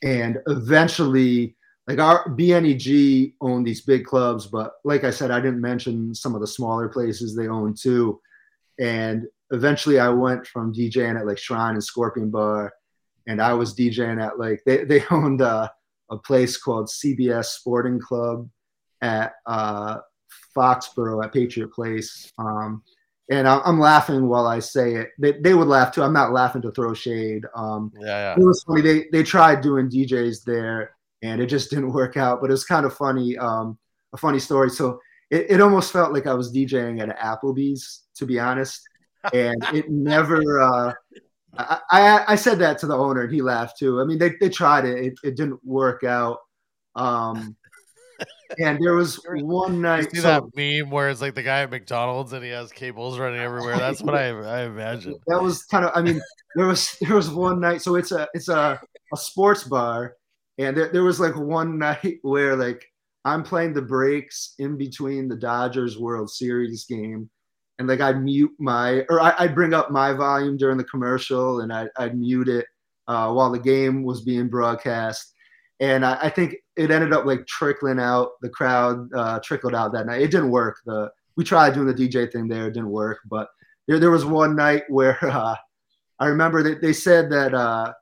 And 0.03 0.37
eventually, 0.47 1.55
like 1.87 1.99
our 1.99 2.29
BNEG 2.29 3.33
owned 3.41 3.65
these 3.67 3.81
big 3.81 4.05
clubs, 4.05 4.47
but 4.47 4.73
like 4.83 5.03
I 5.03 5.11
said, 5.11 5.31
I 5.31 5.39
didn't 5.39 5.61
mention 5.61 6.15
some 6.15 6.33
of 6.35 6.41
the 6.41 6.47
smaller 6.47 6.87
places 6.87 7.35
they 7.35 7.47
own 7.47 7.73
too. 7.73 8.19
And 8.79 9.25
eventually 9.51 9.99
I 9.99 10.09
went 10.09 10.47
from 10.47 10.73
DJing 10.73 11.19
at 11.19 11.27
like 11.27 11.37
Shrine 11.37 11.73
and 11.73 11.83
Scorpion 11.83 12.29
Bar, 12.29 12.73
and 13.27 13.41
I 13.41 13.53
was 13.53 13.75
DJing 13.75 14.23
at 14.23 14.39
like, 14.39 14.61
they, 14.65 14.83
they 14.83 15.03
owned 15.11 15.41
a, 15.41 15.71
a 16.09 16.17
place 16.17 16.57
called 16.57 16.87
CBS 16.87 17.45
Sporting 17.45 17.99
Club 17.99 18.49
at, 19.01 19.33
uh, 19.45 19.97
Foxborough 20.55 21.23
at 21.23 21.33
Patriot 21.33 21.71
Place. 21.71 22.31
Um, 22.37 22.81
and 23.29 23.47
I, 23.47 23.61
am 23.65 23.79
laughing 23.79 24.27
while 24.27 24.47
I 24.47 24.59
say 24.59 24.95
it. 24.95 25.09
They, 25.17 25.33
they 25.33 25.53
would 25.53 25.67
laugh 25.67 25.93
too. 25.93 26.03
I'm 26.03 26.13
not 26.13 26.31
laughing 26.31 26.61
to 26.61 26.71
throw 26.71 26.93
shade. 26.93 27.43
Um, 27.55 27.91
yeah, 27.99 28.05
yeah. 28.05 28.33
It 28.33 28.45
was 28.45 28.63
funny. 28.63 28.81
They, 28.81 29.05
they 29.11 29.23
tried 29.23 29.61
doing 29.61 29.89
DJs 29.89 30.43
there 30.43 30.95
and 31.21 31.41
it 31.41 31.47
just 31.47 31.69
didn't 31.71 31.91
work 31.91 32.17
out, 32.17 32.41
but 32.41 32.49
it 32.49 32.53
was 32.53 32.65
kind 32.65 32.85
of 32.85 32.95
funny. 32.95 33.37
Um, 33.37 33.77
a 34.13 34.17
funny 34.17 34.39
story. 34.39 34.69
So 34.69 34.99
it, 35.29 35.47
it 35.49 35.61
almost 35.61 35.91
felt 35.91 36.13
like 36.13 36.27
I 36.27 36.33
was 36.33 36.53
DJing 36.53 37.01
at 37.01 37.17
Applebee's, 37.19 38.03
to 38.15 38.25
be 38.25 38.39
honest. 38.39 38.81
And 39.33 39.61
it 39.73 39.89
never. 39.89 40.61
Uh, 40.61 40.93
I, 41.57 41.79
I 41.91 42.23
I 42.29 42.35
said 42.35 42.59
that 42.59 42.79
to 42.79 42.87
the 42.87 42.97
owner, 42.97 43.23
and 43.23 43.33
he 43.33 43.41
laughed 43.41 43.77
too. 43.79 44.01
I 44.01 44.05
mean, 44.05 44.17
they 44.19 44.33
they 44.39 44.49
tried 44.49 44.85
it; 44.85 44.97
it, 45.05 45.13
it 45.23 45.35
didn't 45.37 45.59
work 45.63 46.03
out. 46.03 46.39
Um, 46.95 47.55
and 48.59 48.79
there 48.81 48.93
was 48.93 49.19
one 49.25 49.75
You 49.75 49.81
night. 49.81 50.11
see 50.11 50.17
so- 50.19 50.23
that 50.23 50.43
meme 50.55 50.89
where 50.91 51.09
it's 51.09 51.21
like 51.21 51.35
the 51.35 51.43
guy 51.43 51.61
at 51.61 51.69
McDonald's 51.71 52.33
and 52.33 52.43
he 52.43 52.51
has 52.51 52.71
cables 52.71 53.19
running 53.19 53.39
everywhere? 53.39 53.77
That's 53.77 54.01
what 54.01 54.15
I 54.15 54.29
I 54.29 54.63
imagine. 54.65 55.15
that 55.27 55.41
was 55.41 55.63
kind 55.63 55.83
of 55.85 55.91
i 55.95 56.01
mean 56.01 56.21
there 56.55 56.67
was 56.67 56.95
there 57.01 57.15
was 57.15 57.29
one 57.29 57.59
night 57.59 57.81
so 57.81 57.95
it's 57.95 58.11
a 58.13 58.27
it's 58.33 58.47
a, 58.49 58.79
a 59.13 59.17
sports 59.17 59.63
bar 59.63 60.15
and 60.57 60.75
there, 60.77 60.89
there 60.89 61.03
was 61.03 61.19
like 61.19 61.35
one 61.35 61.77
night 61.77 62.19
where 62.21 62.55
like 62.55 62.85
i'm 63.25 63.43
playing 63.43 63.73
the 63.73 63.81
breaks 63.81 64.53
in 64.59 64.77
between 64.77 65.27
the 65.27 65.35
dodgers 65.35 65.97
world 65.99 66.29
series 66.31 66.85
game 66.85 67.29
and 67.79 67.87
like 67.87 68.01
i'd 68.01 68.21
mute 68.21 68.51
my 68.59 69.05
or 69.09 69.21
I, 69.21 69.33
i'd 69.39 69.55
bring 69.55 69.73
up 69.73 69.91
my 69.91 70.13
volume 70.13 70.57
during 70.57 70.77
the 70.77 70.83
commercial 70.83 71.61
and 71.61 71.71
I, 71.73 71.87
i'd 71.97 72.17
mute 72.17 72.47
it 72.47 72.65
uh, 73.07 73.31
while 73.31 73.51
the 73.51 73.59
game 73.59 74.03
was 74.03 74.21
being 74.21 74.47
broadcast 74.49 75.33
and 75.79 76.03
I, 76.03 76.17
I 76.23 76.29
think 76.29 76.55
it 76.75 76.89
ended 76.89 77.13
up 77.13 77.25
like 77.25 77.45
trickling 77.45 77.99
out 77.99 78.31
the 78.41 78.49
crowd 78.49 79.13
uh, 79.13 79.39
trickled 79.43 79.75
out 79.75 79.93
that 79.93 80.07
night 80.07 80.21
it 80.21 80.31
didn't 80.31 80.49
work 80.49 80.77
the 80.85 81.11
we 81.35 81.43
tried 81.43 81.73
doing 81.73 81.87
the 81.87 81.93
dj 81.93 82.31
thing 82.31 82.47
there 82.47 82.67
it 82.67 82.73
didn't 82.73 82.89
work 82.89 83.19
but 83.29 83.47
there, 83.87 83.99
there 83.99 84.11
was 84.11 84.25
one 84.25 84.55
night 84.55 84.83
where 84.89 85.17
uh, 85.21 85.55
I 86.19 86.27
remember 86.27 86.63
that 86.63 86.81
they 86.81 86.93
said 86.93 87.29
that 87.31 87.53
uh, 87.53 87.93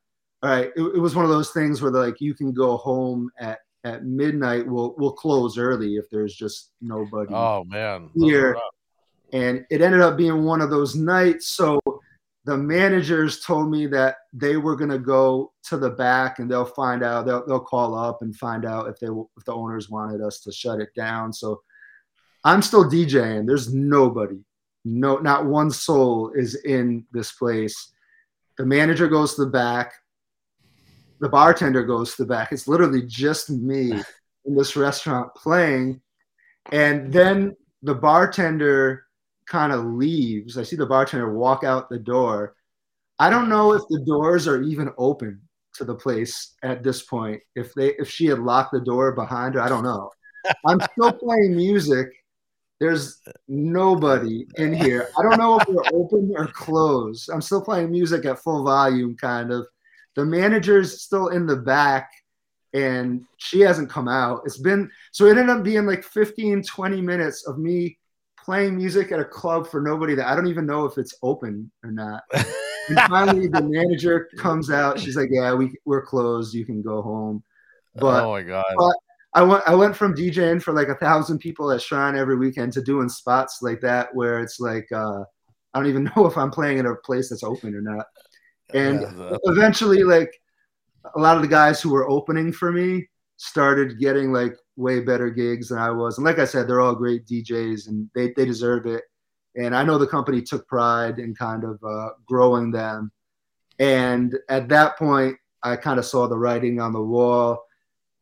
all 0.42 0.50
right, 0.50 0.72
it, 0.76 0.82
it 0.82 1.00
was 1.00 1.16
one 1.16 1.26
of 1.26 1.32
those 1.32 1.52
things 1.52 1.82
where 1.82 1.92
like 1.92 2.20
you 2.20 2.34
can 2.34 2.52
go 2.54 2.78
home 2.78 3.30
at 3.40 3.60
at 3.84 4.06
midnight. 4.06 4.68
We'll 4.68 4.94
we'll 4.98 5.14
close 5.14 5.58
early 5.58 5.96
if 5.96 6.10
there's 6.12 6.36
just 6.36 6.72
nobody. 6.82 7.34
Oh 7.34 7.64
man, 7.64 8.10
Here. 8.16 8.58
And 9.34 9.66
it 9.70 9.82
ended 9.82 10.02
up 10.02 10.16
being 10.16 10.44
one 10.44 10.62
of 10.62 10.70
those 10.70 10.96
nights. 10.96 11.48
So 11.48 11.80
the 12.46 12.56
managers 12.56 13.42
told 13.42 13.72
me 13.72 13.88
that 13.88 14.18
they 14.32 14.58
were 14.58 14.76
gonna 14.76 15.00
go 15.00 15.52
to 15.64 15.78
the 15.78 15.90
back 15.90 16.40
and 16.40 16.50
they'll 16.50 16.66
find 16.66 17.04
out. 17.04 17.26
They'll 17.26 17.46
they'll 17.46 17.60
call 17.60 17.96
up 17.96 18.22
and 18.22 18.36
find 18.36 18.66
out 18.66 18.88
if 18.88 19.00
they 19.00 19.08
if 19.08 19.46
the 19.46 19.54
owners 19.54 19.90
wanted 19.90 20.22
us 20.22 20.40
to 20.42 20.52
shut 20.52 20.80
it 20.80 20.90
down. 20.96 21.34
So 21.34 21.62
I'm 22.44 22.62
still 22.62 22.90
DJing. 22.90 23.48
There's 23.48 23.74
nobody. 23.74 24.40
No, 24.86 25.18
not 25.18 25.46
one 25.46 25.72
soul 25.72 26.32
is 26.36 26.56
in 26.56 27.06
this 27.14 27.32
place. 27.32 27.94
The 28.58 28.66
manager 28.66 29.08
goes 29.08 29.36
to 29.36 29.46
the 29.46 29.52
back. 29.52 29.94
The 31.22 31.30
bartender 31.30 31.84
goes 31.86 32.16
to 32.16 32.24
the 32.24 32.28
back. 32.28 32.52
It's 32.52 32.68
literally 32.68 33.04
just 33.04 33.50
me 33.50 33.92
in 34.46 34.56
this 34.56 34.76
restaurant 34.76 35.34
playing. 35.36 36.02
And 36.72 37.12
then 37.12 37.56
the 37.82 37.96
bartender 37.96 39.06
kind 39.48 39.72
of 39.72 39.86
leaves. 39.86 40.58
I 40.58 40.64
see 40.64 40.76
the 40.76 40.86
bartender 40.86 41.34
walk 41.34 41.64
out 41.64 41.90
the 41.90 42.00
door. 42.00 42.56
I 43.20 43.30
don't 43.30 43.50
know 43.50 43.74
if 43.74 43.82
the 43.90 44.04
doors 44.06 44.48
are 44.48 44.62
even 44.62 44.92
open 44.98 45.42
to 45.76 45.84
the 45.84 45.96
place 45.96 46.54
at 46.64 46.84
this 46.84 47.04
point. 47.04 47.42
If 47.56 47.74
they 47.74 47.94
if 48.00 48.10
she 48.10 48.26
had 48.26 48.40
locked 48.40 48.74
the 48.74 48.82
door 48.82 49.12
behind 49.12 49.56
her, 49.56 49.62
I 49.62 49.70
don't 49.70 49.84
know. 49.84 50.12
I'm 50.66 50.80
still 50.92 51.12
playing 51.24 51.56
music. 51.56 52.08
There's 52.80 53.22
nobody 53.48 54.46
in 54.58 54.74
here. 54.74 55.10
I 55.18 55.22
don't 55.22 55.38
know 55.38 55.60
if 55.60 55.68
we're 55.68 55.84
open 55.94 56.34
or 56.36 56.48
closed. 56.48 57.30
I'm 57.30 57.42
still 57.42 57.62
playing 57.62 57.92
music 57.92 58.26
at 58.26 58.40
full 58.40 58.64
volume, 58.64 59.16
kind 59.16 59.52
of. 59.52 59.68
The 60.16 60.26
manager's 60.26 61.02
still 61.02 61.30
in 61.30 61.46
the 61.46 61.56
back 61.56 62.12
and 62.74 63.24
she 63.38 63.62
hasn't 63.62 63.90
come 63.90 64.08
out. 64.08 64.42
It's 64.46 64.58
been 64.58 64.90
so 65.12 65.26
it 65.26 65.38
ended 65.38 65.50
up 65.50 65.64
being 65.64 65.86
like 65.86 66.04
15, 66.04 66.64
20 66.64 67.02
minutes 67.02 67.48
of 67.48 67.58
me 67.58 67.98
playing 68.44 68.76
music 68.78 69.12
at 69.12 69.20
a 69.20 69.26
club 69.26 69.68
for 69.68 69.82
nobody 69.82 70.16
that 70.16 70.28
I 70.28 70.36
don't 70.36 70.48
even 70.48 70.66
know 70.66 70.86
if 70.86 70.98
it's 70.98 71.16
open 71.24 71.72
or 71.84 71.92
not. 71.92 72.24
And 72.90 73.00
finally 73.10 73.48
the 73.48 73.62
manager 73.64 74.28
comes 74.38 74.70
out. 74.70 75.00
She's 75.00 75.16
like, 75.16 75.30
Yeah, 75.32 75.54
we 75.54 75.72
we're 75.86 76.06
closed, 76.06 76.54
you 76.54 76.66
can 76.66 76.82
go 76.82 77.02
home. 77.02 77.42
But 77.96 78.26
oh 78.26 78.32
my 78.32 78.44
god. 78.44 78.66
but- 78.76 78.98
I 79.36 79.42
went 79.42 79.64
I 79.66 79.74
went 79.74 79.96
from 79.96 80.14
DJing 80.14 80.62
for 80.62 80.74
like 80.74 80.90
a 80.90 80.96
thousand 80.96 81.40
people 81.40 81.72
at 81.72 81.82
Shrine 81.82 82.16
every 82.16 82.36
weekend 82.36 82.74
to 82.74 82.82
doing 82.84 83.10
spots 83.10 83.60
like 83.62 83.82
that 83.82 84.14
where 84.14 84.40
it's 84.42 84.60
like 84.60 84.88
uh, 84.92 85.22
I 85.74 85.80
don't 85.80 85.88
even 85.88 86.04
know 86.16 86.26
if 86.28 86.38
I'm 86.38 86.52
playing 86.52 86.78
in 86.78 86.86
a 86.86 86.96
place 86.96 87.30
that's 87.30 87.42
open 87.44 87.74
or 87.74 87.82
not. 87.82 88.06
And 88.74 89.02
Yeah, 89.02 89.38
eventually, 89.46 90.04
like 90.04 90.32
a 91.16 91.20
lot 91.20 91.36
of 91.36 91.42
the 91.42 91.48
guys 91.48 91.82
who 91.82 91.90
were 91.90 92.10
opening 92.10 92.52
for 92.52 92.72
me 92.72 93.08
started 93.38 94.00
getting 94.00 94.32
like 94.32 94.56
way 94.76 95.00
better 95.00 95.30
gigs 95.30 95.70
than 95.70 95.78
I 95.78 95.92
was. 95.92 96.18
And 96.18 96.26
like 96.26 96.40
I 96.40 96.46
said, 96.46 96.68
they're 96.68 96.82
all 96.82 96.96
great 96.96 97.26
DJs 97.26 97.88
and 97.88 98.10
they, 98.16 98.34
they 98.36 98.46
deserve 98.46 98.86
it. 98.86 99.04
And 99.56 99.76
I 99.76 99.84
know 99.84 99.98
the 99.98 100.08
company 100.08 100.42
took 100.42 100.68
pride 100.68 101.20
in 101.20 101.36
kind 101.36 101.64
of 101.64 101.80
uh, 101.84 102.10
growing 102.26 102.72
them. 102.72 103.12
And 103.80 104.38
at 104.50 104.70
that 104.70 104.98
point, 104.98 105.38
I 105.62 105.76
kind 105.76 106.00
of 106.00 106.06
saw 106.06 106.28
the 106.28 106.38
writing 106.38 106.80
on 106.80 106.92
the 106.92 107.02
wall. 107.02 107.64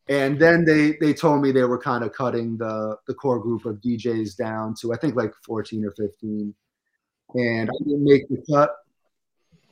And 0.07 0.39
then 0.39 0.65
they, 0.65 0.97
they 0.99 1.13
told 1.13 1.41
me 1.41 1.51
they 1.51 1.63
were 1.63 1.77
kind 1.77 2.03
of 2.03 2.11
cutting 2.11 2.57
the, 2.57 2.97
the 3.07 3.13
core 3.13 3.39
group 3.39 3.65
of 3.65 3.77
DJs 3.77 4.35
down 4.35 4.75
to, 4.81 4.93
I 4.93 4.97
think, 4.97 5.15
like 5.15 5.31
14 5.45 5.85
or 5.85 5.91
15. 5.91 6.53
And 7.35 7.69
I 7.69 7.73
didn't 7.83 8.03
make 8.03 8.27
the 8.27 8.43
cut. 8.51 8.75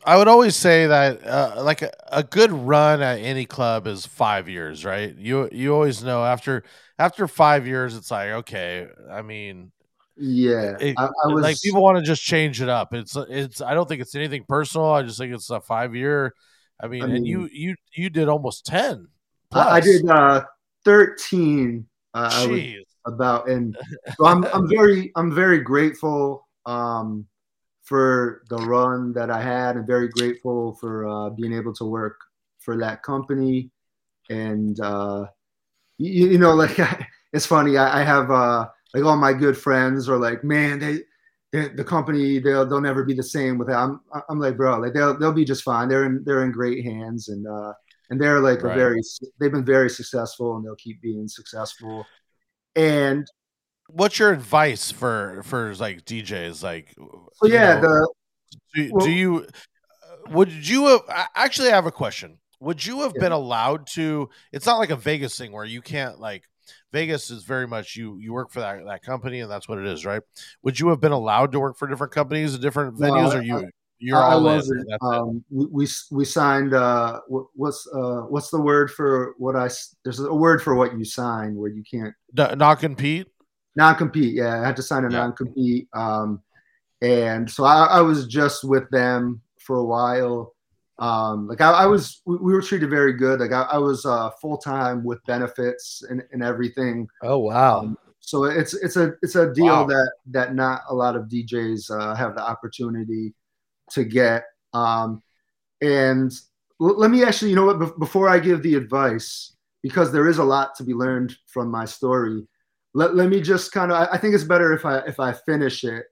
I 0.06 0.18
would 0.18 0.28
always 0.28 0.56
say 0.56 0.88
that 0.88 1.26
uh, 1.26 1.62
like 1.64 1.82
a, 1.82 1.92
a 2.12 2.24
good 2.24 2.52
run 2.52 3.02
at 3.02 3.20
any 3.20 3.46
club 3.46 3.88
is 3.88 4.06
five 4.06 4.48
years, 4.48 4.86
right? 4.86 5.16
You 5.16 5.50
you 5.52 5.74
always 5.74 6.04
know 6.04 6.24
after 6.24 6.64
after 6.98 7.28
five 7.28 7.68
years, 7.68 7.96
it's 7.96 8.12
like 8.12 8.30
okay. 8.30 8.88
I 9.10 9.22
mean, 9.22 9.72
Yeah. 10.16 10.78
it- 10.80 10.96
I, 10.98 11.06
I 11.06 11.28
was 11.28 11.44
like 11.44 11.62
people 11.62 11.82
want 11.82 11.98
to 11.98 12.04
just 12.04 12.24
change 12.24 12.62
it 12.62 12.70
up. 12.70 12.94
It's 12.94 13.16
it's. 13.30 13.62
I 13.62 13.74
don't 13.74 13.88
think 13.88 14.02
it's 14.02 14.16
anything 14.16 14.46
personal. 14.48 14.88
I 14.88 15.04
just 15.04 15.18
think 15.18 15.34
it's 15.34 15.50
a 15.50 15.62
five 15.62 15.96
year. 15.96 16.34
I 16.80 16.88
mean, 16.88 17.04
I 17.04 17.08
and 17.08 17.28
you 17.28 17.50
you 17.52 17.76
you 17.94 18.10
did 18.10 18.30
almost 18.30 18.66
ten. 18.66 19.08
I, 19.52 19.80
did 19.80 20.08
uh, 20.08 20.44
13 20.86 21.88
uh, 22.14 22.30
I 22.32 22.48
was 22.48 22.62
about 23.06 23.50
and 23.50 23.76
so 24.18 24.26
I'm 24.26 24.44
I'm 24.46 24.68
very 24.70 25.12
I'm 25.16 25.34
very 25.34 25.60
grateful 25.60 26.48
um, 26.66 27.26
for 27.90 28.44
the 28.50 28.58
run 28.58 29.12
that 29.14 29.32
I 29.32 29.42
had 29.42 29.76
and 29.76 29.88
very 29.88 30.10
grateful 30.10 30.76
for 30.76 31.08
uh, 31.08 31.32
being 31.32 31.52
able 31.54 31.74
to 31.74 31.86
work 31.86 32.20
for 32.60 32.78
that 32.78 33.02
company. 33.02 33.72
And 34.30 34.80
uh, 34.80 35.26
you, 35.98 36.28
you 36.30 36.38
know 36.38 36.54
like 36.64 36.80
it's 37.34 37.48
funny 37.48 37.78
I, 37.78 38.02
I 38.02 38.04
have 38.04 38.30
uh, 38.30 38.68
like 38.94 39.04
all 39.04 39.18
my 39.18 39.34
good 39.34 39.58
friends 39.58 40.08
are 40.08 40.18
like 40.18 40.44
man 40.44 40.78
they, 40.78 41.00
they 41.52 41.70
the 41.70 41.84
company 41.84 42.38
they'll 42.38 42.64
they'll 42.64 42.80
never 42.80 43.04
be 43.04 43.16
the 43.16 43.24
same 43.24 43.58
with 43.58 43.72
I'm 43.72 44.02
I'm 44.30 44.40
like 44.40 44.56
bro 44.56 44.78
like 44.78 44.94
they'll 44.94 45.18
they'll 45.18 45.34
be 45.34 45.46
just 45.46 45.64
fine. 45.64 45.90
They're 45.90 46.06
in 46.06 46.24
they're 46.24 46.44
in 46.44 46.52
great 46.52 46.86
hands 46.86 47.30
and 47.30 47.48
uh, 47.48 47.74
and 48.12 48.22
they're 48.22 48.40
like 48.40 48.60
a 48.60 48.70
very 48.70 49.02
they've 49.40 49.52
been 49.52 49.66
very 49.66 49.90
successful 49.90 50.56
and 50.56 50.64
they'll 50.64 50.76
keep 50.76 51.02
being 51.02 51.28
successful. 51.28 52.06
And 52.76 53.28
What's 53.92 54.20
your 54.20 54.32
advice 54.32 54.92
for 54.92 55.42
for 55.44 55.74
like 55.76 56.06
DJs? 56.06 56.64
Like, 56.64 56.94
so 56.98 57.48
yeah 57.48 57.80
know, 57.80 57.82
the 57.82 58.14
do, 58.76 58.90
well- 58.94 59.06
do 59.06 59.12
you 59.12 59.46
uh, 59.46 60.32
would 60.32 60.52
you 60.52 60.86
have 60.88 61.02
actually 61.36 61.70
I 61.70 61.76
have 61.76 61.86
a 61.86 61.92
question 61.92 62.38
would 62.60 62.86
you 62.86 63.02
have 63.02 63.14
Yeah. 63.16 63.22
been 63.22 63.32
allowed 63.32 63.88
to 63.88 64.30
it's 64.52 64.66
not 64.66 64.78
like 64.78 64.90
a 64.90 64.96
vegas 64.96 65.38
thing 65.38 65.52
where 65.52 65.66
you 65.66 65.82
can't 65.82 66.20
like 66.20 66.44
vegas 66.92 67.32
is 67.32 67.44
very 67.44 67.68
much 67.68 67.96
you 67.96 68.18
you 68.20 68.32
work 68.34 68.52
for 68.52 68.60
that, 68.60 68.84
that 68.86 69.02
company 69.02 69.40
and 69.40 69.50
that's 69.50 69.68
what 69.68 69.80
it 69.80 69.86
is 69.88 70.06
right 70.06 70.22
would 70.62 70.80
you 70.80 70.90
have 70.90 71.00
been 71.00 71.12
allowed 71.12 71.52
to 71.54 71.60
work 71.60 71.78
for 71.78 71.88
different 71.88 72.14
companies 72.14 72.54
and 72.54 72.62
different 72.62 73.00
No, 73.00 73.08
venues 73.12 73.30
I- 73.32 73.38
or 73.38 73.42
you 73.42 73.70
you're 74.02 74.18
I 74.24 74.34
all 74.34 74.38
in, 74.48 74.56
wasn't. 74.56 74.88
it? 74.90 74.98
Um, 75.02 75.44
we, 75.50 75.66
we 75.66 75.88
we 76.12 76.24
signed. 76.24 76.74
Uh, 76.74 77.20
what's 77.28 77.86
uh, 77.94 78.22
what's 78.30 78.50
the 78.50 78.62
word 78.62 78.90
for 78.92 79.34
what 79.38 79.58
I 79.58 79.70
There's 80.06 80.22
a 80.22 80.34
word 80.34 80.62
for 80.62 80.74
what 80.76 80.98
you 80.98 81.04
sign 81.04 81.54
where 81.56 81.70
you 81.70 81.84
can't 81.84 82.14
N- 82.38 82.58
not 82.60 82.80
compete 82.80 83.28
non 83.80 83.96
compete. 83.96 84.34
Yeah, 84.42 84.62
I 84.62 84.66
had 84.68 84.76
to 84.76 84.84
sign 84.84 85.04
a 85.06 85.10
Yeah. 85.12 85.20
non 85.20 85.34
compete. 85.34 85.88
Um, 85.94 86.42
and 87.02 87.50
so 87.50 87.64
I, 87.64 87.86
I 88.00 88.02
was 88.02 88.28
just 88.28 88.64
with 88.64 88.88
them 88.92 89.42
for 89.66 89.78
a 89.78 89.86
while. 89.96 90.54
Um, 91.00 91.48
like 91.48 91.62
I, 91.62 91.72
I 91.72 91.86
was, 91.86 92.22
we, 92.26 92.36
we 92.46 92.52
were 92.54 92.62
treated 92.62 92.90
very 92.90 93.14
good. 93.14 93.40
Like 93.40 93.54
I, 93.54 93.62
I 93.64 93.78
was 93.78 94.06
uh, 94.06 94.30
full 94.42 94.58
time 94.58 95.04
with 95.04 95.20
benefits 95.26 96.04
and, 96.10 96.22
and 96.34 96.44
everything. 96.44 97.08
Oh 97.24 97.38
wow. 97.40 97.80
Um, 97.80 97.98
so 98.20 98.44
it's 98.44 98.74
it's 98.86 98.98
a 98.98 99.14
it's 99.24 99.36
a 99.36 99.52
deal 99.54 99.68
Wow. 99.68 99.86
that 99.94 100.12
that 100.36 100.54
not 100.54 100.82
a 100.90 100.94
lot 100.94 101.16
of 101.16 101.24
DJs 101.32 101.90
uh, 101.90 102.14
have 102.16 102.36
the 102.36 102.42
opportunity 102.54 103.34
to 103.92 104.04
get. 104.04 104.44
Um, 104.74 105.24
and 105.82 106.30
l- 106.82 106.98
let 107.00 107.10
me 107.12 107.24
actually, 107.24 107.50
you 107.52 107.56
know 107.56 107.66
what? 107.66 107.80
Bef- 107.80 107.98
before 107.98 108.28
I 108.30 108.38
give 108.40 108.62
the 108.62 108.76
advice, 108.76 109.56
because 109.82 110.12
there 110.12 110.28
is 110.28 110.38
a 110.38 110.44
lot 110.44 110.76
to 110.76 110.84
be 110.84 110.94
learned 110.94 111.32
from 111.48 111.72
my 111.72 111.86
story. 111.86 112.46
Let, 112.94 113.16
let 113.16 113.30
me 113.30 113.42
just 113.42 113.72
kind 113.72 113.92
of. 113.92 113.98
I, 113.98 114.16
I 114.16 114.18
think 114.18 114.36
it's 114.36 114.44
better 114.44 114.74
if 114.74 114.86
I 114.86 115.00
if 115.00 115.20
I 115.20 115.34
finish 115.34 115.84
it, 115.84 116.06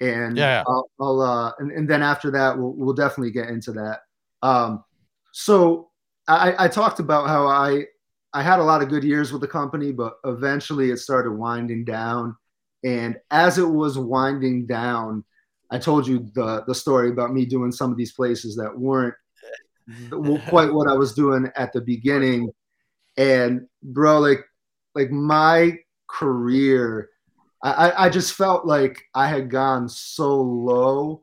and 0.00 0.36
Yeah, 0.36 0.58
yeah. 0.58 0.64
I'll, 0.66 0.90
I'll 1.00 1.20
uh, 1.20 1.52
and, 1.58 1.70
and 1.72 1.88
then 1.88 2.02
after 2.02 2.30
that 2.32 2.58
we'll 2.58 2.74
we'll 2.74 2.94
definitely 2.94 3.32
get 3.32 3.48
into 3.48 3.72
that. 3.72 4.00
Um, 4.42 4.84
so 5.32 5.90
I, 6.26 6.54
I 6.64 6.68
talked 6.68 7.00
about 7.00 7.28
how 7.28 7.46
I 7.46 7.86
I 8.34 8.42
had 8.42 8.60
a 8.60 8.64
lot 8.64 8.82
of 8.82 8.88
good 8.88 9.04
years 9.04 9.32
with 9.32 9.40
the 9.40 9.48
company, 9.48 9.92
but 9.92 10.18
eventually 10.24 10.90
it 10.90 10.98
started 10.98 11.32
winding 11.32 11.84
down. 11.84 12.36
And 12.84 13.16
as 13.30 13.58
it 13.58 13.68
was 13.68 13.98
winding 13.98 14.66
down, 14.66 15.24
I 15.70 15.78
told 15.78 16.06
you 16.06 16.30
the 16.34 16.64
the 16.66 16.74
story 16.74 17.10
about 17.10 17.32
me 17.32 17.46
doing 17.46 17.72
some 17.72 17.90
of 17.90 17.96
these 17.96 18.12
places 18.12 18.56
that 18.56 18.78
weren't 18.78 19.14
quite 20.48 20.72
what 20.72 20.88
I 20.88 20.94
was 20.94 21.14
doing 21.14 21.50
at 21.56 21.72
the 21.72 21.80
beginning. 21.80 22.50
And 23.16 23.66
bro, 23.82 24.20
like 24.20 24.44
like 24.94 25.10
my 25.10 25.78
career, 26.08 27.10
I, 27.62 28.06
I 28.06 28.08
just 28.08 28.34
felt 28.34 28.66
like 28.66 29.02
I 29.14 29.28
had 29.28 29.50
gone 29.50 29.88
so 29.88 30.40
low. 30.40 31.22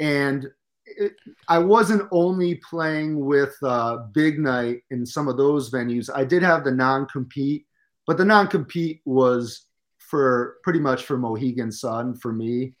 And 0.00 0.50
it, 0.84 1.14
I 1.48 1.58
wasn't 1.58 2.08
only 2.10 2.56
playing 2.56 3.24
with 3.24 3.54
uh, 3.62 3.98
Big 4.12 4.38
Night 4.38 4.82
in 4.90 5.06
some 5.06 5.28
of 5.28 5.36
those 5.36 5.70
venues. 5.70 6.10
I 6.14 6.24
did 6.24 6.42
have 6.42 6.64
the 6.64 6.72
non 6.72 7.06
compete, 7.06 7.66
but 8.06 8.18
the 8.18 8.24
non 8.24 8.48
compete 8.48 9.00
was 9.04 9.66
for 9.98 10.56
pretty 10.62 10.80
much 10.80 11.04
for 11.04 11.16
Mohegan 11.16 11.72
Sun 11.72 12.16
for 12.16 12.32
me. 12.32 12.74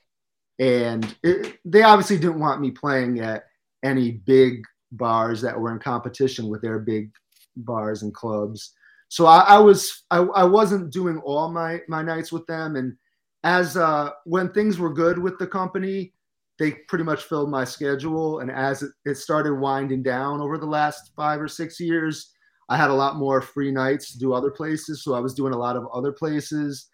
And 0.58 1.14
it, 1.22 1.58
they 1.64 1.82
obviously 1.82 2.18
didn't 2.18 2.40
want 2.40 2.60
me 2.60 2.70
playing 2.70 3.20
at 3.20 3.46
any 3.82 4.12
big 4.12 4.62
bars 4.92 5.40
that 5.40 5.58
were 5.58 5.72
in 5.72 5.78
competition 5.78 6.48
with 6.48 6.60
their 6.60 6.78
big 6.78 7.10
bars 7.56 8.02
and 8.02 8.12
clubs. 8.12 8.74
So 9.12 9.26
I, 9.26 9.40
I 9.40 9.58
was 9.58 10.04
I, 10.10 10.20
I 10.20 10.44
wasn't 10.44 10.90
doing 10.90 11.18
all 11.18 11.50
my 11.50 11.82
my 11.86 12.00
nights 12.00 12.32
with 12.32 12.46
them. 12.46 12.76
And 12.76 12.96
as 13.44 13.76
uh, 13.76 14.12
when 14.24 14.50
things 14.50 14.78
were 14.78 14.90
good 14.90 15.18
with 15.18 15.38
the 15.38 15.46
company, 15.46 16.14
they 16.58 16.72
pretty 16.88 17.04
much 17.04 17.24
filled 17.24 17.50
my 17.50 17.62
schedule. 17.62 18.38
And 18.38 18.50
as 18.50 18.82
it, 18.82 18.90
it 19.04 19.16
started 19.16 19.60
winding 19.60 20.02
down 20.02 20.40
over 20.40 20.56
the 20.56 20.64
last 20.64 21.12
five 21.14 21.42
or 21.42 21.46
six 21.46 21.78
years, 21.78 22.32
I 22.70 22.78
had 22.78 22.88
a 22.88 22.94
lot 22.94 23.16
more 23.16 23.42
free 23.42 23.70
nights 23.70 24.12
to 24.12 24.18
do 24.18 24.32
other 24.32 24.50
places. 24.50 25.04
So 25.04 25.12
I 25.12 25.20
was 25.20 25.34
doing 25.34 25.52
a 25.52 25.58
lot 25.58 25.76
of 25.76 25.86
other 25.92 26.12
places. 26.12 26.88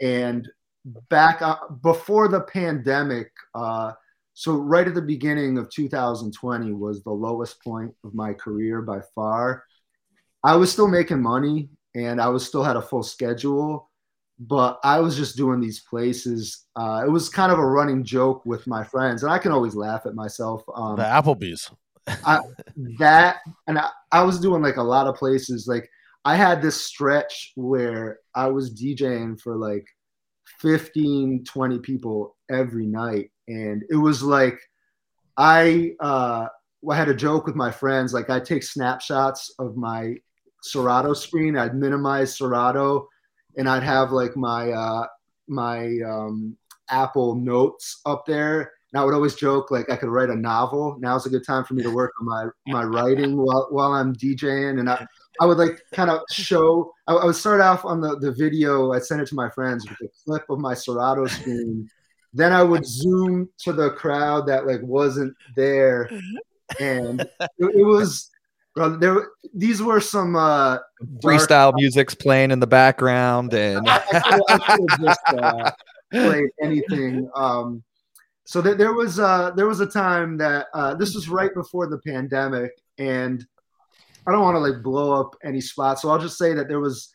And 0.00 0.48
back 1.08 1.40
uh, 1.40 1.54
before 1.84 2.26
the 2.26 2.40
pandemic, 2.40 3.30
uh, 3.54 3.92
so 4.34 4.54
right 4.54 4.88
at 4.88 4.94
the 4.94 5.02
beginning 5.02 5.56
of 5.56 5.70
2020 5.70 6.72
was 6.72 7.04
the 7.04 7.12
lowest 7.12 7.62
point 7.62 7.94
of 8.02 8.12
my 8.12 8.32
career 8.32 8.82
by 8.82 8.98
far. 9.14 9.62
I 10.42 10.56
was 10.56 10.72
still 10.72 10.88
making 10.88 11.22
money 11.22 11.68
and 11.94 12.20
I 12.20 12.28
was 12.28 12.46
still 12.46 12.62
had 12.62 12.76
a 12.76 12.82
full 12.82 13.02
schedule, 13.02 13.90
but 14.38 14.78
I 14.84 15.00
was 15.00 15.16
just 15.16 15.36
doing 15.36 15.60
these 15.60 15.80
places. 15.80 16.66
Uh, 16.76 17.02
it 17.06 17.10
was 17.10 17.28
kind 17.28 17.52
of 17.52 17.58
a 17.58 17.66
running 17.66 18.04
joke 18.04 18.46
with 18.46 18.66
my 18.66 18.82
friends, 18.84 19.22
and 19.22 19.32
I 19.32 19.38
can 19.38 19.52
always 19.52 19.74
laugh 19.74 20.06
at 20.06 20.14
myself. 20.14 20.62
Um, 20.74 20.96
the 20.96 21.02
Applebee's. 21.02 21.70
I, 22.24 22.40
that 22.98 23.38
and 23.66 23.78
I, 23.78 23.90
I 24.10 24.22
was 24.22 24.40
doing 24.40 24.62
like 24.62 24.76
a 24.76 24.82
lot 24.82 25.06
of 25.06 25.16
places. 25.16 25.66
Like 25.68 25.88
I 26.24 26.36
had 26.36 26.60
this 26.60 26.80
stretch 26.80 27.52
where 27.56 28.18
I 28.34 28.48
was 28.48 28.74
DJing 28.74 29.40
for 29.40 29.56
like 29.56 29.86
15, 30.60 31.44
20 31.44 31.78
people 31.78 32.36
every 32.50 32.86
night. 32.86 33.30
And 33.48 33.82
it 33.90 33.96
was 33.96 34.22
like, 34.22 34.60
I, 35.36 35.92
uh, 36.00 36.48
I 36.88 36.96
had 36.96 37.08
a 37.08 37.14
joke 37.14 37.46
with 37.46 37.56
my 37.56 37.70
friends. 37.70 38.12
Like 38.12 38.30
I 38.30 38.40
take 38.40 38.62
snapshots 38.62 39.54
of 39.58 39.76
my 39.76 40.16
Serato 40.62 41.14
screen. 41.14 41.56
I'd 41.56 41.74
minimize 41.74 42.36
Serato 42.36 43.08
and 43.56 43.68
I'd 43.68 43.82
have 43.82 44.12
like 44.12 44.36
my, 44.36 44.70
uh, 44.70 45.06
my, 45.48 45.98
um, 46.06 46.56
Apple 46.90 47.36
notes 47.36 48.00
up 48.04 48.26
there. 48.26 48.72
And 48.92 49.00
I 49.00 49.04
would 49.04 49.14
always 49.14 49.36
joke 49.36 49.70
like 49.70 49.88
I 49.88 49.96
could 49.96 50.08
write 50.08 50.30
a 50.30 50.36
novel. 50.36 50.96
Now's 50.98 51.24
a 51.24 51.30
good 51.30 51.46
time 51.46 51.64
for 51.64 51.74
me 51.74 51.82
to 51.84 51.90
work 51.90 52.12
on 52.20 52.26
my 52.26 52.46
my 52.66 52.82
writing 52.82 53.36
while 53.36 53.68
while 53.70 53.92
I'm 53.92 54.14
DJing. 54.14 54.80
And 54.80 54.90
I, 54.90 55.06
I 55.40 55.46
would 55.46 55.58
like 55.58 55.80
kind 55.94 56.10
of 56.10 56.22
show. 56.30 56.92
I, 57.06 57.14
I, 57.14 57.24
would 57.24 57.36
start 57.36 57.60
off 57.60 57.84
on 57.84 58.00
the 58.00 58.18
the 58.18 58.32
video. 58.32 58.92
I'd 58.92 59.04
send 59.04 59.20
it 59.20 59.28
to 59.28 59.36
my 59.36 59.48
friends 59.50 59.88
with 59.88 59.98
a 60.00 60.08
clip 60.24 60.44
of 60.50 60.58
my 60.58 60.74
Serato 60.74 61.26
screen. 61.26 61.88
Then 62.34 62.52
I 62.52 62.62
would 62.62 62.84
zoom 62.84 63.48
to 63.60 63.72
the 63.72 63.90
crowd 63.90 64.46
that 64.48 64.66
like 64.66 64.82
wasn't 64.82 65.34
there, 65.54 66.10
and 66.80 67.20
it, 67.20 67.30
it 67.58 67.84
was. 67.84 68.30
There 68.88 69.28
these 69.54 69.82
were 69.82 70.00
some 70.00 70.36
uh, 70.36 70.78
freestyle 71.22 71.74
music's 71.74 72.14
playing 72.14 72.50
in 72.50 72.60
the 72.60 72.66
background, 72.66 73.52
and 73.54 73.84
I, 73.88 74.76
could 74.76 75.00
just 75.00 75.20
uh, 75.28 75.70
played 76.12 76.50
anything. 76.62 77.28
Um, 77.34 77.82
so 78.44 78.60
there, 78.60 78.74
there 78.74 78.92
was 78.92 79.18
uh, 79.18 79.52
there 79.52 79.66
was 79.66 79.80
a 79.80 79.86
time 79.86 80.36
that 80.38 80.66
uh, 80.74 80.94
this 80.94 81.14
was 81.14 81.28
right 81.28 81.52
before 81.54 81.86
the 81.86 81.98
pandemic, 81.98 82.72
and 82.98 83.44
I 84.26 84.32
don't 84.32 84.42
want 84.42 84.56
to 84.56 84.60
like 84.60 84.82
blow 84.82 85.20
up 85.20 85.36
any 85.44 85.60
spots, 85.60 86.02
so 86.02 86.10
I'll 86.10 86.18
just 86.18 86.38
say 86.38 86.54
that 86.54 86.68
there 86.68 86.80
was 86.80 87.10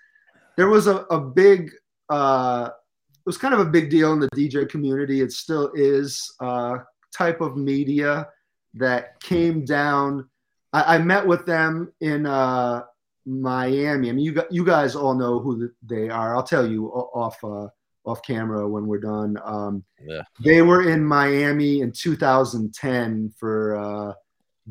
there 0.57 0.69
was 0.69 0.87
a, 0.87 0.99
a 1.09 1.19
big 1.19 1.71
uh, 2.09 2.69
it 2.71 3.25
was 3.25 3.37
kind 3.37 3.53
of 3.53 3.59
a 3.59 3.65
big 3.65 3.89
deal 3.89 4.13
in 4.13 4.19
the 4.19 4.29
DJ 4.29 4.69
community. 4.69 5.21
It 5.21 5.31
still 5.31 5.71
is 5.73 6.35
uh, 6.39 6.77
type 7.11 7.41
of 7.41 7.57
media 7.57 8.27
that 8.75 9.19
came 9.19 9.65
down. 9.65 10.29
I, 10.75 10.95
I 10.95 10.97
met 10.97 11.25
with 11.25 11.45
them 11.45 11.93
in 12.01 12.25
uh, 12.25 12.83
Miami. 13.25 14.09
I 14.09 14.13
mean, 14.13 14.25
you 14.25 14.43
you 14.51 14.65
guys 14.65 14.95
all 14.95 15.15
know 15.15 15.39
who 15.39 15.69
they 15.81 16.09
are. 16.09 16.35
I'll 16.35 16.43
tell 16.43 16.69
you 16.69 16.87
off 16.87 17.41
uh, 17.43 17.67
off 18.05 18.21
camera 18.23 18.67
when 18.67 18.85
we're 18.85 18.99
done. 18.99 19.37
Um, 19.43 19.83
yeah. 20.05 20.23
They 20.43 20.61
were 20.61 20.89
in 20.89 21.05
Miami 21.05 21.79
in 21.79 21.93
2010 21.93 23.33
for 23.37 23.75
uh, 23.77 24.13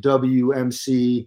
WMC 0.01 1.27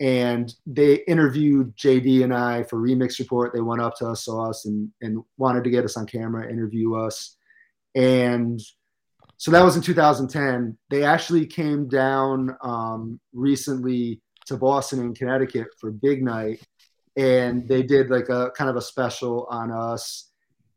and 0.00 0.54
they 0.66 0.96
interviewed 1.08 1.76
JD 1.76 2.22
and 2.22 2.32
I 2.32 2.62
for 2.64 2.78
Remix 2.78 3.18
Report. 3.18 3.52
They 3.52 3.60
went 3.60 3.80
up 3.80 3.96
to 3.96 4.08
us, 4.08 4.26
saw 4.26 4.50
us, 4.50 4.66
and 4.66 4.90
and 5.00 5.22
wanted 5.38 5.64
to 5.64 5.70
get 5.70 5.84
us 5.84 5.96
on 5.96 6.06
camera, 6.06 6.50
interview 6.50 6.94
us, 6.94 7.36
and 7.94 8.60
so 9.38 9.50
that 9.50 9.64
was 9.64 9.76
in 9.76 9.82
2010. 9.82 10.76
They 10.90 11.04
actually 11.04 11.46
came 11.46 11.88
down 11.88 12.56
um, 12.60 13.18
recently 13.32 14.20
to 14.46 14.56
Boston 14.56 15.00
and 15.00 15.16
Connecticut 15.16 15.68
for 15.80 15.90
Big 15.90 16.22
Night, 16.22 16.62
and 17.16 17.66
they 17.66 17.82
did 17.82 18.10
like 18.10 18.28
a 18.28 18.50
kind 18.50 18.68
of 18.68 18.76
a 18.76 18.82
special 18.82 19.46
on 19.50 19.70
us, 19.70 20.30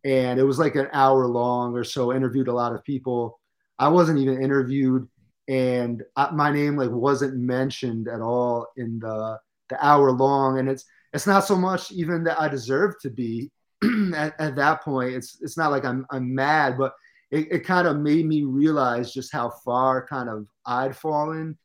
and 0.06 0.40
it 0.40 0.44
was 0.44 0.60
like 0.60 0.76
an 0.76 0.88
hour 0.94 1.28
long 1.28 1.76
or 1.76 1.84
so. 1.84 2.14
Interviewed 2.14 2.48
a 2.48 2.54
lot 2.54 2.74
of 2.74 2.84
people. 2.84 3.40
I 3.78 3.90
wasn't 3.90 4.20
even 4.20 4.42
interviewed 4.42 5.08
and 5.48 6.04
I, 6.16 6.32
my 6.32 6.52
name 6.52 6.78
like 6.78 6.92
wasn't 6.92 7.36
mentioned 7.36 8.08
at 8.08 8.22
all 8.22 8.68
in 8.78 9.00
the 9.00 9.38
the 9.70 9.86
hour 9.86 10.12
long 10.12 10.60
and 10.60 10.70
it's 10.70 10.86
it's 11.14 11.28
not 11.28 11.46
so 11.46 11.56
much 11.56 11.92
even 11.92 12.24
that 12.24 12.40
I 12.40 12.48
deserve 12.48 13.00
to 13.02 13.10
be 13.10 13.52
at, 14.16 14.40
at, 14.40 14.56
that 14.56 14.82
point 14.82 15.14
it's 15.14 15.40
it's 15.42 15.58
not 15.58 15.72
like 15.72 15.84
I'm 15.84 16.06
I'm 16.10 16.34
mad 16.34 16.78
but 16.78 16.94
it, 17.32 17.48
it 17.52 17.66
kind 17.66 17.88
of 17.88 17.98
made 17.98 18.26
me 18.26 18.44
realize 18.44 19.14
just 19.14 19.32
how 19.32 19.50
far 19.50 20.06
kind 20.06 20.30
of 20.30 20.48
I'd 20.66 20.96
fallen. 20.96 21.58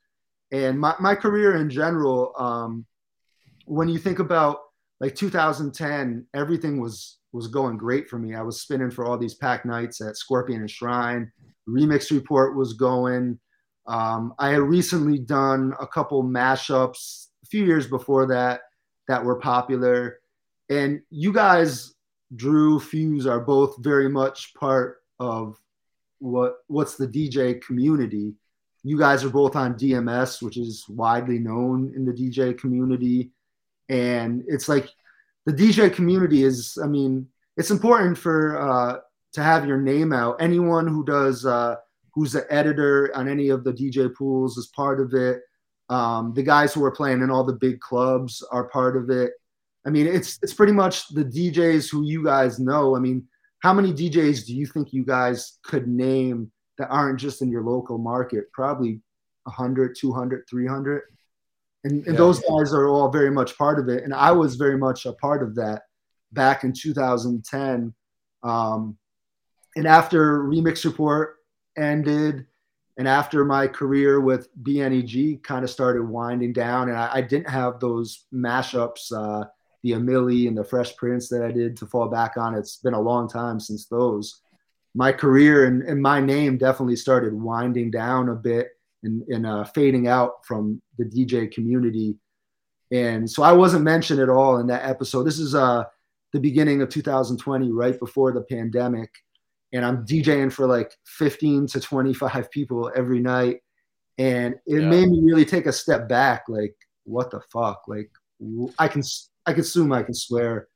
And 0.53 0.79
my, 0.79 0.95
my 1.01 1.15
career 1.15 1.57
in 1.57 1.69
general 1.69 2.33
um, 2.39 2.87
when 3.67 3.89
you 3.89 3.99
think 3.99 4.21
about 4.21 4.59
like 5.01 5.15
2010 5.15 6.27
everything 6.35 6.81
was 6.81 7.19
was 7.33 7.49
going 7.49 7.77
great 7.77 8.09
for 8.09 8.19
me. 8.19 8.35
I 8.35 8.43
was 8.43 8.63
spinning 8.63 8.91
for 8.91 9.05
all 9.05 9.19
these 9.19 9.35
pack 9.35 9.67
nights 9.67 10.01
at 10.01 10.17
Scorpion 10.17 10.61
and 10.61 10.71
Shrine. 10.71 11.31
Remix 11.69 12.11
report 12.11 12.57
was 12.57 12.73
going. 12.73 13.39
Um, 13.87 14.33
I 14.39 14.51
had 14.51 14.63
recently 14.63 15.19
done 15.19 15.75
a 15.79 15.87
couple 15.87 16.25
mashups 16.25 17.27
a 17.45 17.47
few 17.47 17.65
years 17.65 17.87
before 17.87 18.27
that 18.29 18.63
that 19.07 19.23
were 19.23 19.39
popular, 19.39 20.19
and 20.71 21.01
you 21.11 21.33
guys, 21.33 21.95
Drew 22.35 22.81
Fuse, 22.81 23.27
are 23.27 23.41
both 23.41 23.77
very 23.81 24.09
much 24.09 24.55
part 24.55 24.97
of 25.19 25.57
what 26.19 26.57
what's 26.69 26.97
the 26.97 27.09
DJ 27.09 27.61
community. 27.63 28.35
You 28.83 28.99
guys 28.99 29.25
are 29.25 29.31
both 29.31 29.57
on 29.57 29.75
DMS, 29.75 30.43
which 30.43 30.57
is 30.57 30.85
widely 30.89 31.39
known 31.39 31.93
in 31.97 32.05
the 32.05 32.13
DJ 32.13 32.57
community, 32.57 33.33
and 33.89 34.45
it's 34.47 34.69
like 34.69 34.89
the 35.45 35.53
DJ 35.53 35.93
community 35.93 36.45
is. 36.45 36.79
I 36.83 36.87
mean, 36.87 37.27
it's 37.57 37.71
important 37.71 38.17
for 38.17 38.61
uh, 38.61 38.99
to 39.33 39.43
have 39.43 39.67
your 39.67 39.81
name 39.81 40.13
out. 40.13 40.37
Anyone 40.41 40.87
who 40.87 41.05
does 41.05 41.45
uh, 41.45 41.77
who's 42.15 42.33
the 42.33 42.51
editor 42.53 43.11
on 43.15 43.29
any 43.29 43.49
of 43.51 43.65
the 43.65 43.73
DJ 43.73 44.13
pools 44.15 44.57
is 44.57 44.69
part 44.69 45.01
of 45.01 45.15
it. 45.15 45.43
Um, 45.89 46.33
the 46.35 46.43
guys 46.43 46.75
who 46.75 46.85
are 46.85 46.91
playing 46.91 47.23
in 47.23 47.31
all 47.31 47.45
the 47.45 47.53
big 47.53 47.81
clubs 47.81 48.43
are 48.51 48.69
part 48.69 48.97
of 48.97 49.11
it. 49.11 49.33
I 49.87 49.91
mean, 49.91 50.07
it's 50.07 50.39
it's 50.43 50.55
pretty 50.55 50.73
much 50.73 51.09
the 51.09 51.25
DJs 51.25 51.91
who 51.91 52.05
you 52.05 52.25
guys 52.25 52.59
know. 52.59 52.97
I 52.97 52.99
mean, 52.99 53.27
how 53.67 53.73
many 53.73 53.93
DJs 53.93 54.47
do 54.47 54.55
you 54.55 54.65
think 54.65 54.93
you 54.93 55.05
guys 55.05 55.59
could 55.65 55.89
name 55.89 56.53
that 56.79 56.87
aren't 56.87 57.19
just 57.19 57.43
in 57.43 57.51
your 57.51 57.65
local 57.65 57.99
market? 57.99 58.45
Probably 58.53 59.01
100, 59.43 59.97
200, 59.99 60.45
300. 60.49 61.03
And, 61.83 61.93
and 61.93 62.07
yeah. 62.07 62.13
those 62.13 62.39
guys 62.39 62.73
are 62.73 62.87
all 62.87 63.11
very 63.11 63.33
much 63.33 63.59
part 63.59 63.81
of 63.81 63.89
it. 63.89 64.05
And 64.05 64.15
I 64.15 64.31
was 64.31 64.55
very 64.55 64.79
much 64.79 65.05
a 65.05 65.15
part 65.15 65.43
of 65.43 65.57
that 65.57 65.83
back 66.31 66.63
in 66.63 66.73
2010. 66.73 67.93
Um, 68.45 68.97
and 69.75 69.89
after 69.89 70.45
Remix 70.45 70.85
Report 70.85 71.35
ended 71.77 72.47
and 72.97 73.09
after 73.09 73.45
my 73.45 73.67
career 73.67 74.21
with 74.21 74.49
BNEG 74.63 75.43
kind 75.43 75.65
of 75.65 75.71
started 75.71 76.05
winding 76.05 76.53
down, 76.53 76.89
and 76.89 76.97
I, 76.97 77.15
I 77.15 77.21
didn't 77.21 77.51
have 77.51 77.81
those 77.81 78.27
mashups, 78.33 79.11
uh, 79.11 79.47
the 79.87 79.93
Amili 79.93 80.49
and 80.49 80.57
the 80.59 80.65
Fresh 80.65 80.97
Prince 80.97 81.29
that 81.29 81.43
I 81.45 81.53
did 81.53 81.77
to 81.77 81.87
fall 81.87 82.09
back 82.09 82.37
on. 82.37 82.55
It's 82.55 82.77
been 82.79 82.95
a 82.95 83.01
long 83.01 83.29
time 83.29 83.61
since 83.61 83.87
those. 83.87 84.41
my 84.95 85.13
career 85.13 85.67
and, 85.67 85.83
and 85.83 86.01
my 86.01 86.21
name 86.21 86.57
definitely 86.59 86.97
started 86.97 87.33
winding 87.35 87.91
down 87.91 88.29
a 88.31 88.35
bit 88.35 88.69
and, 89.05 89.23
and 89.29 89.47
uh, 89.47 89.63
fading 89.65 90.09
out 90.09 90.33
from 90.49 90.81
the 90.99 91.05
DJ 91.05 91.53
community. 91.53 92.17
And 92.91 93.29
so 93.31 93.43
I 93.43 93.53
wasn't 93.53 93.85
mentioned 93.85 94.21
at 94.21 94.29
all 94.31 94.59
in 94.59 94.67
that 94.69 94.85
episode. 94.89 95.25
This 95.25 95.39
is 95.39 95.55
uh, 95.55 95.85
the 96.33 96.41
beginning 96.41 96.81
of 96.83 96.89
2020, 96.89 97.71
right 97.73 97.99
before 97.99 98.33
the 98.33 98.41
pandemic. 98.43 99.11
And 99.75 99.85
I'm 99.85 100.07
DJing 100.07 100.51
for 100.53 100.67
like 100.67 100.91
15 101.05 101.67
to 101.69 101.81
25 101.81 102.51
people 102.51 102.91
every 102.97 103.21
night. 103.21 103.59
And 104.19 104.55
it 104.67 104.81
Yeah. 104.81 104.89
made 104.89 105.09
me 105.11 105.21
really 105.23 105.45
take 105.45 105.67
a 105.67 105.73
step 105.73 106.09
back. 106.09 106.45
Like, 106.49 106.75
what 107.05 107.31
the 107.31 107.41
fuck? 107.53 107.83
Like, 107.87 108.11
I 108.79 108.89
can, 108.89 109.03
I 109.47 109.52
can 109.52 109.60
assume 109.60 109.93
I 109.93 110.02
can 110.02 110.14
swear 110.14 110.68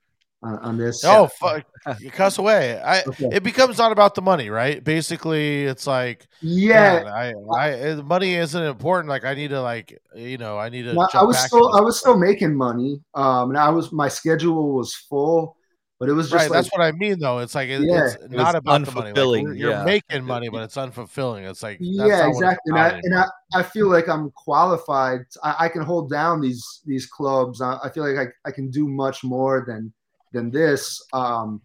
on, 0.42 0.59
on 0.59 0.78
this. 0.78 1.05
Oh 1.05 1.26
fuck! 1.26 1.64
You 1.98 2.10
cuss 2.10 2.38
away. 2.38 2.80
I. 2.80 3.02
Okay. 3.02 3.28
It 3.32 3.42
becomes 3.42 3.78
not 3.78 3.92
about 3.92 4.14
the 4.14 4.22
money, 4.22 4.48
right? 4.51 4.82
Basically, 4.82 5.64
it's 5.64 5.86
like 5.86 6.26
yeah. 6.40 7.02
man, 7.05 7.06
I, 7.09 7.32
I, 7.59 7.90
uh, 7.90 8.02
money 8.02 8.34
isn't 8.34 8.62
important. 8.62 9.09
Like 9.09 9.24
I 9.24 9.34
need 9.34 9.48
to, 9.48 9.60
like, 9.60 10.01
you 10.14 10.38
know, 10.38 10.59
I 10.59 10.68
need 10.68 10.82
to. 10.82 10.94
Well, 10.94 11.09
I 11.12 11.24
was 11.24 11.38
still 11.38 11.74
I 11.74 11.80
was 11.80 11.98
still 11.98 12.16
making 12.16 12.55
money. 12.55 13.01
Um, 13.14 13.51
and 13.51 13.59
I 13.59 13.68
was 13.68 13.92
my 13.92 14.09
schedule 14.09 14.72
was 14.72 14.94
full, 14.94 15.56
but 16.01 16.09
it 16.09 16.14
was 16.14 16.31
just 16.31 16.35
right. 16.35 16.51
like 16.51 16.64
that's 16.64 16.72
what 16.72 16.81
I 16.81 16.93
mean, 16.93 17.18
though. 17.18 17.40
It's 17.40 17.55
like 17.55 17.68
it, 17.68 17.82
Yeah. 17.82 18.06
it's 18.06 18.22
was 18.22 18.31
not 18.31 18.55
about 18.55 18.86
the 18.86 18.93
money. 18.93 19.12
Like, 19.12 19.43
you're 19.43 19.55
you're 19.55 19.70
yeah. 19.70 19.85
making 19.85 20.24
money, 20.24 20.48
but 20.48 20.62
it's 20.62 20.77
unfulfilling. 20.77 21.48
It's 21.48 21.62
like 21.62 21.78
that's 21.78 21.90
yeah, 21.90 22.22
not 22.22 22.28
exactly. 22.28 22.70
And 22.70 22.78
I, 22.78 22.89
and 23.02 23.18
I, 23.18 23.24
I 23.55 23.62
feel 23.62 23.89
like 23.89 24.09
I'm 24.09 24.31
qualified. 24.31 25.27
I, 25.44 25.66
I 25.66 25.68
can 25.68 25.82
hold 25.82 26.09
down 26.09 26.40
these 26.40 26.81
these 26.86 27.05
clubs. 27.05 27.60
I, 27.60 27.78
I 27.85 27.90
feel 27.90 28.10
like 28.10 28.28
I, 28.28 28.48
I 28.48 28.51
can 28.51 28.70
do 28.70 28.89
much 28.89 29.22
more 29.22 29.64
than 29.68 29.93
than 30.32 30.51
this. 30.51 31.05
Um, 31.12 31.60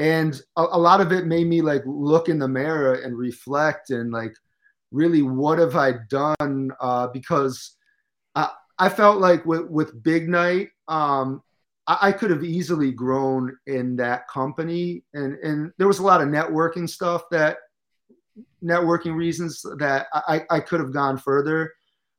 and 0.00 0.40
a, 0.56 0.62
a 0.72 0.78
lot 0.78 1.00
of 1.00 1.12
it 1.12 1.26
made 1.26 1.46
me 1.46 1.62
like 1.62 1.82
look 1.86 2.28
in 2.28 2.40
the 2.40 2.48
mirror 2.48 2.94
and 2.94 3.16
reflect 3.16 3.90
and 3.90 4.10
like 4.10 4.34
really 4.90 5.22
what 5.22 5.60
have 5.60 5.76
I 5.76 5.94
done? 6.08 6.72
Uh, 6.80 7.06
because 7.08 7.76
I, 8.34 8.50
I 8.78 8.88
felt 8.88 9.20
like 9.20 9.44
with, 9.44 9.68
with 9.68 10.02
Big 10.02 10.28
Night, 10.28 10.70
um, 10.88 11.42
I, 11.88 11.98
I 12.02 12.12
could 12.12 12.30
have 12.30 12.44
easily 12.44 12.92
grown 12.92 13.56
in 13.66 13.96
that 13.96 14.28
company, 14.28 15.02
and 15.14 15.34
and 15.38 15.72
there 15.78 15.88
was 15.88 15.98
a 15.98 16.04
lot 16.04 16.20
of 16.20 16.28
networking 16.28 16.88
stuff 16.88 17.24
that 17.32 17.56
networking 18.62 19.16
reasons 19.16 19.62
that 19.78 20.06
I, 20.12 20.44
I 20.50 20.60
could 20.60 20.80
have 20.80 20.92
gone 20.92 21.18
further. 21.18 21.72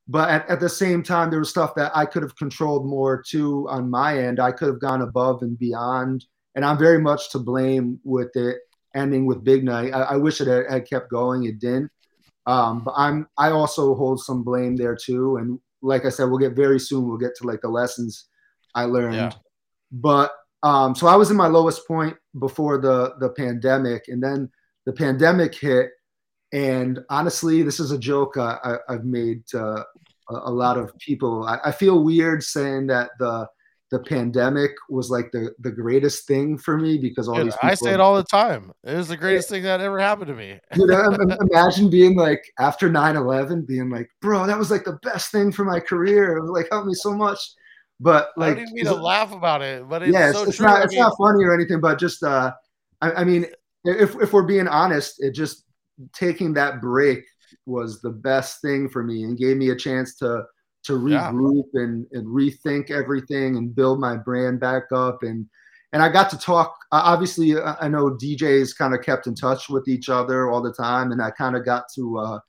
But 0.07 0.29
at, 0.29 0.49
at 0.49 0.59
the 0.59 0.69
same 0.69 1.03
time, 1.03 1.29
there 1.29 1.39
was 1.39 1.51
stuff 1.51 1.75
that 1.75 1.91
I 1.95 2.05
could 2.05 2.23
have 2.23 2.35
controlled 2.35 2.85
more 2.85 3.21
too 3.21 3.67
on 3.69 3.89
my 3.89 4.17
end. 4.17 4.39
I 4.39 4.51
could 4.51 4.67
have 4.67 4.81
gone 4.81 5.01
above 5.01 5.43
and 5.43 5.57
beyond. 5.57 6.25
And 6.55 6.65
I'm 6.65 6.79
very 6.79 6.99
much 6.99 7.29
to 7.31 7.39
blame 7.39 7.99
with 8.03 8.35
it 8.35 8.57
ending 8.95 9.27
with 9.27 9.43
Big 9.43 9.63
Night. 9.63 9.93
I, 9.93 10.01
I 10.01 10.15
wish 10.15 10.41
it 10.41 10.47
had, 10.47 10.65
had 10.69 10.89
kept 10.89 11.11
going. 11.11 11.43
It 11.43 11.59
didn't. 11.59 11.91
Um, 12.47 12.83
but 12.83 12.95
I'm 12.97 13.27
I 13.37 13.51
also 13.51 13.93
hold 13.93 14.19
some 14.19 14.43
blame 14.43 14.75
there 14.75 14.95
too. 14.95 15.37
And 15.37 15.59
like 15.83 16.05
I 16.05 16.09
said, 16.09 16.25
we'll 16.25 16.39
get 16.39 16.55
very 16.55 16.79
soon. 16.79 17.07
We'll 17.07 17.17
get 17.17 17.35
to 17.35 17.47
like 17.47 17.61
the 17.61 17.69
lessons 17.69 18.25
I 18.73 18.85
learned. 18.85 19.15
Yeah. 19.15 19.31
But 19.91 20.31
um, 20.63 20.95
so 20.95 21.07
I 21.07 21.15
was 21.15 21.31
in 21.31 21.37
my 21.37 21.47
lowest 21.47 21.87
point 21.87 22.15
before 22.39 22.79
the 22.79 23.15
the 23.19 23.29
pandemic, 23.29 24.07
and 24.07 24.21
then 24.21 24.49
the 24.85 24.93
pandemic 24.93 25.55
hit. 25.55 25.91
And 26.51 26.99
honestly, 27.09 27.61
this 27.61 27.79
is 27.79 27.91
a 27.91 27.97
joke 27.97 28.35
I, 28.37 28.77
I've 28.89 29.05
made 29.05 29.45
to 29.47 29.61
a, 29.61 29.85
a 30.29 30.51
lot 30.51 30.77
of 30.77 30.97
people. 30.97 31.45
I, 31.45 31.59
I 31.65 31.71
feel 31.71 32.03
weird 32.03 32.43
saying 32.43 32.87
that 32.87 33.11
the 33.19 33.47
the 33.91 33.99
pandemic 33.99 34.71
was 34.89 35.09
like 35.09 35.31
the 35.31 35.53
the 35.59 35.71
greatest 35.71 36.27
thing 36.27 36.57
for 36.57 36.77
me 36.77 36.97
because 36.97 37.27
all 37.27 37.35
Dude, 37.35 37.47
these 37.47 37.55
people 37.55 37.69
I 37.69 37.73
say 37.73 37.93
it 37.93 37.99
all 37.99 38.15
the 38.15 38.23
time. 38.23 38.71
It 38.83 38.95
was 38.95 39.07
the 39.07 39.17
greatest 39.17 39.49
thing 39.49 39.63
that 39.63 39.81
ever 39.81 39.99
happened 39.99 40.27
to 40.27 40.35
me. 40.35 40.59
you 40.75 40.93
I- 40.93 41.37
imagine 41.51 41.89
being 41.89 42.15
like 42.15 42.43
after 42.59 42.89
9-11 42.89 43.65
being 43.65 43.89
like 43.89 44.09
bro 44.21 44.45
that 44.45 44.57
was 44.57 44.69
like 44.69 44.83
the 44.83 44.99
best 45.03 45.31
thing 45.31 45.51
for 45.51 45.65
my 45.65 45.79
career 45.79 46.37
it 46.37 46.43
like 46.43 46.67
helped 46.71 46.87
me 46.87 46.93
so 46.93 47.13
much 47.13 47.39
but 47.99 48.29
I 48.39 48.47
like 48.47 48.55
don't 48.55 48.71
mean 48.73 48.85
to 48.85 48.95
laugh 48.95 49.31
about 49.33 49.61
it, 49.61 49.87
but 49.87 50.01
it's 50.03 50.15
yeah 50.15 50.31
so 50.31 50.43
it's, 50.43 50.51
it's 50.51 50.57
true. 50.57 50.67
not 50.67 50.81
I 50.81 50.85
it's 50.85 50.91
mean, 50.91 50.99
not 50.99 51.13
funny 51.17 51.43
or 51.43 51.53
anything 51.53 51.81
but 51.81 51.99
just 51.99 52.23
uh 52.23 52.51
I, 53.01 53.11
I 53.11 53.23
mean 53.23 53.45
if, 53.85 54.15
if 54.21 54.33
we're 54.33 54.43
being 54.43 54.67
honest 54.67 55.15
it 55.19 55.33
just 55.33 55.65
taking 56.13 56.53
that 56.53 56.81
break 56.81 57.23
was 57.65 58.01
the 58.01 58.09
best 58.11 58.61
thing 58.61 58.89
for 58.89 59.03
me 59.03 59.23
and 59.23 59.37
gave 59.37 59.57
me 59.57 59.69
a 59.69 59.75
chance 59.75 60.15
to 60.17 60.43
to 60.83 60.93
Yeah. 60.93 61.31
regroup 61.31 61.65
and, 61.73 62.05
and 62.13 62.25
rethink 62.27 62.89
everything 62.89 63.57
and 63.57 63.75
build 63.75 63.99
my 63.99 64.15
brand 64.15 64.59
back 64.59 64.83
up 64.93 65.23
and 65.23 65.45
and 65.91 66.03
I 66.03 66.09
got 66.09 66.29
to 66.29 66.37
talk. 66.37 66.75
uh, 66.91 67.01
Obviously, 67.03 67.57
I 67.57 67.75
I 67.81 67.87
know 67.87 68.11
DJs 68.11 68.77
kind 68.77 68.93
of 68.93 69.01
kept 69.01 69.25
in 69.25 69.33
touch 69.33 69.69
with 69.69 69.87
each 69.87 70.07
other 70.07 70.49
all 70.51 70.61
the 70.61 70.71
time, 70.71 71.11
and 71.11 71.19
I 71.19 71.31
kind 71.31 71.55
of 71.55 71.65
got 71.65 71.85
to 71.95 72.17
uh, 72.19 72.39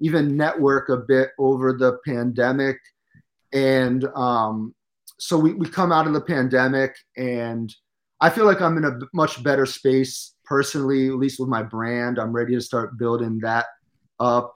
even 0.00 0.34
network 0.36 0.88
a 0.88 0.96
bit 0.96 1.30
over 1.38 1.74
the 1.74 1.98
pandemic. 2.06 2.78
And 3.52 4.04
um, 4.14 4.74
so 5.18 5.38
we, 5.38 5.54
we 5.54 5.68
come 5.68 5.92
out 5.92 6.06
of 6.06 6.12
the 6.12 6.20
pandemic, 6.20 6.96
and 7.16 7.74
I 8.20 8.30
feel 8.30 8.44
like 8.44 8.60
I'm 8.60 8.76
in 8.76 8.84
a 8.84 8.98
much 9.14 9.42
better 9.42 9.66
space 9.66 10.34
personally, 10.44 11.08
at 11.08 11.14
least 11.14 11.40
with 11.40 11.48
my 11.48 11.62
brand. 11.62 12.18
I'm 12.18 12.32
ready 12.32 12.54
to 12.54 12.60
start 12.60 12.98
building 12.98 13.40
that 13.42 13.66
up. 14.20 14.54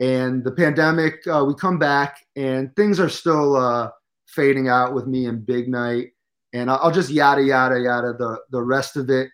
And 0.00 0.42
the 0.44 0.52
pandemic, 0.52 1.26
uh, 1.26 1.44
we 1.46 1.54
come 1.54 1.78
back, 1.78 2.18
and 2.36 2.74
things 2.76 2.98
are 3.00 3.08
still 3.08 3.56
uh, 3.56 3.90
fading 4.28 4.68
out 4.68 4.94
with 4.94 5.06
me 5.06 5.26
and 5.26 5.44
Big 5.44 5.68
Night 5.68 6.10
and 6.54 6.70
I'll 6.70 6.92
just 6.92 7.10
yada 7.10 7.42
yada 7.42 7.78
yada 7.78 8.14
the 8.14 8.38
the 8.50 8.62
rest 8.62 8.96
of 8.96 9.10
it. 9.10 9.28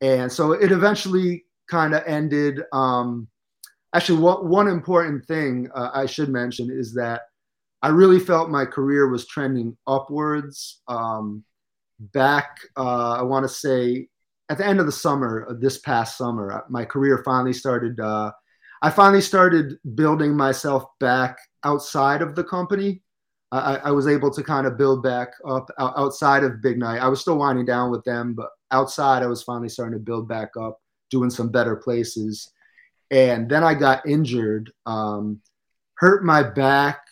And 0.00 0.30
so 0.30 0.52
it 0.52 0.72
eventually 0.72 1.46
kind 1.70 1.94
of 1.94 2.02
ended. 2.04 2.62
Um, 2.72 3.28
actually, 3.94 4.18
one 4.18 4.48
one 4.48 4.68
important 4.68 5.24
thing 5.24 5.70
uh, 5.74 5.90
I 5.94 6.04
should 6.06 6.28
mention 6.28 6.70
is 6.70 6.92
that 6.94 7.22
I 7.84 7.88
really 7.88 8.18
felt 8.18 8.48
my 8.48 8.64
career 8.64 9.10
was 9.10 9.26
trending 9.26 9.76
upwards. 9.86 10.80
Um, 10.88 11.44
back, 11.98 12.56
uh, 12.78 13.12
I 13.12 13.22
want 13.22 13.44
to 13.44 13.48
say, 13.48 14.08
at 14.48 14.56
the 14.56 14.66
end 14.66 14.80
of 14.80 14.86
the 14.86 14.92
summer, 14.92 15.40
of 15.40 15.60
this 15.60 15.76
past 15.80 16.16
summer, 16.16 16.50
uh, 16.50 16.60
my 16.70 16.86
career 16.86 17.20
finally 17.26 17.52
started. 17.52 18.00
Uh, 18.00 18.32
I 18.80 18.88
finally 18.88 19.20
started 19.20 19.74
building 19.94 20.34
myself 20.34 20.86
back 20.98 21.36
outside 21.62 22.22
of 22.22 22.34
the 22.34 22.44
company. 22.44 23.02
I, 23.52 23.76
I 23.76 23.90
was 23.90 24.08
able 24.08 24.30
to 24.30 24.42
kind 24.42 24.66
of 24.66 24.78
build 24.78 25.02
back 25.02 25.32
up 25.46 25.70
outside 25.78 26.42
of 26.42 26.62
Big 26.62 26.78
Night. 26.78 27.02
I 27.02 27.08
was 27.08 27.20
still 27.20 27.36
winding 27.36 27.66
down 27.66 27.90
with 27.90 28.02
them, 28.04 28.32
but 28.32 28.48
outside, 28.70 29.22
I 29.22 29.26
was 29.26 29.42
finally 29.42 29.68
starting 29.68 29.98
to 29.98 30.02
build 30.02 30.26
back 30.26 30.52
up, 30.58 30.80
doing 31.10 31.28
some 31.28 31.50
better 31.50 31.76
places. 31.76 32.50
And 33.10 33.46
then 33.46 33.62
I 33.62 33.74
got 33.74 34.08
injured, 34.08 34.72
um, 34.86 35.42
hurt 35.98 36.24
my 36.24 36.42
back. 36.42 37.03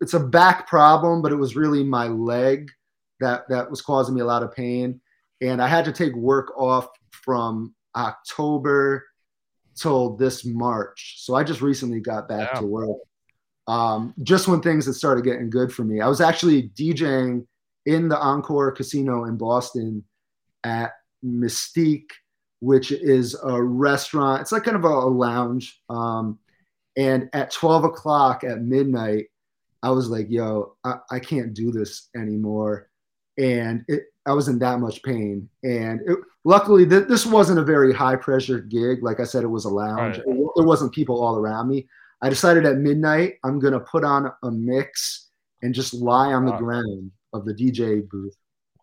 It's 0.00 0.14
a 0.14 0.20
back 0.20 0.66
problem, 0.68 1.22
but 1.22 1.32
it 1.32 1.36
was 1.36 1.56
really 1.56 1.84
my 1.84 2.06
leg 2.08 2.70
that 3.20 3.48
that 3.48 3.70
was 3.70 3.80
causing 3.82 4.14
me 4.14 4.20
a 4.20 4.26
lot 4.26 4.42
of 4.42 4.54
pain. 4.54 5.00
And 5.40 5.60
I 5.62 5.68
had 5.68 5.84
to 5.86 5.92
take 5.92 6.14
work 6.14 6.52
off 6.58 6.88
from 7.10 7.74
October 7.96 9.04
till 9.76 10.16
this 10.16 10.44
March. 10.44 11.16
So 11.18 11.34
I 11.34 11.44
just 11.44 11.60
recently 11.60 12.00
got 12.00 12.28
back 12.28 12.50
Yeah. 12.54 12.60
to 12.60 12.66
work 12.66 12.96
um, 13.66 14.14
just 14.22 14.46
when 14.46 14.60
things 14.60 14.86
had 14.86 14.94
started 14.94 15.24
getting 15.24 15.50
good 15.50 15.72
for 15.72 15.84
me. 15.84 16.00
I 16.00 16.08
was 16.08 16.20
actually 16.20 16.70
DJing 16.70 17.46
in 17.86 18.08
the 18.08 18.18
Encore 18.18 18.72
Casino 18.72 19.24
in 19.24 19.36
Boston 19.36 20.04
at 20.64 20.92
Mystique, 21.24 22.10
which 22.60 22.92
is 22.92 23.34
a 23.42 23.62
restaurant. 23.62 24.42
It's 24.42 24.52
like 24.52 24.64
kind 24.64 24.76
of 24.76 24.84
a, 24.84 24.88
a 24.88 25.08
lounge. 25.08 25.80
Um, 25.88 26.38
and 26.96 27.28
at 27.32 27.50
12 27.50 27.84
o'clock 27.84 28.44
at 28.44 28.62
midnight, 28.62 29.26
I 29.84 29.90
was 29.90 30.08
like, 30.08 30.26
yo, 30.30 30.74
I, 30.84 30.94
I 31.10 31.18
can't 31.20 31.54
do 31.54 31.70
this 31.70 32.08
anymore. 32.16 32.88
And 33.38 33.84
it, 33.88 34.04
I 34.26 34.32
was 34.32 34.48
in 34.48 34.58
that 34.60 34.80
much 34.80 35.02
pain. 35.02 35.48
And 35.62 36.00
it, 36.06 36.18
luckily, 36.44 36.86
th- 36.86 37.06
this 37.08 37.26
wasn't 37.26 37.58
a 37.58 37.64
very 37.64 37.92
high 37.92 38.16
pressure 38.16 38.60
gig. 38.60 39.02
Like 39.02 39.20
I 39.20 39.24
said, 39.24 39.42
it 39.44 39.48
was 39.48 39.66
a 39.66 39.70
lounge. 39.70 40.18
Right. 40.18 40.26
It- 40.26 40.48
there 40.56 40.64
wasn't 40.66 40.92
people 40.92 41.22
all 41.22 41.36
around 41.36 41.68
me. 41.68 41.86
I 42.22 42.30
decided 42.30 42.64
at 42.64 42.78
midnight 42.78 43.34
I'm 43.44 43.58
gonna 43.58 43.80
put 43.80 44.02
on 44.04 44.32
a 44.44 44.50
mix 44.50 45.28
and 45.62 45.74
just 45.74 45.92
lie 45.92 46.32
on 46.32 46.46
the 46.46 46.52
Wow. 46.52 46.58
ground 46.58 47.10
of 47.34 47.44
the 47.44 47.52
DJ 47.52 48.00
booth 48.08 48.36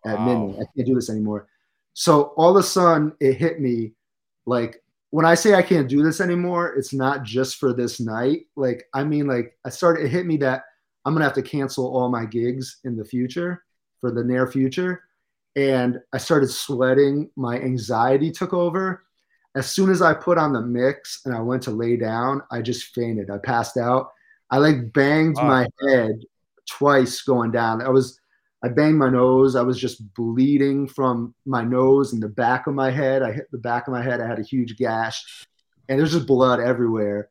at 0.06 0.16
Wow. 0.18 0.26
midnight. 0.26 0.60
I 0.62 0.66
can't 0.76 0.86
do 0.86 0.94
this 0.94 1.10
anymore. 1.10 1.48
So 1.94 2.34
all 2.36 2.50
of 2.50 2.56
a 2.56 2.62
sudden 2.62 3.12
it 3.20 3.34
hit 3.34 3.60
me 3.60 3.94
like 4.46 4.82
when 5.10 5.26
I 5.26 5.34
say 5.34 5.54
I 5.54 5.62
can't 5.62 5.88
do 5.88 6.02
this 6.02 6.20
anymore, 6.20 6.74
it's 6.74 6.92
not 6.94 7.22
just 7.24 7.56
for 7.56 7.72
this 7.72 7.98
night. 8.00 8.46
Like 8.54 8.84
I 8.94 9.02
mean 9.02 9.26
like 9.26 9.58
I 9.64 9.70
started 9.70 10.04
it 10.04 10.10
hit 10.10 10.26
me 10.26 10.36
that 10.38 10.62
I'm 11.04 11.14
gonna 11.14 11.24
have 11.24 11.34
to 11.34 11.42
cancel 11.42 11.86
all 11.96 12.08
my 12.08 12.24
gigs 12.24 12.78
in 12.84 12.96
the 12.96 13.04
future 13.04 13.64
for 14.00 14.10
the 14.10 14.24
near 14.24 14.46
future. 14.46 15.02
And 15.56 15.98
I 16.12 16.18
started 16.18 16.48
sweating. 16.48 17.30
My 17.36 17.58
anxiety 17.60 18.30
took 18.30 18.52
over 18.54 19.02
as 19.54 19.70
soon 19.70 19.90
as 19.90 20.00
I 20.00 20.14
put 20.14 20.38
on 20.38 20.52
the 20.52 20.62
mix 20.62 21.20
and 21.24 21.34
I 21.34 21.40
went 21.40 21.62
to 21.64 21.70
lay 21.70 21.96
down, 21.96 22.42
I 22.50 22.62
just 22.62 22.94
fainted. 22.94 23.30
I 23.30 23.38
passed 23.38 23.76
out. 23.76 24.10
I 24.50 24.58
like 24.58 24.92
banged 24.92 25.36
Wow. 25.36 25.48
my 25.48 25.66
head 25.88 26.20
twice 26.68 27.20
going 27.22 27.50
down. 27.50 27.82
I 27.82 27.88
was 27.88 28.18
I 28.64 28.68
banged 28.68 28.96
my 28.98 29.10
nose. 29.10 29.56
I 29.56 29.62
was 29.62 29.78
just 29.78 30.14
bleeding 30.14 30.86
from 30.86 31.34
my 31.44 31.64
nose 31.64 32.12
and 32.12 32.22
the 32.22 32.28
back 32.28 32.68
of 32.68 32.74
my 32.74 32.90
head. 32.90 33.22
I 33.22 33.32
hit 33.32 33.50
the 33.50 33.58
back 33.58 33.88
of 33.88 33.92
my 33.92 34.00
head. 34.02 34.20
I 34.20 34.26
had 34.28 34.38
a 34.38 34.44
huge 34.44 34.76
gash, 34.76 35.46
and 35.88 35.98
there's 35.98 36.12
just 36.12 36.28
blood 36.28 36.60
everywhere. 36.60 37.28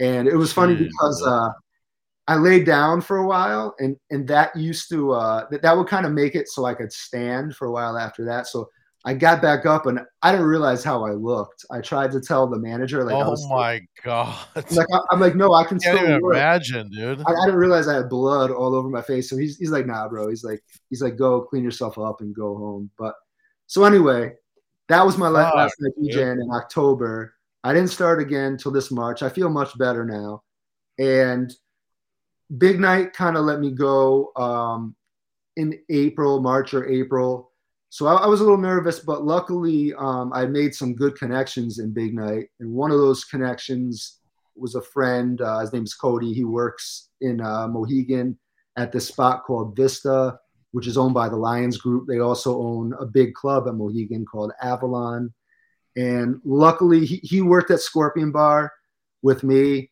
And 0.00 0.28
it 0.28 0.36
was 0.36 0.52
funny 0.52 0.74
because 0.74 1.22
uh, 1.26 1.48
I 2.28 2.34
laid 2.36 2.66
down 2.66 3.00
for 3.00 3.18
a 3.18 3.26
while, 3.26 3.74
and 3.78 3.96
and 4.10 4.26
that 4.28 4.54
used 4.56 4.88
to 4.90 5.12
uh, 5.12 5.46
that 5.50 5.62
that 5.62 5.76
would 5.76 5.86
kind 5.86 6.06
of 6.06 6.12
make 6.12 6.34
it 6.34 6.48
so 6.48 6.64
I 6.64 6.74
could 6.74 6.92
stand 6.92 7.54
for 7.54 7.66
a 7.66 7.72
while 7.72 7.96
after 7.96 8.24
that. 8.24 8.46
So 8.48 8.68
I 9.04 9.14
got 9.14 9.40
back 9.40 9.64
up, 9.66 9.86
and 9.86 10.00
I 10.22 10.32
didn't 10.32 10.46
realize 10.48 10.82
how 10.82 11.04
I 11.06 11.12
looked. 11.12 11.64
I 11.70 11.80
tried 11.80 12.10
to 12.10 12.20
tell 12.20 12.48
the 12.48 12.58
manager, 12.58 13.04
like, 13.04 13.14
I 13.14 13.20
oh 13.20 13.30
was, 13.30 13.46
my 13.48 13.80
god! 14.02 14.36
like 14.72 14.88
I- 14.92 15.00
I'm 15.12 15.20
like, 15.20 15.36
no, 15.36 15.52
I 15.52 15.62
can 15.64 15.76
I 15.76 15.94
still 15.94 16.16
imagine, 16.32 16.90
dude. 16.90 17.20
I, 17.24 17.30
I 17.30 17.44
didn't 17.44 17.60
realize 17.60 17.86
I 17.86 17.94
had 17.94 18.08
blood 18.08 18.50
all 18.50 18.74
over 18.74 18.88
my 18.88 19.02
face. 19.02 19.30
So 19.30 19.36
he's 19.36 19.56
he's 19.58 19.70
like, 19.70 19.86
nah, 19.86 20.08
bro. 20.08 20.28
He's 20.28 20.42
like, 20.42 20.60
he's 20.90 21.02
like, 21.02 21.16
go 21.16 21.42
clean 21.42 21.62
yourself 21.62 21.96
up 21.98 22.20
and 22.20 22.34
go 22.34 22.56
home. 22.56 22.90
But 22.98 23.14
so 23.68 23.84
anyway, 23.84 24.32
that 24.88 25.06
was 25.06 25.16
my 25.16 25.28
la- 25.28 25.44
Fuck, 25.44 25.54
last 25.54 25.76
night. 25.78 25.92
DJing 26.02 26.42
in 26.42 26.50
October. 26.52 27.34
I 27.62 27.72
didn't 27.72 27.90
start 27.90 28.20
again 28.20 28.56
till 28.56 28.72
this 28.72 28.90
March. 28.90 29.22
I 29.22 29.28
feel 29.28 29.48
much 29.48 29.76
better 29.78 30.04
now. 30.04 30.42
And 30.98 31.52
Big 32.58 32.78
Night 32.78 33.12
kind 33.12 33.36
of 33.36 33.44
let 33.44 33.60
me 33.60 33.70
go 33.70 34.32
um, 34.36 34.94
in 35.56 35.78
April, 35.88 36.40
March 36.40 36.74
or 36.74 36.86
April. 36.88 37.50
So 37.88 38.06
I, 38.06 38.14
I 38.14 38.26
was 38.26 38.40
a 38.40 38.44
little 38.44 38.58
nervous, 38.58 39.00
but 39.00 39.24
luckily 39.24 39.94
um, 39.94 40.32
I 40.32 40.46
made 40.46 40.74
some 40.74 40.94
good 40.94 41.16
connections 41.16 41.78
in 41.78 41.92
Big 41.92 42.14
Night. 42.14 42.48
And 42.60 42.72
one 42.72 42.90
of 42.90 42.98
those 42.98 43.24
connections 43.24 44.18
was 44.54 44.74
a 44.74 44.82
friend. 44.82 45.40
Uh, 45.40 45.60
his 45.60 45.72
name 45.72 45.84
is 45.84 45.94
Cody. 45.94 46.32
He 46.32 46.44
works 46.44 47.08
in 47.20 47.40
uh, 47.40 47.68
Mohegan 47.68 48.38
at 48.76 48.92
this 48.92 49.08
spot 49.08 49.44
called 49.44 49.76
Vista, 49.76 50.38
which 50.72 50.86
is 50.86 50.98
owned 50.98 51.14
by 51.14 51.28
the 51.28 51.36
Lyons 51.36 51.78
Group. 51.78 52.06
They 52.06 52.18
also 52.18 52.60
own 52.60 52.94
a 53.00 53.06
big 53.06 53.34
club 53.34 53.66
at 53.66 53.74
Mohegan 53.74 54.24
called 54.24 54.52
Avalon. 54.62 55.32
And 55.96 56.40
luckily, 56.44 57.06
he, 57.06 57.16
he 57.16 57.40
worked 57.40 57.70
at 57.70 57.80
Scorpion 57.80 58.30
Bar 58.30 58.72
with 59.22 59.42
me. 59.42 59.90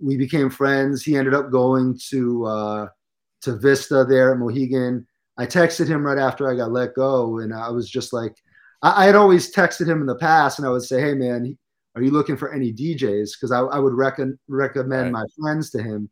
We 0.00 0.16
became 0.16 0.50
friends. 0.50 1.02
He 1.02 1.16
ended 1.16 1.34
up 1.34 1.50
going 1.50 1.98
to 2.10 2.44
uh, 2.44 2.88
to 3.42 3.56
Vista 3.56 4.04
there 4.08 4.32
at 4.32 4.38
Mohegan. 4.38 5.06
I 5.36 5.46
texted 5.46 5.86
him 5.88 6.04
right 6.04 6.18
after 6.18 6.50
I 6.50 6.56
got 6.56 6.72
let 6.72 6.94
go, 6.94 7.38
and 7.38 7.54
I 7.54 7.70
was 7.70 7.88
just 7.88 8.12
like, 8.12 8.36
I, 8.82 9.02
I 9.02 9.06
had 9.06 9.14
always 9.14 9.52
texted 9.54 9.86
him 9.86 10.00
in 10.00 10.06
the 10.06 10.16
past, 10.16 10.58
and 10.58 10.66
I 10.66 10.70
would 10.70 10.82
say, 10.82 11.00
"Hey, 11.00 11.14
man, 11.14 11.56
are 11.94 12.02
you 12.02 12.10
looking 12.10 12.36
for 12.36 12.52
any 12.52 12.72
DJs?" 12.72 13.30
Because 13.36 13.52
I, 13.52 13.60
I 13.60 13.78
would 13.78 13.94
recon- 13.94 14.38
recommend 14.48 15.12
Right. 15.12 15.22
my 15.22 15.24
friends 15.40 15.70
to 15.70 15.82
him 15.82 16.08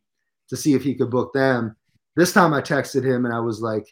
to 0.49 0.57
see 0.57 0.75
if 0.75 0.83
he 0.83 0.95
could 0.95 1.11
book 1.11 1.33
them. 1.33 1.77
This 2.17 2.33
time 2.33 2.55
I 2.55 2.61
texted 2.63 3.05
him 3.05 3.25
and 3.25 3.35
I 3.35 3.41
was 3.41 3.61
like, 3.61 3.85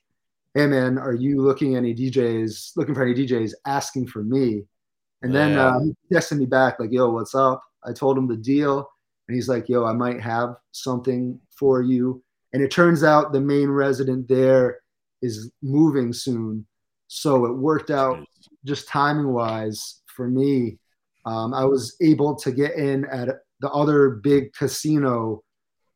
"Hey, 0.55 0.67
man, 0.67 0.99
are 0.99 1.15
you 1.15 1.43
looking 1.43 1.77
any 1.77 1.95
DJs? 1.95 2.77
Looking 2.77 2.95
for 2.95 3.03
any 3.03 3.15
DJs? 3.15 3.53
Asking 3.67 4.07
for 4.07 4.23
me?" 4.23 4.65
And 5.23 5.35
then 5.35 5.53
Yeah. 5.53 5.67
uh, 5.69 5.81
he 5.81 6.15
texted 6.15 6.39
me 6.39 6.47
back 6.47 6.79
like, 6.81 6.93
"Yo, 6.93 7.11
what's 7.11 7.35
up?" 7.35 7.63
I 7.85 7.93
told 7.93 8.17
him 8.17 8.27
the 8.29 8.37
deal, 8.37 8.89
and 9.29 9.35
he's 9.35 9.49
like, 9.49 9.69
"Yo, 9.69 9.85
I 9.85 9.93
might 9.93 10.21
have 10.21 10.57
something 10.73 11.41
for 11.51 11.83
you." 11.83 12.23
And 12.53 12.63
it 12.63 12.71
turns 12.71 13.03
out 13.03 13.33
the 13.33 13.41
main 13.41 13.69
resident 13.69 14.29
there 14.29 14.79
is 15.23 15.51
moving 15.63 16.13
soon, 16.13 16.67
so 17.09 17.47
it 17.47 17.57
worked 17.57 17.91
out 17.91 18.25
just 18.65 18.89
timing 18.89 19.33
wise 19.33 20.03
for 20.07 20.29
me. 20.29 20.79
Um, 21.27 21.55
I 21.55 21.65
was 21.65 21.97
able 22.03 22.37
to 22.37 22.53
get 22.53 22.75
in 22.75 23.07
at 23.07 23.29
the 23.61 23.71
other 23.71 24.11
big 24.11 24.53
casino, 24.53 25.43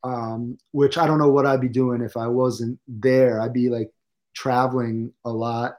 um, 0.04 0.58
which 0.72 0.96
I 0.96 1.06
don't 1.06 1.18
know 1.18 1.30
what 1.30 1.46
I'd 1.46 1.60
be 1.60 1.68
doing 1.68 2.00
if 2.00 2.16
I 2.16 2.26
wasn't 2.26 2.78
there. 2.86 3.40
I'd 3.40 3.52
be 3.52 3.68
like 3.68 3.90
traveling 4.34 5.12
a 5.24 5.30
lot. 5.30 5.74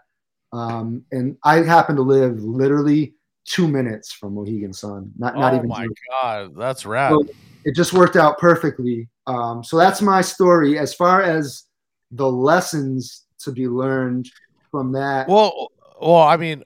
Um, 0.52 1.06
and 1.12 1.38
I 1.44 1.58
happen 1.58 1.96
to 1.96 2.02
live 2.02 2.42
literally 2.42 3.16
two 3.46 3.68
minutes 3.68 4.12
from 4.12 4.36
Mohegan 4.36 4.74
Sun. 4.74 5.12
Not 5.18 5.36
not 5.36 5.54
even. 5.54 5.72
oh 5.72 5.76
my 5.76 5.88
god, 6.22 6.56
that's 6.56 6.86
rad. 6.86 7.12
So 7.12 7.26
it 7.66 7.76
just 7.76 7.94
worked 7.94 8.16
out 8.16 8.38
perfectly. 8.38 9.08
Um, 9.28 9.64
so 9.64 9.78
that's 9.78 10.02
my 10.02 10.22
story. 10.22 10.78
As 10.80 10.94
far 10.94 11.22
as 11.22 11.64
the 12.12 12.30
lessons 12.30 13.26
to 13.40 13.52
be 13.52 13.68
learned 13.68 14.30
from 14.72 14.92
that, 14.94 15.28
Well, 15.28 15.72
well, 16.02 16.22
I 16.22 16.38
mean, 16.38 16.64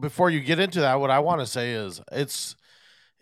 before 0.00 0.30
you 0.30 0.40
get 0.40 0.58
into 0.58 0.80
that, 0.80 1.00
what 1.00 1.10
I 1.10 1.20
want 1.20 1.40
to 1.40 1.46
say 1.46 1.72
is 1.72 2.00
it's 2.12 2.56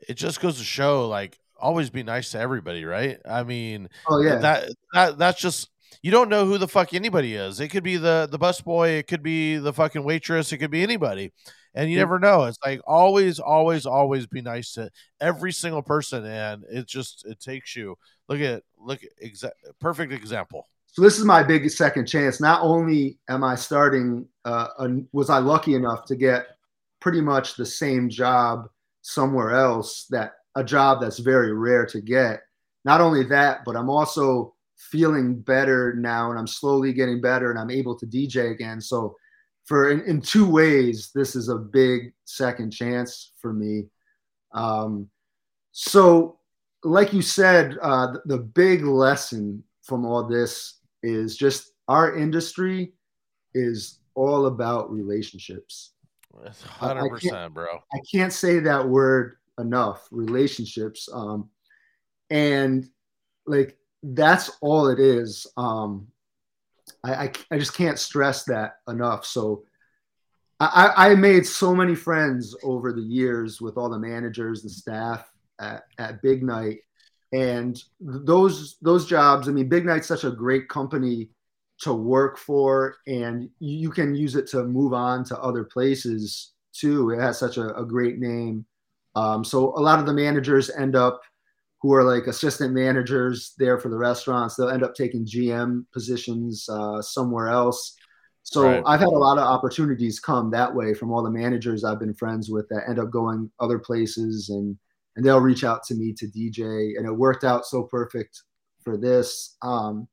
it 0.08 0.14
just 0.14 0.40
goes 0.40 0.58
to 0.58 0.64
show 0.64 1.08
like 1.08 1.38
always 1.58 1.90
be 1.90 2.02
nice 2.02 2.30
to 2.32 2.38
everybody, 2.38 2.84
right? 2.84 3.18
I 3.28 3.42
mean, 3.44 3.88
oh 4.08 4.20
yeah, 4.20 4.36
that 4.36 4.68
that 4.92 5.18
that's 5.18 5.40
just 5.40 5.70
you 6.02 6.10
don't 6.10 6.28
know 6.28 6.46
who 6.46 6.58
the 6.58 6.68
fuck 6.68 6.94
anybody 6.94 7.34
is. 7.34 7.60
It 7.60 7.68
could 7.68 7.84
be 7.84 7.96
the 7.96 8.28
the 8.30 8.38
bus 8.38 8.60
boy, 8.60 8.90
it 8.90 9.06
could 9.06 9.22
be 9.22 9.56
the 9.56 9.72
fucking 9.72 10.02
waitress, 10.02 10.52
it 10.52 10.58
could 10.58 10.70
be 10.70 10.82
anybody. 10.82 11.32
And 11.74 11.90
you 11.90 11.96
Yeah. 11.96 12.02
never 12.02 12.18
know. 12.18 12.44
It's 12.44 12.58
like 12.64 12.80
always, 12.86 13.38
always, 13.38 13.86
always 13.86 14.26
be 14.26 14.42
nice 14.42 14.72
to 14.74 14.90
every 15.20 15.52
single 15.52 15.82
person, 15.82 16.24
and 16.26 16.64
it 16.70 16.86
just 16.86 17.24
it 17.26 17.40
takes 17.40 17.74
you. 17.76 17.96
Look 18.28 18.40
at 18.40 18.62
look 18.78 19.00
at 19.02 19.10
exa- 19.24 19.52
perfect 19.80 20.12
example. 20.12 20.68
so 20.86 21.00
this 21.02 21.18
is 21.18 21.24
my 21.24 21.42
big 21.42 21.68
second 21.70 22.06
chance. 22.06 22.40
Not 22.40 22.60
only 22.62 23.18
am 23.28 23.42
I 23.44 23.54
starting, 23.54 24.26
uh, 24.44 24.68
a, 24.78 24.88
was 25.12 25.30
I 25.30 25.38
lucky 25.38 25.74
enough 25.74 26.04
to 26.06 26.16
get 26.16 26.46
pretty 27.00 27.20
much 27.22 27.56
the 27.56 27.64
same 27.66 28.08
job 28.10 28.68
somewhere 29.02 29.50
else 29.52 30.06
that 30.10 30.34
a 30.54 30.62
job 30.62 31.00
that's 31.00 31.18
very 31.18 31.52
rare 31.54 31.86
to 31.86 32.00
get. 32.02 32.42
Not 32.84 33.00
only 33.00 33.24
that, 33.24 33.60
but 33.64 33.76
I'm 33.76 33.88
also 33.90 34.54
feeling 34.76 35.40
better 35.40 35.94
now, 35.94 36.30
and 36.30 36.38
I'm 36.38 36.46
slowly 36.46 36.92
getting 36.92 37.20
better, 37.20 37.50
and 37.50 37.58
I'm 37.58 37.70
able 37.70 37.96
to 37.98 38.06
DJ 38.06 38.50
again. 38.50 38.80
So, 38.80 39.16
for 39.72 39.90
in, 39.90 40.02
in 40.02 40.20
two 40.20 40.44
ways, 40.44 41.12
this 41.14 41.34
is 41.34 41.48
a 41.48 41.56
big 41.56 42.12
second 42.26 42.72
chance 42.72 43.32
for 43.38 43.54
me. 43.54 43.84
Um, 44.52 45.08
so, 45.70 46.40
like 46.84 47.14
you 47.14 47.22
said, 47.22 47.78
uh, 47.80 48.12
the, 48.12 48.20
the 48.26 48.38
big 48.38 48.84
lesson 48.84 49.64
from 49.82 50.04
all 50.04 50.24
this 50.28 50.80
is 51.02 51.38
just 51.38 51.72
our 51.88 52.14
industry 52.14 52.92
is 53.54 54.00
all 54.14 54.44
about 54.44 54.92
relationships. 54.92 55.94
Hundred 56.66 57.08
can't- 57.08 57.12
percent, 57.12 57.54
bro. 57.54 57.78
I 57.94 58.00
can't 58.12 58.32
say 58.32 58.58
that 58.58 58.86
word 58.86 59.36
enough. 59.58 60.06
Relationships, 60.10 61.08
um, 61.10 61.48
and 62.28 62.86
like 63.46 63.78
that's 64.02 64.50
all 64.60 64.88
it 64.88 65.00
is. 65.00 65.46
Um, 65.56 66.08
I, 67.04 67.14
I 67.14 67.32
I 67.50 67.58
just 67.58 67.74
can't 67.74 67.98
stress 67.98 68.44
that 68.44 68.76
enough. 68.88 69.24
So 69.24 69.64
I, 70.60 71.10
I 71.10 71.14
made 71.16 71.44
so 71.44 71.74
many 71.74 71.96
friends 71.96 72.54
over 72.62 72.92
the 72.92 73.02
years 73.02 73.60
with 73.60 73.76
all 73.76 73.90
the 73.90 73.98
managers 73.98 74.62
and 74.62 74.70
staff 74.70 75.28
at, 75.60 75.82
at 75.98 76.22
Big 76.22 76.44
Night, 76.44 76.78
and 77.32 77.82
those 78.00 78.76
those 78.80 79.06
jobs. 79.06 79.48
I 79.48 79.52
mean, 79.52 79.68
Big 79.68 79.84
Night's 79.84 80.06
such 80.06 80.24
a 80.24 80.30
great 80.30 80.68
company 80.68 81.30
to 81.80 81.92
work 81.92 82.38
for, 82.38 82.96
and 83.08 83.50
you 83.58 83.90
can 83.90 84.14
use 84.14 84.36
it 84.36 84.46
to 84.48 84.62
move 84.64 84.92
on 84.92 85.24
to 85.24 85.38
other 85.40 85.64
places 85.64 86.52
too. 86.72 87.10
It 87.10 87.20
has 87.20 87.38
such 87.38 87.56
a, 87.56 87.74
a 87.76 87.84
great 87.84 88.18
name. 88.18 88.64
Um, 89.16 89.44
so 89.44 89.76
a 89.76 89.80
lot 89.80 89.98
of 89.98 90.06
the 90.06 90.12
managers 90.12 90.70
end 90.70 90.94
up 90.94 91.20
who 91.82 91.92
are 91.92 92.04
like 92.04 92.28
assistant 92.28 92.72
managers 92.72 93.54
there 93.58 93.76
for 93.76 93.88
the 93.88 93.98
restaurants. 93.98 94.54
They'll 94.54 94.70
end 94.70 94.84
up 94.84 94.94
taking 94.94 95.26
GM 95.26 95.84
positions 95.92 96.68
uh, 96.68 97.02
somewhere 97.02 97.48
else. 97.48 97.96
So 98.44 98.62
Right. 98.62 98.82
I've 98.86 99.00
had 99.00 99.08
a 99.08 99.10
lot 99.10 99.38
of 99.38 99.44
opportunities 99.44 100.20
come 100.20 100.50
that 100.52 100.72
way 100.72 100.94
from 100.94 101.12
all 101.12 101.24
the 101.24 101.30
managers 101.30 101.82
I've 101.84 101.98
been 101.98 102.14
friends 102.14 102.50
with 102.50 102.68
that 102.68 102.88
end 102.88 103.00
up 103.00 103.10
going 103.10 103.50
other 103.60 103.78
places 103.78 104.48
and 104.48 104.78
and 105.16 105.26
they'll 105.26 105.40
reach 105.40 105.62
out 105.62 105.82
to 105.84 105.94
me 105.94 106.14
to 106.14 106.26
DJ 106.26 106.96
and 106.96 107.06
it 107.06 107.12
worked 107.12 107.44
out 107.44 107.66
so 107.66 107.82
perfect 107.82 108.42
for 108.82 108.96
this. 108.96 109.56
Um, 109.60 110.08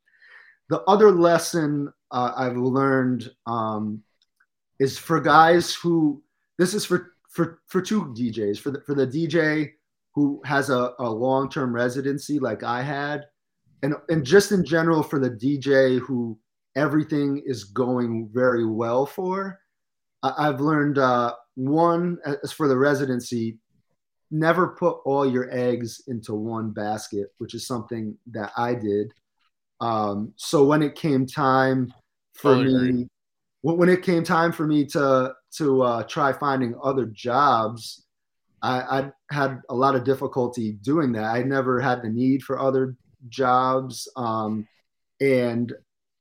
the 0.70 0.82
other 0.82 1.12
lesson 1.12 1.92
uh, 2.12 2.34
I've 2.36 2.58
learned 2.58 3.32
um, 3.46 4.04
is 4.80 4.98
for 4.98 5.22
guys 5.22 5.74
who 5.74 6.22
this 6.58 6.74
is 6.74 6.84
for 6.84 7.14
for 7.30 7.62
for 7.68 7.82
two 7.82 8.06
DJs 8.18 8.60
for 8.60 8.72
the 8.72 8.82
for 8.82 8.96
the 8.96 9.08
DJ 9.08 9.74
who 10.20 10.42
has 10.44 10.70
a, 10.70 10.92
a 11.00 11.10
long 11.10 11.50
term 11.50 11.74
residency 11.74 12.40
like 12.40 12.62
I 12.62 12.82
had, 12.82 13.26
and 13.84 13.96
and 14.10 14.26
just 14.26 14.52
in 14.52 14.66
general 14.66 15.02
for 15.02 15.18
the 15.18 15.30
DJ 15.30 15.98
who 15.98 16.38
everything 16.76 17.42
is 17.46 17.64
going 17.64 18.30
very 18.34 18.66
well 18.66 19.06
for. 19.06 19.58
I, 20.22 20.50
I've 20.50 20.60
learned 20.60 20.98
uh, 20.98 21.36
one 21.56 22.18
as 22.44 22.52
for 22.52 22.68
the 22.68 22.76
residency, 22.76 23.60
never 24.30 24.76
put 24.76 24.98
all 25.06 25.26
your 25.26 25.50
eggs 25.56 26.02
into 26.08 26.34
one 26.34 26.72
basket, 26.72 27.28
which 27.38 27.54
is 27.54 27.66
something 27.66 28.18
that 28.32 28.52
I 28.58 28.74
did. 28.74 29.14
Um, 29.80 30.34
so 30.36 30.66
when 30.66 30.82
it 30.84 30.96
came 30.96 31.26
time 31.26 31.94
for 32.34 32.56
Totally 32.56 32.74
me, 32.74 32.90
agree. 32.90 33.08
when 33.62 33.88
it 33.88 34.04
came 34.04 34.26
time 34.26 34.52
for 34.52 34.68
me 34.68 34.86
to 34.88 35.34
to 35.56 35.82
uh, 35.82 36.04
try 36.04 36.34
finding 36.34 36.76
other 36.84 37.06
jobs, 37.06 38.06
I, 38.62 38.80
I 39.00 39.12
had 39.32 39.62
a 39.70 39.76
lot 39.76 39.96
of 39.96 40.04
difficulty 40.04 40.74
doing 40.74 41.12
that. 41.14 41.26
I 41.26 41.44
never 41.44 41.80
had 41.80 42.02
the 42.02 42.10
need 42.10 42.44
for 42.44 42.60
other 42.60 42.96
jobs, 43.30 44.08
um, 44.16 44.68
and 45.22 45.74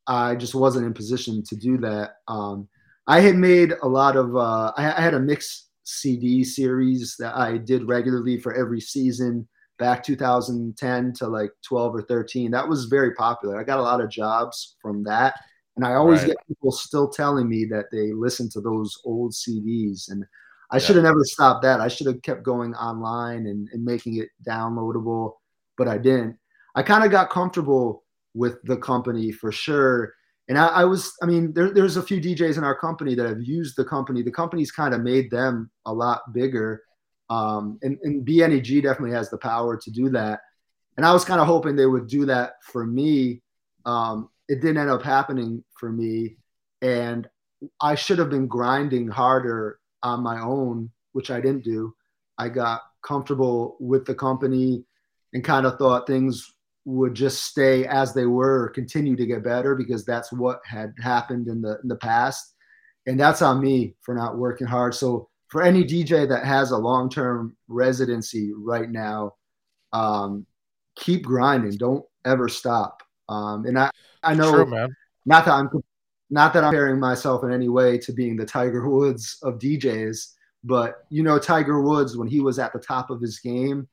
I 0.07 0.35
just 0.37 0.55
wasn't 0.55 0.87
in 0.87 0.95
position 0.95 1.43
to 1.45 1.57
do 1.57 1.79
that. 1.79 2.17
Um, 2.29 2.69
I 3.07 3.21
had 3.21 3.37
made 3.37 3.73
a 3.83 3.89
lot 3.89 4.17
of. 4.17 4.37
Uh, 4.37 4.73
I, 4.77 4.93
I 4.93 5.01
had 5.01 5.15
a 5.15 5.21
mix 5.21 5.69
CD 5.85 6.45
series 6.45 7.17
that 7.19 7.37
I 7.37 7.59
did 7.59 7.89
regularly 7.89 8.39
for 8.39 8.55
every 8.55 8.81
season 8.81 9.49
back 9.79 10.03
2010 10.03 11.13
to 11.15 11.27
like 11.29 11.51
12 11.67 11.95
or 11.95 12.03
13. 12.03 12.51
That 12.51 12.69
was 12.69 12.87
very 12.87 13.15
popular. 13.15 13.59
I 13.59 13.65
got 13.65 13.79
a 13.79 13.83
lot 13.83 14.01
of 14.01 14.11
jobs 14.11 14.77
from 14.83 15.05
that. 15.05 15.35
And 15.77 15.87
I 15.87 15.95
always 15.95 16.21
Right. 16.21 16.29
get 16.31 16.37
people 16.49 16.73
still 16.73 17.09
telling 17.09 17.49
me 17.49 17.65
that 17.67 17.87
they 17.93 18.13
listen 18.13 18.51
to 18.51 18.61
those 18.61 18.99
old 19.05 19.33
CDs. 19.33 20.11
And 20.11 20.25
I 20.71 20.77
Yeah. 20.77 20.81
should 20.81 20.97
have 20.97 21.05
never 21.05 21.25
stopped 21.25 21.63
that. 21.63 21.81
I 21.81 21.89
should 21.89 22.07
have 22.07 22.23
kept 22.23 22.43
going 22.43 22.75
online 22.75 23.47
and, 23.47 23.69
and 23.73 23.85
making 23.85 24.17
it 24.17 24.29
downloadable, 24.47 25.35
but 25.77 25.89
I 25.89 25.99
didn't. 25.99 26.37
I 26.75 26.83
kind 26.83 27.05
of 27.05 27.11
got 27.11 27.31
comfortable 27.31 28.05
with 28.35 28.63
the 28.65 28.77
company 28.77 29.33
for 29.33 29.51
sure. 29.51 30.13
And 30.49 30.59
I, 30.59 30.67
I 30.69 30.85
was, 30.85 31.13
I 31.23 31.27
mean, 31.27 31.53
there, 31.53 31.71
there's 31.73 31.97
a 31.97 32.03
few 32.03 32.21
DJs 32.21 32.59
in 32.59 32.65
our 32.65 32.79
company 32.79 33.15
that 33.15 33.27
have 33.29 33.43
used 33.43 33.77
the 33.77 33.85
company. 33.85 34.23
The 34.23 34.31
company's 34.31 34.71
kind 34.71 34.95
of 34.95 35.03
made 35.03 35.31
them 35.31 35.71
a 35.87 35.93
lot 35.93 36.33
bigger. 36.33 36.83
Um, 37.31 37.79
and, 37.83 37.99
and 38.03 38.27
BNEG 38.27 38.83
definitely 38.83 39.15
has 39.17 39.29
the 39.31 39.39
power 39.39 39.77
to 39.77 39.91
do 39.91 40.09
that. 40.11 40.41
And 40.97 41.05
I 41.05 41.13
was 41.13 41.25
kind 41.25 41.41
of 41.41 41.47
hoping 41.47 41.77
they 41.77 41.87
would 41.87 42.09
do 42.09 42.27
that 42.27 42.55
for 42.63 42.87
me. 42.87 43.43
Um, 43.85 44.31
it 44.49 44.61
didn't 44.61 44.79
end 44.79 44.91
up 44.91 45.03
happening 45.03 45.63
for 45.79 45.93
me. 45.93 46.37
And 46.81 47.29
I 47.81 47.95
should 47.95 48.19
have 48.19 48.31
been 48.31 48.47
grinding 48.47 49.09
harder 49.09 49.78
on 50.03 50.23
my 50.23 50.41
own, 50.41 50.91
which 51.13 51.31
I 51.31 51.41
didn't 51.41 51.65
do. 51.65 51.95
I 52.39 52.49
got 52.49 52.83
comfortable 53.03 53.77
with 53.81 54.05
the 54.07 54.15
company 54.15 54.85
and 55.33 55.45
kind 55.45 55.67
of 55.67 55.79
thought 55.79 56.07
things 56.07 56.55
would 56.85 57.15
just 57.15 57.45
stay 57.45 57.87
as 57.87 58.15
they 58.15 58.27
were 58.27 58.65
or 58.65 58.69
continue 58.71 59.15
to 59.17 59.27
get 59.27 59.45
better 59.45 59.75
because 59.75 60.05
that's 60.05 60.33
what 60.33 60.61
had 60.65 60.95
happened 61.01 61.49
in 61.49 61.61
the 61.61 61.79
in 61.83 61.89
the 61.89 61.97
past. 61.97 62.55
And 63.07 63.19
that's 63.19 63.43
on 63.43 63.61
me 63.61 63.95
for 64.01 64.15
not 64.15 64.39
working 64.39 64.67
hard. 64.67 64.95
So 64.95 65.29
for 65.49 65.63
any 65.63 65.85
DJ 65.85 66.29
that 66.29 66.45
has 66.45 66.71
a 66.71 66.77
long-term 66.77 67.57
residency 67.69 68.53
right 68.55 68.89
now, 68.89 69.33
um, 69.93 70.47
keep 70.97 71.25
grinding. 71.25 71.77
Don't 71.77 72.05
ever 72.25 72.49
stop. 72.49 73.03
Um, 73.29 73.65
and 73.67 73.79
I, 73.79 73.91
I 74.23 74.35
know 74.35 74.53
True, 74.53 74.67
man. 74.67 74.89
not 75.27 75.45
that 75.45 75.53
I'm 75.53 75.71
not 76.31 76.53
that 76.53 76.65
I'm 76.65 76.71
comparing 76.71 77.01
myself 77.01 77.45
in 77.45 77.53
any 77.53 77.69
way 77.69 77.99
to 77.99 78.13
being 78.13 78.37
the 78.37 78.45
Tiger 78.47 78.89
Woods 78.89 79.39
of 79.43 79.59
DJs, 79.59 80.35
but 80.65 81.05
you 81.11 81.23
know 81.23 81.39
Tiger 81.39 81.81
Woods 81.81 82.17
when 82.17 82.29
he 82.29 82.41
was 82.41 82.59
at 82.59 82.73
the 82.73 82.79
top 82.81 83.11
of 83.11 83.21
his 83.21 83.39
game, 83.39 83.89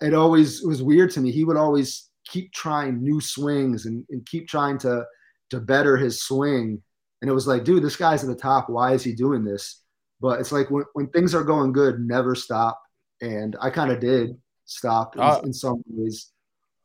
it 0.00 0.14
always 0.14 0.62
it 0.62 0.66
was 0.66 0.82
weird 0.82 1.10
to 1.12 1.20
me. 1.20 1.30
He 1.30 1.44
would 1.44 1.56
always 1.56 2.08
keep 2.26 2.52
trying 2.52 3.02
new 3.02 3.20
swings 3.20 3.86
and, 3.86 4.04
and 4.10 4.24
keep 4.26 4.48
trying 4.48 4.78
to 4.78 5.04
to 5.50 5.60
better 5.60 5.96
his 5.96 6.22
swing. 6.22 6.82
And 7.20 7.30
it 7.30 7.34
was 7.34 7.46
like, 7.46 7.64
dude, 7.64 7.84
this 7.84 7.96
guy's 7.96 8.22
at 8.24 8.28
the 8.28 8.34
top. 8.34 8.68
Why 8.68 8.92
is 8.94 9.04
he 9.04 9.12
doing 9.14 9.44
this? 9.44 9.82
But 10.20 10.40
it's 10.40 10.50
like 10.52 10.70
when, 10.70 10.84
when 10.94 11.08
things 11.08 11.34
are 11.34 11.44
going 11.44 11.72
good, 11.72 12.00
never 12.00 12.34
stop. 12.34 12.80
And 13.20 13.56
I 13.60 13.70
kind 13.70 13.92
of 13.92 14.00
did 14.00 14.36
stop 14.64 15.14
in, 15.16 15.22
Uh, 15.22 15.40
in 15.44 15.52
some 15.52 15.82
ways. 15.86 16.30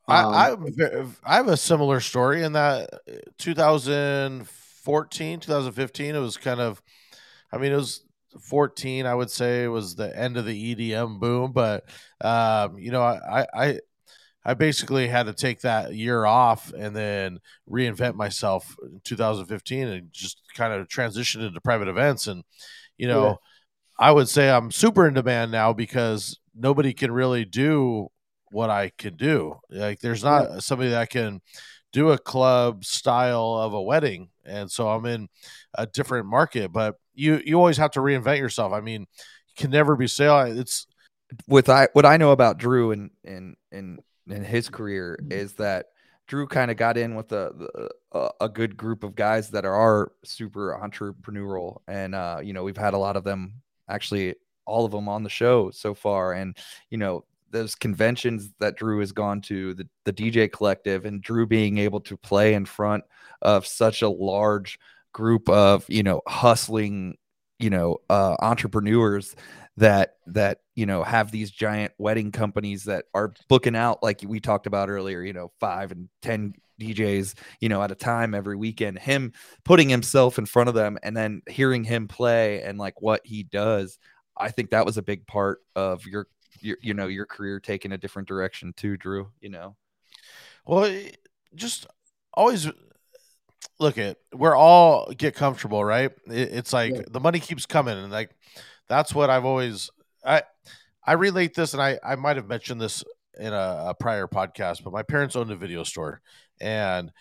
I, 0.08 0.24
Um, 0.24 0.34
I, 0.34 0.52
I'm 0.52 1.16
I 1.24 1.36
have 1.36 1.48
a 1.48 1.58
similar 1.58 1.99
story 1.99 2.44
in 2.44 2.54
that 2.54 2.94
uh, 2.94 3.14
2014, 4.88 5.39
2015, 5.41 6.15
it 6.15 6.19
was 6.19 6.38
kind 6.38 6.59
of, 6.59 6.81
I 7.51 7.57
mean, 7.57 7.72
it 7.72 7.76
was 7.76 8.05
14, 8.41 9.05
I 9.05 9.15
would 9.15 9.31
say 9.31 9.64
it 9.64 9.69
was 9.69 9.95
the 9.95 10.18
end 10.18 10.38
of 10.38 10.45
the 10.45 10.76
EDM 10.76 11.19
boom, 11.19 11.51
but, 11.53 11.85
um, 12.22 12.77
you 12.77 12.91
know, 12.91 13.01
I, 13.01 13.45
I, 13.53 13.80
I 14.45 14.53
basically 14.53 15.07
had 15.07 15.26
to 15.26 15.34
take 15.34 15.61
that 15.61 15.93
year 15.93 16.26
off 16.26 16.72
and 16.73 16.95
then 16.95 17.39
reinvent 17.69 18.15
myself 18.15 18.76
in 18.84 19.01
2015 19.03 19.88
and 19.88 20.09
just 20.11 20.41
kind 20.55 20.73
of 20.73 20.88
transition 20.88 21.41
into 21.41 21.59
private 21.61 21.89
events. 21.89 22.27
And, 22.27 22.43
you 22.97 23.07
know, 23.07 23.23
Yeah. 23.23 23.35
I 23.99 24.11
would 24.11 24.30
say 24.30 24.49
I'm 24.49 24.72
super 24.72 25.07
in 25.07 25.14
demand 25.15 25.51
now 25.51 25.73
because 25.73 26.39
nobody 26.55 26.93
can 26.93 27.11
really 27.11 27.45
do 27.45 28.09
what 28.51 28.69
I 28.69 28.91
can 28.97 29.15
do. 29.15 29.55
Like 29.69 29.99
there's 29.99 30.23
not 30.23 30.64
somebody 30.64 30.91
that 30.91 31.09
can 31.09 31.41
do 31.93 32.11
a 32.11 32.18
club 32.18 32.85
style 32.85 33.55
of 33.59 33.73
a 33.73 33.81
wedding. 33.81 34.30
And 34.45 34.72
so 34.72 34.89
I'm 34.89 35.05
in 35.05 35.27
a 35.73 35.88
different 35.88 36.27
market, 36.27 36.72
but 36.72 36.95
you 37.14 37.41
you 37.45 37.55
always 37.55 37.77
have 37.77 37.91
to 37.91 37.99
reinvent 37.99 38.39
yourself. 38.39 38.73
I 38.73 38.81
mean, 38.81 39.01
you 39.01 39.55
can 39.55 39.72
never 39.72 39.95
be 39.95 40.07
sale. 40.07 40.39
It's 40.41 40.88
with 41.47 41.69
I 41.69 41.88
what 41.93 42.05
I 42.05 42.18
know 42.18 42.31
about 42.31 42.57
Drew 42.57 42.91
and 42.91 43.11
and 43.26 43.55
and 43.72 43.99
in 44.27 44.43
his 44.43 44.69
career 44.69 45.19
is 45.30 45.53
that 45.53 45.88
Drew 46.27 46.45
kind 46.47 46.69
of 46.69 46.77
got 46.77 46.97
in 46.97 47.15
with 47.15 47.31
a, 47.31 47.89
a 48.11 48.30
a 48.41 48.49
good 48.49 48.77
group 48.77 49.03
of 49.03 49.15
guys 49.15 49.49
that 49.51 49.65
are 49.65 50.11
super 50.23 50.77
entrepreneurial, 50.81 51.77
and 51.88 52.14
uh, 52.14 52.39
you 52.43 52.53
know 52.53 52.64
we've 52.64 52.77
had 52.77 52.93
a 52.93 52.97
lot 52.97 53.15
of 53.15 53.23
them 53.23 53.61
actually 53.89 54.35
all 54.65 54.85
of 54.85 54.91
them 54.91 55.07
on 55.07 55.23
the 55.23 55.30
show 55.30 55.72
so 55.72 55.93
far, 55.93 56.34
and 56.34 56.57
you 56.89 56.97
know 56.97 57.23
those 57.52 57.76
conventions 57.76 58.52
that 58.60 58.78
Drew 58.78 58.99
has 58.99 59.11
gone 59.11 59.41
to 59.41 59.74
the 59.74 59.88
the 60.06 60.14
DJ 60.14 60.52
Collective, 60.52 61.06
and 61.06 61.22
Drew 61.22 61.45
being 61.48 61.78
able 61.78 62.02
to 62.02 62.18
play 62.18 62.53
in 62.53 62.65
front 62.65 63.03
of 63.41 63.65
such 63.65 64.02
a 64.02 64.10
large 64.10 64.80
group 65.14 65.49
of 65.49 65.86
you 65.90 66.03
know 66.03 66.22
hustling 66.28 67.18
you 67.60 67.69
know 67.69 67.98
uh 68.10 68.36
entrepreneurs 68.40 69.36
that 69.78 70.15
that 70.28 70.60
you 70.76 70.86
know 70.86 71.03
have 71.03 71.32
these 71.32 71.49
giant 71.49 71.91
wedding 71.98 72.32
companies 72.32 72.84
that 72.84 73.06
are 73.14 73.34
booking 73.48 73.76
out 73.76 74.03
like 74.03 74.22
we 74.26 74.40
talked 74.40 74.68
about 74.68 74.90
earlier 74.90 75.22
you 75.22 75.34
know 75.34 75.52
five 75.60 75.91
and 75.91 76.10
ten 76.22 76.53
djs 76.80 77.34
you 77.60 77.69
know 77.69 77.82
at 77.82 77.91
a 77.91 77.95
time 77.95 78.36
every 78.36 78.56
weekend. 78.56 78.99
Him 78.99 79.34
putting 79.64 79.90
himself 79.90 80.38
in 80.38 80.45
front 80.45 80.69
of 80.69 80.76
them 80.76 80.98
and 81.03 81.18
then 81.18 81.41
hearing 81.48 81.84
him 81.84 82.07
play 82.07 82.61
and 82.61 82.78
like 82.78 83.02
what 83.02 83.22
he 83.24 83.44
does 83.44 83.98
i 84.38 84.49
think 84.49 84.69
that 84.69 84.86
was 84.86 84.98
a 84.98 85.02
big 85.02 85.26
part 85.26 85.61
of 85.76 86.06
your 86.06 86.28
your 86.62 86.78
you 86.82 86.94
know 86.94 87.08
your 87.08 87.26
career 87.26 87.60
taking 87.60 87.92
a 87.92 87.98
different 87.98 88.28
direction 88.28 88.74
too 88.76 88.98
drew 88.98 89.30
you 89.42 89.50
know 89.50 89.76
well, 90.66 90.86
eh, 90.86 91.12
just 91.56 91.88
always 92.34 92.68
eh, 92.68 92.72
look 93.80 93.98
at 93.98 94.18
we're 94.34 94.56
all 94.56 95.12
get 95.18 95.36
comfortable, 95.36 95.84
right? 95.84 96.12
It, 96.28 96.50
it's 96.54 96.74
like 96.74 96.94
Yeah. 96.94 97.02
the 97.10 97.20
money 97.20 97.40
keeps 97.40 97.66
coming, 97.66 97.98
and 97.98 98.12
like 98.12 98.32
that's 98.88 99.14
what 99.14 99.30
I've 99.30 99.46
always 99.46 99.90
I 100.26 100.44
I 101.06 101.14
relate 101.14 101.54
this, 101.56 101.74
and 101.74 101.82
I 101.82 102.00
I 102.04 102.16
might 102.16 102.38
have 102.38 102.48
mentioned 102.48 102.82
this 102.82 103.04
in 103.40 103.54
a, 103.54 103.86
a 103.90 103.96
prior 104.00 104.28
podcast, 104.28 104.84
but 104.84 104.94
my 104.94 105.04
parents 105.04 105.36
owned 105.36 105.52
a 105.52 105.56
video 105.56 105.84
store, 105.84 106.22
and 106.60 107.12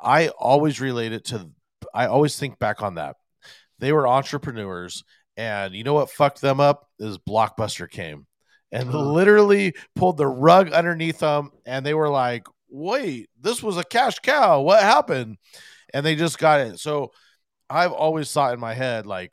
I 0.00 0.28
always 0.28 0.80
relate 0.80 1.12
it 1.12 1.24
to 1.26 1.50
I 1.94 2.06
always 2.06 2.38
think 2.38 2.58
back 2.58 2.82
on 2.82 2.96
that. 2.96 3.16
They 3.78 3.92
were 3.92 4.06
entrepreneurs, 4.08 5.04
and 5.36 5.74
you 5.74 5.84
know 5.84 5.94
what 5.94 6.10
fucked 6.10 6.40
them 6.40 6.60
up 6.60 6.88
is 6.98 7.18
Blockbuster 7.18 7.90
came 7.90 8.26
and 8.72 8.90
Uh-huh. 8.90 8.94
literally 8.94 9.74
pulled 9.94 10.16
the 10.16 10.26
rug 10.26 10.72
underneath 10.72 11.20
them, 11.20 11.50
and 11.66 11.84
they 11.86 11.94
were 11.94 12.08
like, 12.10 12.46
"Wait, 12.68 13.30
this 13.40 13.62
was 13.62 13.76
a 13.76 13.84
cash 13.84 14.18
cow. 14.20 14.62
What 14.62 14.82
happened?" 14.82 15.38
And 15.94 16.06
they 16.06 16.16
just 16.16 16.38
got 16.38 16.60
it. 16.60 16.80
So 16.80 17.12
I've 17.70 17.92
always 17.92 18.32
thought 18.32 18.54
in 18.54 18.60
my 18.60 18.74
head 18.74 19.06
like 19.06 19.32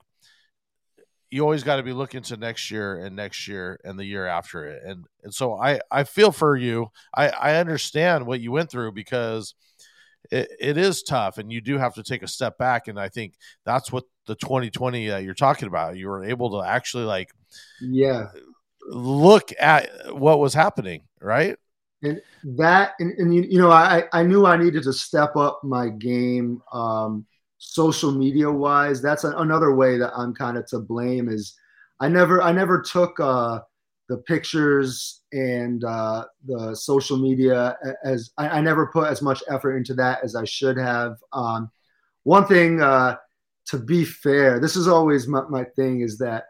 you 1.31 1.41
always 1.41 1.63
got 1.63 1.77
to 1.77 1.83
be 1.83 1.93
looking 1.93 2.21
to 2.21 2.37
next 2.37 2.69
year 2.69 2.95
and 3.03 3.15
next 3.15 3.47
year 3.47 3.79
and 3.83 3.97
the 3.97 4.05
year 4.05 4.27
after 4.27 4.65
it. 4.65 4.83
And 4.85 5.05
and 5.23 5.33
so 5.33 5.55
I 5.55 5.79
I 5.91 6.03
feel 6.03 6.31
for 6.31 6.55
you. 6.55 6.87
I 7.15 7.29
I 7.29 7.55
understand 7.55 8.25
what 8.27 8.39
you 8.39 8.51
went 8.51 8.69
through 8.69 8.91
because 8.91 9.55
it, 10.31 10.49
it 10.59 10.77
is 10.77 11.03
tough 11.03 11.37
and 11.39 11.51
you 11.51 11.61
do 11.61 11.77
have 11.77 11.95
to 11.95 12.03
take 12.03 12.23
a 12.23 12.27
step 12.27 12.57
back 12.57 12.87
and 12.87 12.99
I 12.99 13.09
think 13.09 13.35
that's 13.65 13.91
what 13.91 14.05
the 14.27 14.35
2020 14.35 15.07
that 15.09 15.23
you're 15.23 15.33
talking 15.35 15.67
about. 15.67 15.97
You 15.97 16.07
were 16.09 16.23
able 16.25 16.51
to 16.61 16.67
actually 16.67 17.05
like 17.05 17.29
yeah. 17.79 18.31
Look 18.87 19.51
at 19.59 19.89
what 20.15 20.39
was 20.39 20.53
happening, 20.53 21.03
right? 21.21 21.57
and 22.03 22.21
that 22.43 22.93
and, 22.99 23.17
and 23.17 23.33
you, 23.33 23.41
you 23.43 23.57
know 23.57 23.71
I, 23.71 24.03
I 24.13 24.23
knew 24.23 24.45
i 24.45 24.57
needed 24.57 24.83
to 24.83 24.93
step 24.93 25.35
up 25.35 25.61
my 25.63 25.89
game 25.89 26.61
um, 26.71 27.25
social 27.57 28.11
media 28.11 28.51
wise 28.51 29.01
that's 29.01 29.23
a, 29.23 29.31
another 29.37 29.73
way 29.73 29.97
that 29.97 30.11
i'm 30.15 30.33
kind 30.35 30.57
of 30.57 30.67
to 30.67 30.79
blame 30.79 31.29
is 31.29 31.55
i 31.99 32.07
never 32.07 32.41
i 32.41 32.51
never 32.51 32.81
took 32.81 33.19
uh, 33.19 33.59
the 34.09 34.17
pictures 34.17 35.21
and 35.31 35.83
uh, 35.85 36.25
the 36.45 36.75
social 36.75 37.17
media 37.17 37.75
as 38.03 38.31
I, 38.37 38.49
I 38.49 38.61
never 38.61 38.87
put 38.87 39.09
as 39.09 39.21
much 39.21 39.41
effort 39.49 39.77
into 39.77 39.93
that 39.95 40.23
as 40.23 40.35
i 40.35 40.43
should 40.43 40.77
have 40.77 41.17
um, 41.31 41.71
one 42.23 42.45
thing 42.45 42.81
uh, 42.81 43.15
to 43.67 43.79
be 43.79 44.03
fair 44.03 44.59
this 44.59 44.75
is 44.75 44.87
always 44.87 45.27
my, 45.27 45.43
my 45.49 45.63
thing 45.75 46.01
is 46.01 46.17
that 46.17 46.45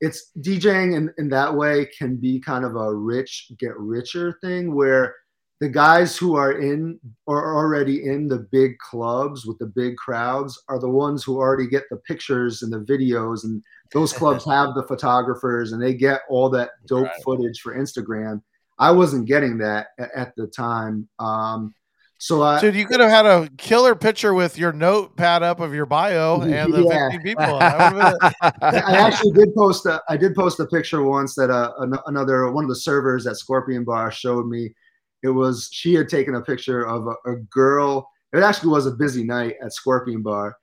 it's 0.00 0.30
DJing 0.40 0.96
in, 0.96 1.12
in 1.18 1.28
that 1.30 1.54
way 1.54 1.86
can 1.98 2.16
be 2.16 2.40
kind 2.40 2.64
of 2.64 2.76
a 2.76 2.94
rich 2.94 3.50
get 3.58 3.76
richer 3.78 4.38
thing 4.42 4.74
where 4.74 5.14
the 5.58 5.68
guys 5.68 6.18
who 6.18 6.36
are 6.36 6.60
in 6.60 7.00
or 7.26 7.42
are 7.42 7.56
already 7.56 8.04
in 8.06 8.28
the 8.28 8.46
big 8.52 8.76
clubs 8.78 9.46
with 9.46 9.58
the 9.58 9.66
big 9.66 9.96
crowds 9.96 10.62
are 10.68 10.78
the 10.78 10.88
ones 10.88 11.24
who 11.24 11.38
already 11.38 11.66
get 11.66 11.84
the 11.90 11.96
pictures 11.96 12.62
and 12.62 12.70
the 12.70 12.80
videos 12.80 13.44
and 13.44 13.62
those 13.92 14.12
clubs 14.12 14.44
have 14.50 14.74
the 14.74 14.86
photographers 14.86 15.72
and 15.72 15.82
they 15.82 15.94
get 15.94 16.20
all 16.28 16.50
that 16.50 16.70
dope 16.86 17.04
Right. 17.04 17.22
footage 17.24 17.60
for 17.60 17.74
Instagram. 17.74 18.42
I 18.78 18.90
wasn't 18.90 19.26
getting 19.26 19.56
that 19.58 19.88
at, 19.98 20.10
at 20.14 20.36
the 20.36 20.46
time. 20.46 21.08
Um, 21.18 21.74
So 22.18 22.42
I, 22.42 22.60
Dude, 22.60 22.74
you 22.74 22.86
could 22.86 23.00
have 23.00 23.10
had 23.10 23.26
a 23.26 23.48
killer 23.58 23.94
picture 23.94 24.32
with 24.32 24.56
your 24.56 24.72
notepad 24.72 25.42
up 25.42 25.60
of 25.60 25.74
your 25.74 25.84
bio 25.84 26.40
and 26.40 26.72
the 26.72 26.82
Yeah. 26.82 27.10
50 27.10 27.18
people. 27.22 27.44
I 27.60 28.96
actually 28.96 29.32
did 29.32 29.54
post 29.54 29.84
a 29.86 30.00
I 30.08 30.16
did 30.16 30.34
post 30.34 30.58
a 30.60 30.66
picture 30.66 31.02
once 31.02 31.34
that 31.34 31.50
uh, 31.50 31.72
an- 31.78 31.98
another 32.06 32.50
one 32.50 32.64
of 32.64 32.68
the 32.70 32.76
servers 32.76 33.26
at 33.26 33.36
Scorpion 33.36 33.84
Bar 33.84 34.10
showed 34.10 34.46
me. 34.46 34.74
It 35.22 35.28
was 35.28 35.68
she 35.72 35.94
had 35.94 36.08
taken 36.08 36.34
a 36.36 36.40
picture 36.40 36.86
of 36.86 37.06
a, 37.06 37.32
a 37.32 37.36
girl. 37.50 38.08
It 38.32 38.42
actually 38.42 38.70
was 38.70 38.86
a 38.86 38.92
busy 38.92 39.24
night 39.24 39.56
at 39.62 39.72
Scorpion 39.72 40.22
Bar, 40.22 40.56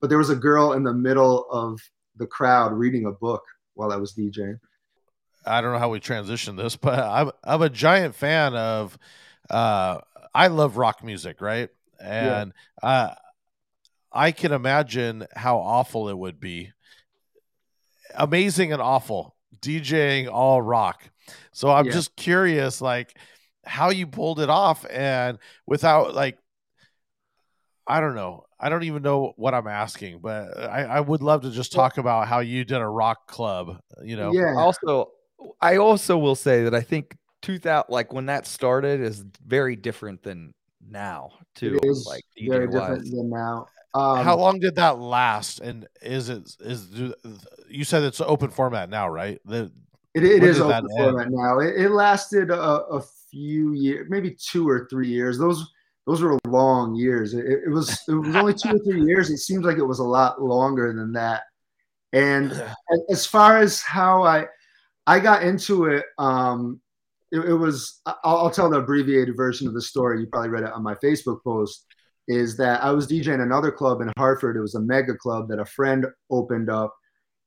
but 0.00 0.10
there 0.10 0.18
was 0.18 0.30
a 0.30 0.36
girl 0.36 0.74
in 0.74 0.84
the 0.84 0.92
middle 0.92 1.46
of 1.50 1.80
the 2.16 2.26
crowd 2.26 2.72
reading 2.72 3.06
a 3.06 3.12
book 3.12 3.42
while 3.74 3.92
I 3.92 3.96
was 3.96 4.14
DJing. 4.14 4.58
I 5.46 5.60
don't 5.60 5.72
know 5.72 5.78
how 5.78 5.88
we 5.88 6.00
transition 6.00 6.54
this, 6.56 6.76
but 6.76 6.98
I'm 6.98 7.30
I'm 7.42 7.62
a 7.62 7.70
giant 7.70 8.14
fan 8.14 8.54
of 8.54 8.96
uh 9.48 9.98
I 10.34 10.46
love 10.48 10.76
rock 10.76 11.02
music, 11.04 11.40
right? 11.40 11.68
And 12.00 12.52
uh 12.82 13.14
I 14.12 14.32
can 14.32 14.52
imagine 14.52 15.26
how 15.34 15.58
awful 15.58 16.08
it 16.08 16.18
would 16.18 16.40
be. 16.40 16.72
Amazing 18.14 18.72
and 18.72 18.82
awful 18.82 19.36
DJing 19.60 20.28
all 20.30 20.60
rock. 20.60 21.08
So 21.52 21.70
I'm 21.70 21.86
Yeah. 21.86 21.92
just 21.92 22.16
curious 22.16 22.80
like 22.80 23.16
how 23.64 23.90
you 23.90 24.06
pulled 24.06 24.40
it 24.40 24.50
off 24.50 24.84
and 24.90 25.38
without 25.66 26.14
like 26.14 26.38
I 27.86 28.00
don't 28.00 28.14
know. 28.14 28.44
I 28.58 28.68
don't 28.68 28.84
even 28.84 29.02
know 29.02 29.32
what 29.36 29.54
I'm 29.54 29.66
asking, 29.66 30.20
but 30.20 30.56
I, 30.56 30.84
I 30.84 31.00
would 31.00 31.22
love 31.22 31.42
to 31.42 31.50
just 31.50 31.72
talk 31.72 31.98
about 31.98 32.28
how 32.28 32.40
you 32.40 32.64
did 32.64 32.76
a 32.76 32.86
rock 32.86 33.26
club, 33.26 33.80
you 34.02 34.16
know. 34.16 34.32
Yeah, 34.32 34.54
also 34.56 35.10
i 35.62 35.78
also 35.78 36.18
will 36.18 36.34
say 36.34 36.64
that 36.64 36.74
i 36.74 36.82
think 36.82 37.16
2000 37.42 37.86
like 37.88 38.12
when 38.12 38.26
that 38.26 38.46
started 38.46 39.00
is 39.00 39.24
very 39.46 39.76
different 39.76 40.22
than 40.22 40.52
now 40.88 41.30
too 41.54 41.78
it 41.82 41.88
is 41.88 42.06
like 42.06 42.24
very 42.48 42.66
DJ 42.66 42.72
different 42.72 43.02
wise. 43.02 43.10
than 43.10 43.30
now. 43.30 43.68
Um, 43.92 44.24
How 44.24 44.36
long 44.36 44.60
did 44.60 44.76
that 44.76 44.98
last? 44.98 45.60
And 45.60 45.86
is 46.00 46.28
it 46.28 46.54
is 46.60 46.86
do- 46.86 47.14
you 47.68 47.84
said 47.84 48.02
it's 48.04 48.20
open 48.20 48.50
format 48.50 48.88
now, 48.88 49.08
right? 49.08 49.40
The, 49.44 49.72
It, 50.14 50.24
it 50.24 50.40
When 50.40 50.50
is 50.50 50.58
did 50.58 50.66
that 50.66 50.84
open 50.84 50.90
end? 50.96 51.10
format 51.10 51.30
now. 51.30 51.58
It, 51.58 51.74
it 51.76 51.90
lasted 51.90 52.50
a, 52.50 52.60
a 52.60 53.02
few 53.30 53.72
years, 53.72 54.06
maybe 54.08 54.30
two 54.30 54.68
or 54.68 54.86
three 54.88 55.08
years. 55.08 55.38
Those 55.38 55.72
those 56.06 56.22
were 56.22 56.38
long 56.46 56.94
years. 56.94 57.34
It, 57.34 57.44
it 57.46 57.68
was 57.70 57.90
it 58.08 58.12
was 58.12 58.36
only 58.36 58.54
two 58.54 58.76
or 58.76 58.78
three 58.78 59.02
years. 59.06 59.30
It 59.30 59.38
seems 59.38 59.64
like 59.64 59.78
it 59.78 59.84
was 59.86 59.98
a 59.98 60.04
lot 60.04 60.40
longer 60.40 60.92
than 60.92 61.12
that. 61.14 61.42
And 62.12 62.52
as 63.10 63.26
far 63.26 63.58
as 63.58 63.80
how 63.82 64.22
I 64.22 64.46
I 65.06 65.18
got 65.18 65.42
into 65.42 65.86
it, 65.86 66.04
um, 66.18 66.80
it, 67.32 67.40
it 67.40 67.54
was 67.54 68.00
I'll, 68.06 68.38
I'll 68.38 68.50
tell 68.50 68.70
the 68.70 68.78
abbreviated 68.78 69.36
version 69.36 69.66
of 69.66 69.74
the 69.74 69.82
story. 69.82 70.20
You 70.20 70.26
probably 70.26 70.50
read 70.50 70.64
it 70.64 70.72
on 70.72 70.82
my 70.82 70.94
Facebook 70.96 71.42
post. 71.42 71.86
Is 72.28 72.56
that 72.58 72.82
I 72.82 72.92
was 72.92 73.08
DJing 73.08 73.42
another 73.42 73.72
club 73.72 74.00
in 74.00 74.12
Hartford. 74.16 74.56
It 74.56 74.60
was 74.60 74.76
a 74.76 74.80
mega 74.80 75.16
club 75.16 75.48
that 75.48 75.58
a 75.58 75.64
friend 75.64 76.06
opened 76.30 76.70
up, 76.70 76.94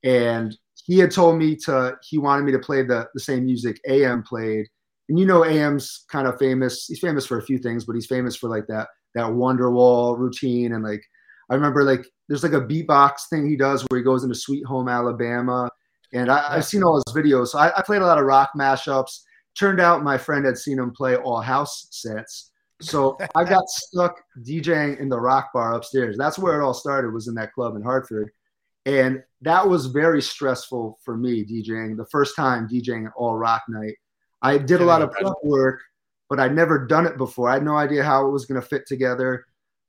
and 0.02 0.54
he 0.84 0.98
had 0.98 1.10
told 1.10 1.38
me 1.38 1.56
to 1.64 1.96
he 2.02 2.18
wanted 2.18 2.44
me 2.44 2.52
to 2.52 2.58
play 2.58 2.82
the 2.82 3.08
the 3.14 3.20
same 3.20 3.46
music 3.46 3.80
AM 3.88 4.22
played. 4.22 4.66
And 5.08 5.18
you 5.18 5.26
know 5.26 5.44
AM's 5.44 6.04
kind 6.10 6.26
of 6.26 6.38
famous. 6.38 6.86
He's 6.86 6.98
famous 6.98 7.26
for 7.26 7.38
a 7.38 7.42
few 7.42 7.58
things, 7.58 7.84
but 7.84 7.94
he's 7.94 8.06
famous 8.06 8.36
for 8.36 8.48
like 8.48 8.66
that 8.68 8.88
that 9.14 9.26
Wonderwall 9.26 10.18
routine 10.18 10.72
and 10.72 10.82
like 10.82 11.02
I 11.50 11.54
remember 11.54 11.84
like 11.84 12.06
there's 12.28 12.42
like 12.42 12.52
a 12.52 12.60
beatbox 12.60 13.28
thing 13.30 13.48
he 13.48 13.56
does 13.56 13.82
where 13.88 13.98
he 13.98 14.04
goes 14.04 14.24
into 14.24 14.34
Sweet 14.34 14.64
Home 14.66 14.88
Alabama, 14.88 15.70
and 16.12 16.30
I, 16.30 16.56
I've 16.56 16.64
seen 16.64 16.82
all 16.82 16.96
his 17.06 17.14
videos. 17.14 17.48
So 17.48 17.58
I, 17.58 17.76
I 17.78 17.82
played 17.82 18.02
a 18.02 18.06
lot 18.06 18.18
of 18.18 18.24
rock 18.24 18.50
mashups. 18.56 19.20
Turned 19.58 19.80
out 19.80 20.02
my 20.02 20.18
friend 20.18 20.44
had 20.44 20.58
seen 20.58 20.78
him 20.78 20.90
play 20.90 21.16
all 21.16 21.40
house 21.40 21.86
sets, 21.90 22.50
so 22.80 23.16
I 23.34 23.44
got 23.44 23.64
stuck 23.68 24.20
DJing 24.42 24.98
in 24.98 25.08
the 25.08 25.20
rock 25.20 25.50
bar 25.54 25.74
upstairs. 25.74 26.16
That's 26.16 26.38
where 26.38 26.60
it 26.60 26.64
all 26.64 26.74
started. 26.74 27.12
Was 27.12 27.28
in 27.28 27.34
that 27.34 27.52
club 27.52 27.76
in 27.76 27.82
Hartford, 27.82 28.30
and 28.86 29.22
that 29.42 29.68
was 29.68 29.86
very 29.86 30.20
stressful 30.20 30.98
for 31.04 31.16
me 31.16 31.44
DJing. 31.44 31.96
The 31.96 32.06
first 32.06 32.36
time 32.36 32.68
DJing 32.68 33.06
an 33.06 33.12
all 33.16 33.36
rock 33.36 33.62
night, 33.68 33.94
I 34.42 34.58
did 34.58 34.80
a 34.80 34.84
lot 34.84 35.02
of 35.02 35.12
prep 35.12 35.32
work, 35.42 35.80
but 36.28 36.40
I'd 36.40 36.54
never 36.54 36.86
done 36.86 37.06
it 37.06 37.16
before. 37.16 37.48
I 37.48 37.54
had 37.54 37.64
no 37.64 37.76
idea 37.76 38.02
how 38.02 38.26
it 38.26 38.30
was 38.30 38.44
going 38.44 38.60
to 38.60 38.66
fit 38.66 38.86
together. 38.86 39.46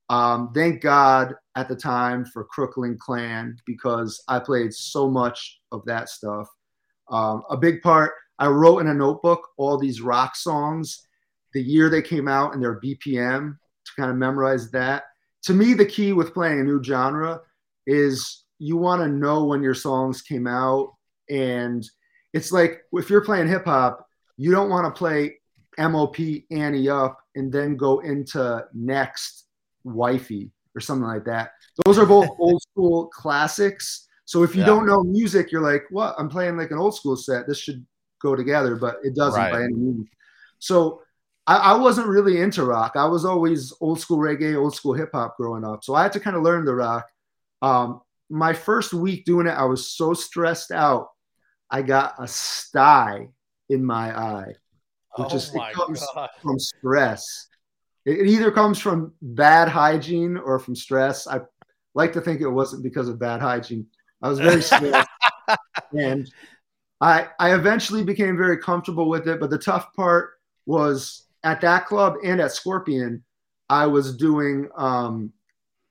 Um, 0.10 0.52
thank 0.54 0.82
God 0.82 1.34
at 1.56 1.68
the 1.68 1.76
time 1.76 2.26
for 2.26 2.44
Crooklyn 2.44 2.98
Clan 3.00 3.58
because 3.66 4.24
I 4.28 4.40
played 4.40 4.74
so 4.74 5.10
much 5.10 5.60
of 5.72 5.84
that 5.86 6.10
stuff. 6.10 6.48
Um, 7.10 7.44
a 7.50 7.58
big 7.58 7.82
part, 7.82 8.14
I 8.40 8.48
wrote 8.48 8.80
in 8.80 8.88
a 8.88 8.94
notebook 8.94 9.48
all 9.58 9.78
these 9.78 10.02
rock 10.02 10.36
songs, 10.36 11.08
the 11.54 11.62
year 11.62 11.90
they 11.90 12.02
came 12.02 12.28
out 12.28 12.54
and 12.54 12.62
their 12.62 12.80
BPM 12.82 13.58
to 13.86 13.92
kind 13.98 14.12
of 14.12 14.18
memorize 14.18 14.72
that. 14.72 15.04
To 15.44 15.54
me, 15.54 15.74
the 15.74 15.86
key 15.86 16.12
with 16.12 16.34
playing 16.34 16.60
a 16.60 16.64
new 16.64 16.84
genre 16.84 17.42
is 17.88 18.44
you 18.60 18.78
want 18.78 19.02
to 19.02 19.08
know 19.08 19.46
when 19.46 19.62
your 19.62 19.74
songs 19.74 20.22
came 20.22 20.48
out. 20.48 20.94
And 21.30 21.88
it's 22.34 22.52
like 22.52 22.82
if 22.94 23.10
you're 23.10 23.24
playing 23.24 23.48
hip 23.48 23.66
hop, 23.66 24.06
you 24.38 24.52
don't 24.52 24.70
want 24.70 24.86
to 24.94 24.98
play 24.98 25.38
MOP 25.78 26.18
Ante 26.52 26.90
Up 26.90 27.18
and 27.36 27.52
then 27.52 27.78
go 27.78 28.00
into 28.00 28.66
next 28.74 29.46
wifey 29.84 30.52
or 30.76 30.82
something 30.82 31.08
like 31.08 31.26
that. 31.26 31.52
Those 31.86 31.98
are 31.98 32.06
both 32.06 32.30
old 32.40 32.62
school 32.62 33.08
classics. 33.08 34.08
So 34.26 34.44
if 34.44 34.56
you 34.56 34.62
Yeah. 34.62 34.68
don't 34.68 34.86
know 34.86 35.04
music, 35.04 35.52
you're 35.52 35.62
like, 35.62 35.84
what? 35.90 36.16
I'm 36.18 36.30
playing 36.30 36.58
like 36.58 36.72
an 36.72 36.78
old 36.80 36.96
school 36.96 37.16
set. 37.16 37.48
This 37.48 37.60
should 37.60 37.86
go 38.22 38.36
together, 38.36 38.76
but 38.76 38.98
it 39.04 39.16
doesn't 39.16 39.40
Right. 39.40 39.52
by 39.52 39.64
any 39.64 39.74
means. 39.74 40.08
So 40.60 41.02
I, 41.48 41.58
I 41.58 41.76
wasn't 41.76 42.08
really 42.08 42.42
into 42.42 42.64
rock. 42.66 42.94
I 42.96 43.06
was 43.06 43.26
always 43.26 43.74
old 43.82 44.00
school 44.00 44.18
reggae, 44.18 44.56
old 44.60 44.76
school 44.76 44.94
hip 44.94 45.10
hop 45.14 45.38
growing 45.38 45.64
up. 45.64 45.84
So 45.84 45.94
I 45.96 46.04
had 46.04 46.14
to 46.14 46.20
kind 46.20 46.36
of 46.36 46.44
learn 46.44 46.66
the 46.66 46.74
rock. 46.74 47.08
Um, 47.62 48.02
my 48.30 48.54
first 48.54 48.94
week 48.94 49.26
doing 49.26 49.48
it, 49.48 49.52
I 49.52 49.66
was 49.66 49.92
so 49.92 50.14
stressed 50.14 50.72
out. 50.72 51.10
I 51.70 51.82
got 51.82 52.16
a 52.20 52.28
sty 52.28 53.30
in 53.70 53.84
my 53.84 54.18
eye, 54.18 54.54
which 55.18 55.30
oh 55.32 55.36
is 55.36 55.54
it 55.54 55.62
comes 55.74 56.06
God. 56.14 56.30
from 56.42 56.60
stress. 56.60 57.48
It, 58.06 58.20
it 58.20 58.28
either 58.28 58.52
comes 58.52 58.80
from 58.80 59.14
bad 59.22 59.68
hygiene 59.68 60.38
or 60.38 60.58
from 60.60 60.76
stress. 60.76 61.28
I 61.28 61.42
like 61.94 62.14
to 62.14 62.22
think 62.22 62.42
it 62.42 62.50
wasn't 62.50 62.84
because 62.84 63.08
of 63.08 63.20
bad 63.20 63.42
hygiene. 63.42 63.88
I 64.22 64.30
was 64.30 64.40
very 64.40 64.62
stressed, 64.64 65.08
and 65.94 66.30
I 67.06 67.28
I 67.40 67.54
eventually 67.54 68.04
became 68.04 68.36
very 68.36 68.58
comfortable 68.58 69.08
with 69.08 69.28
it. 69.28 69.40
But 69.40 69.52
the 69.52 69.60
tough 69.60 69.94
part 69.94 70.32
was 70.66 71.28
at 71.44 71.62
that 71.62 71.86
club 71.86 72.16
and 72.24 72.42
at 72.42 72.52
Scorpion, 72.52 73.24
I 73.70 73.86
was 73.86 74.18
doing 74.18 74.68
um 74.76 75.32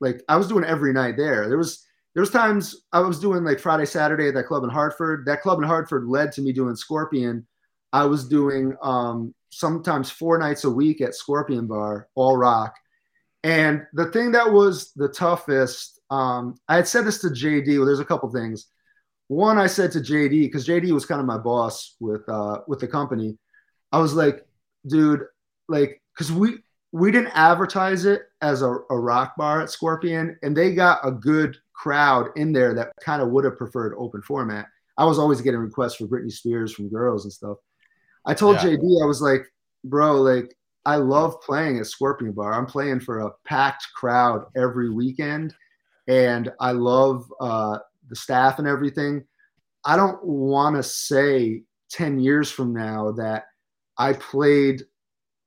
like 0.01 0.21
I 0.27 0.35
was 0.35 0.49
doing 0.49 0.65
every 0.65 0.91
night 0.91 1.15
there. 1.15 1.47
There 1.47 1.57
was 1.57 1.85
there 2.13 2.21
was 2.21 2.31
times 2.31 2.83
I 2.91 2.99
was 2.99 3.19
doing 3.19 3.45
like 3.45 3.59
Friday, 3.59 3.85
Saturday 3.85 4.27
at 4.27 4.33
that 4.33 4.47
club 4.47 4.65
in 4.65 4.69
Hartford. 4.69 5.25
That 5.25 5.41
club 5.41 5.59
in 5.59 5.67
Hartford 5.67 6.05
led 6.05 6.33
to 6.33 6.41
me 6.41 6.51
doing 6.51 6.75
Scorpion. 6.75 7.47
I 7.93 8.03
was 8.03 8.27
doing 8.27 8.75
um, 8.83 9.33
sometimes 9.51 10.11
four 10.11 10.37
nights 10.37 10.65
a 10.65 10.69
week 10.69 10.99
at 10.99 11.15
Scorpion 11.15 11.65
Bar, 11.65 12.09
all 12.15 12.35
rock. 12.35 12.75
And 13.43 13.85
the 13.93 14.11
thing 14.11 14.31
that 14.31 14.51
was 14.51 14.91
the 14.95 15.07
toughest, 15.07 16.01
um, 16.09 16.55
I 16.67 16.75
had 16.75 16.87
said 16.87 17.05
this 17.05 17.19
to 17.21 17.27
JD. 17.27 17.77
Well, 17.77 17.85
there's 17.85 17.99
a 17.99 18.05
couple 18.05 18.29
things. 18.31 18.67
One, 19.27 19.57
I 19.57 19.67
said 19.67 19.91
to 19.93 19.99
JD 19.99 20.29
because 20.29 20.67
JD 20.67 20.91
was 20.91 21.05
kind 21.05 21.19
of 21.19 21.25
my 21.25 21.37
boss 21.37 21.95
with 21.99 22.27
uh, 22.29 22.59
with 22.67 22.79
the 22.79 22.87
company. 22.87 23.37
I 23.91 23.99
was 23.99 24.13
like, 24.13 24.45
dude, 24.87 25.23
like, 25.67 26.01
because 26.13 26.31
we 26.31 26.57
we 26.91 27.11
didn't 27.11 27.31
advertise 27.33 28.05
it 28.05 28.23
as 28.41 28.61
a, 28.61 28.77
a 28.89 28.97
rock 28.97 29.35
bar 29.35 29.61
at 29.61 29.69
Scorpion, 29.69 30.37
and 30.43 30.55
they 30.55 30.73
got 30.73 30.99
a 31.03 31.11
good 31.11 31.57
crowd 31.73 32.29
in 32.35 32.53
there 32.53 32.73
that 32.73 32.91
kind 33.01 33.21
of 33.21 33.29
would 33.29 33.43
have 33.43 33.57
preferred 33.57 33.95
open 33.97 34.21
format. 34.21 34.67
I 34.97 35.05
was 35.05 35.19
always 35.19 35.41
getting 35.41 35.59
requests 35.59 35.95
for 35.95 36.05
Britney 36.05 36.31
Spears 36.31 36.73
from 36.73 36.89
girls 36.89 37.25
and 37.25 37.33
stuff. 37.33 37.57
I 38.25 38.33
told 38.33 38.57
Yeah. 38.57 38.69
JD, 38.69 39.03
I 39.03 39.05
was 39.05 39.21
like, 39.21 39.45
bro, 39.83 40.21
like, 40.21 40.55
I 40.85 40.95
love 40.95 41.41
playing 41.41 41.79
at 41.79 41.87
Scorpion 41.87 42.31
Bar. 42.31 42.53
I'm 42.53 42.65
playing 42.65 43.01
for 43.01 43.19
a 43.19 43.31
packed 43.43 43.87
crowd 43.95 44.45
every 44.55 44.89
weekend, 44.89 45.53
and 46.07 46.51
I 46.59 46.71
love 46.71 47.25
uh, 47.41 47.79
the 48.09 48.15
staff 48.15 48.59
and 48.59 48.67
everything. 48.67 49.23
I 49.85 49.95
don't 49.95 50.23
want 50.23 50.75
to 50.75 50.83
say 50.83 51.63
10 51.91 52.19
years 52.19 52.51
from 52.51 52.73
now 52.73 53.11
that 53.13 53.45
I 53.97 54.13
played 54.13 54.83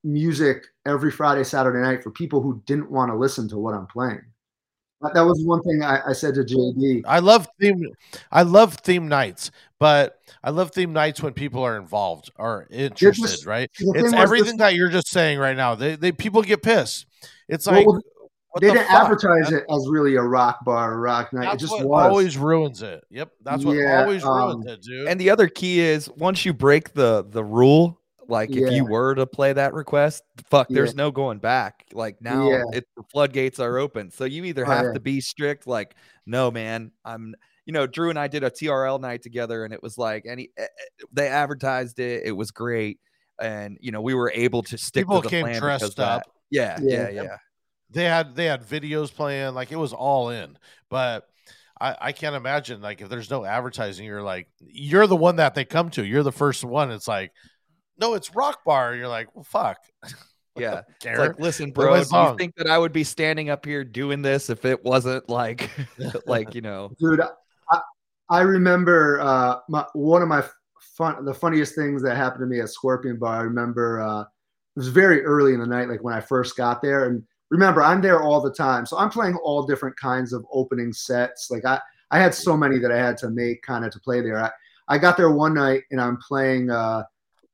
music 0.03 0.63
every 0.85 1.11
Friday, 1.11 1.43
Saturday 1.43 1.79
night 1.79 2.03
for 2.03 2.11
people 2.11 2.41
who 2.41 2.61
didn't 2.65 2.89
want 2.91 3.11
to 3.11 3.17
listen 3.17 3.47
to 3.49 3.57
what 3.57 3.73
I'm 3.73 3.87
playing. 3.87 4.21
That 5.01 5.13
that 5.13 5.21
was 5.25 5.41
one 5.45 5.61
thing 5.61 5.81
I, 5.81 6.09
I 6.09 6.13
said 6.13 6.35
to 6.35 6.41
JD. 6.41 7.03
I 7.05 7.19
love 7.19 7.47
theme. 7.59 7.81
I 8.31 8.43
love 8.43 8.73
theme 8.75 9.07
nights, 9.07 9.49
but 9.79 10.19
I 10.43 10.49
love 10.49 10.71
theme 10.71 10.91
nights 10.91 11.23
when 11.23 11.33
people 11.33 11.63
are 11.63 11.77
involved 11.77 12.29
or 12.35 12.67
interested. 12.69 13.45
right? 13.45 13.69
It's 13.79 14.13
everything 14.13 14.57
this- 14.57 14.57
that 14.57 14.75
you're 14.75 14.89
just 14.89 15.07
saying 15.07 15.39
right 15.39 15.55
now. 15.55 15.75
They, 15.75 15.95
they 15.95 16.11
people 16.11 16.41
get 16.41 16.61
pissed. 16.63 17.05
It's 17.47 17.65
like 17.65 17.85
Well, 17.87 18.01
what 18.51 18.61
they 18.61 18.67
the 18.67 18.73
didn't 18.73 18.87
fuck, 18.87 19.03
advertise 19.03 19.51
man? 19.51 19.61
it 19.61 19.65
as 19.73 19.87
really 19.89 20.15
a 20.15 20.21
rock 20.21 20.63
bar 20.65 20.93
or 20.93 20.99
rock 21.01 21.31
night. 21.33 21.43
That's 21.45 21.55
it 21.63 21.67
just 21.67 21.73
what 21.73 21.87
was. 21.87 22.05
always 22.05 22.37
ruins 22.37 22.81
it. 22.81 23.03
Yep, 23.09 23.31
that's 23.43 23.63
what 23.65 23.75
Yeah, 23.75 24.01
always 24.01 24.23
ruins 24.23 24.65
um, 24.65 24.73
it, 24.73 24.81
dude. 24.81 25.07
And 25.07 25.19
the 25.19 25.29
other 25.29 25.47
key 25.47 25.79
is 25.79 26.09
once 26.17 26.45
you 26.45 26.53
break 26.53 26.93
the 26.93 27.25
the 27.29 27.43
rule, 27.43 27.95
Like 28.27 28.53
Yeah. 28.53 28.67
if 28.67 28.73
you 28.73 28.85
were 28.85 29.15
to 29.15 29.25
play 29.25 29.53
that 29.53 29.73
request, 29.73 30.21
fuck, 30.51 30.67
Yeah. 30.69 30.75
there's 30.75 30.93
no 30.93 31.09
going 31.09 31.39
back. 31.39 31.83
Like 31.93 32.21
now 32.21 32.47
Yeah. 32.47 32.61
it, 32.73 32.87
the 32.95 33.01
floodgates 33.11 33.59
are 33.59 33.79
open. 33.79 34.11
So 34.11 34.23
you 34.25 34.43
either 34.45 34.67
Oh, 34.67 34.69
have 34.69 34.85
yeah. 34.85 34.93
to 34.93 34.99
be 34.99 35.19
strict, 35.19 35.65
like, 35.65 35.95
no, 36.27 36.51
man, 36.51 36.91
I'm 37.03 37.33
you 37.65 37.73
know, 37.73 37.87
Drew 37.87 38.09
and 38.11 38.19
I 38.19 38.27
did 38.27 38.43
a 38.43 38.49
TRL 38.51 38.99
night 38.99 39.23
together 39.23 39.63
and 39.63 39.73
it 39.73 39.81
was 39.81 39.97
like 39.97 40.25
any 40.27 40.49
eh, 40.57 40.61
eh, 40.63 40.67
they 41.11 41.27
advertised 41.27 41.97
it, 41.99 42.21
it 42.25 42.31
was 42.31 42.51
great. 42.51 42.99
And 43.41 43.77
you 43.81 43.91
know, 43.91 44.01
we 44.01 44.13
were 44.13 44.31
able 44.35 44.61
to 44.63 44.77
stick 44.77 45.05
People 45.07 45.21
to 45.21 45.27
the 45.27 45.29
came 45.29 45.45
plan 45.45 45.59
dressed 45.59 45.81
because 45.81 45.89
of 45.93 45.95
that. 45.97 46.17
up. 46.17 46.23
Yeah, 46.51 46.77
Yeah. 46.83 47.09
yeah, 47.09 47.23
yeah. 47.23 47.37
They 47.91 48.05
had 48.05 48.35
they 48.35 48.45
had 48.45 48.63
videos 48.63 49.13
playing, 49.13 49.53
like 49.53 49.71
it 49.71 49.77
was 49.77 49.93
all 49.93 50.29
in. 50.29 50.57
But 50.89 51.27
I, 51.79 51.95
I 51.99 52.11
can't 52.11 52.35
imagine 52.35 52.81
like 52.81 53.01
if 53.01 53.09
there's 53.09 53.29
no 53.29 53.45
advertising, 53.45 54.05
you're 54.05 54.21
like 54.21 54.47
you're 54.59 55.07
the 55.07 55.15
one 55.15 55.37
that 55.37 55.55
they 55.55 55.65
come 55.65 55.89
to. 55.91 56.05
You're 56.05 56.23
the 56.23 56.31
first 56.31 56.63
one. 56.63 56.91
It's 56.91 57.07
like, 57.07 57.31
no, 57.97 58.13
it's 58.13 58.35
rock 58.35 58.63
bar. 58.65 58.95
You're 58.95 59.07
like, 59.07 59.35
well, 59.35 59.43
fuck. 59.43 59.77
Yeah. 60.57 60.81
It's 61.05 61.19
like, 61.19 61.39
listen, 61.39 61.71
bro, 61.71 61.91
my 61.91 62.03
do 62.03 62.31
you 62.31 62.37
think 62.37 62.55
that 62.55 62.67
I 62.67 62.77
would 62.77 62.91
be 62.91 63.05
standing 63.05 63.49
up 63.49 63.65
here 63.65 63.85
doing 63.85 64.21
this 64.21 64.49
if 64.49 64.65
it 64.65 64.83
wasn't 64.83 65.29
like 65.29 65.69
like, 66.25 66.53
you 66.53 66.59
know, 66.59 66.91
dude 66.99 67.21
i, 67.71 67.79
I 68.29 68.41
remember 68.41 69.19
uh 69.21 69.59
my, 69.69 69.85
one 69.93 70.21
of 70.21 70.27
my 70.27 70.43
fun 70.97 71.23
the 71.25 71.33
funniest 71.33 71.75
things 71.75 72.01
that 72.03 72.15
happened 72.15 72.41
to 72.41 72.45
me 72.45 72.59
at 72.59 72.69
scorpion 72.69 73.17
bar 73.17 73.37
i 73.37 73.41
remember 73.41 74.01
uh 74.01 74.21
it 74.21 74.27
was 74.75 74.89
very 74.89 75.23
early 75.23 75.53
in 75.53 75.59
the 75.59 75.65
night 75.65 75.89
like 75.89 76.03
when 76.03 76.13
i 76.13 76.19
first 76.19 76.57
got 76.57 76.81
there 76.81 77.05
and 77.05 77.23
remember 77.49 77.81
i'm 77.81 78.01
there 78.01 78.21
all 78.21 78.41
the 78.41 78.51
time 78.53 78.85
so 78.85 78.97
i'm 78.97 79.09
playing 79.09 79.35
all 79.43 79.65
different 79.65 79.97
kinds 79.97 80.33
of 80.33 80.45
opening 80.51 80.93
sets 80.93 81.49
like 81.49 81.65
i 81.65 81.79
i 82.11 82.19
had 82.19 82.33
so 82.33 82.55
many 82.55 82.77
that 82.77 82.91
i 82.91 82.97
had 82.97 83.17
to 83.17 83.29
make 83.29 83.61
kind 83.63 83.83
of 83.85 83.91
to 83.91 83.99
play 83.99 84.21
there 84.21 84.39
i, 84.43 84.49
I 84.87 84.97
got 84.97 85.17
there 85.17 85.31
one 85.31 85.53
night 85.53 85.83
and 85.91 85.99
i'm 85.99 86.17
playing 86.17 86.69
uh 86.69 87.03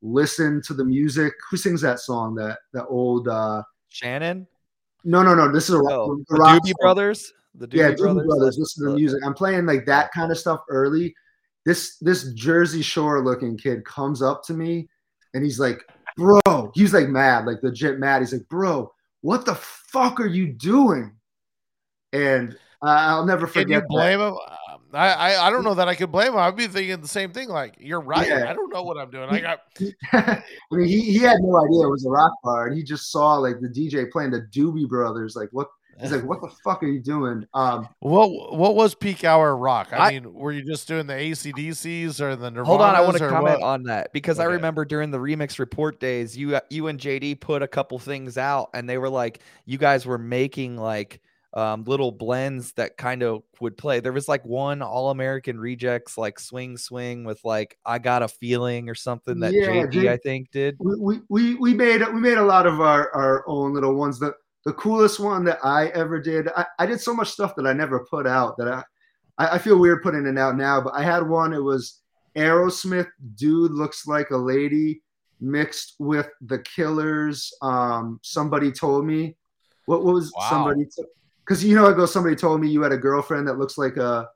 listen 0.01 0.61
to 0.65 0.73
the 0.73 0.85
music 0.85 1.33
who 1.49 1.57
sings 1.57 1.81
that 1.81 1.99
song 1.99 2.35
that 2.35 2.59
that 2.73 2.85
old 2.87 3.27
uh 3.27 3.63
Shannon? 3.89 4.45
no 5.03 5.23
no 5.23 5.33
no 5.33 5.51
this 5.51 5.69
is 5.69 5.75
a 5.75 5.79
Oh, 5.79 6.15
the 6.17 6.25
the 6.29 6.35
rock 6.39 6.61
Doobie 6.61 6.67
song. 6.67 6.75
Brothers? 6.81 7.33
The 7.55 7.67
Doobie 7.67 7.73
yeah, 7.73 7.91
Doobie 7.91 7.97
Brothers. 7.97 8.25
Brothers. 8.27 8.57
Listen 8.59 8.85
to 8.85 8.89
the 8.91 8.95
music. 8.97 9.19
I'm 9.25 9.33
playing 9.33 9.65
like 9.65 9.85
that 9.85 10.11
kind 10.11 10.31
of 10.31 10.37
stuff 10.37 10.61
early. 10.69 11.15
This 11.65 11.97
this 11.99 12.33
Jersey 12.33 12.81
Shore 12.81 13.23
looking 13.23 13.57
kid 13.57 13.85
comes 13.85 14.21
up 14.21 14.43
to 14.45 14.53
me 14.53 14.89
and 15.33 15.43
he's 15.43 15.59
like, 15.59 15.79
"Bro," 16.17 16.41
he's 16.75 16.93
like 16.93 17.07
mad, 17.07 17.45
like 17.45 17.63
legit 17.63 17.97
mad. 17.97 18.21
He's 18.21 18.33
like, 18.33 18.47
"Bro, 18.49 18.91
what 19.25 19.45
the 19.45 19.55
fuck 19.55 20.19
are 20.19 20.27
you 20.27 20.47
doing?" 20.53 21.13
And 22.13 22.57
I'll 22.81 23.25
never 23.25 23.47
forget. 23.47 23.63
Can 23.63 23.71
you 23.71 23.79
that. 23.79 23.87
blame 23.89 24.19
him? 24.19 24.37
I, 24.93 25.11
I 25.11 25.47
I 25.47 25.49
don't 25.49 25.63
know 25.63 25.73
that 25.73 25.87
I 25.87 25.95
could 25.95 26.11
blame 26.11 26.33
him. 26.33 26.37
I'd 26.37 26.55
be 26.55 26.67
thinking 26.67 27.01
the 27.01 27.07
same 27.07 27.31
thing. 27.31 27.49
Like, 27.49 27.75
you're 27.79 27.99
right. 27.99 28.27
Yeah. 28.27 28.49
I 28.49 28.53
don't 28.53 28.71
know 28.71 28.83
what 28.83 28.97
I'm 28.97 29.09
doing. 29.09 29.29
I 29.29 29.41
got 29.41 29.61
I 30.13 30.41
mean, 30.71 30.87
he, 30.87 31.01
he 31.01 31.17
had 31.19 31.37
no 31.41 31.57
idea 31.57 31.85
it 31.85 31.89
was 31.89 32.05
a 32.05 32.09
rock 32.09 32.31
bar, 32.43 32.67
and 32.67 32.77
he 32.77 32.83
just 32.83 33.11
saw 33.11 33.35
like 33.35 33.59
the 33.59 33.67
DJ 33.67 34.09
playing 34.09 34.31
the 34.31 34.47
Doobie 34.53 34.87
Brothers. 34.87 35.35
Like, 35.35 35.49
what? 35.51 35.67
He's 36.01 36.11
like, 36.11 36.25
"What 36.25 36.41
the 36.41 36.49
fuck 36.63 36.83
are 36.83 36.87
you 36.87 36.99
doing?" 37.01 37.45
Um, 37.53 37.87
what 37.99 38.27
what 38.57 38.75
was 38.75 38.95
peak 38.95 39.23
hour 39.23 39.55
rock? 39.55 39.89
I, 39.93 39.97
I- 39.97 40.11
mean, 40.11 40.33
were 40.33 40.51
you 40.51 40.63
just 40.65 40.87
doing 40.87 41.07
the 41.07 41.13
ACDCs 41.13 42.19
or 42.21 42.35
the 42.35 42.51
Nirvana? 42.51 42.65
Hold 42.65 42.81
on, 42.81 42.95
I 42.95 43.01
want 43.01 43.17
to 43.17 43.29
comment 43.29 43.61
what? 43.61 43.67
on 43.67 43.83
that 43.83 44.11
because 44.13 44.39
I 44.39 44.45
remember 44.45 44.85
during 44.85 45.11
the 45.11 45.19
remix 45.19 45.59
report 45.59 45.99
days, 45.99 46.37
you 46.37 46.59
you 46.69 46.87
and 46.87 46.99
JD 46.99 47.39
put 47.39 47.61
a 47.61 47.67
couple 47.67 47.97
things 47.99 48.37
out, 48.37 48.69
and 48.73 48.89
they 48.89 48.97
were 48.97 49.09
like, 49.09 49.39
you 49.65 49.77
guys 49.77 50.05
were 50.05 50.17
making 50.17 50.77
like 50.77 51.21
um, 51.53 51.85
little 51.85 52.11
blends 52.11 52.73
that 52.73 52.97
kind 52.97 53.23
of 53.23 53.41
would 53.61 53.77
play. 53.77 54.01
There 54.01 54.11
was 54.11 54.27
like 54.27 54.43
one 54.43 54.81
All 54.81 55.09
American 55.09 55.57
Rejects 55.57 56.17
like 56.17 56.37
swing 56.37 56.75
swing 56.77 57.23
with 57.23 57.39
like 57.45 57.77
I 57.85 57.97
got 57.99 58.21
a 58.23 58.27
feeling 58.27 58.89
or 58.89 58.95
something 58.95 59.39
that 59.39 59.53
Yeah, 59.53 59.67
JD 59.67 59.91
J- 59.91 60.09
I 60.09 60.17
think 60.17 60.51
did. 60.51 60.75
we, 60.79 60.95
we, 60.99 61.21
we, 61.29 61.55
we 61.55 61.73
made 61.73 62.01
we 62.13 62.19
made 62.19 62.37
a 62.37 62.43
lot 62.43 62.67
of 62.67 62.81
our, 62.81 63.09
our 63.15 63.45
own 63.47 63.73
little 63.73 63.95
ones. 63.95 64.19
The 64.19 64.33
the 64.65 64.73
coolest 64.73 65.19
one 65.19 65.43
that 65.45 65.59
I 65.63 65.87
ever 65.87 66.19
did, 66.19 66.49
I, 66.55 66.65
I 66.79 66.85
did 66.85 66.99
so 66.99 67.13
much 67.13 67.29
stuff 67.29 67.55
that 67.55 67.67
I 67.67 67.73
never 67.73 68.05
put 68.09 68.25
out 68.25 68.57
that 68.57 68.67
I, 68.67 68.83
I 69.37 69.55
I 69.55 69.57
feel 69.59 69.79
weird 69.79 70.01
putting 70.01 70.25
it 70.25 70.37
out 70.37 70.57
now. 70.57 70.81
But 70.81 70.93
I 70.95 71.03
had 71.03 71.27
one. 71.27 71.53
It 71.53 71.59
was 71.63 72.01
Aerosmith, 72.35 73.07
dude 73.35 73.71
looks 73.71 74.07
like 74.07 74.31
a 74.31 74.37
lady, 74.37 75.01
mixed 75.39 75.95
with 75.99 76.29
the 76.41 76.59
Killers. 76.59 77.53
Um, 77.61 78.19
somebody 78.23 78.71
told 78.71 79.05
me, 79.05 79.35
what, 79.85 80.03
what 80.03 80.13
was 80.13 80.33
Wow. 80.33 80.49
somebody? 80.49 80.87
Because 81.45 81.63
you 81.63 81.75
know, 81.75 81.87
I 81.87 81.93
go. 81.93 82.05
Somebody 82.05 82.35
told 82.35 82.59
me 82.59 82.67
you 82.67 82.81
had 82.81 82.91
a 82.91 82.97
girlfriend 82.97 83.47
that 83.47 83.59
looks 83.59 83.77
like 83.77 83.97
a 83.97 84.27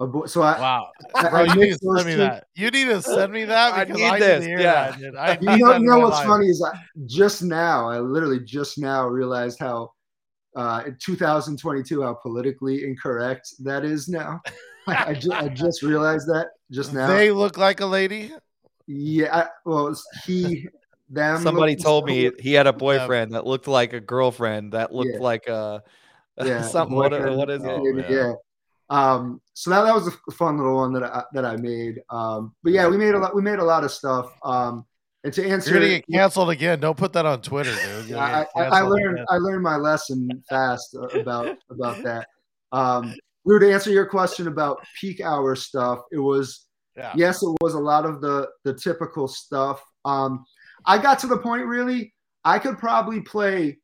a. 0.00 0.28
So 0.28 0.42
I, 0.42 0.58
Wow, 0.60 0.88
I, 1.14 1.28
bro, 1.28 1.38
I 1.40 1.42
you 1.44 1.54
need 1.60 1.70
to 1.72 1.78
send 1.78 2.06
me 2.06 2.12
two. 2.12 2.18
that. 2.18 2.46
You 2.54 2.70
need 2.70 2.84
to 2.86 3.02
send 3.02 3.32
me 3.32 3.44
that 3.44 3.74
I 3.74 3.84
need 3.84 4.02
I 4.02 4.18
this, 4.18 4.44
to 4.44 4.50
yeah. 4.50 4.56
that. 4.62 4.98
Dude. 4.98 5.16
I 5.16 5.32
You 5.34 5.38
need 5.50 5.60
know, 5.60 5.72
you 5.76 5.84
know 5.84 5.98
what's 6.00 6.16
life. 6.16 6.26
funny 6.26 6.46
is 6.46 6.62
I, 6.62 6.78
just 7.06 7.42
now, 7.42 7.88
I 7.88 7.98
literally 8.00 8.40
just 8.40 8.78
now 8.78 9.06
realized 9.06 9.58
how 9.60 9.92
uh, 10.56 10.82
in 10.86 10.96
2022 11.00 12.02
how 12.02 12.14
politically 12.14 12.84
incorrect 12.84 13.48
that 13.60 13.84
is 13.84 14.08
now. 14.08 14.40
I, 14.86 15.10
I, 15.10 15.14
ju- 15.14 15.32
I 15.32 15.48
just 15.48 15.82
realized 15.82 16.26
that 16.28 16.48
just 16.70 16.92
now. 16.92 17.06
They 17.06 17.30
look 17.30 17.58
like 17.58 17.80
a 17.80 17.86
lady. 17.86 18.32
yeah, 18.86 19.36
I, 19.44 19.48
well, 19.64 19.94
he, 20.26 20.66
them. 21.08 21.42
Somebody 21.42 21.74
look- 21.76 21.84
told 21.84 22.06
me 22.06 22.30
he 22.40 22.52
had 22.54 22.66
a 22.66 22.72
boyfriend 22.72 23.34
that 23.34 23.46
looked 23.46 23.68
like 23.68 23.92
a 23.92 24.00
girlfriend 24.00 24.72
that 24.72 24.92
looked 24.92 25.10
Yeah. 25.14 25.20
like 25.20 25.46
a 25.46 25.82
Yeah, 26.42 26.62
something. 26.62 26.96
What, 26.96 27.12
what 27.12 27.50
is 27.50 27.62
it? 27.62 27.68
Oh, 27.68 27.84
yeah. 28.08 28.32
Um, 28.90 29.40
so 29.54 29.70
that, 29.70 29.84
that 29.84 29.94
was 29.94 30.08
a 30.08 30.32
fun 30.32 30.58
little 30.58 30.76
one 30.76 30.92
that 30.94 31.04
I 31.04 31.22
that 31.32 31.44
I 31.44 31.56
made. 31.56 32.00
Um, 32.10 32.54
but 32.62 32.72
yeah, 32.72 32.88
we 32.88 32.96
made 32.96 33.14
a 33.14 33.18
lot. 33.18 33.34
We 33.34 33.42
made 33.42 33.60
a 33.60 33.64
lot 33.64 33.84
of 33.84 33.90
stuff. 33.92 34.32
Um, 34.44 34.84
and 35.22 35.32
to 35.34 35.46
answer, 35.46 35.70
You're 35.70 35.80
gonna 35.80 35.90
get 35.90 36.06
canceled 36.10 36.50
again. 36.50 36.80
Don't 36.80 36.96
put 36.96 37.12
that 37.12 37.26
on 37.26 37.40
Twitter, 37.40 37.74
dude. 38.06 38.12
I, 38.16 38.46
I, 38.56 38.62
I 38.62 38.80
learned 38.82 39.14
again. 39.14 39.26
I 39.28 39.36
learned 39.36 39.62
my 39.62 39.76
lesson 39.76 40.28
fast 40.48 40.96
about 41.14 41.56
about 41.70 42.02
that. 42.02 42.26
Um, 42.72 43.14
Lou, 43.44 43.58
to 43.58 43.72
answer 43.72 43.90
your 43.90 44.06
question 44.06 44.48
about 44.48 44.84
peak 45.00 45.20
hour 45.20 45.54
stuff, 45.54 46.00
it 46.12 46.18
was 46.18 46.66
Yeah. 46.96 47.12
yes, 47.16 47.42
it 47.42 47.56
was 47.60 47.74
a 47.74 47.78
lot 47.78 48.04
of 48.04 48.20
the 48.20 48.48
the 48.64 48.74
typical 48.74 49.28
stuff. 49.28 49.82
Um, 50.04 50.44
I 50.86 50.98
got 50.98 51.18
to 51.20 51.26
the 51.26 51.36
point 51.38 51.66
really, 51.66 52.12
I 52.44 52.58
could 52.58 52.78
probably 52.78 53.20
play 53.20 53.78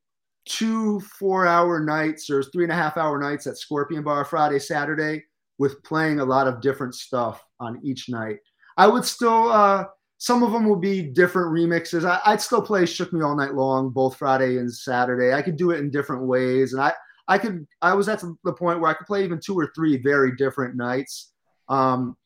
two 0.46 1.00
four 1.00 1.46
hour 1.46 1.80
nights 1.80 2.30
or 2.30 2.42
three 2.42 2.64
and 2.64 2.72
a 2.72 2.76
half 2.76 2.96
hour 2.96 3.18
nights 3.18 3.46
at 3.46 3.58
Scorpion 3.58 4.02
Bar 4.02 4.24
Friday, 4.24 4.58
Saturday, 4.58 5.24
with 5.58 5.82
playing 5.82 6.20
a 6.20 6.24
lot 6.24 6.46
of 6.46 6.60
different 6.60 6.94
stuff 6.94 7.44
on 7.60 7.80
each 7.82 8.08
night. 8.08 8.38
I 8.76 8.86
would 8.86 9.04
still 9.04 9.50
uh 9.50 9.84
some 10.18 10.42
of 10.42 10.52
them 10.52 10.66
will 10.66 10.76
be 10.76 11.02
different 11.02 11.52
remixes. 11.52 12.08
I, 12.08 12.20
I'd 12.24 12.40
still 12.40 12.62
play 12.62 12.86
"Shook 12.86 13.12
Me 13.12 13.22
All 13.22 13.36
Night 13.36 13.54
Long" 13.54 13.90
both 13.90 14.16
Friday 14.16 14.56
and 14.58 14.72
Saturday. 14.72 15.34
I 15.34 15.42
could 15.42 15.56
do 15.56 15.72
it 15.72 15.80
in 15.80 15.90
different 15.90 16.22
ways, 16.22 16.72
and 16.72 16.80
I 16.80 16.92
I 17.28 17.38
could 17.38 17.66
I 17.82 17.94
was 17.94 18.08
at 18.08 18.22
the 18.44 18.52
point 18.52 18.80
where 18.80 18.90
I 18.90 18.94
could 18.94 19.06
play 19.06 19.24
even 19.24 19.40
two 19.40 19.58
or 19.58 19.70
three 19.74 19.98
very 19.98 20.34
different 20.36 20.76
nights. 20.76 21.32
Um, 21.68 22.16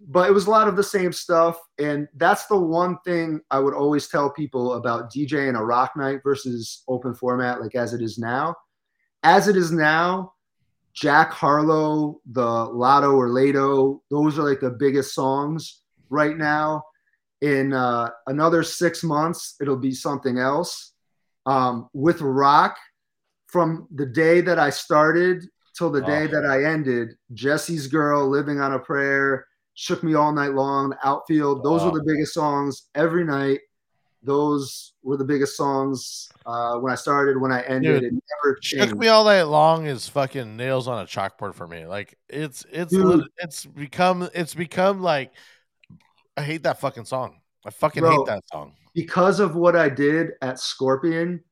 but 0.00 0.28
it 0.28 0.32
was 0.32 0.46
a 0.46 0.50
lot 0.50 0.68
of 0.68 0.76
the 0.76 0.82
same 0.82 1.12
stuff, 1.12 1.58
and 1.78 2.08
that's 2.16 2.46
the 2.46 2.56
one 2.58 2.98
thing 3.04 3.40
I 3.50 3.58
would 3.58 3.74
always 3.74 4.08
tell 4.08 4.30
people 4.30 4.74
about 4.74 5.12
DJing 5.12 5.58
a 5.58 5.64
rock 5.64 5.92
night 5.96 6.20
versus 6.22 6.82
open 6.88 7.14
format, 7.14 7.60
like 7.60 7.74
as 7.74 7.94
it 7.94 8.02
is 8.02 8.18
now. 8.18 8.54
As 9.22 9.48
it 9.48 9.56
is 9.56 9.72
now, 9.72 10.32
Jack 10.92 11.30
Harlow, 11.30 12.20
the 12.30 12.44
Lotto 12.44 13.12
or 13.12 13.28
Lato, 13.28 14.00
those 14.10 14.38
are 14.38 14.48
like 14.48 14.60
the 14.60 14.70
biggest 14.70 15.14
songs 15.14 15.82
right 16.08 16.36
now 16.36 16.82
in 17.42 17.72
uh, 17.72 18.10
another 18.26 18.62
six 18.62 19.02
months 19.02 19.56
it'll 19.60 19.76
be 19.76 19.92
something 19.92 20.38
else 20.38 20.94
um, 21.44 21.88
with 21.92 22.20
rock 22.20 22.76
from 23.46 23.86
the 23.94 24.06
day 24.06 24.40
that 24.40 24.58
i 24.58 24.70
started 24.70 25.44
till 25.76 25.90
the 25.90 26.00
day 26.02 26.24
Oh. 26.24 26.28
that 26.28 26.46
i 26.46 26.64
ended 26.64 27.14
jesse's 27.34 27.86
girl 27.86 28.28
living 28.28 28.60
on 28.60 28.72
a 28.72 28.78
prayer 28.78 29.46
shook 29.78 30.02
me 30.02 30.14
all 30.14 30.32
night 30.32 30.54
long 30.54 30.92
outfield 31.04 31.62
those 31.62 31.82
Oh. 31.82 31.90
were 31.90 31.98
the 32.00 32.04
biggest 32.04 32.34
songs 32.34 32.88
every 32.96 33.24
night 33.24 33.60
those 34.22 34.94
were 35.02 35.16
the 35.16 35.24
biggest 35.24 35.56
songs 35.56 36.28
uh, 36.46 36.78
when 36.78 36.90
i 36.92 36.96
started 36.96 37.40
when 37.40 37.52
i 37.52 37.60
ended 37.62 38.00
Dude, 38.00 38.04
it 38.04 38.22
never 38.44 38.56
changed 38.60 38.88
Shook 38.88 38.98
me 38.98 39.08
all 39.08 39.24
night 39.24 39.42
long 39.42 39.86
is 39.86 40.08
fucking 40.08 40.56
nails 40.56 40.88
on 40.88 41.00
a 41.02 41.06
chalkboard 41.06 41.54
for 41.54 41.66
me. 41.68 41.86
Like 41.86 42.18
it's 42.28 42.64
it's 42.72 42.90
Dude. 42.92 43.24
it's 43.38 43.64
become 43.66 44.28
it's 44.34 44.54
become 44.54 45.00
like 45.02 45.32
I 46.36 46.42
hate 46.42 46.64
that 46.64 46.80
fucking 46.80 47.04
song. 47.04 47.40
I 47.64 47.70
fucking 47.70 48.00
Bro. 48.02 48.10
hate 48.10 48.26
that 48.26 48.42
song. 48.52 48.74
because 48.94 49.38
of 49.40 49.54
what 49.56 49.76
I 49.76 49.88
did 49.88 50.32
at 50.42 50.58
Scorpion, 50.58 51.42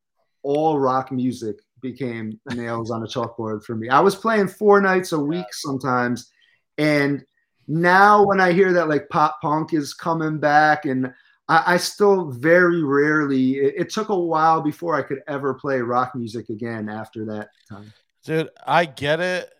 all 0.42 0.78
rock 0.78 1.12
music 1.12 1.56
became 1.80 2.38
nails 2.54 2.90
on 2.90 3.02
a 3.02 3.06
chalkboard 3.06 3.62
for 3.64 3.76
me. 3.76 3.88
I 3.88 4.00
was 4.00 4.14
playing 4.16 4.48
four 4.48 4.80
nights 4.80 5.12
a 5.12 5.18
week 5.18 5.46
sometimes. 5.52 6.30
And 6.78 7.24
now 7.66 8.24
when 8.24 8.40
I 8.40 8.52
hear 8.52 8.72
that 8.72 8.88
like 8.88 9.08
pop 9.08 9.38
punk 9.42 9.72
is 9.74 9.94
coming 9.94 10.38
back, 10.38 10.84
and 10.84 11.12
I, 11.48 11.74
I 11.74 11.76
still 11.76 12.30
very 12.30 12.82
rarely, 12.82 13.56
it, 13.58 13.74
it 13.76 13.90
took 13.90 14.08
a 14.08 14.18
while 14.18 14.60
before 14.60 14.94
I 14.96 15.02
could 15.02 15.20
ever 15.28 15.54
play 15.54 15.80
rock 15.80 16.14
music 16.14 16.48
again 16.48 16.88
after 16.88 17.24
that 17.26 17.48
time. 17.68 17.92
Dude, 18.24 18.48
I 18.66 18.86
get 18.86 19.20
it. 19.20 19.50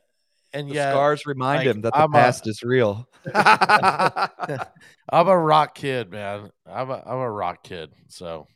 and 0.54 0.68
The 0.68 0.74
yet 0.74 0.90
scars 0.92 1.26
remind 1.26 1.66
like, 1.66 1.76
him 1.76 1.82
that 1.82 1.92
the 1.92 1.98
I'm 1.98 2.10
a- 2.14 2.16
past 2.18 2.46
is 2.46 2.62
real. 2.62 3.08
I'm 3.34 5.28
a 5.28 5.38
rock 5.38 5.74
kid, 5.74 6.10
man. 6.10 6.50
I'm 6.66 6.90
a 6.90 7.02
I'm 7.06 7.18
a 7.18 7.30
rock 7.30 7.62
kid, 7.64 7.92
so 8.08 8.46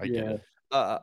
I 0.00 0.06
get 0.06 0.24
it. 0.28 0.42
uh, 0.72 0.98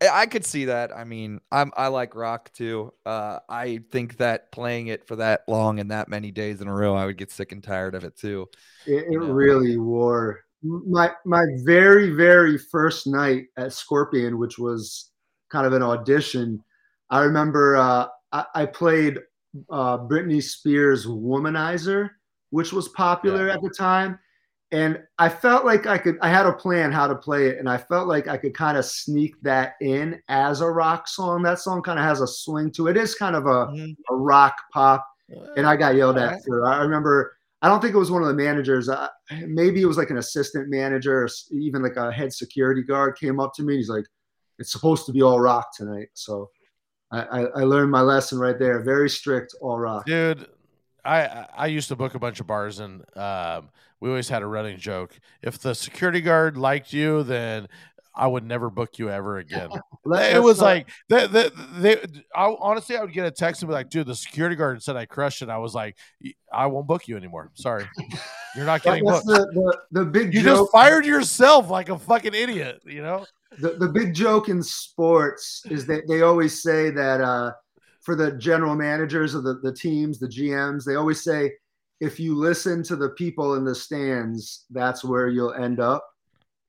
I 0.00 0.26
could 0.26 0.46
see 0.46 0.66
that. 0.66 0.96
I 0.96 1.04
mean, 1.04 1.40
I'm 1.52 1.72
I 1.76 1.88
like 1.88 2.14
rock 2.14 2.50
too. 2.52 2.92
Uh, 3.04 3.40
I 3.48 3.80
think 3.90 4.16
that 4.16 4.50
playing 4.50 4.86
it 4.86 5.06
for 5.06 5.16
that 5.16 5.42
long 5.46 5.78
and 5.78 5.90
that 5.90 6.08
many 6.08 6.30
days 6.30 6.60
in 6.60 6.68
a 6.68 6.74
row, 6.74 6.94
I 6.94 7.04
would 7.04 7.18
get 7.18 7.30
sick 7.30 7.52
and 7.52 7.62
tired 7.62 7.94
of 7.94 8.04
it 8.04 8.16
too. 8.16 8.48
It, 8.86 9.04
it 9.10 9.18
really 9.18 9.76
wore 9.76 10.40
my 10.62 11.12
my 11.26 11.44
very 11.64 12.10
very 12.10 12.56
first 12.56 13.06
night 13.06 13.46
at 13.58 13.72
Scorpion, 13.72 14.38
which 14.38 14.58
was 14.58 15.10
kind 15.50 15.66
of 15.66 15.74
an 15.74 15.82
audition. 15.82 16.62
I 17.10 17.22
remember 17.22 17.76
uh, 17.76 18.06
I, 18.32 18.44
I 18.54 18.66
played 18.66 19.18
uh, 19.68 19.98
Britney 19.98 20.42
Spears' 20.42 21.06
"Womanizer," 21.06 22.10
which 22.50 22.72
was 22.72 22.88
popular 22.88 23.50
at 23.50 23.60
the 23.60 23.70
time, 23.70 24.18
and 24.72 25.02
I 25.18 25.28
felt 25.28 25.64
like 25.64 25.86
I 25.86 25.98
could. 25.98 26.16
I 26.22 26.28
had 26.28 26.46
a 26.46 26.52
plan 26.52 26.92
how 26.92 27.06
to 27.06 27.14
play 27.14 27.48
it, 27.48 27.58
and 27.58 27.68
I 27.68 27.76
felt 27.76 28.06
like 28.08 28.28
I 28.28 28.36
could 28.36 28.54
kind 28.54 28.78
of 28.78 28.84
sneak 28.84 29.40
that 29.42 29.74
in 29.80 30.20
as 30.28 30.60
a 30.60 30.68
rock 30.70 31.08
song. 31.08 31.42
That 31.42 31.58
song 31.58 31.82
kind 31.82 31.98
of 31.98 32.04
has 32.04 32.20
a 32.20 32.26
swing 32.26 32.70
to 32.72 32.88
it. 32.88 32.96
It 32.96 33.02
is 33.02 33.14
kind 33.14 33.34
of 33.36 33.46
a, 33.46 33.72
a 34.10 34.14
rock 34.14 34.56
pop 34.72 35.06
and 35.56 35.66
I 35.66 35.76
got 35.76 35.94
yelled 35.94 36.18
at 36.18 36.42
for. 36.44 36.66
I 36.66 36.82
remember. 36.82 37.36
I 37.62 37.68
don't 37.68 37.82
think 37.82 37.94
it 37.94 37.98
was 37.98 38.10
one 38.10 38.22
of 38.22 38.28
the 38.28 38.34
managers. 38.34 38.88
Uh, 38.88 39.08
maybe 39.46 39.82
it 39.82 39.86
was 39.86 39.98
like 39.98 40.10
an 40.10 40.16
assistant 40.16 40.70
manager, 40.70 41.24
or 41.24 41.28
even 41.50 41.82
like 41.82 41.96
a 41.96 42.10
head 42.10 42.32
security 42.32 42.82
guard 42.82 43.18
came 43.18 43.38
up 43.38 43.52
to 43.54 43.62
me. 43.62 43.74
and 43.74 43.78
He's 43.80 43.88
like, 43.88 44.06
"It's 44.58 44.72
supposed 44.72 45.06
to 45.06 45.12
be 45.12 45.22
all 45.22 45.40
rock 45.40 45.68
tonight." 45.76 46.08
So 46.14 46.50
I, 47.12 47.20
I, 47.20 47.40
I 47.42 47.62
learned 47.64 47.90
my 47.90 48.00
lesson 48.00 48.38
right 48.38 48.58
there. 48.58 48.80
Very 48.82 49.10
strict, 49.10 49.54
all 49.60 49.78
rock. 49.78 50.06
dude. 50.06 50.46
I 51.04 51.46
I- 51.56 51.66
used 51.66 51.88
to 51.88 51.96
book 51.96 52.14
a 52.14 52.18
bunch 52.18 52.40
of 52.40 52.46
bars, 52.46 52.80
and 52.80 53.04
um, 53.16 53.68
we 54.00 54.08
always 54.08 54.28
had 54.28 54.42
a 54.42 54.46
running 54.46 54.78
joke: 54.78 55.18
if 55.42 55.58
the 55.58 55.74
security 55.74 56.20
guard 56.20 56.56
liked 56.56 56.92
you, 56.92 57.22
then 57.22 57.68
I 58.14 58.26
would 58.26 58.44
never 58.44 58.70
book 58.70 58.98
you 58.98 59.08
ever 59.10 59.38
again. 59.38 59.70
It 60.12 60.42
was 60.42 60.60
like 60.60 60.88
they, 61.08 61.26
they, 61.26 61.50
they, 61.78 61.96
I, 62.34 62.56
honestly, 62.58 62.96
I 62.96 63.02
would 63.02 63.12
get 63.12 63.26
a 63.26 63.30
text 63.30 63.62
and 63.62 63.68
be 63.68 63.74
like, 63.74 63.90
"Dude, 63.90 64.06
the 64.06 64.14
security 64.14 64.56
guard 64.56 64.82
said 64.82 64.96
I 64.96 65.04
crushed 65.06 65.42
it." 65.42 65.48
I 65.50 65.58
was 65.58 65.74
like, 65.74 65.96
"I 66.52 66.66
won't 66.66 66.86
book 66.86 67.06
you 67.06 67.16
anymore. 67.16 67.50
Sorry, 67.54 67.86
you're 68.56 68.64
not 68.64 68.82
getting 68.84 69.04
booked. 69.04 69.26
the, 69.26 69.46
the, 69.92 70.00
the 70.00 70.04
big 70.06 70.32
You 70.34 70.42
joke. 70.42 70.58
just 70.58 70.72
fired 70.72 71.04
yourself 71.06 71.68
like 71.70 71.90
a 71.90 71.98
fucking 71.98 72.34
idiot." 72.34 72.80
You 72.86 73.02
know? 73.02 73.26
the, 73.58 73.70
the 73.78 73.88
big 73.88 74.14
joke 74.14 74.48
in 74.48 74.62
sports 74.62 75.62
is 75.70 75.84
that 75.86 76.08
they 76.08 76.22
always 76.22 76.62
say 76.62 76.90
that 76.90 77.20
uh, 77.20 77.52
for 78.00 78.14
the 78.14 78.32
general 78.32 78.74
managers 78.74 79.34
of 79.34 79.44
the, 79.44 79.54
the 79.62 79.72
teams, 79.72 80.18
the 80.18 80.26
GMs, 80.26 80.84
they 80.84 80.94
always 80.94 81.22
say, 81.22 81.52
if 82.00 82.18
you 82.18 82.34
listen 82.34 82.82
to 82.84 82.96
the 82.96 83.10
people 83.10 83.54
in 83.54 83.64
the 83.64 83.74
stands, 83.74 84.64
that's 84.70 85.04
where 85.04 85.28
you'll 85.28 85.52
end 85.52 85.80
up. 85.80 86.06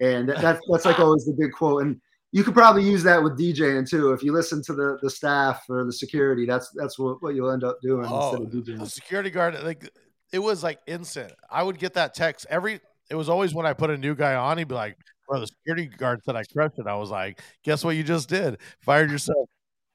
And 0.01 0.27
that, 0.27 0.41
that's, 0.41 0.61
that's 0.69 0.85
like 0.85 0.99
always 0.99 1.25
the 1.25 1.35
big 1.37 1.53
quote. 1.53 1.83
And 1.83 2.01
you 2.31 2.43
could 2.43 2.53
probably 2.53 2.83
use 2.83 3.03
that 3.03 3.21
with 3.21 3.39
DJing 3.39 3.89
too. 3.89 4.11
If 4.13 4.23
you 4.23 4.33
listen 4.33 4.61
to 4.63 4.73
the, 4.73 4.97
the 5.01 5.09
staff 5.09 5.63
or 5.69 5.85
the 5.85 5.93
security, 5.93 6.45
that's 6.45 6.69
that's 6.75 6.97
what, 6.97 7.21
what 7.21 7.35
you'll 7.35 7.51
end 7.51 7.63
up 7.63 7.77
doing 7.81 8.05
Oh, 8.07 8.43
instead 8.43 8.77
of 8.77 8.79
the 8.79 8.89
security 8.89 9.29
guard, 9.29 9.61
like 9.63 9.89
it 10.31 10.39
was 10.39 10.63
like 10.63 10.79
instant. 10.87 11.33
I 11.49 11.63
would 11.63 11.77
get 11.77 11.93
that 11.95 12.13
text 12.13 12.45
every. 12.49 12.79
It 13.09 13.15
was 13.15 13.27
always 13.27 13.53
when 13.53 13.65
I 13.65 13.73
put 13.73 13.89
a 13.89 13.97
new 13.97 14.15
guy 14.15 14.35
on, 14.35 14.57
he'd 14.57 14.69
be 14.69 14.75
like, 14.75 14.97
"Bro, 15.27 15.41
the 15.41 15.47
security 15.47 15.87
guard 15.87 16.23
said 16.23 16.37
I 16.37 16.43
crushed 16.43 16.79
it." 16.79 16.87
I 16.87 16.95
was 16.95 17.09
like, 17.09 17.41
"Guess 17.63 17.83
what? 17.83 17.97
You 17.97 18.03
just 18.03 18.29
did. 18.29 18.59
Fired 18.79 19.11
yourself." 19.11 19.49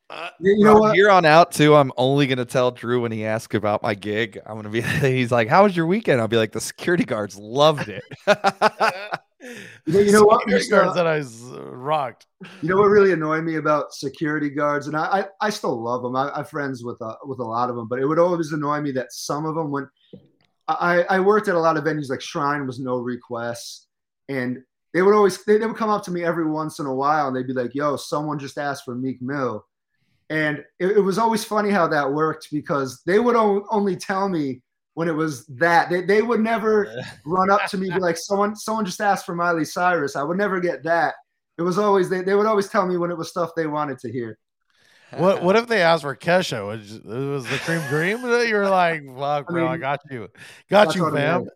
Uh, 0.08 0.30
You 0.38 0.64
know 0.64 0.78
from 0.82 0.94
here 0.94 1.10
on 1.10 1.24
out 1.24 1.50
too, 1.52 1.74
I'm 1.74 1.90
only 1.96 2.26
gonna 2.26 2.44
tell 2.44 2.70
Drew 2.70 3.00
when 3.02 3.10
he 3.12 3.24
asks 3.24 3.54
about 3.54 3.82
my 3.82 3.94
gig. 3.94 4.38
I'm 4.46 4.56
gonna 4.56 4.68
be. 4.68 4.80
He's 5.00 5.32
like, 5.32 5.48
"How 5.48 5.64
was 5.64 5.76
your 5.76 5.86
weekend?" 5.86 6.20
I'll 6.20 6.28
be 6.28 6.36
like, 6.36 6.52
"The 6.52 6.60
security 6.60 7.04
guards 7.04 7.36
loved 7.36 7.88
it." 7.88 8.04
You 9.86 9.92
know, 9.92 10.00
you 10.00 10.12
know 10.12 10.24
what? 10.24 10.40
Security 10.40 10.66
Mr. 10.66 10.70
guard 10.70 10.94
said 10.96 11.06
I 11.06 11.18
s- 11.18 11.44
rocked. 11.52 12.26
You 12.62 12.68
know 12.68 12.78
what 12.78 12.86
really 12.86 13.12
annoyed 13.12 13.44
me 13.44 13.56
about 13.56 13.94
security 13.94 14.50
guards, 14.50 14.88
and 14.88 14.96
I, 14.96 15.04
I, 15.04 15.24
I 15.40 15.50
still 15.50 15.80
love 15.80 16.02
them. 16.02 16.16
I, 16.16 16.30
I'm 16.34 16.44
friends 16.46 16.82
with 16.82 17.00
uh, 17.00 17.14
with 17.24 17.38
a 17.38 17.44
lot 17.44 17.70
of 17.70 17.76
them, 17.76 17.86
but 17.86 18.00
it 18.00 18.06
would 18.06 18.18
always 18.18 18.50
annoy 18.50 18.80
me 18.80 18.90
that 18.92 19.12
some 19.12 19.46
of 19.46 19.54
them, 19.54 19.70
when 19.70 19.88
I, 20.66 21.02
I 21.08 21.20
worked 21.20 21.46
at 21.46 21.54
a 21.54 21.60
lot 21.60 21.76
of 21.76 21.84
venues 21.84 22.10
like 22.10 22.20
Shrine, 22.20 22.66
was 22.66 22.80
no 22.80 22.96
requests, 22.98 23.86
and 24.28 24.64
they 24.92 25.02
would 25.02 25.14
always 25.14 25.44
they, 25.44 25.58
they 25.58 25.66
would 25.66 25.76
come 25.76 25.90
up 25.90 26.02
to 26.06 26.10
me 26.10 26.24
every 26.24 26.50
once 26.50 26.80
in 26.80 26.86
a 26.86 26.94
while, 26.94 27.28
and 27.28 27.36
they'd 27.36 27.46
be 27.46 27.52
like, 27.52 27.72
"Yo, 27.74 27.94
someone 27.94 28.40
just 28.40 28.58
asked 28.58 28.84
for 28.84 28.96
Meek 28.96 29.22
Mill," 29.22 29.64
and 30.30 30.58
it, 30.78 30.96
it 30.98 31.00
was 31.00 31.18
always 31.18 31.44
funny 31.44 31.70
how 31.70 31.86
that 31.88 32.12
worked 32.12 32.48
because 32.50 33.02
they 33.06 33.18
would 33.18 33.36
o- 33.36 33.66
only 33.70 33.96
tell 33.96 34.28
me 34.28 34.62
when 34.94 35.08
it 35.08 35.12
was 35.12 35.46
that 35.46 35.90
they, 35.90 36.02
they 36.02 36.22
would 36.22 36.40
never 36.40 36.90
run 37.26 37.50
up 37.50 37.66
to 37.66 37.76
me 37.78 37.90
be 37.90 38.00
like 38.00 38.16
someone 38.16 38.56
someone 38.56 38.84
just 38.84 39.00
asked 39.00 39.26
for 39.26 39.34
Miley 39.34 39.64
Cyrus. 39.64 40.16
I 40.16 40.22
would 40.22 40.38
never 40.38 40.60
get 40.60 40.82
that. 40.84 41.14
It 41.58 41.62
was 41.62 41.78
always 41.78 42.08
they, 42.08 42.22
they 42.22 42.34
would 42.34 42.46
always 42.46 42.68
tell 42.68 42.86
me 42.86 42.96
when 42.96 43.10
it 43.10 43.18
was 43.18 43.28
stuff 43.28 43.50
they 43.56 43.66
wanted 43.66 43.98
to 44.00 44.12
hear. 44.12 44.38
What 45.18 45.42
What 45.42 45.56
if 45.56 45.66
they 45.68 45.82
asked 45.82 46.02
for 46.02 46.16
Kesha? 46.16 46.66
Was 46.66 46.96
it 46.96 47.04
was 47.04 47.44
the 47.48 47.58
cream 47.58 47.80
dream? 47.88 48.20
You 48.22 48.54
were 48.54 48.68
like, 48.68 49.04
"Fuck, 49.06 49.46
I 49.48 49.52
bro, 49.52 49.66
I 49.66 49.70
mean, 49.72 49.80
got 49.80 50.00
you, 50.10 50.28
got 50.68 50.94
you, 50.94 51.10
fam." 51.10 51.46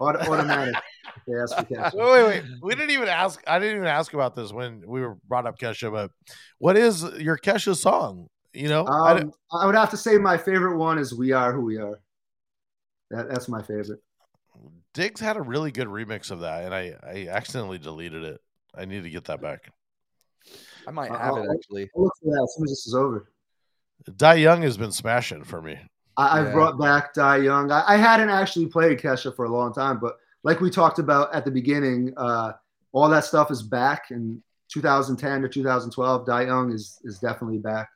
Automatic. 0.00 0.28
Auto- 0.28 0.32
automatic. 0.32 0.74
if 1.16 1.22
they 1.26 1.34
ask 1.40 1.56
for 1.56 1.64
cash. 1.74 1.92
Wait, 1.94 2.04
wait, 2.10 2.26
wait. 2.26 2.44
We 2.62 2.74
didn't 2.74 2.90
even 2.90 3.08
ask. 3.08 3.42
I 3.46 3.58
didn't 3.58 3.76
even 3.76 3.88
ask 3.88 4.12
about 4.14 4.34
this 4.34 4.52
when 4.52 4.82
we 4.86 5.00
were 5.00 5.16
brought 5.28 5.46
up 5.46 5.58
Kesha. 5.58 5.90
But 5.92 6.10
what 6.58 6.76
is 6.76 7.02
your 7.18 7.36
Kesha 7.38 7.76
song? 7.76 8.28
You 8.52 8.68
know, 8.68 8.84
I 8.86 9.20
Um, 9.20 9.32
I 9.52 9.66
would 9.66 9.74
have 9.74 9.90
to 9.90 9.96
say 9.96 10.18
my 10.18 10.36
favorite 10.36 10.76
one 10.76 10.98
is 10.98 11.14
"We 11.14 11.32
Are 11.32 11.52
Who 11.52 11.62
We 11.62 11.78
Are." 11.78 11.98
That, 13.10 13.28
that's 13.28 13.48
my 13.48 13.62
favorite. 13.62 14.00
Diggs 14.94 15.20
had 15.20 15.36
a 15.38 15.42
really 15.42 15.70
good 15.72 15.88
remix 15.88 16.30
of 16.30 16.40
that, 16.40 16.64
and 16.64 16.74
I 16.74 16.94
I 17.02 17.28
accidentally 17.28 17.78
deleted 17.78 18.24
it. 18.24 18.40
I 18.74 18.84
need 18.84 19.04
to 19.04 19.10
get 19.10 19.24
that 19.24 19.40
back. 19.40 19.70
I 20.86 20.90
might 20.90 21.10
Uh, 21.10 21.18
have 21.18 21.36
it 21.36 21.40
I'll- 21.40 21.52
actually. 21.52 21.90
I'll 21.96 22.04
look 22.04 22.12
for 22.22 22.26
that 22.30 22.42
as 22.42 22.54
soon 22.56 22.64
as 22.64 22.70
this 22.70 22.86
is 22.86 22.94
over. 22.94 23.28
Die 24.16 24.34
Young 24.34 24.62
has 24.62 24.76
been 24.76 24.92
smashing 24.92 25.44
for 25.44 25.62
me. 25.62 25.78
I, 26.16 26.40
Yeah. 26.40 26.46
I've 26.46 26.52
brought 26.52 26.78
back 26.78 27.14
Die 27.14 27.36
Young. 27.38 27.70
I, 27.70 27.82
I 27.86 27.96
hadn't 27.96 28.30
actually 28.30 28.66
played 28.66 28.98
Kesha 28.98 29.34
for 29.34 29.44
a 29.46 29.48
long 29.50 29.72
time, 29.72 29.98
but 29.98 30.16
like 30.42 30.60
we 30.60 30.70
talked 30.70 30.98
about 30.98 31.34
at 31.34 31.44
the 31.44 31.50
beginning, 31.50 32.12
uh, 32.16 32.52
all 32.92 33.08
that 33.08 33.24
stuff 33.24 33.50
is 33.50 33.62
back 33.62 34.10
in 34.10 34.42
2010 34.68 35.42
to 35.42 35.48
2012. 35.48 36.26
Die 36.26 36.42
Young 36.42 36.72
is 36.72 36.98
is 37.04 37.18
definitely 37.18 37.58
back. 37.58 37.88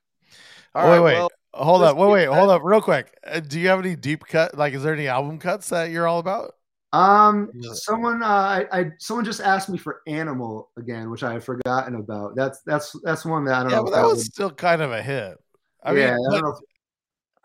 All 0.75 0.91
wait, 0.91 1.01
wait, 1.01 1.15
well, 1.15 1.31
hold 1.55 1.83
up, 1.83 1.97
wait, 1.97 2.11
wait, 2.11 2.27
hold 2.27 2.51
up, 2.51 2.63
real 2.65 2.81
quick. 2.83 3.17
Uh, 3.27 3.41
do 3.41 3.59
you 3.59 3.69
have 3.69 3.79
any 3.79 3.97
deep 3.97 4.27
cut? 4.27 4.57
Like, 4.57 4.75
is 4.75 4.83
there 4.83 4.93
any 4.95 5.09
album 5.09 5.39
cuts 5.39 5.69
that 5.71 5.91
you're 5.91 6.07
all 6.07 6.19
about? 6.19 6.53
Um, 6.93 7.51
someone, 7.73 8.23
uh, 8.23 8.27
I, 8.27 8.67
I, 8.73 8.91
someone 8.99 9.25
just 9.25 9.41
asked 9.41 9.69
me 9.69 9.77
for 9.77 10.01
Animal 10.07 10.71
again, 10.79 11.11
which 11.11 11.23
I 11.23 11.33
had 11.35 11.45
forgotten 11.45 11.97
about. 11.97 12.35
That's 12.37 12.61
that's 12.65 12.95
that's 13.03 13.25
one 13.25 13.45
that 13.47 13.55
I 13.55 13.63
don't 13.63 13.71
Yeah, 13.71 13.77
know. 13.79 13.83
but 13.85 13.89
if 13.91 13.95
that 13.95 14.01
I 14.01 14.07
was 14.07 14.17
would- 14.19 14.27
still 14.27 14.51
kind 14.51 14.81
of 14.83 14.93
a 14.93 15.03
hit. 15.03 15.37
I 15.83 15.93
yeah, 15.93 16.15
mean, 16.15 16.27
I 16.27 16.31
don't 16.33 16.43
know. 16.43 16.51
If, 16.51 16.59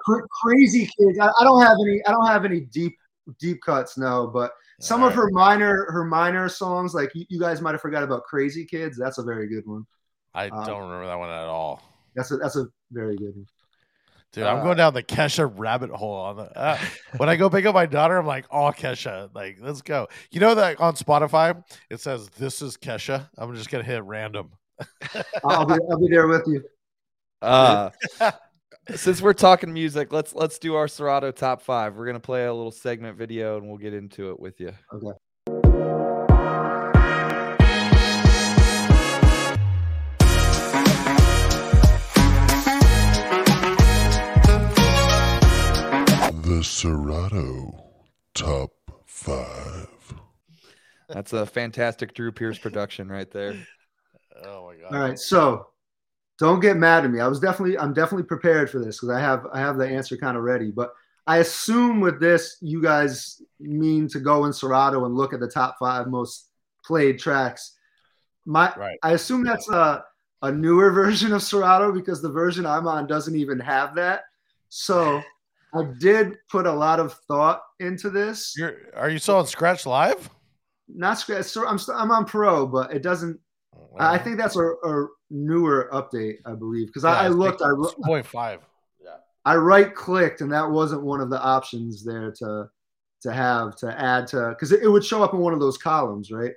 Cra- 0.06 0.28
crazy 0.44 0.90
kids. 0.98 1.20
I, 1.20 1.32
I 1.40 1.44
don't 1.44 1.62
have 1.62 1.78
any. 1.86 2.02
I 2.08 2.12
don't 2.12 2.28
have 2.28 2.46
any 2.46 2.62
deep 2.62 2.96
deep 3.40 3.62
cuts. 3.62 3.98
No, 3.98 4.28
but 4.28 4.52
some 4.80 5.04
of 5.04 5.14
Alright. 5.14 5.16
her 5.18 5.30
minor 5.32 5.92
her 5.92 6.04
minor 6.04 6.50
songs, 6.50 6.94
like 6.94 7.12
you, 7.14 7.26
you 7.30 7.40
guys 7.40 7.62
might 7.62 7.72
have 7.72 7.82
forgot 7.82 8.04
about 8.04 8.24
Crazy 8.24 8.66
Kids. 8.66 8.98
That's 8.98 9.18
a 9.18 9.24
very 9.24 9.48
good 9.48 9.66
one. 9.66 9.86
I 10.34 10.50
um, 10.50 10.66
don't 10.66 10.82
remember 10.84 11.08
that 11.08 11.20
one 11.20 11.30
at 11.30 11.46
all. 11.46 11.82
That's 12.16 12.32
a 12.32 12.38
that's 12.38 12.56
a 12.56 12.68
very 12.92 13.16
good 13.18 13.36
one. 13.36 13.46
Dude, 14.34 14.46
I'm 14.46 14.60
Uh, 14.60 14.64
going 14.64 14.78
down 14.78 14.94
the 14.94 15.04
Kesha 15.04 15.52
rabbit 15.54 15.90
hole 15.90 16.16
on 16.16 16.38
the. 16.38 16.58
Uh, 16.58 16.78
when 17.18 17.28
I 17.28 17.36
go 17.36 17.50
pick 17.50 17.66
up 17.66 17.76
my 17.76 17.86
daughter, 17.86 18.18
I'm 18.18 18.26
like, 18.26 18.46
"Oh, 18.50 18.72
Kesha, 18.72 19.30
like, 19.36 19.58
let's 19.60 19.82
go." 19.82 20.08
You 20.32 20.40
know 20.40 20.56
that 20.56 20.80
on 20.80 20.96
Spotify 20.96 21.62
it 21.90 22.00
says 22.00 22.30
this 22.30 22.62
is 22.62 22.78
Kesha. 22.78 23.30
I'm 23.38 23.54
just 23.56 23.70
gonna 23.70 23.84
hit 23.84 24.04
random. 24.04 24.52
I'll 25.44 25.66
be 25.66 25.76
I'll 25.90 26.00
be 26.00 26.08
there 26.10 26.28
with 26.28 26.48
you. 26.48 26.64
Uh, 27.42 27.90
since 28.90 29.22
we're 29.22 29.34
talking 29.34 29.72
music, 29.74 30.12
let's 30.12 30.34
let's 30.34 30.58
do 30.58 30.76
our 30.76 30.88
Serato 30.88 31.32
top 31.32 31.62
five. 31.62 31.96
We're 31.96 32.08
gonna 32.08 32.20
play 32.20 32.46
a 32.46 32.54
little 32.54 32.72
segment 32.72 33.18
video 33.18 33.58
and 33.58 33.68
we'll 33.68 33.78
get 33.78 33.94
into 33.94 34.32
it 34.32 34.40
with 34.40 34.60
you. 34.60 34.74
Okay. 34.94 35.12
The 46.44 46.64
Serato 46.64 47.92
Top 48.34 48.72
5. 49.06 49.88
That's 51.08 51.34
a 51.34 51.46
fantastic 51.46 52.14
Drew 52.14 52.32
Pierce 52.32 52.58
production 52.58 53.10
right 53.10 53.30
there. 53.32 53.56
Oh 54.44 54.66
my 54.66 54.76
god! 54.76 54.96
All 54.96 55.08
right, 55.08 55.20
so 55.20 55.68
don't 56.42 56.60
get 56.60 56.76
mad 56.76 57.06
at 57.06 57.12
me. 57.12 57.20
I 57.20 57.28
was 57.28 57.40
definitely 57.40 57.78
I'm 57.78 57.94
definitely 57.94 58.24
prepared 58.24 58.68
for 58.68 58.80
this 58.80 58.98
because 58.98 59.16
I 59.16 59.20
have 59.20 59.46
I 59.54 59.60
have 59.60 59.78
the 59.78 59.88
answer 59.88 60.18
kind 60.18 60.36
of 60.36 60.42
ready. 60.42 60.72
But 60.72 60.92
I 61.28 61.38
assume 61.38 62.00
with 62.00 62.20
this 62.20 62.58
you 62.62 62.82
guys 62.82 63.44
mean 63.60 64.08
to 64.08 64.20
go 64.20 64.46
in 64.46 64.52
Serato 64.52 65.06
and 65.06 65.14
look 65.14 65.34
at 65.34 65.40
the 65.40 65.48
top 65.48 65.76
five 65.78 66.08
most 66.08 66.50
played 66.84 67.20
tracks. 67.20 67.78
My 68.48 68.74
Right. 68.76 68.98
I 69.04 69.12
assume 69.12 69.44
that's 69.44 69.70
a 69.70 70.04
a 70.42 70.52
newer 70.52 70.90
version 71.04 71.32
of 71.32 71.44
Serato 71.44 71.92
because 71.92 72.24
the 72.24 72.32
version 72.32 72.66
I'm 72.66 72.88
on 72.88 73.06
doesn't 73.06 73.36
even 73.36 73.60
have 73.60 73.94
that. 73.98 74.22
So 74.70 75.22
I 75.76 75.84
did 76.00 76.38
put 76.50 76.66
a 76.66 76.74
lot 76.74 77.00
of 77.00 77.14
thought 77.28 77.62
into 77.80 78.10
this. 78.10 78.56
You're 78.58 78.78
are 78.96 79.12
you 79.12 79.20
still 79.20 79.36
on 79.36 79.46
Scratch 79.46 79.86
Live? 79.86 80.28
Not 80.88 81.20
scratch. 81.20 81.46
So 81.46 81.68
I'm 81.68 81.78
I'm 81.94 82.10
on 82.10 82.26
Pro, 82.26 82.66
but 82.66 82.92
it 82.92 83.04
doesn't. 83.04 83.40
I 84.00 84.16
I 84.16 84.18
think 84.18 84.38
that's 84.38 84.56
a, 84.56 84.66
a 84.66 85.08
newer 85.32 85.90
update, 85.94 86.38
I 86.46 86.54
believe, 86.54 86.88
because 86.88 87.06
I, 87.06 87.26
I 87.26 87.28
looked. 87.30 87.62
I 87.62 87.70
ro- 87.70 87.94
point 88.04 88.26
five. 88.26 88.60
Yeah. 89.04 89.16
I 89.46 89.56
right 89.56 89.94
clicked, 89.94 90.42
and 90.42 90.52
that 90.52 90.70
wasn't 90.70 91.04
one 91.04 91.22
of 91.22 91.30
the 91.30 91.42
options 91.42 92.04
there 92.04 92.32
to 92.40 92.70
to 93.22 93.32
have 93.32 93.76
to 93.78 94.00
add 94.02 94.28
to 94.28 94.50
because 94.50 94.72
it, 94.72 94.84
it 94.84 94.90
would 94.90 95.06
show 95.06 95.24
up 95.24 95.34
in 95.34 95.40
one 95.40 95.54
of 95.54 95.60
those 95.60 95.78
columns, 95.78 96.32
right? 96.32 96.54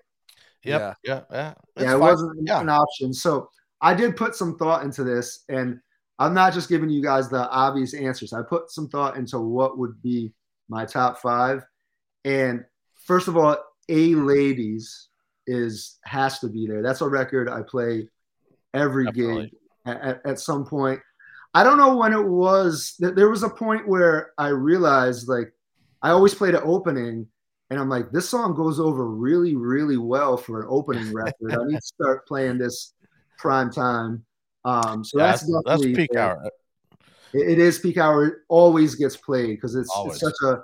Yep. 0.65 0.97
Yeah. 1.05 1.21
Yeah. 1.31 1.55
It's 1.77 1.85
yeah, 1.85 1.89
it 1.89 1.93
fine. 1.93 2.01
wasn't 2.01 2.49
Yeah. 2.49 2.61
an 2.61 2.69
option. 2.69 3.13
So 3.13 3.51
I 3.81 3.95
did 3.95 4.17
put 4.17 4.35
some 4.35 4.57
thought 4.57 4.83
into 4.83 5.05
this, 5.05 5.45
and 5.49 5.79
I'm 6.19 6.33
not 6.33 6.55
just 6.55 6.69
giving 6.69 6.89
you 6.91 7.03
guys 7.03 7.29
the 7.29 7.49
obvious 7.51 7.93
answers. 7.93 8.33
I 8.33 8.43
put 8.43 8.71
some 8.71 8.89
thought 8.89 9.17
into 9.17 9.39
what 9.39 9.79
would 9.79 10.01
be 10.03 10.33
my 10.69 10.85
top 10.85 11.21
five. 11.21 11.65
And 12.25 12.65
first 12.95 13.29
of 13.29 13.37
all, 13.37 13.59
A 13.89 14.15
Ladies 14.15 15.09
is 15.47 15.99
has 16.05 16.39
to 16.39 16.49
be 16.49 16.67
there. 16.67 16.81
That's 16.83 17.03
a 17.03 17.09
record 17.09 17.51
I 17.51 17.61
play 17.61 18.09
every 18.75 19.07
Definitely. 19.07 19.43
gig 19.45 19.53
at, 19.87 20.21
at, 20.27 20.39
some 20.41 20.65
point. 20.67 21.01
I 21.55 21.63
don't 21.65 21.79
know 21.79 21.97
when 21.97 22.13
it 22.13 22.25
was. 22.25 22.95
Th- 23.01 23.15
There 23.15 23.31
was 23.31 23.43
a 23.43 23.49
point 23.49 23.87
where 23.89 24.33
I 24.37 24.49
realized, 24.49 25.29
like, 25.29 25.53
I 26.03 26.11
always 26.11 26.35
played 26.35 26.55
an 26.55 26.63
opening, 26.65 27.27
and 27.71 27.81
I'm 27.81 27.89
like, 27.89 28.11
this 28.11 28.29
song 28.29 28.55
goes 28.55 28.79
over 28.81 29.09
really, 29.09 29.55
really 29.57 29.97
well 29.97 30.37
for 30.37 30.61
an 30.61 30.67
opening 30.69 31.13
record. 31.15 31.53
I 31.55 31.65
need 31.65 31.77
to 31.77 31.81
start 31.83 32.27
playing 32.27 32.59
this 32.59 32.93
prime 33.39 33.71
time. 33.71 34.25
Um, 34.65 35.05
so 35.05 35.19
Yeah, 35.19 35.27
that's 35.29 35.43
that's, 35.43 35.63
that's 35.67 35.83
peak 35.83 36.11
there. 36.13 36.23
hour. 36.23 36.51
It, 37.33 37.49
it 37.53 37.59
is 37.59 37.79
peak 37.79 37.99
hour. 37.99 38.27
It 38.27 38.35
always 38.49 38.95
gets 38.95 39.17
played 39.17 39.57
because 39.57 39.75
it's, 39.75 39.91
it's 40.07 40.21
such 40.21 40.35
a 40.45 40.59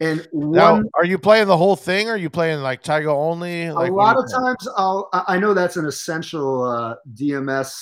and 0.00 0.26
Now, 0.32 0.72
one. 0.74 0.88
are 0.94 1.04
you 1.04 1.18
playing 1.18 1.46
the 1.46 1.56
whole 1.56 1.76
thing? 1.76 2.08
Or 2.08 2.12
are 2.12 2.16
you 2.16 2.30
playing 2.30 2.60
like 2.60 2.82
Tyga 2.82 3.06
only? 3.08 3.70
Like, 3.70 3.90
a 3.90 3.94
lot 3.94 4.16
of 4.16 4.24
you 4.28 4.36
play? 4.36 4.44
times, 4.44 4.68
I'll. 4.76 5.08
I 5.12 5.24
I 5.34 5.38
know 5.38 5.52
that's 5.54 5.76
an 5.76 5.84
essential 5.86 6.62
uh, 6.64 6.94
DMS 7.14 7.72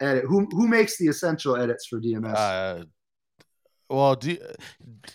edit. 0.00 0.24
Who 0.28 0.46
who 0.52 0.68
makes 0.68 0.96
the 0.98 1.08
essential 1.08 1.56
edits 1.56 1.86
for 1.86 2.00
DMS? 2.00 2.34
Uh, 2.36 2.84
well, 3.88 4.14
D- 4.16 4.40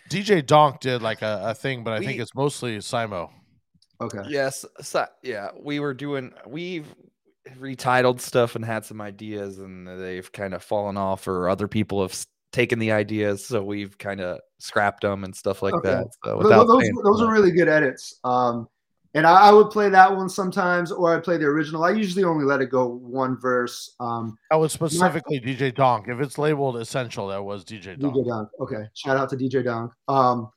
DJ 0.10 0.45
Donk 0.45 0.80
did 0.80 1.02
like 1.02 1.22
a, 1.22 1.41
a 1.48 1.53
thing, 1.53 1.84
but 1.84 1.94
I 1.94 1.99
think 1.99 2.19
it's 2.19 2.34
mostly 2.36 2.78
Simo. 2.78 3.30
okay. 3.99 4.23
Yes, 4.30 4.65
so, 4.82 5.06
yeah, 5.23 5.49
we 5.61 5.80
were 5.80 5.94
doing 5.94 6.32
we've 6.48 6.88
retitled 7.60 8.22
stuff 8.22 8.56
and 8.56 8.64
had 8.64 8.86
some 8.86 9.02
ideas, 9.02 9.60
and 9.60 9.88
they've 9.88 10.32
kind 10.32 10.53
of 10.53 10.64
fallen 10.64 10.95
off, 10.98 11.28
or 11.28 11.49
other 11.49 11.68
people 11.68 12.02
have 12.02 12.11
s- 12.11 12.28
taken 12.52 12.80
the 12.80 12.91
ideas, 12.91 13.45
so 13.45 13.64
we've 13.64 13.98
kind 13.98 14.22
of 14.22 14.40
scrapped 14.60 15.02
them 15.02 15.23
and 15.23 15.36
stuff 15.36 15.61
like 15.61 15.73
Okay. 15.76 15.90
that. 15.90 16.07
So 16.23 16.38
without 16.38 16.68
those 16.68 16.82
saying 16.82 16.95
those 17.03 17.22
are 17.22 17.32
really 17.32 17.52
good 17.52 17.68
edits. 17.69 18.19
Um, 18.23 18.68
and 19.14 19.28
I, 19.28 19.49
I 19.49 19.52
would 19.52 19.69
play 19.72 19.90
that 19.90 20.15
one 20.15 20.30
sometimes, 20.30 20.91
or 20.91 21.15
I 21.15 21.19
play 21.19 21.38
the 21.38 21.45
original. 21.45 21.84
I 21.84 21.91
usually 21.91 22.23
only 22.23 22.45
let 22.45 22.61
it 22.61 22.69
go 22.69 22.88
one 22.88 23.38
verse. 23.40 23.95
Um, 23.99 24.38
That 24.49 24.57
was 24.57 24.72
specifically 24.72 25.40
DJ 25.40 25.73
Donk. 25.73 26.07
If 26.07 26.22
it's 26.22 26.38
labeled 26.38 26.78
essential, 26.78 27.28
that 27.28 27.44
was 27.44 27.65
DJ 27.65 27.99
Donk. 27.99 28.15
DJ 28.15 28.28
Donk. 28.28 28.49
Okay. 28.61 28.84
Shout 28.94 29.18
out 29.18 29.30
to 29.30 29.36
DJ 29.36 29.65
Donk. 29.65 29.91
Um, 30.07 30.49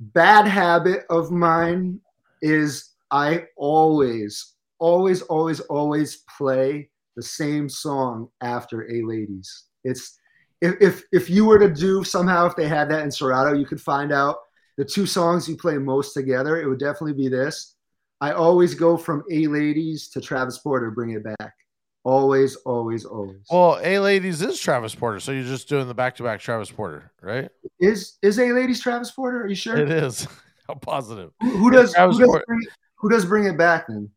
bad 0.00 0.48
habit 0.48 1.04
of 1.10 1.30
mine 1.30 2.00
is 2.42 2.94
I 3.12 3.44
always, 3.56 4.54
always, 4.80 5.22
always, 5.22 5.60
always 5.60 6.24
play 6.36 6.90
the 7.14 7.22
same 7.22 7.68
song 7.68 8.28
after 8.40 8.90
A 8.90 9.02
Ladies. 9.02 9.66
It's 9.84 10.18
if 10.60 10.74
if 10.80 11.02
if 11.12 11.30
you 11.30 11.44
were 11.44 11.58
to 11.58 11.72
do 11.72 12.04
somehow 12.04 12.46
if 12.46 12.56
they 12.56 12.68
had 12.68 12.90
that 12.90 13.02
in 13.02 13.10
Serato, 13.10 13.52
you 13.52 13.66
could 13.66 13.80
find 13.80 14.12
out 14.12 14.36
the 14.76 14.84
two 14.84 15.06
songs 15.06 15.48
you 15.48 15.56
play 15.56 15.78
most 15.78 16.12
together. 16.12 16.60
It 16.60 16.68
would 16.68 16.78
definitely 16.78 17.14
be 17.14 17.28
this. 17.28 17.74
I 18.20 18.32
always 18.32 18.74
go 18.74 18.96
from 18.96 19.22
A 19.30 19.46
Ladies 19.46 20.08
to 20.08 20.20
Travis 20.20 20.58
Porter, 20.58 20.90
bring 20.90 21.10
it 21.10 21.22
back. 21.22 21.52
Always, 22.02 22.56
always, 22.56 23.04
always. 23.04 23.40
Well, 23.50 23.78
A 23.82 23.98
Ladies 23.98 24.40
is 24.40 24.58
Travis 24.58 24.94
Porter, 24.94 25.20
so 25.20 25.32
you're 25.32 25.44
just 25.44 25.68
doing 25.68 25.88
the 25.88 25.94
back 25.94 26.16
to 26.16 26.22
back 26.22 26.40
Travis 26.40 26.70
Porter, 26.70 27.10
right? 27.20 27.50
is 27.80 28.16
is 28.22 28.38
A 28.38 28.52
Ladies 28.52 28.80
Travis 28.80 29.10
Porter? 29.10 29.42
Are 29.42 29.48
you 29.48 29.54
sure? 29.54 29.76
It 29.76 29.90
is. 29.90 30.26
I'm 30.68 30.78
positive. 30.78 31.32
Who, 31.40 31.50
who 31.50 31.70
does 31.70 31.94
who 31.94 32.18
does, 32.18 32.42
bring, 32.46 32.60
who 32.96 33.08
does 33.08 33.24
bring 33.24 33.44
it 33.44 33.56
back 33.58 33.86
then? 33.88 34.10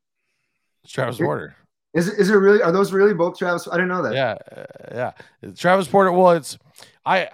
It's 0.83 0.93
Travis 0.93 1.17
Porter. 1.17 1.55
Is 1.93 2.07
it, 2.07 2.19
is 2.19 2.29
it 2.29 2.35
really? 2.35 2.61
Are 2.61 2.71
those 2.71 2.93
really 2.93 3.13
both 3.13 3.37
Travis? 3.37 3.67
I 3.67 3.73
didn't 3.75 3.89
know 3.89 4.03
that. 4.03 4.13
Yeah, 4.13 4.35
uh, 4.55 5.11
yeah. 5.43 5.51
Travis 5.53 5.87
Porter. 5.87 6.11
Well, 6.11 6.31
it's 6.31 6.57
I 7.05 7.29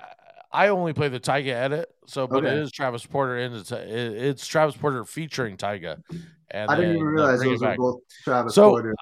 I 0.51 0.69
only 0.69 0.93
play 0.93 1.09
the 1.09 1.19
Tyga 1.19 1.49
edit, 1.49 1.89
so 2.07 2.25
but 2.27 2.45
it 2.45 2.47
Okay. 2.47 2.57
is 2.61 2.71
Travis 2.71 3.05
Porter 3.05 3.37
and 3.37 3.55
it's 3.55 3.71
it's 3.71 4.47
Travis 4.47 4.75
Porter 4.77 5.03
featuring 5.03 5.57
Tyga. 5.57 6.01
And 6.51 6.71
I 6.71 6.75
didn't 6.75 6.95
even 6.95 7.07
uh, 7.07 7.11
realize 7.11 7.41
It 7.41 7.45
those 7.45 7.61
were 7.61 7.75
both 7.75 7.99
Travis 8.23 8.55
So, 8.55 8.69
Porter. 8.69 8.95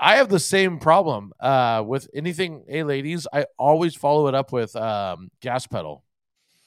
I 0.00 0.16
have 0.16 0.28
the 0.28 0.38
same 0.38 0.78
problem 0.78 1.32
uh, 1.40 1.82
with 1.86 2.08
anything 2.14 2.64
A 2.68 2.82
ladies. 2.82 3.26
I 3.32 3.46
always 3.58 3.94
follow 3.94 4.28
it 4.28 4.34
up 4.34 4.52
with 4.52 4.76
um, 4.76 5.30
gas 5.40 5.66
pedal. 5.66 6.04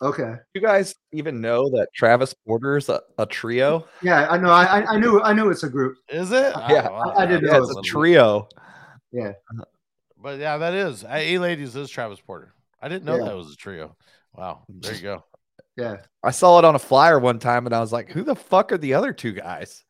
Okay. 0.01 0.35
You 0.55 0.61
guys 0.61 0.95
even 1.11 1.41
know 1.41 1.69
that 1.71 1.89
Travis 1.95 2.33
Porter's 2.47 2.89
a, 2.89 3.01
a 3.19 3.25
trio? 3.25 3.85
Yeah, 4.01 4.27
I 4.29 4.37
know. 4.37 4.49
I 4.49 4.63
I- 4.81 4.85
I 4.93 4.97
knew 4.97 5.21
I 5.21 5.33
knew 5.33 5.49
it's 5.51 5.63
a 5.63 5.69
group. 5.69 5.97
Is 6.09 6.31
it? 6.31 6.53
Yeah, 6.69 6.87
I- 6.89 7.23
I 7.23 7.25
didn't 7.27 7.45
Yeah, 7.45 7.57
know 7.57 7.63
it's 7.63 7.71
it 7.71 7.79
a 7.79 7.81
trio. 7.83 8.47
Yeah. 9.11 9.33
But 10.17 10.39
yeah, 10.39 10.57
that 10.57 10.73
is 10.73 11.03
A 11.07 11.37
ladies 11.37 11.75
is 11.75 11.89
Travis 11.89 12.19
Porter. 12.19 12.53
I 12.81 12.87
didn't 12.89 13.05
know 13.05 13.17
Yeah. 13.17 13.25
that 13.25 13.35
was 13.35 13.51
a 13.53 13.55
trio. 13.55 13.95
Wow, 14.35 14.63
there 14.69 14.95
you 14.95 15.01
go. 15.01 15.23
Yeah. 15.77 15.97
I 16.23 16.31
saw 16.31 16.57
it 16.59 16.65
on 16.65 16.75
a 16.75 16.79
flyer 16.79 17.19
one 17.19 17.37
time, 17.39 17.65
and 17.65 17.75
I 17.75 17.79
was 17.79 17.91
like, 17.91 18.09
"Who 18.11 18.23
the 18.23 18.35
fuck 18.35 18.71
are 18.71 18.77
the 18.77 18.93
other 18.95 19.13
two 19.13 19.33
guys?" 19.33 19.83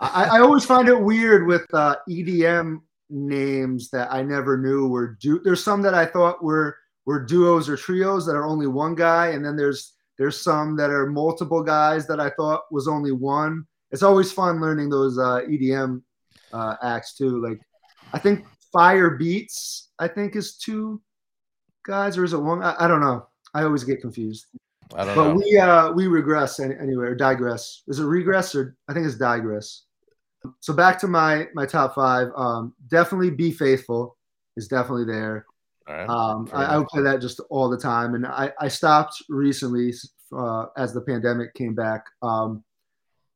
I, 0.00 0.24
I 0.36 0.40
always 0.40 0.64
find 0.64 0.88
it 0.88 0.98
weird 1.00 1.46
with 1.46 1.66
uh, 1.74 1.96
EDM 2.08 2.78
names 3.10 3.90
that 3.90 4.12
I 4.12 4.22
never 4.22 4.56
knew 4.56 4.88
were 4.88 5.16
du- 5.20 5.40
There's 5.40 5.62
some 5.64 5.82
that 5.82 5.94
I 5.94 6.06
thought 6.06 6.42
were 6.42 6.76
were 7.08 7.24
duos 7.24 7.70
or 7.70 7.76
trios 7.78 8.26
that 8.26 8.36
are 8.36 8.44
only 8.44 8.66
one 8.66 8.94
guy, 8.94 9.28
and 9.28 9.42
then 9.42 9.56
there's 9.56 9.94
there's 10.18 10.38
some 10.38 10.76
that 10.76 10.90
are 10.90 11.06
multiple 11.06 11.62
guys 11.62 12.06
that 12.06 12.20
I 12.20 12.28
thought 12.28 12.70
was 12.70 12.86
only 12.86 13.12
one. 13.12 13.66
It's 13.90 14.02
always 14.02 14.30
fun 14.30 14.60
learning 14.60 14.90
those 14.90 15.18
uh, 15.18 15.40
EDM 15.48 16.02
uh, 16.52 16.74
acts 16.82 17.14
too. 17.14 17.42
Like 17.42 17.62
I 18.12 18.18
think 18.18 18.44
Firebeatz, 18.76 19.86
I 19.98 20.06
think 20.06 20.36
is 20.36 20.58
two 20.58 21.00
guys, 21.86 22.18
or 22.18 22.24
is 22.24 22.34
it 22.34 22.42
one? 22.42 22.62
I, 22.62 22.74
I 22.78 22.86
don't 22.86 23.00
know. 23.00 23.26
I 23.54 23.62
always 23.62 23.84
get 23.84 24.02
confused. 24.02 24.44
I 24.94 25.06
don't 25.06 25.16
But 25.16 25.28
know. 25.28 25.34
we 25.34 25.56
uh 25.56 25.92
we 25.92 26.08
regress 26.08 26.60
any, 26.60 26.74
anyway 26.76 27.06
or 27.06 27.14
digress. 27.14 27.84
Is 27.88 28.00
it 28.00 28.04
regress 28.04 28.54
or 28.54 28.76
I 28.86 28.92
think 28.92 29.06
it's 29.06 29.16
digress. 29.16 29.84
So 30.60 30.74
back 30.74 30.98
to 31.00 31.08
my 31.08 31.48
my 31.54 31.64
top 31.64 31.94
five. 31.94 32.28
Um, 32.36 32.74
definitely 32.88 33.30
be 33.30 33.50
faithful 33.50 34.18
is 34.58 34.68
definitely 34.68 35.06
there. 35.06 35.46
Right. 35.88 36.08
Um, 36.08 36.48
I, 36.52 36.64
I 36.64 36.76
would 36.78 36.88
play 36.88 37.02
that 37.02 37.20
just 37.20 37.40
all 37.50 37.68
the 37.68 37.78
time, 37.78 38.14
and 38.14 38.26
I 38.26 38.52
I 38.60 38.68
stopped 38.68 39.22
recently 39.28 39.92
uh, 40.36 40.66
as 40.76 40.92
the 40.92 41.00
pandemic 41.00 41.54
came 41.54 41.74
back. 41.74 42.04
Um, 42.22 42.62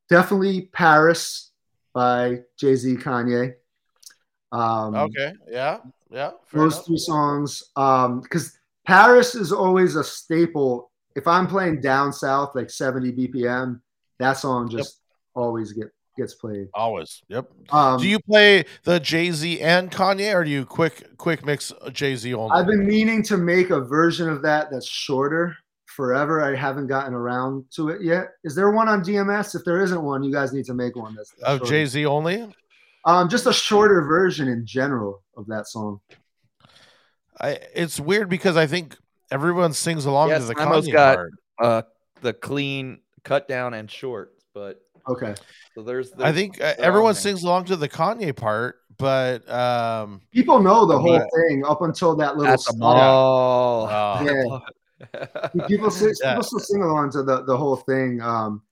definitely 0.09 0.69
Paris 0.73 1.53
by 1.95 2.41
Jay 2.59 2.77
Z 2.77 2.97
Kanye. 2.97 3.55
Um, 4.53 4.95
okay. 4.95 5.33
Yeah. 5.49 5.79
Yeah. 6.11 6.33
Those 6.53 6.75
enough. 6.75 6.87
three 6.87 6.99
songs 6.99 7.63
um 7.77 8.21
because 8.21 8.59
paris 8.87 9.35
is 9.35 9.53
always 9.53 9.97
a 9.97 10.05
staple 10.05 10.91
if 11.17 11.27
i'm 11.27 11.47
playing 11.47 11.81
down 11.81 12.13
south 12.13 12.55
like 12.55 12.69
70 12.69 13.13
bpm 13.13 13.81
that 14.19 14.35
song 14.35 14.69
just 14.69 15.01
always 15.35 15.73
get 15.73 15.87
gets 16.17 16.35
played 16.35 16.69
Always. 16.75 17.23
Yep. 17.29 17.51
um 17.71 18.01
do 18.01 18.07
you 18.09 18.19
play 18.21 18.65
the 18.85 19.01
Jay 19.01 19.31
Z 19.31 19.61
and 19.61 19.91
Kanye, 19.91 20.35
or 20.35 20.45
do 20.45 20.51
you 20.51 20.65
quick 20.67 21.17
quick 21.17 21.45
mix 21.47 21.73
Jay 21.93 22.15
Z 22.17 22.33
only? 22.35 22.51
i've 22.55 22.67
been 22.67 22.87
meaning 22.87 23.23
to 23.25 23.37
make 23.37 23.71
a 23.71 23.81
version 23.81 24.29
of 24.29 24.43
that 24.43 24.71
that's 24.71 24.87
shorter 24.89 25.57
forever 25.87 26.43
i 26.43 26.55
haven't 26.57 26.87
gotten 26.87 27.13
around 27.15 27.65
to 27.71 27.89
it 27.91 28.01
yet 28.03 28.29
is 28.45 28.55
there 28.55 28.71
one 28.71 28.89
on 28.89 29.03
dms 29.05 29.55
if 29.55 29.63
there 29.65 29.83
isn't 29.83 30.03
one 30.03 30.23
you 30.23 30.33
guys 30.33 30.53
need 30.53 30.65
to 30.65 30.75
make 30.75 30.97
one 30.97 31.15
that's, 31.15 31.33
that's 31.41 31.63
of. 31.63 31.69
Jay 31.69 31.85
Z 31.87 32.05
only. 32.07 32.51
um 33.05 33.29
just 33.29 33.47
a 33.47 33.53
shorter 33.53 34.03
version 34.03 34.49
in 34.49 34.65
general 34.67 35.23
of 35.37 35.47
that 35.49 35.67
song 35.67 36.01
I, 37.41 37.59
it's 37.75 37.99
weird 37.99 38.29
because 38.29 38.57
I 38.57 38.67
think 38.67 38.97
everyone 39.31 39.73
sings 39.73 40.05
along 40.05 40.29
Yeah, 40.31 40.39
to 40.39 40.45
the 40.45 40.55
Kanye 40.55 40.93
got- 40.93 41.17
part. 41.17 41.33
Uh, 41.59 41.83
the 42.21 42.33
clean 42.33 43.01
cut 43.25 43.49
down 43.49 43.75
and 43.75 43.91
short, 43.91 44.33
but 44.55 44.82
okay 45.09 45.35
so 45.75 45.83
there's. 45.83 46.13
I 46.19 46.33
think 46.33 46.61
uh, 46.61 46.75
everyone 46.79 47.15
there. 47.15 47.21
sings 47.23 47.43
along 47.45 47.65
to 47.67 47.77
the 47.77 47.89
Kanye 47.89 48.37
part, 48.37 48.77
but 48.99 49.49
um, 49.51 50.21
people 50.31 50.61
know 50.61 50.85
the 50.85 50.99
whole 50.99 51.19
Right. 51.19 51.29
thing 51.49 51.65
up 51.65 51.81
until 51.81 52.15
that 52.17 52.37
little 52.37 52.53
at 52.53 52.59
the 52.59 52.63
spot. 52.75 52.79
mall. 52.99 53.87
uh, 53.87 54.23
Yeah. 54.23 55.67
people 55.69 55.91
sing, 55.91 56.13
Yeah. 56.23 56.33
people 56.33 56.43
still 56.43 56.59
sing 56.61 56.83
along 56.83 57.11
to 57.13 57.23
the, 57.23 57.45
the 57.45 57.57
whole 57.57 57.77
thing. 57.77 58.21
Um, 58.21 58.63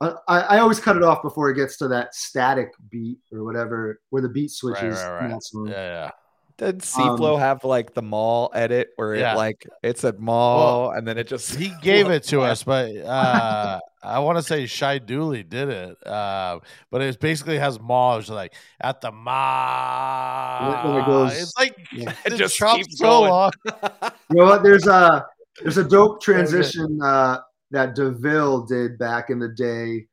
I, 0.00 0.12
I 0.28 0.58
always 0.58 0.80
cut 0.80 0.96
it 0.96 1.02
off 1.04 1.22
before 1.22 1.48
it 1.50 1.54
gets 1.54 1.76
to 1.78 1.88
that 1.88 2.12
static 2.14 2.72
beat 2.90 3.18
or 3.32 3.44
whatever, 3.44 4.00
where 4.10 4.22
the 4.22 4.28
beat 4.28 4.50
switches. 4.50 4.96
right, 4.96 5.24
in 5.26 5.30
right. 5.32 5.40
yeah, 5.70 5.70
yeah, 5.70 6.10
Did 6.58 6.82
C-Flow 6.82 7.36
have 7.36 7.62
like 7.62 7.94
the 7.94 8.02
mall 8.02 8.50
edit 8.52 8.88
where 8.96 9.14
Yeah. 9.14 9.34
it 9.34 9.36
like 9.36 9.64
it 9.84 9.96
said 9.96 10.18
mall 10.18 10.90
and 10.90 11.06
then 11.06 11.16
it 11.16 11.28
just 11.28 11.54
He 11.54 11.72
gave 11.82 12.10
it 12.10 12.24
to 12.24 12.40
us, 12.40 12.64
but 12.64 12.94
uh, 12.96 13.78
I 14.02 14.18
want 14.18 14.38
to 14.38 14.42
say 14.42 14.66
Shy 14.66 14.98
Dooley 14.98 15.44
did 15.44 15.68
it. 15.68 16.04
Uh, 16.06 16.58
but 16.90 17.00
it 17.00 17.20
basically 17.20 17.58
has 17.58 17.78
Ma. 17.78 18.16
It's 18.16 18.28
like 18.28 18.54
at 18.80 19.00
the 19.00 19.12
mall. 19.12 20.98
It 20.98 21.06
goes- 21.06 21.40
it's 21.42 21.56
like 21.56 21.76
yeah. 21.92 22.10
it 22.26 22.32
It 22.32 22.36
just 22.38 22.58
just 22.58 22.76
keeps 22.76 22.98
so 22.98 23.04
going. 23.06 23.30
long. 23.30 23.50
You 24.30 24.36
know 24.36 24.44
what? 24.44 24.62
There's 24.62 24.86
a 24.86 25.26
there's 25.62 25.78
a 25.78 25.84
dope 25.84 26.20
transition 26.20 27.00
uh, 27.02 27.38
that 27.70 27.94
Deville 27.94 28.66
did 28.66 28.98
back 28.98 29.30
in 29.30 29.38
the 29.38 29.48
day 29.48 30.06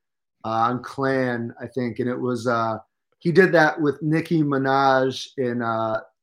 uh, 0.45 0.49
on 0.69 0.81
Clan, 0.83 1.53
I 1.59 1.67
think, 1.67 1.99
and 1.99 2.09
it 2.09 2.19
was 2.19 2.47
uh, 2.47 2.77
he 3.19 3.31
did 3.31 3.51
that 3.53 3.79
with 3.81 4.01
Nicki 4.01 4.41
Minaj 4.43 5.27
in 5.37 5.61
uh, 5.61 5.99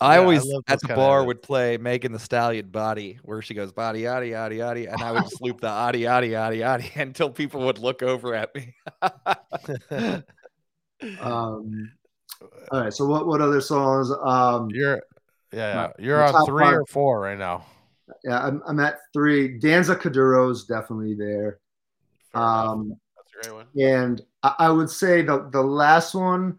I 0.00 0.14
Yeah, 0.16 0.20
always 0.20 0.44
love 0.44 0.62
at 0.68 0.80
the 0.80 0.88
bar 0.88 1.24
would 1.24 1.42
play 1.42 1.76
Megan 1.78 2.12
Thee 2.12 2.18
Stallion 2.18 2.68
body 2.68 3.18
where 3.22 3.42
she 3.42 3.54
goes 3.54 3.72
body 3.72 4.02
yaddy 4.02 4.30
yaddy 4.30 4.58
yaddy 4.58 4.92
and 4.92 5.02
I 5.02 5.12
would 5.12 5.24
just 5.24 5.40
loop 5.42 5.60
the 5.60 5.68
yaddy 5.68 6.00
yaddy 6.00 6.30
yaddy 6.30 6.60
yaddy 6.60 6.96
until 7.00 7.30
people 7.30 7.62
would 7.66 7.78
look 7.78 8.02
over 8.02 8.34
at 8.34 8.54
me. 8.54 8.74
Um, 11.20 11.92
all 12.72 12.80
right, 12.82 12.92
so 12.92 13.06
what 13.06 13.26
what 13.26 13.40
other 13.40 13.60
songs? 13.60 14.10
Um, 14.10 14.68
You're 14.72 15.00
yeah, 15.52 15.58
yeah. 15.74 15.74
My- 15.74 15.92
you're 16.04 16.24
on 16.24 16.44
three 16.46 16.64
five. 16.64 16.74
or 16.74 16.84
four 16.86 17.20
right 17.20 17.38
now. 17.38 17.64
yeah, 18.24 18.44
I'm, 18.44 18.62
I'm 18.66 18.80
at 18.80 18.98
three. 19.12 19.58
Danza 19.58 19.94
Kuduro's 19.96 20.64
definitely 20.64 21.14
there. 21.14 21.60
Um, 22.34 22.94
That's 23.16 23.46
a 23.46 23.48
great 23.50 23.54
one. 23.54 23.66
and 23.80 24.22
I, 24.42 24.54
I 24.58 24.70
would 24.70 24.90
say 24.90 25.22
the 25.22 25.48
the 25.52 25.62
last 25.62 26.14
one 26.14 26.58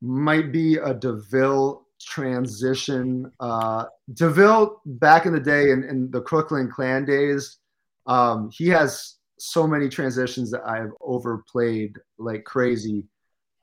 might 0.00 0.50
be 0.52 0.76
a 0.76 0.92
Deville 0.92 1.81
transition. 2.04 3.30
Uh, 3.40 3.84
Deville 4.14 4.80
back 4.84 5.26
in 5.26 5.32
the 5.32 5.40
day 5.40 5.70
in, 5.70 5.84
in 5.84 6.10
the 6.10 6.20
Crooklyn 6.20 6.70
Clan 6.70 7.04
days, 7.04 7.58
um, 8.06 8.50
he 8.52 8.68
has 8.68 9.16
so 9.38 9.66
many 9.66 9.88
transitions 9.88 10.50
that 10.50 10.62
I 10.64 10.76
have 10.76 10.92
overplayed 11.00 11.96
like 12.18 12.44
crazy. 12.44 13.04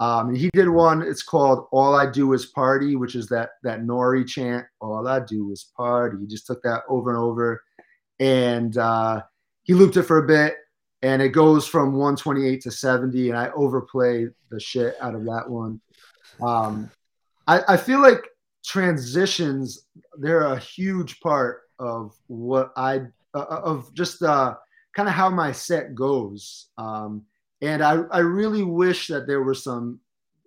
Um, 0.01 0.33
he 0.33 0.49
did 0.53 0.69
one. 0.69 1.01
It's 1.01 1.23
called 1.23 1.67
"All 1.71 1.95
I 1.95 2.09
Do 2.09 2.31
Is 2.33 2.45
Party," 2.47 2.95
which 2.95 3.15
is 3.15 3.27
that 3.27 3.51
that 3.63 3.81
Nori 3.81 4.25
chant. 4.25 4.65
All 4.79 5.07
I 5.07 5.19
do 5.19 5.51
is 5.51 5.71
party. 5.75 6.17
He 6.21 6.27
just 6.27 6.47
took 6.47 6.61
that 6.63 6.83
over 6.87 7.09
and 7.09 7.19
over, 7.19 7.61
and 8.19 8.77
uh, 8.77 9.23
he 9.63 9.73
looped 9.73 9.97
it 9.97 10.03
for 10.03 10.17
a 10.19 10.27
bit 10.27 10.55
and 11.01 11.21
it 11.21 11.29
goes 11.29 11.67
from 11.67 11.93
128 11.93 12.61
to 12.61 12.71
70 12.71 13.29
and 13.29 13.37
i 13.37 13.49
overplay 13.51 14.27
the 14.49 14.59
shit 14.59 14.95
out 15.01 15.15
of 15.15 15.23
that 15.25 15.49
one 15.49 15.79
um, 16.41 16.89
I, 17.49 17.73
I 17.73 17.77
feel 17.77 18.01
like 18.01 18.23
transitions 18.63 19.87
they're 20.23 20.41
a 20.53 20.59
huge 20.59 21.19
part 21.21 21.61
of 21.79 22.13
what 22.27 22.71
i 22.75 23.01
uh, 23.33 23.45
of 23.71 23.93
just 23.93 24.21
uh, 24.23 24.53
kind 24.95 25.07
of 25.07 25.13
how 25.15 25.29
my 25.29 25.51
set 25.51 25.93
goes. 25.95 26.67
Um, 26.77 27.23
and 27.61 27.83
I, 27.83 27.93
I 28.11 28.19
really 28.19 28.63
wish 28.63 29.07
that 29.07 29.27
there 29.27 29.43
were 29.43 29.53
some 29.53 29.99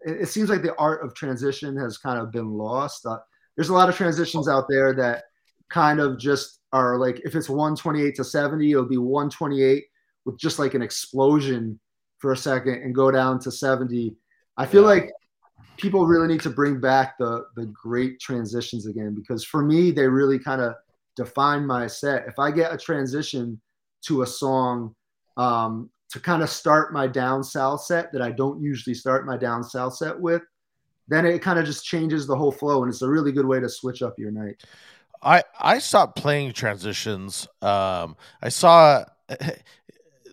it, 0.04 0.22
it 0.22 0.28
seems 0.28 0.48
like 0.50 0.62
the 0.62 0.74
art 0.76 1.04
of 1.04 1.14
transition 1.14 1.76
has 1.76 1.96
kind 1.96 2.18
of 2.20 2.32
been 2.32 2.50
lost. 2.50 3.06
Uh, 3.06 3.18
there's 3.56 3.68
a 3.68 3.74
lot 3.74 3.88
of 3.88 3.96
transitions 3.96 4.48
out 4.48 4.66
there 4.68 4.94
that 4.94 5.24
kind 5.70 6.00
of 6.00 6.18
just 6.18 6.60
are 6.72 6.98
like 6.98 7.20
if 7.24 7.34
it's 7.34 7.48
128 7.48 8.14
to 8.16 8.24
70 8.24 8.70
it'll 8.70 8.84
be 8.84 8.96
128 8.98 9.84
with 10.24 10.38
just 10.38 10.58
like 10.58 10.74
an 10.74 10.82
explosion 10.82 11.78
for 12.18 12.32
a 12.32 12.36
second 12.36 12.74
and 12.82 12.94
go 12.94 13.10
down 13.10 13.38
to 13.40 13.50
70 13.50 14.14
i 14.56 14.66
feel 14.66 14.82
Yeah. 14.82 14.88
like 14.88 15.10
people 15.76 16.06
really 16.06 16.28
need 16.28 16.40
to 16.40 16.50
bring 16.50 16.80
back 16.80 17.16
the 17.18 17.46
the 17.56 17.66
great 17.66 18.20
transitions 18.20 18.86
again 18.86 19.14
because 19.14 19.44
for 19.44 19.62
me 19.62 19.90
they 19.90 20.06
really 20.06 20.38
kind 20.38 20.60
of 20.60 20.74
define 21.16 21.66
my 21.66 21.86
set 21.86 22.26
if 22.26 22.38
i 22.38 22.50
get 22.50 22.72
a 22.72 22.76
transition 22.76 23.60
to 24.02 24.22
a 24.22 24.26
song 24.26 24.94
um, 25.36 25.88
to 26.10 26.20
kind 26.20 26.42
of 26.42 26.50
start 26.50 26.92
my 26.92 27.06
down 27.06 27.42
south 27.42 27.82
set 27.82 28.12
that 28.12 28.22
i 28.22 28.30
don't 28.30 28.62
usually 28.62 28.94
start 28.94 29.26
my 29.26 29.36
down 29.36 29.62
south 29.62 29.94
set 29.94 30.18
with 30.18 30.42
then 31.08 31.26
it 31.26 31.40
kind 31.40 31.58
of 31.58 31.64
just 31.64 31.84
changes 31.84 32.26
the 32.26 32.36
whole 32.36 32.52
flow 32.52 32.82
and 32.82 32.92
it's 32.92 33.02
a 33.02 33.08
really 33.08 33.32
good 33.32 33.46
way 33.46 33.60
to 33.60 33.68
switch 33.68 34.02
up 34.02 34.18
your 34.18 34.30
night 34.30 34.62
I 35.22 35.44
I 35.58 35.78
stopped 35.78 36.16
playing 36.16 36.52
transitions. 36.52 37.46
Um, 37.60 38.16
I 38.42 38.48
saw. 38.48 39.04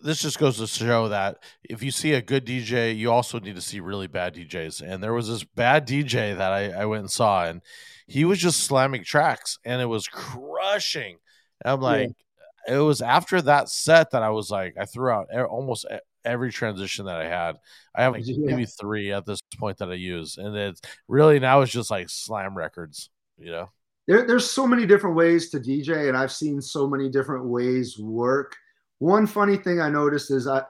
This 0.03 0.21
just 0.21 0.39
goes 0.39 0.57
to 0.57 0.67
show 0.67 1.09
that 1.09 1.37
if 1.63 1.83
you 1.83 1.91
see 1.91 2.13
a 2.13 2.21
good 2.21 2.45
DJ, 2.45 2.95
you 2.95 3.11
also 3.11 3.39
need 3.39 3.55
to 3.55 3.61
see 3.61 3.79
really 3.79 4.07
bad 4.07 4.35
DJs. 4.35 4.81
And 4.81 5.01
there 5.03 5.13
was 5.13 5.27
this 5.27 5.43
bad 5.43 5.87
DJ 5.87 6.33
that 6.33 6.51
I, 6.51 6.71
I 6.71 6.85
went 6.85 7.01
and 7.01 7.11
saw, 7.11 7.45
and 7.45 7.61
he 8.07 8.25
was 8.25 8.39
just 8.39 8.61
slamming 8.61 9.03
tracks, 9.03 9.57
and 9.65 9.81
it 9.81 9.85
was 9.85 10.07
crushing. 10.07 11.17
And 11.63 11.71
I'm 11.73 11.81
Yeah. 11.81 12.07
like, 12.07 12.11
it 12.67 12.77
was 12.77 13.01
after 13.01 13.41
that 13.43 13.69
set 13.69 14.11
that 14.11 14.23
I 14.23 14.29
was 14.29 14.49
like, 14.51 14.75
I 14.79 14.85
threw 14.85 15.11
out 15.11 15.27
almost 15.49 15.85
every 16.25 16.51
transition 16.51 17.05
that 17.05 17.17
I 17.21 17.25
had. 17.27 17.57
I 17.95 18.03
have 18.03 18.15
Yeah. 18.19 18.35
maybe 18.45 18.65
three 18.65 19.11
at 19.13 19.25
this 19.25 19.41
point 19.59 19.77
that 19.79 19.89
I 19.89 19.95
use, 19.95 20.37
and 20.37 20.55
it's 20.55 20.81
really 21.07 21.39
now 21.39 21.61
it's 21.61 21.71
just 21.71 21.91
like 21.91 22.09
slam 22.09 22.55
records, 22.57 23.09
you 23.37 23.51
know. 23.51 23.69
there, 24.07 24.25
there's 24.25 24.49
so 24.49 24.65
many 24.67 24.85
different 24.85 25.15
ways 25.15 25.49
to 25.51 25.59
DJ, 25.59 26.07
and 26.09 26.17
I've 26.17 26.31
seen 26.31 26.61
so 26.61 26.87
many 26.87 27.09
different 27.09 27.45
ways 27.45 27.97
work. 27.99 28.55
One 28.99 29.25
funny 29.27 29.57
thing 29.57 29.81
I 29.81 29.89
noticed 29.89 30.31
is 30.31 30.47
I, 30.47 30.63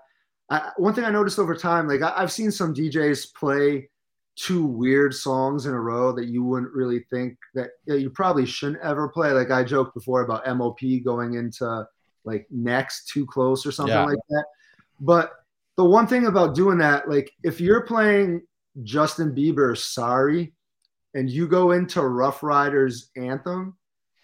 I 0.50 0.72
one 0.78 0.94
thing 0.94 1.04
I 1.04 1.12
noticed 1.12 1.40
over 1.40 1.56
time, 1.56 1.88
like 1.88 2.02
I, 2.02 2.14
I've 2.16 2.32
seen 2.32 2.52
some 2.52 2.74
DJs 2.74 3.34
play 3.36 3.90
two 4.36 4.66
weird 4.66 5.14
songs 5.14 5.66
in 5.66 5.74
a 5.74 5.80
row 5.80 6.14
that 6.14 6.28
you 6.28 6.44
wouldn't 6.44 6.72
really 6.74 7.06
think 7.10 7.38
that, 7.56 7.72
that 7.88 8.00
you 8.00 8.10
probably 8.10 8.46
shouldn't 8.46 8.82
ever 8.82 9.10
play. 9.10 9.32
Like 9.32 9.52
I 9.52 9.64
joked 9.64 9.94
before 9.94 10.22
about 10.22 10.48
MOP 10.58 10.80
going 11.04 11.34
into 11.34 11.86
like 12.24 12.48
next 12.50 13.10
too 13.10 13.26
close 13.26 13.66
or 13.66 13.72
something 13.72 13.96
Yeah. 13.96 14.06
like 14.06 14.18
that. 14.30 14.46
But 15.02 15.34
the 15.76 15.84
one 15.84 16.08
thing 16.08 16.28
about 16.28 16.56
doing 16.56 16.78
that, 16.78 17.10
like 17.10 17.32
if 17.44 17.60
you're 17.60 17.82
playing 17.82 18.42
Justin 18.84 19.36
Bieber's 19.36 19.84
Sorry 19.84 20.54
and 21.16 21.30
you 21.30 21.48
go 21.48 21.72
into 21.72 22.02
Ruff 22.02 22.42
Ryders 22.44 23.10
Anthem, 23.18 23.76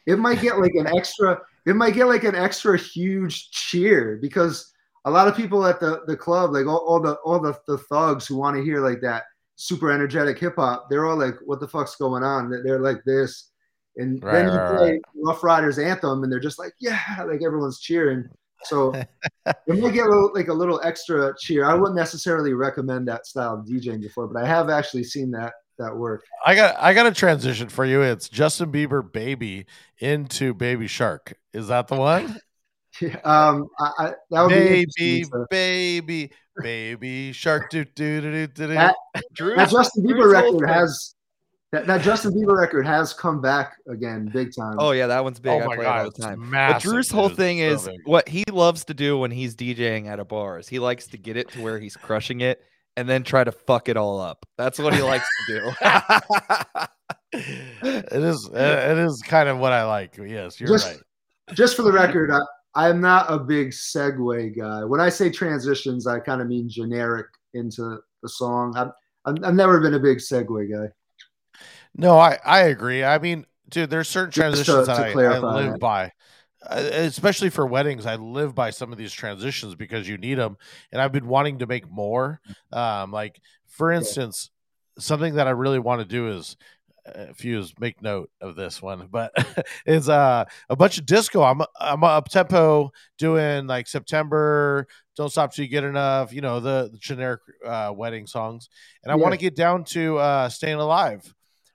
it 0.05 0.17
might 0.19 0.39
get 0.41 0.59
like 0.59 0.73
an 0.75 0.87
extra, 0.95 1.41
it 1.65 1.75
might 1.75 1.93
get 1.93 2.05
like 2.05 2.23
an 2.23 2.35
extra 2.35 2.77
huge 2.77 3.51
cheer 3.51 4.17
because 4.21 4.71
a 5.05 5.11
lot 5.11 5.27
of 5.27 5.35
people 5.35 5.65
at 5.65 5.79
the, 5.79 6.01
the 6.07 6.17
club, 6.17 6.51
like 6.53 6.65
all, 6.65 6.77
all 6.87 6.99
the 6.99 7.13
all 7.25 7.39
the, 7.39 7.57
the 7.67 7.77
thugs 7.77 8.25
who 8.27 8.35
want 8.37 8.55
to 8.57 8.63
hear 8.63 8.79
like 8.83 9.01
that 9.01 9.23
super 9.55 9.91
energetic 9.91 10.37
hip 10.39 10.55
hop, 10.57 10.87
they're 10.89 11.05
all 11.05 11.17
like, 11.17 11.35
what 11.45 11.59
the 11.59 11.67
fuck's 11.67 11.95
going 11.95 12.23
on? 12.23 12.49
They're- 12.49 12.79
like 12.79 13.03
this. 13.05 13.51
And 13.97 14.21
Right, 14.23 14.33
then 14.33 14.51
you 14.51 14.59
right, 14.59 14.77
play 14.77 15.01
Ruff 15.23 15.41
Ryders 15.43 15.79
Anthem 15.79 16.23
and 16.23 16.31
they're 16.31 16.39
just 16.39 16.59
like, 16.59 16.73
yeah, 16.81 16.99
like 17.25 17.41
everyone's 17.43 17.79
cheering. 17.79 18.27
So 18.63 18.93
it 19.45 19.55
might 19.67 19.93
get 19.93 20.05
a 20.05 20.09
little, 20.09 20.31
like 20.33 20.49
a 20.49 20.53
little 20.53 20.81
extra 20.83 21.33
cheer. 21.39 21.63
I 21.65 21.75
wouldn't 21.75 21.95
necessarily 21.95 22.53
recommend 22.53 23.07
that 23.07 23.25
style 23.25 23.53
of 23.59 23.65
DJing 23.65 24.01
before, 24.01 24.27
but 24.27 24.43
I 24.43 24.45
have 24.45 24.69
actually 24.69 25.05
seen 25.05 25.31
that 25.31 25.53
that 25.77 25.95
work. 25.95 26.23
I 26.45 26.55
got 26.55 26.75
I 26.79 26.93
got 26.93 27.05
a 27.07 27.13
transition 27.13 27.69
for 27.69 27.85
you. 27.85 28.01
It's 28.01 28.29
Justin 28.29 28.71
Bieber 28.71 29.09
baby 29.11 29.65
into 29.99 30.53
Baby 30.53 30.87
Shark. 30.87 31.33
Is 31.53 31.67
that 31.67 31.87
the 31.87 31.95
one? 31.95 32.37
Um, 33.25 33.67
I, 33.77 33.91
I, 33.99 34.13
that 34.31 34.41
would 34.43 34.49
be 34.51 34.55
baby, 34.55 34.79
interesting 34.79 35.25
to- 35.31 35.47
baby, 35.49 36.31
baby 36.61 37.33
shark. 37.33 37.69
Do 37.69 37.83
do 37.83 38.21
do 38.21 38.31
do 38.31 38.47
do. 38.47 38.67
do. 38.67 38.73
That- 38.73 38.95
Drew's, 39.33 39.57
that 39.57 39.69
Justin 39.69 40.05
Bieber 40.05 40.21
Drew's 40.21 40.31
record 40.31 40.69
has 40.69 41.15
that, 41.73 41.87
that 41.87 42.01
Justin 42.03 42.31
Bieber 42.31 42.57
record 42.57 42.87
has 42.87 43.11
come 43.11 43.41
back 43.41 43.73
again 43.89 44.29
big 44.31 44.51
time. 44.57 44.75
Oh 44.79 44.91
yeah, 44.91 45.07
that 45.07 45.25
one's 45.25 45.41
big. 45.41 45.51
oh 45.51 45.59
I 45.59 45.65
my 45.65 45.75
play 45.75 45.83
it 45.83 45.87
god, 45.89 45.99
all 45.99 46.07
it's 46.07 46.17
the 46.19 46.23
time. 46.23 46.49
But 46.49 46.79
Drew's 46.81 47.11
whole 47.11 47.27
dude. 47.27 47.35
thing 47.37 47.57
So 47.57 47.63
is 47.65 47.85
big. 47.87 47.99
what 48.05 48.29
he 48.29 48.45
loves 48.49 48.85
to 48.85 48.93
do 48.93 49.17
when 49.17 49.31
he's 49.31 49.57
DJing 49.57 50.07
at 50.07 50.21
a 50.21 50.25
bar 50.25 50.57
is 50.59 50.69
he 50.69 50.79
likes 50.79 51.07
to 51.07 51.17
get 51.17 51.35
it 51.35 51.49
to 51.51 51.61
where 51.61 51.79
he's 51.79 51.97
crushing 51.97 52.39
it 52.39 52.63
and 52.97 53.07
then 53.09 53.23
try 53.23 53.43
to 53.43 53.51
fuck 53.51 53.89
it 53.89 53.97
all 53.97 54.19
up. 54.19 54.45
That's 54.57 54.79
what 54.79 54.93
he 54.93 55.01
likes 55.01 55.27
to 55.47 55.59
do. 55.59 55.71
it 57.33 58.23
is 58.23 58.49
uh, 58.53 58.87
it 58.91 58.97
is 58.97 59.21
kind 59.25 59.49
of 59.49 59.57
what 59.57 59.73
I 59.73 59.83
like. 59.85 60.17
Yes, 60.17 60.59
you're 60.59 60.69
Just- 60.69 60.87
right. 60.87 60.99
Just 61.53 61.75
for 61.75 61.83
the 61.83 61.91
record, 61.91 62.31
I, 62.31 62.39
I'm 62.73 62.99
not 62.99 63.31
a 63.31 63.37
big 63.37 63.69
segue 63.69 64.57
guy. 64.57 64.83
When 64.83 64.99
I 64.99 65.09
say 65.09 65.29
transitions, 65.29 66.07
I 66.07 66.19
kind 66.19 66.41
of 66.41 66.47
mean 66.47 66.67
generic 66.67 67.27
into 67.53 67.99
the 68.23 68.29
song. 68.29 68.73
I'm, 68.75 68.91
I'm, 69.25 69.45
I've 69.45 69.53
never 69.53 69.79
been 69.79 69.93
a 69.93 69.99
big 69.99 70.17
segue 70.17 70.71
guy. 70.71 70.91
No, 71.95 72.17
I 72.17 72.39
I 72.43 72.61
agree. 72.61 73.03
I 73.03 73.19
mean, 73.19 73.45
dude, 73.69 73.91
there's 73.91 74.09
certain 74.09 74.31
Just 74.31 74.65
to- 74.65 74.71
transitions 74.71 74.87
to 74.87 74.93
that 74.93 75.17
I, 75.17 75.35
I 75.35 75.53
live 75.53 75.71
that. 75.73 75.79
by. 75.79 76.11
Uh, 76.69 76.89
especially 76.93 77.49
for 77.49 77.65
weddings, 77.65 78.05
I 78.05 78.15
live 78.15 78.55
by 78.55 78.69
some 78.71 78.91
of 78.91 78.97
these 78.97 79.13
transitions 79.13 79.75
because 79.75 80.07
you 80.07 80.17
need 80.17 80.35
them, 80.35 80.57
and 80.91 81.01
I've 81.01 81.11
been 81.11 81.27
wanting 81.27 81.59
to 81.59 81.67
make 81.67 81.89
more. 81.89 82.41
Um, 82.71 83.11
like 83.11 83.39
for 83.67 83.91
instance, 83.91 84.49
something 84.97 85.35
that 85.35 85.47
I 85.47 85.51
really 85.51 85.79
want 85.79 86.01
to 86.01 86.05
do 86.07 86.29
is. 86.29 86.57
Uh, 87.13 87.27
Fuse, 87.35 87.71
make 87.79 88.01
note 88.01 88.31
of 88.41 88.55
this 88.55 88.81
one, 88.81 89.07
but 89.11 89.31
is 89.85 90.09
uh 90.09 90.43
a 90.69 90.75
bunch 90.75 90.97
of 90.97 91.05
disco. 91.05 91.43
I'm 91.43 91.61
I'm 91.79 92.03
up 92.03 92.29
tempo 92.29 92.91
doing 93.19 93.67
like 93.67 93.87
September, 93.87 94.87
don't 95.15 95.29
stop 95.29 95.53
till 95.53 95.65
you 95.65 95.69
get 95.69 95.83
enough. 95.83 96.33
You 96.33 96.41
know 96.41 96.59
the, 96.59 96.89
the 96.91 96.97
generic 96.97 97.41
uh, 97.63 97.93
wedding 97.95 98.25
songs, 98.25 98.69
and 99.03 99.11
I 99.11 99.15
want 99.15 99.33
to 99.33 99.37
get 99.37 99.55
down 99.55 99.83
to 99.85 100.17
uh, 100.17 100.49
staying 100.49 100.79
alive 100.79 101.31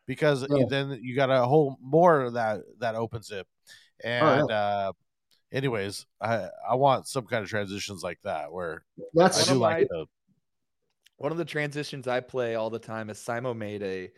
because 0.07 0.45
Yeah. 0.51 0.65
then 0.69 0.99
you 1.01 1.15
got 1.15 1.31
a 1.31 1.45
whole 1.47 1.79
more 1.81 2.31
that 2.33 2.63
that 2.81 2.97
opens 2.97 3.31
it. 3.31 3.47
Oh, 4.05 4.09
yeah. 4.09 4.41
And 4.41 4.51
uh, 4.51 4.93
anyways, 5.53 6.07
I 6.21 6.49
I 6.69 6.75
want 6.75 7.07
some 7.07 7.27
kind 7.27 7.43
of 7.43 7.51
transitions 7.51 8.03
like 8.03 8.19
that 8.23 8.53
where 8.53 8.85
I 9.19 9.29
do 9.29 9.53
of 9.53 9.57
like 9.59 9.77
my- 9.79 9.85
the 9.89 10.07
One 11.17 11.33
of 11.33 11.39
the 11.39 11.45
transitions 11.45 12.09
I 12.09 12.21
play 12.21 12.55
all 12.55 12.71
the 12.71 12.79
time 12.79 13.11
is 13.11 13.19
Simo 13.19 13.55
made 13.57 13.83
a 13.83 14.11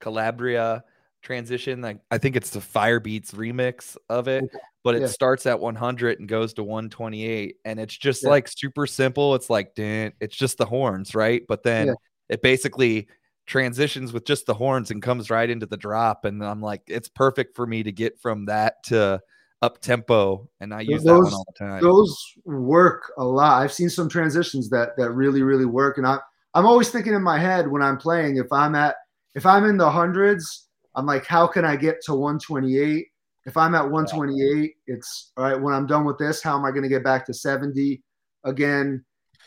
Calabria 0.00 0.82
transition. 1.22 1.80
Like 1.80 2.00
I 2.10 2.18
think 2.18 2.34
it's 2.36 2.50
the 2.50 2.60
Firebeatz 2.60 3.32
remix 3.34 3.96
of 4.08 4.26
it, 4.26 4.44
but 4.82 4.94
it 4.94 5.02
Yeah. 5.02 5.06
starts 5.08 5.46
at 5.46 5.60
100 5.60 6.18
and 6.18 6.28
goes 6.28 6.54
to 6.54 6.62
128, 6.64 7.56
and 7.64 7.78
it's 7.78 7.96
just 7.96 8.24
Yeah. 8.24 8.30
like 8.30 8.48
super 8.48 8.86
simple. 8.86 9.34
It's 9.34 9.50
like 9.50 9.72
it's 9.76 10.36
just 10.36 10.58
the 10.58 10.66
horns, 10.66 11.14
right? 11.14 11.42
But 11.46 11.62
then 11.62 11.88
Yeah. 11.88 11.94
it 12.30 12.42
basically 12.42 13.08
transitions 13.50 14.12
with 14.12 14.24
just 14.24 14.46
the 14.46 14.54
horns 14.54 14.90
and 14.90 15.02
comes 15.02 15.28
right 15.28 15.50
into 15.50 15.66
the 15.66 15.76
drop, 15.76 16.24
and 16.24 16.42
I'm 16.42 16.62
like, 16.62 16.82
it's 16.86 17.08
perfect 17.08 17.56
for 17.56 17.66
me 17.66 17.82
to 17.82 17.92
get 17.92 18.18
from 18.20 18.46
that 18.46 18.82
to 18.84 19.20
up 19.60 19.80
tempo, 19.80 20.48
and 20.60 20.72
I 20.72 20.80
use 20.80 21.02
that 21.02 21.12
one 21.12 21.24
those- 21.24 21.32
all 21.34 21.46
the 21.46 21.64
time. 21.66 21.82
those 21.82 22.16
work 22.44 23.12
a 23.18 23.24
lot. 23.24 23.60
I've 23.62 23.72
seen 23.72 23.90
some 23.90 24.08
transitions 24.08 24.70
that 24.70 24.96
that 24.96 25.10
really 25.10 25.42
really 25.42 25.66
work, 25.66 25.98
and 25.98 26.06
I 26.06 26.18
I'm 26.54 26.64
always 26.64 26.90
thinking 26.90 27.12
in 27.12 27.22
my 27.22 27.38
head 27.38 27.70
when 27.70 27.82
I'm 27.82 27.98
playing 27.98 28.36
if 28.36 28.50
I'm 28.52 28.74
at 28.74 28.96
if 29.34 29.44
I'm 29.44 29.64
in 29.64 29.76
the 29.76 29.90
hundreds, 29.90 30.68
I'm 30.96 31.06
like, 31.06 31.26
how 31.26 31.46
can 31.46 31.64
I 31.64 31.76
get 31.76 32.00
to 32.06 32.14
128? 32.14 33.06
If 33.46 33.56
I'm 33.56 33.74
at 33.74 33.88
128, 33.90 34.74
it's 34.86 35.32
all 35.36 35.44
right. 35.44 35.60
When 35.60 35.74
I'm 35.74 35.86
done 35.86 36.04
with 36.04 36.18
this, 36.18 36.42
how 36.42 36.56
am 36.58 36.64
I 36.64 36.70
going 36.70 36.82
to 36.82 36.88
get 36.88 37.04
back 37.04 37.24
to 37.26 37.34
70 37.34 38.02
again? 38.44 39.04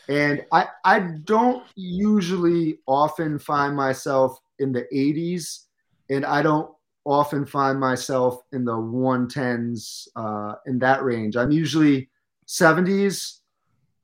And 0.08 0.44
I 0.52 0.66
I 0.84 1.00
don't 1.00 1.64
usually 1.76 2.78
often 2.86 3.38
find 3.38 3.74
myself 3.74 4.38
in 4.58 4.72
the 4.72 4.86
80s, 4.92 5.66
and 6.10 6.24
I 6.24 6.42
don't 6.42 6.70
often 7.04 7.44
find 7.44 7.78
myself 7.78 8.42
in 8.52 8.64
the 8.64 8.72
110s 8.72 10.08
uh, 10.16 10.54
in 10.66 10.78
that 10.78 11.02
range. 11.02 11.36
I'm 11.36 11.50
usually 11.50 12.08
70s 12.46 13.40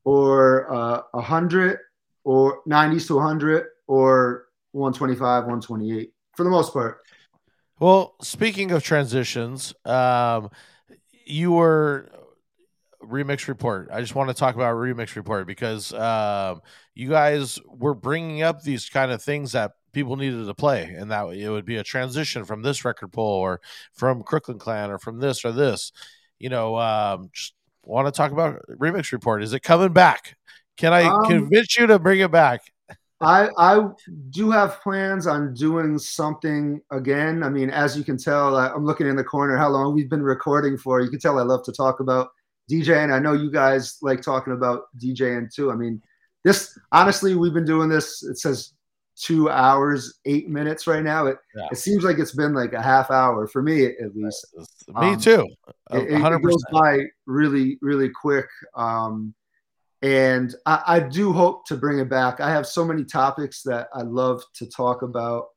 or 0.03 0.71
uh, 0.73 1.01
100 1.11 1.79
or 2.23 2.61
90s 2.67 3.07
to 3.07 3.15
100 3.15 3.65
or 3.87 4.45
125, 4.73 5.43
128 5.43 6.13
for 6.35 6.43
the 6.43 6.49
most 6.49 6.73
part. 6.73 6.99
Well, 7.79 8.15
speaking 8.21 8.71
of 8.71 8.83
transitions, 8.83 9.73
um, 9.85 10.51
you 11.25 11.53
were 11.53 12.09
remix 13.03 13.47
report. 13.47 13.89
I 13.91 14.01
just 14.01 14.15
want 14.15 14.29
to 14.29 14.33
talk 14.33 14.55
about 14.55 14.75
remix 14.75 15.15
report 15.15 15.47
because 15.47 15.93
um, 15.93 16.61
you 16.95 17.09
guys 17.09 17.59
were 17.67 17.95
bringing 17.95 18.41
up 18.41 18.61
these 18.61 18.89
kind 18.89 19.11
of 19.11 19.21
things 19.21 19.53
that 19.53 19.71
people 19.91 20.15
needed 20.15 20.45
to 20.45 20.53
play, 20.53 20.83
and 20.97 21.11
that 21.11 21.25
it 21.29 21.49
would 21.49 21.65
be 21.65 21.77
a 21.77 21.83
transition 21.83 22.45
from 22.45 22.61
this 22.61 22.85
record 22.85 23.11
pool 23.11 23.25
or 23.25 23.61
from 23.93 24.23
Crooklyn 24.23 24.59
Clan 24.59 24.91
or 24.91 24.99
from 24.99 25.19
this 25.19 25.43
or 25.43 25.51
this. 25.51 25.91
You 26.39 26.49
know, 26.49 26.77
um, 26.77 27.29
just 27.33 27.53
want 27.83 28.07
to 28.07 28.11
talk 28.11 28.31
about 28.31 28.61
remix 28.69 29.11
report. 29.11 29.43
Is 29.43 29.53
it 29.53 29.61
coming 29.61 29.93
back? 29.93 30.37
Can 30.77 30.93
I 30.93 31.03
Um, 31.03 31.25
convince 31.25 31.77
you 31.77 31.87
to 31.87 31.99
bring 31.99 32.19
it 32.19 32.31
back? 32.31 32.61
I 33.21 33.49
I 33.57 33.87
do 34.31 34.49
have 34.49 34.81
plans 34.81 35.27
on 35.27 35.53
doing 35.53 35.99
something 35.99 36.81
again. 36.89 37.43
I 37.43 37.49
mean, 37.49 37.69
as 37.69 37.95
you 37.95 38.03
can 38.03 38.17
tell, 38.17 38.55
I'm 38.57 38.85
looking 38.85 39.07
in 39.07 39.15
the 39.15 39.23
corner 39.23 39.57
how 39.57 39.69
long 39.69 39.93
we've 39.93 40.09
been 40.09 40.23
recording 40.23 40.77
for. 40.77 41.01
You 41.01 41.09
can 41.09 41.19
tell 41.19 41.37
I 41.37 41.43
love 41.43 41.63
to 41.65 41.71
talk 41.71 41.99
about 41.99 42.29
DJing. 42.71 43.13
I 43.13 43.19
know 43.19 43.33
you 43.33 43.51
guys 43.51 43.97
like 44.01 44.21
talking 44.21 44.53
about 44.53 44.83
DJing 44.97 45.53
too. 45.53 45.71
I 45.71 45.75
mean, 45.75 46.01
this 46.43 46.77
honestly, 46.91 47.35
we've 47.35 47.53
been 47.53 47.65
doing 47.65 47.89
this. 47.89 48.23
It 48.23 48.37
says 48.39 48.73
two 49.15 49.49
hours 49.49 50.19
eight 50.25 50.49
minutes 50.49 50.87
right 50.87 51.03
now. 51.03 51.27
It 51.27 51.37
Yeah. 51.55 51.67
it 51.71 51.77
seems 51.77 52.03
like 52.03 52.17
it's 52.17 52.35
been 52.35 52.53
like 52.53 52.73
a 52.73 52.81
half 52.81 53.11
hour 53.11 53.45
for 53.47 53.61
me 53.61 53.85
at 53.85 54.15
least. 54.15 54.47
Me 54.87 55.13
um, 55.13 55.19
too. 55.19 55.45
A 55.91 55.97
it, 55.97 56.11
it- 56.13 56.33
it 56.33 56.41
goes 56.41 56.63
by 56.71 57.05
really 57.25 57.77
really 57.81 58.09
quick 58.09 58.47
um 58.75 59.33
and 60.01 60.55
I, 60.65 60.83
I 60.87 60.99
do 60.99 61.31
hope 61.31 61.67
to 61.67 61.75
bring 61.77 61.99
it 61.99 62.09
back 62.09 62.39
i 62.39 62.49
have 62.49 62.65
so 62.65 62.83
many 62.83 63.03
topics 63.03 63.61
that 63.63 63.87
i 63.93 64.01
love 64.01 64.41
to 64.55 64.65
talk 64.67 65.03
about 65.03 65.49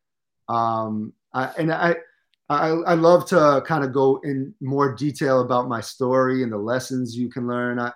um 0.48 1.14
I, 1.32 1.44
and 1.58 1.72
i 1.72 1.96
I, 2.48 2.68
I 2.68 2.94
love 2.94 3.26
to 3.28 3.62
kind 3.66 3.84
of 3.84 3.92
go 3.92 4.20
in 4.22 4.54
more 4.60 4.94
detail 4.94 5.40
about 5.40 5.68
my 5.68 5.80
story 5.80 6.42
and 6.42 6.52
the 6.52 6.58
lessons 6.58 7.16
you 7.16 7.30
can 7.30 7.46
learn. 7.46 7.78
I, 7.78 7.92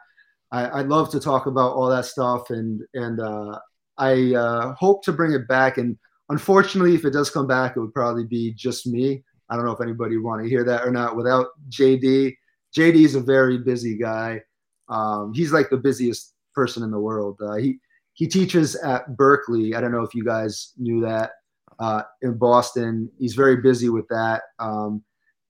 I, 0.50 0.64
I 0.64 0.80
love 0.82 1.10
to 1.10 1.20
talk 1.20 1.46
about 1.46 1.74
all 1.74 1.88
that 1.90 2.06
stuff, 2.06 2.50
and 2.50 2.80
and 2.94 3.20
uh, 3.20 3.58
I 3.98 4.34
uh, 4.34 4.74
hope 4.74 5.04
to 5.04 5.12
bring 5.12 5.32
it 5.32 5.46
back. 5.48 5.76
And 5.76 5.98
unfortunately, 6.30 6.94
if 6.94 7.04
it 7.04 7.12
does 7.12 7.30
come 7.30 7.46
back, 7.46 7.76
it 7.76 7.80
would 7.80 7.92
probably 7.92 8.24
be 8.24 8.52
just 8.54 8.86
me. 8.86 9.22
I 9.50 9.56
don't 9.56 9.64
know 9.64 9.72
if 9.72 9.80
anybody 9.80 10.16
would 10.16 10.24
want 10.24 10.42
to 10.42 10.48
hear 10.48 10.64
that 10.64 10.86
or 10.86 10.90
not. 10.90 11.16
Without 11.16 11.48
JD, 11.68 12.34
JD 12.76 13.04
is 13.04 13.14
a 13.14 13.20
very 13.20 13.58
busy 13.58 13.96
guy. 13.96 14.40
Um, 14.88 15.32
he's 15.34 15.52
like 15.52 15.68
the 15.68 15.76
busiest 15.76 16.34
person 16.54 16.82
in 16.82 16.90
the 16.90 16.98
world. 16.98 17.38
Uh, 17.42 17.56
he 17.56 17.78
he 18.14 18.26
teaches 18.26 18.76
at 18.76 19.10
Berklee. 19.10 19.74
I 19.74 19.82
don't 19.82 19.92
know 19.92 20.02
if 20.02 20.14
you 20.14 20.24
guys 20.24 20.72
knew 20.78 21.02
that 21.02 21.32
uh, 21.78 22.02
in 22.22 22.36
Boston. 22.36 23.10
He's 23.18 23.34
very 23.34 23.56
busy 23.56 23.88
with 23.88 24.08
that, 24.08 24.42
um, 24.58 25.02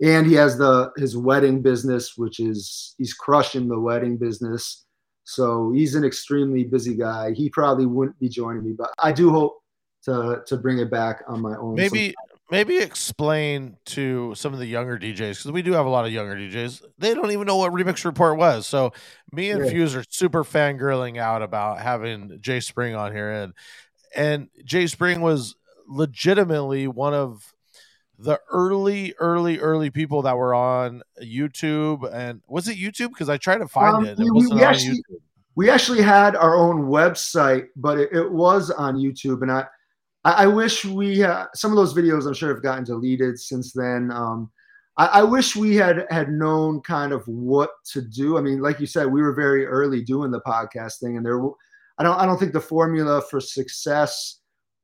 and 0.03 0.27
he 0.27 0.35
has 0.35 0.59
the 0.59 0.93
his 0.97 1.17
wedding 1.17 1.63
business, 1.63 2.17
which 2.17 2.41
is 2.41 2.95
he's 2.99 3.15
crushing 3.15 3.69
the 3.69 3.79
wedding 3.81 4.17
business. 4.17 4.85
So 5.25 5.73
he's 5.73 5.95
an 5.95 6.05
extremely 6.05 6.65
busy 6.65 6.95
guy. 6.97 7.33
He 7.33 7.51
probably 7.51 7.87
wouldn't 7.87 8.19
be 8.19 8.29
joining 8.29 8.65
me, 8.65 8.73
but 8.73 8.91
I 8.99 9.13
do 9.13 9.31
hope 9.31 9.59
to 10.05 10.43
to 10.47 10.57
bring 10.57 10.79
it 10.79 10.91
back 10.91 11.23
on 11.29 11.41
my 11.43 11.57
own. 11.57 11.75
maybe 11.75 12.15
maybe 12.51 12.79
explain 12.79 13.77
to 13.85 14.35
some 14.35 14.55
of 14.55 14.59
the 14.59 14.67
younger 14.67 14.99
DJs 14.99 15.39
because 15.39 15.53
we 15.53 15.61
do 15.61 15.73
have 15.73 15.85
a 15.85 15.91
lot 15.91 16.07
of 16.07 16.13
younger 16.13 16.35
DJs. 16.35 16.83
They 16.99 17.13
don't 17.13 17.31
even 17.31 17.47
know 17.47 17.57
what 17.57 17.73
Remix 17.73 18.05
Report 18.07 18.39
was. 18.39 18.67
So 18.67 18.93
me 19.33 19.51
and 19.51 19.65
Yeah. 19.65 19.71
Fuse 19.71 19.95
are 19.95 20.05
super 20.09 20.45
fangirling 20.45 21.19
out 21.19 21.43
about 21.43 21.81
having 21.81 22.39
J 22.41 22.61
Spring 22.61 22.95
on 22.95 23.13
here, 23.13 23.31
and 23.31 23.53
and 24.17 24.49
J 24.65 24.87
Spring 24.87 25.21
was 25.21 25.57
legitimately 25.89 26.87
one 26.89 27.15
of 27.15 27.55
the 28.19 28.39
early, 28.51 29.15
early, 29.19 29.59
early 29.59 29.91
people 29.91 30.23
that 30.23 30.37
were 30.37 30.55
on 30.55 31.03
YouTube. 31.23 32.09
And 32.13 32.43
was 32.49 32.69
it 32.69 32.77
YouTube? 32.77 33.09
Because 33.11 33.29
I 33.29 33.37
tried 33.37 33.59
to 33.59 33.69
find 33.69 33.97
Um, 33.97 34.05
it. 34.07 34.19
we- 34.19 34.27
It 34.27 34.33
wasn't 34.35 34.55
we 34.55 34.65
on 34.65 34.71
actually- 34.75 34.97
YouTube. 34.99 35.21
we 35.57 35.71
actually 35.71 36.03
had 36.03 36.37
our 36.37 36.55
own 36.57 36.83
website, 36.87 37.67
but 37.77 37.99
it, 37.99 38.13
it 38.13 38.31
was 38.31 38.71
on 38.71 38.97
YouTube, 38.97 39.43
and 39.43 39.51
I, 39.51 39.67
I, 40.25 40.45
I 40.45 40.47
wish 40.47 40.85
we 40.85 41.23
uh, 41.25 41.47
some 41.55 41.73
of 41.73 41.77
those 41.77 41.95
videos 41.95 42.27
I'm 42.27 42.35
sure 42.35 42.53
have 42.55 42.63
gotten 42.63 42.85
deleted 42.85 43.39
since 43.41 43.73
then. 43.73 44.11
Um, 44.13 44.51
I, 44.97 45.07
I 45.07 45.23
wish 45.23 45.57
we 45.57 45.75
had 45.77 46.07
had 46.11 46.29
known 46.31 46.81
kind 46.83 47.13
of 47.13 47.27
what 47.27 47.71
to 47.93 48.03
do. 48.03 48.37
I 48.39 48.41
mean, 48.41 48.61
like 48.61 48.79
you 48.81 48.87
said, 48.87 49.07
we 49.07 49.23
were 49.23 49.33
very 49.35 49.67
early 49.67 50.03
doing 50.03 50.31
the 50.31 50.41
podcast 50.43 50.99
thing, 51.01 51.17
and 51.17 51.25
there, 51.27 51.41
I 51.99 52.03
don't, 52.05 52.19
I 52.21 52.27
don't 52.27 52.39
think 52.39 52.53
the 52.53 52.61
formula 52.61 53.21
for 53.23 53.41
success 53.41 54.38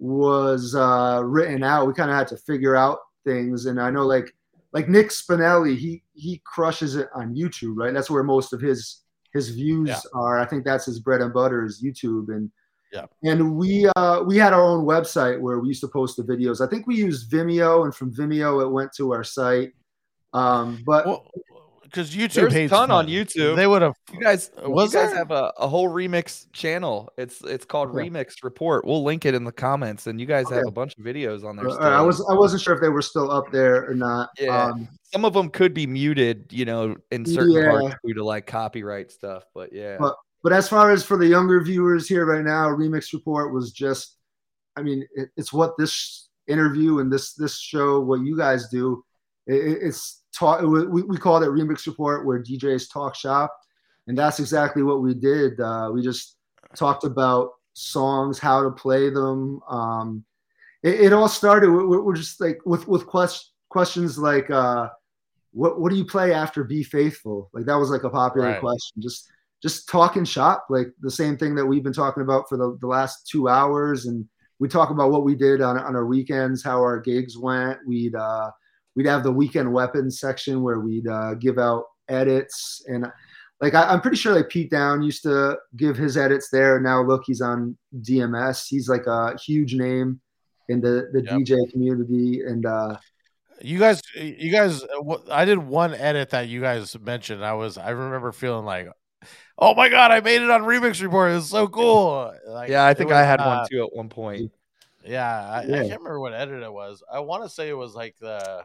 was 0.05 0.75
uh, 0.75 1.23
written 1.25 1.63
out. 1.65 1.87
We 1.87 1.95
kind 1.95 2.11
of 2.11 2.17
had 2.17 2.29
to 2.29 2.37
figure 2.37 2.77
out 2.77 2.99
things, 3.25 3.67
and 3.67 3.81
I 3.81 3.91
know 3.91 4.05
like 4.07 4.35
like 4.73 4.89
Nick 4.89 5.09
Spinelli, 5.09 5.77
he 5.77 6.03
he 6.13 6.43
crushes 6.45 6.97
it 6.97 7.09
on 7.15 7.35
YouTube, 7.35 7.75
right? 7.77 7.95
That's 7.95 8.11
where 8.11 8.23
most 8.23 8.53
of 8.53 8.61
his 8.61 9.01
his 9.33 9.49
views 9.51 9.89
Yeah. 9.89 10.01
are. 10.15 10.39
I 10.39 10.45
think 10.47 10.65
that's 10.65 10.85
his 10.85 11.01
bread 11.01 11.23
and 11.23 11.33
butter 11.33 11.65
is 11.65 11.83
YouTube, 11.83 12.29
and 12.29 12.51
Yeah. 12.93 13.07
and 13.23 13.57
we 13.57 13.89
uh, 13.97 14.23
we 14.25 14.37
had 14.37 14.53
our 14.53 14.63
own 14.63 14.85
website 14.85 15.41
where 15.41 15.59
we 15.59 15.69
used 15.69 15.81
to 15.81 15.89
post 15.89 16.17
the 16.19 16.23
videos. 16.23 16.61
I 16.61 16.69
think 16.69 16.87
we 16.87 16.97
used 16.97 17.31
Vimeo, 17.31 17.85
and 17.85 17.95
from 17.95 18.13
Vimeo 18.13 18.63
it 18.63 18.69
went 18.69 18.93
to 18.99 19.13
our 19.13 19.25
site. 19.25 19.73
Um, 20.35 20.83
but 20.85 21.07
Well, 21.07 21.27
because 21.95 22.11
YouTube 22.15 22.35
There's 22.35 22.53
a 22.53 22.57
hates 22.57 22.71
ton 22.73 22.91
on. 22.91 23.07
YouTube. 23.07 23.55
They 23.57 23.67
would 23.67 23.83
have. 23.83 23.95
You 24.13 24.21
guys, 24.21 24.51
was 24.65 24.93
you 24.93 25.01
guys 25.01 25.11
there? 25.11 25.19
have 25.19 25.31
a, 25.31 25.53
a 25.59 25.69
whole 25.69 25.89
remix 25.89 26.47
channel. 26.53 27.09
It's 27.17 27.41
it's 27.43 27.65
called 27.65 27.91
Okay. 27.91 28.09
Remix 28.11 28.43
Report. 28.43 28.85
We'll 28.85 29.05
link 29.05 29.25
it 29.25 29.35
in 29.35 29.45
the 29.45 29.53
comments, 29.53 30.07
and 30.09 30.21
you 30.21 30.27
guys 30.27 30.49
have 30.51 30.65
a 30.67 30.71
bunch 30.71 30.97
of 30.99 31.05
videos 31.05 31.45
on 31.45 31.57
there. 31.57 31.69
uh, 31.69 31.73
Still. 31.75 31.85
I 31.87 32.01
was 32.01 32.27
I 32.31 32.35
wasn't 32.35 32.63
sure 32.63 32.75
if 32.75 32.81
they 32.81 32.89
were 32.89 33.03
still 33.03 33.31
up 33.31 33.53
there 33.53 33.89
or 33.89 33.95
not. 33.95 34.31
Yeah. 34.39 34.65
Um, 34.71 34.89
Some 35.13 35.25
of 35.25 35.33
them 35.33 35.49
could 35.51 35.73
be 35.75 35.87
muted, 35.87 36.47
you 36.51 36.65
know, 36.65 36.97
in 37.13 37.25
certain 37.25 37.53
Yeah. 37.53 37.71
parts 37.71 37.95
due 38.05 38.15
to 38.15 38.25
like 38.25 38.47
copyright 38.47 39.13
stuff. 39.13 39.45
But 39.55 39.73
yeah, 39.73 39.97
But- 40.01 40.17
But 40.43 40.53
as 40.53 40.69
far 40.69 40.91
as 40.91 41.05
for 41.05 41.17
the 41.17 41.27
younger 41.27 41.63
viewers 41.63 42.07
here 42.09 42.27
right 42.27 42.45
now, 42.45 42.69
Remix 42.69 43.13
Report 43.15 43.53
was 43.55 43.71
just, 43.73 44.19
I 44.77 44.83
mean, 44.83 45.07
it, 45.15 45.29
it's 45.37 45.53
what 45.53 45.73
this 45.79 46.29
interview 46.49 46.99
and 46.99 47.11
this 47.11 47.33
this 47.35 47.59
show, 47.59 48.01
what 48.01 48.21
you 48.21 48.37
guys 48.37 48.69
do, 48.69 49.03
it, 49.47 49.55
it- 49.55 49.79
it's 49.83 50.23
talk. 50.35 50.61
We, 50.63 51.03
we 51.03 51.17
called 51.17 51.43
it 51.43 51.49
Remix 51.51 51.87
Report, 51.87 52.27
where 52.27 52.43
DJs 52.43 52.93
talk 52.93 53.15
shop, 53.15 53.55
and 54.07 54.17
that's 54.17 54.41
exactly 54.41 54.83
what 54.83 55.03
we 55.03 55.15
did. 55.15 55.61
Uh, 55.61 55.91
we 55.93 56.03
just 56.03 56.37
talked 56.77 57.05
about 57.05 57.51
songs, 57.75 58.39
how 58.39 58.63
to 58.63 58.71
play 58.71 59.11
them. 59.11 59.61
Um, 59.69 60.25
it, 60.83 61.01
it 61.01 61.13
all 61.13 61.29
started. 61.29 61.71
We're, 61.71 62.03
we're 62.03 62.17
just 62.17 62.41
like 62.41 62.59
with 62.65 62.87
with 62.89 63.07
quest, 63.07 63.53
questions 63.69 64.19
like, 64.19 64.51
uh, 64.51 64.89
"What 65.53 65.81
what 65.81 65.91
do 65.91 65.97
you 65.97 66.05
play 66.05 66.33
after 66.33 66.65
Be 66.65 66.83
Faithful?" 66.83 67.51
Like 67.53 67.67
that 67.67 67.77
was 67.77 67.91
like 67.91 68.05
a 68.05 68.11
popular 68.11 68.51
Right. 68.51 68.61
question. 68.61 69.01
Just 69.01 69.31
just 69.63 69.89
talking 69.89 70.25
shop, 70.27 70.67
like 70.69 70.89
the 71.01 71.11
same 71.11 71.39
thing 71.39 71.55
that 71.55 71.65
we've 71.65 71.83
been 71.83 71.93
talking 71.93 72.23
about 72.23 72.49
for 72.51 72.59
the, 72.59 72.77
the 72.83 72.87
last 72.87 73.27
two 73.27 73.49
hours, 73.49 74.05
and 74.05 74.29
we 74.59 74.69
talk 74.69 74.91
about 74.91 75.11
what 75.11 75.25
we 75.25 75.35
did 75.35 75.63
on, 75.63 75.79
on 75.79 75.97
our 75.97 76.05
weekends, 76.05 76.63
how 76.63 76.79
our 76.79 77.01
gigs 77.01 77.39
went. 77.39 77.79
We'd 77.87 78.15
uh, 78.15 78.51
we'd 78.97 79.07
have 79.07 79.23
the 79.23 79.33
weekend 79.33 79.73
weapons 79.73 80.21
section 80.21 80.63
where 80.63 80.81
we'd 80.81 81.09
uh, 81.09 81.35
give 81.35 81.59
out 81.59 81.85
edits 82.09 82.83
and 82.87 83.07
like 83.61 83.75
I, 83.75 83.85
I'm 83.85 84.01
pretty 84.01 84.17
sure 84.17 84.35
like 84.35 84.49
Pete 84.51 84.71
Dowd 84.71 85.05
used 85.05 85.23
to 85.23 85.57
give 85.77 85.97
his 85.97 86.17
edits 86.17 86.49
there. 86.51 86.81
Now 86.81 87.03
look, 87.03 87.23
he's 87.25 87.41
on 87.41 87.77
DMS. 88.01 88.67
He's 88.69 88.89
like 88.89 89.07
a 89.07 89.37
huge 89.39 89.75
name 89.75 90.21
in 90.69 90.81
the 90.81 91.09
the 91.13 91.23
Yep. 91.23 91.33
DJ 91.41 91.71
community, 91.71 92.43
and 92.47 92.67
uh, 92.67 92.99
You 93.63 93.79
guys, 93.79 94.03
you 94.17 94.51
guys, 94.51 94.83
uh, 94.83 95.17
I 95.31 95.45
did 95.45 95.59
one 95.59 95.95
edit 95.95 96.31
that 96.31 96.49
you 96.49 96.61
guys 96.61 96.99
mentioned. 97.01 97.45
I 97.45 97.53
was, 97.55 97.79
I 97.79 97.91
remember 97.91 98.33
feeling 98.33 98.65
like, 98.67 98.89
oh 99.57 99.75
my 99.75 99.89
god, 99.89 100.11
I 100.11 100.21
made 100.21 100.43
it 100.43 100.51
on 100.51 100.63
Remix 100.63 101.01
Report. 101.01 101.33
It's 101.33 101.49
so 101.49 101.69
cool. 101.69 102.35
Like, 102.47 102.69
Yeah, 102.69 102.85
I 102.85 102.93
think 102.93 103.11
was, 103.11 103.17
I 103.17 103.23
had 103.23 103.41
uh, 103.41 103.47
one 103.47 103.69
too 103.71 103.85
at 103.85 103.95
one 103.95 104.09
point. 104.09 104.51
Yeah, 105.07 105.31
I, 105.31 105.59
I 105.61 105.65
can't 105.67 106.01
remember 106.01 106.19
what 106.21 106.35
edit 106.35 106.63
it 106.63 106.73
was. 106.73 107.03
I 107.11 107.21
want 107.21 107.45
to 107.45 107.49
say 107.49 107.69
it 107.69 107.75
was 107.79 107.95
like 107.95 108.17
the 108.21 108.65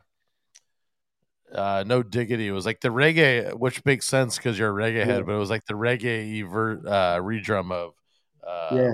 uh 1.53 1.83
no 1.85 2.03
diggity. 2.03 2.47
It 2.47 2.51
was 2.51 2.65
like 2.65 2.81
the 2.81 2.89
reggae, 2.89 3.53
which 3.53 3.83
makes 3.85 4.05
sense 4.07 4.37
because 4.37 4.57
you're 4.59 4.69
a 4.69 4.83
reggae 4.83 5.05
Yeah. 5.05 5.05
head, 5.05 5.25
but 5.25 5.33
it 5.33 5.37
was 5.39 5.49
like 5.49 5.65
the 5.65 5.73
reggae 5.73 6.49
ver- 6.49 6.81
uh 6.87 7.17
redrum 7.19 7.71
of 7.71 7.93
uh 8.47 8.75
yeah, 8.75 8.91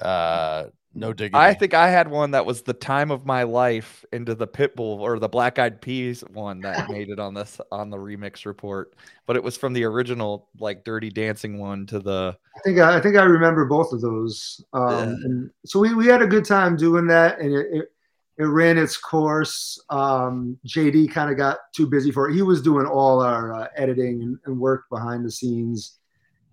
uh 0.00 0.66
no 0.92 1.12
diggity. 1.12 1.36
I 1.36 1.54
think 1.54 1.72
I 1.72 1.88
had 1.88 2.08
one 2.08 2.32
that 2.32 2.44
was 2.44 2.62
the 2.62 2.72
time 2.72 3.12
of 3.12 3.24
my 3.24 3.44
life 3.44 4.04
into 4.12 4.34
the 4.34 4.48
Pitbull 4.48 4.98
or 4.98 5.20
the 5.20 5.28
Black 5.28 5.58
Eyed 5.60 5.80
Peas 5.80 6.22
one 6.32 6.62
that 6.62 6.88
made 6.90 7.10
it 7.10 7.20
on 7.20 7.32
this 7.32 7.60
on 7.70 7.90
the 7.90 7.96
remix 7.96 8.44
report, 8.44 8.94
but 9.26 9.36
it 9.36 9.42
was 9.42 9.56
from 9.56 9.72
the 9.72 9.84
original 9.84 10.48
like 10.58 10.84
Dirty 10.84 11.10
Dancing 11.10 11.60
one 11.60 11.86
to 11.86 12.00
the 12.00 12.36
I 12.56 12.60
think 12.64 12.78
I, 12.80 12.96
I 12.98 13.00
think 13.00 13.16
I 13.16 13.22
remember 13.22 13.64
both 13.66 13.92
of 13.92 14.00
those. 14.00 14.62
Um, 14.72 14.84
Yeah. 14.88 15.02
and 15.24 15.50
so 15.64 15.78
we, 15.78 15.94
we 15.94 16.06
had 16.06 16.22
a 16.22 16.26
good 16.26 16.44
time 16.44 16.76
doing 16.76 17.06
that, 17.06 17.38
and 17.38 17.54
it 17.54 17.66
it, 17.70 17.92
it 18.40 18.46
ran 18.46 18.78
its 18.78 18.96
course. 18.96 19.78
Um, 19.90 20.58
JD 20.66 21.12
kind 21.12 21.30
of 21.30 21.36
got 21.36 21.58
too 21.76 21.86
busy 21.86 22.10
for 22.10 22.30
it. 22.30 22.34
He 22.34 22.40
was 22.40 22.62
doing 22.62 22.86
all 22.86 23.20
our 23.20 23.52
uh, 23.52 23.66
editing 23.76 24.22
and, 24.22 24.38
and 24.46 24.58
work 24.58 24.84
behind 24.90 25.26
the 25.26 25.30
scenes, 25.30 25.98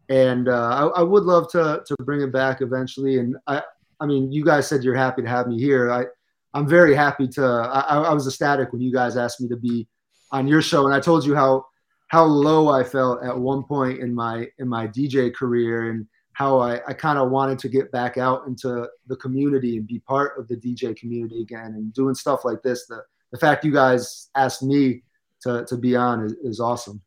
and 0.10 0.50
uh, 0.50 0.92
I, 0.96 1.00
I 1.00 1.02
would 1.02 1.24
love 1.24 1.50
to 1.52 1.82
to 1.86 1.96
bring 2.04 2.22
it 2.22 2.34
back 2.34 2.62
eventually. 2.62 3.20
And 3.20 3.38
I 3.48 3.62
I 4.02 4.06
mean, 4.06 4.34
you 4.34 4.44
guys 4.44 4.68
said 4.68 4.84
you're 4.84 4.96
happy 4.96 5.22
to 5.22 5.30
have 5.30 5.48
me 5.48 5.60
here. 5.60 5.90
I 5.90 6.06
I'm 6.54 6.68
very 6.68 6.94
happy 6.94 7.26
to. 7.30 7.46
I 7.46 8.00
I 8.00 8.14
was 8.14 8.28
ecstatic 8.28 8.74
when 8.74 8.82
you 8.82 8.92
guys 8.92 9.16
asked 9.16 9.40
me 9.40 9.48
to 9.48 9.58
be 9.58 9.88
on 10.32 10.46
your 10.46 10.62
show, 10.62 10.86
and 10.86 10.94
I 10.94 11.00
told 11.00 11.26
you 11.26 11.36
how 11.36 11.66
how 12.10 12.26
low 12.26 12.68
I 12.68 12.84
felt 12.84 13.24
at 13.24 13.38
one 13.38 13.64
point 13.64 14.00
in 14.00 14.14
my 14.14 14.48
in 14.60 14.68
my 14.68 14.88
DJ 14.88 15.34
career 15.34 15.90
and 15.90 16.06
how 16.38 16.60
I, 16.60 16.80
I 16.88 16.94
kind 16.94 17.18
of 17.18 17.32
wanted 17.32 17.58
to 17.58 17.68
get 17.68 17.92
back 17.92 18.20
out 18.20 18.46
into 18.46 18.88
the 19.08 19.16
community 19.16 19.78
and 19.78 19.88
be 19.88 19.98
part 19.98 20.38
of 20.38 20.48
the 20.48 20.56
DJ 20.56 20.96
community 20.96 21.42
again 21.42 21.74
and 21.74 21.92
doing 21.94 22.14
stuff 22.14 22.46
like 22.46 22.62
this. 22.62 22.86
The 22.86 23.02
the 23.32 23.40
fact 23.40 23.66
you 23.66 23.74
guys 23.74 24.30
asked 24.36 24.62
me 24.62 25.02
to, 25.42 25.66
to 25.66 25.76
be 25.76 25.96
on 25.96 26.24
is, 26.24 26.34
is 26.44 26.60
awesome. 26.60 27.02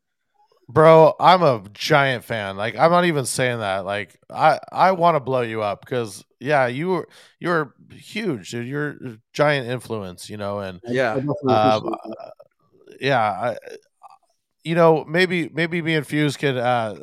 Bro, 0.68 1.14
I'm 1.20 1.44
a 1.44 1.62
giant 1.72 2.24
fan. 2.24 2.56
Like 2.56 2.76
I'm 2.76 2.90
not 2.90 3.04
even 3.04 3.24
saying 3.24 3.60
that. 3.60 3.84
Like 3.84 4.18
I 4.28 4.58
I 4.72 4.90
want 4.92 5.14
to 5.14 5.20
blow 5.20 5.42
you 5.42 5.62
up 5.62 5.84
because 5.84 6.24
yeah, 6.40 6.66
you 6.66 6.88
were 6.88 7.08
you're 7.38 7.76
huge, 7.92 8.50
dude. 8.50 8.66
You're 8.66 8.90
a 8.90 9.18
giant 9.32 9.68
influence, 9.68 10.28
you 10.28 10.38
know, 10.38 10.58
and 10.58 10.80
Yeah. 10.88 11.12
I 11.12 11.14
definitely 11.14 11.54
um, 11.54 11.94
yeah, 13.00 13.20
I, 13.20 13.56
you 14.64 14.74
know, 14.74 15.04
maybe 15.08 15.48
maybe 15.52 15.80
me 15.80 15.94
and 15.94 16.06
Fuse 16.06 16.36
could 16.36 16.56
uh, 16.56 16.94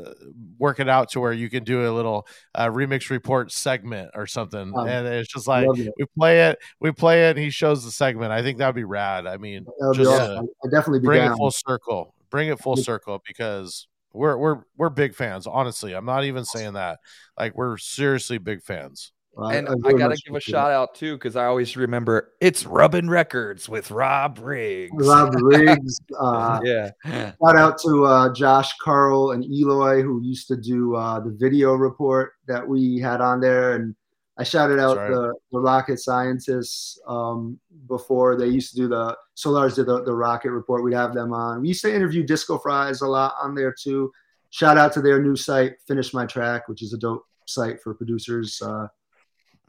work 0.59 0.79
it 0.79 0.87
out 0.87 1.09
to 1.11 1.19
where 1.19 1.33
you 1.33 1.49
can 1.49 1.63
do 1.63 1.89
a 1.89 1.91
little 1.91 2.27
uh, 2.55 2.67
remix 2.67 3.09
report 3.09 3.51
segment 3.51 4.11
or 4.13 4.27
something, 4.27 4.71
Um, 4.75 4.87
and 4.87 5.07
it's 5.07 5.31
just 5.31 5.47
like 5.47 5.67
it. 5.77 5.93
we 5.97 6.05
play 6.17 6.49
it, 6.49 6.59
we 6.79 6.91
play 6.91 7.27
it, 7.27 7.31
and 7.31 7.39
he 7.39 7.49
shows 7.49 7.83
the 7.83 7.91
segment. 7.91 8.31
I 8.31 8.41
think 8.43 8.57
that'd 8.59 8.75
be 8.75 8.83
rad. 8.83 9.25
I 9.25 9.37
mean, 9.37 9.65
just 9.93 10.09
awesome. 10.09 10.47
uh, 10.63 10.69
definitely 10.69 10.99
bring 10.99 11.21
down. 11.21 11.33
it 11.33 11.37
full 11.37 11.51
circle, 11.51 12.13
bring 12.29 12.49
it 12.49 12.59
full 12.59 12.77
circle 12.77 13.21
because 13.27 13.87
we're 14.13 14.37
we're 14.37 14.61
we're 14.77 14.89
big 14.89 15.15
fans. 15.15 15.47
Honestly, 15.47 15.93
I'm 15.93 16.05
not 16.05 16.25
even 16.25 16.45
saying 16.45 16.73
that. 16.73 16.99
Like 17.37 17.55
we're 17.55 17.77
seriously 17.77 18.37
big 18.37 18.61
fans. 18.61 19.11
I- 19.39 19.55
and 19.55 19.69
I 19.69 19.73
I, 19.85 19.93
gotta 19.93 20.15
give 20.15 20.35
a 20.35 20.39
shout 20.39 20.71
out 20.71 20.95
too 20.95 21.15
because 21.15 21.35
I 21.35 21.45
always 21.45 21.77
remember 21.77 22.33
it's 22.41 22.65
Rubbin 22.65 23.09
Records 23.09 23.69
with 23.69 23.91
Rob 23.91 24.39
Riggs. 24.41 25.07
Rob 25.07 25.33
Riggs. 25.41 25.99
Uh, 26.19 26.59
yeah, 26.63 26.89
Shout 27.05 27.57
out 27.57 27.77
to 27.79 28.05
uh, 28.05 28.33
Josh, 28.33 28.75
Carl, 28.81 29.31
and 29.31 29.45
Eloy 29.45 30.01
who 30.01 30.21
used 30.23 30.47
to 30.47 30.57
do 30.57 30.95
uh, 30.95 31.19
the 31.19 31.29
video 31.29 31.73
report 31.73 32.33
that 32.47 32.67
we 32.67 32.97
had 32.97 33.21
on 33.21 33.39
there, 33.39 33.73
and 33.73 33.95
I 34.37 34.43
shouted 34.43 34.79
out 34.79 34.97
right. 34.97 35.11
the, 35.11 35.33
the 35.51 35.59
rocket 35.59 35.99
scientists 35.99 36.99
um, 37.07 37.59
before 37.87 38.35
they 38.35 38.47
used 38.47 38.71
to 38.71 38.77
do 38.77 38.87
the 38.87 39.15
Solars 39.35 39.75
did 39.75 39.85
the, 39.85 40.03
the 40.03 40.13
rocket 40.13 40.51
report. 40.51 40.83
We'd 40.83 40.95
have 40.95 41.13
them 41.13 41.33
on. 41.33 41.61
We 41.61 41.69
used 41.69 41.83
to 41.83 41.93
interview 41.93 42.23
Disco 42.23 42.57
Fries 42.57 43.01
a 43.01 43.07
lot 43.07 43.35
on 43.41 43.53
there 43.53 43.73
too. 43.73 44.11
Shout 44.49 44.77
out 44.77 44.93
to 44.93 45.01
their 45.01 45.21
new 45.21 45.35
site, 45.35 45.73
Finish 45.87 46.13
My 46.13 46.25
Track, 46.25 46.67
which 46.67 46.81
is 46.81 46.93
a 46.93 46.97
dope 46.97 47.25
site 47.45 47.81
for 47.81 47.93
producers. 47.93 48.61
Uh, 48.61 48.87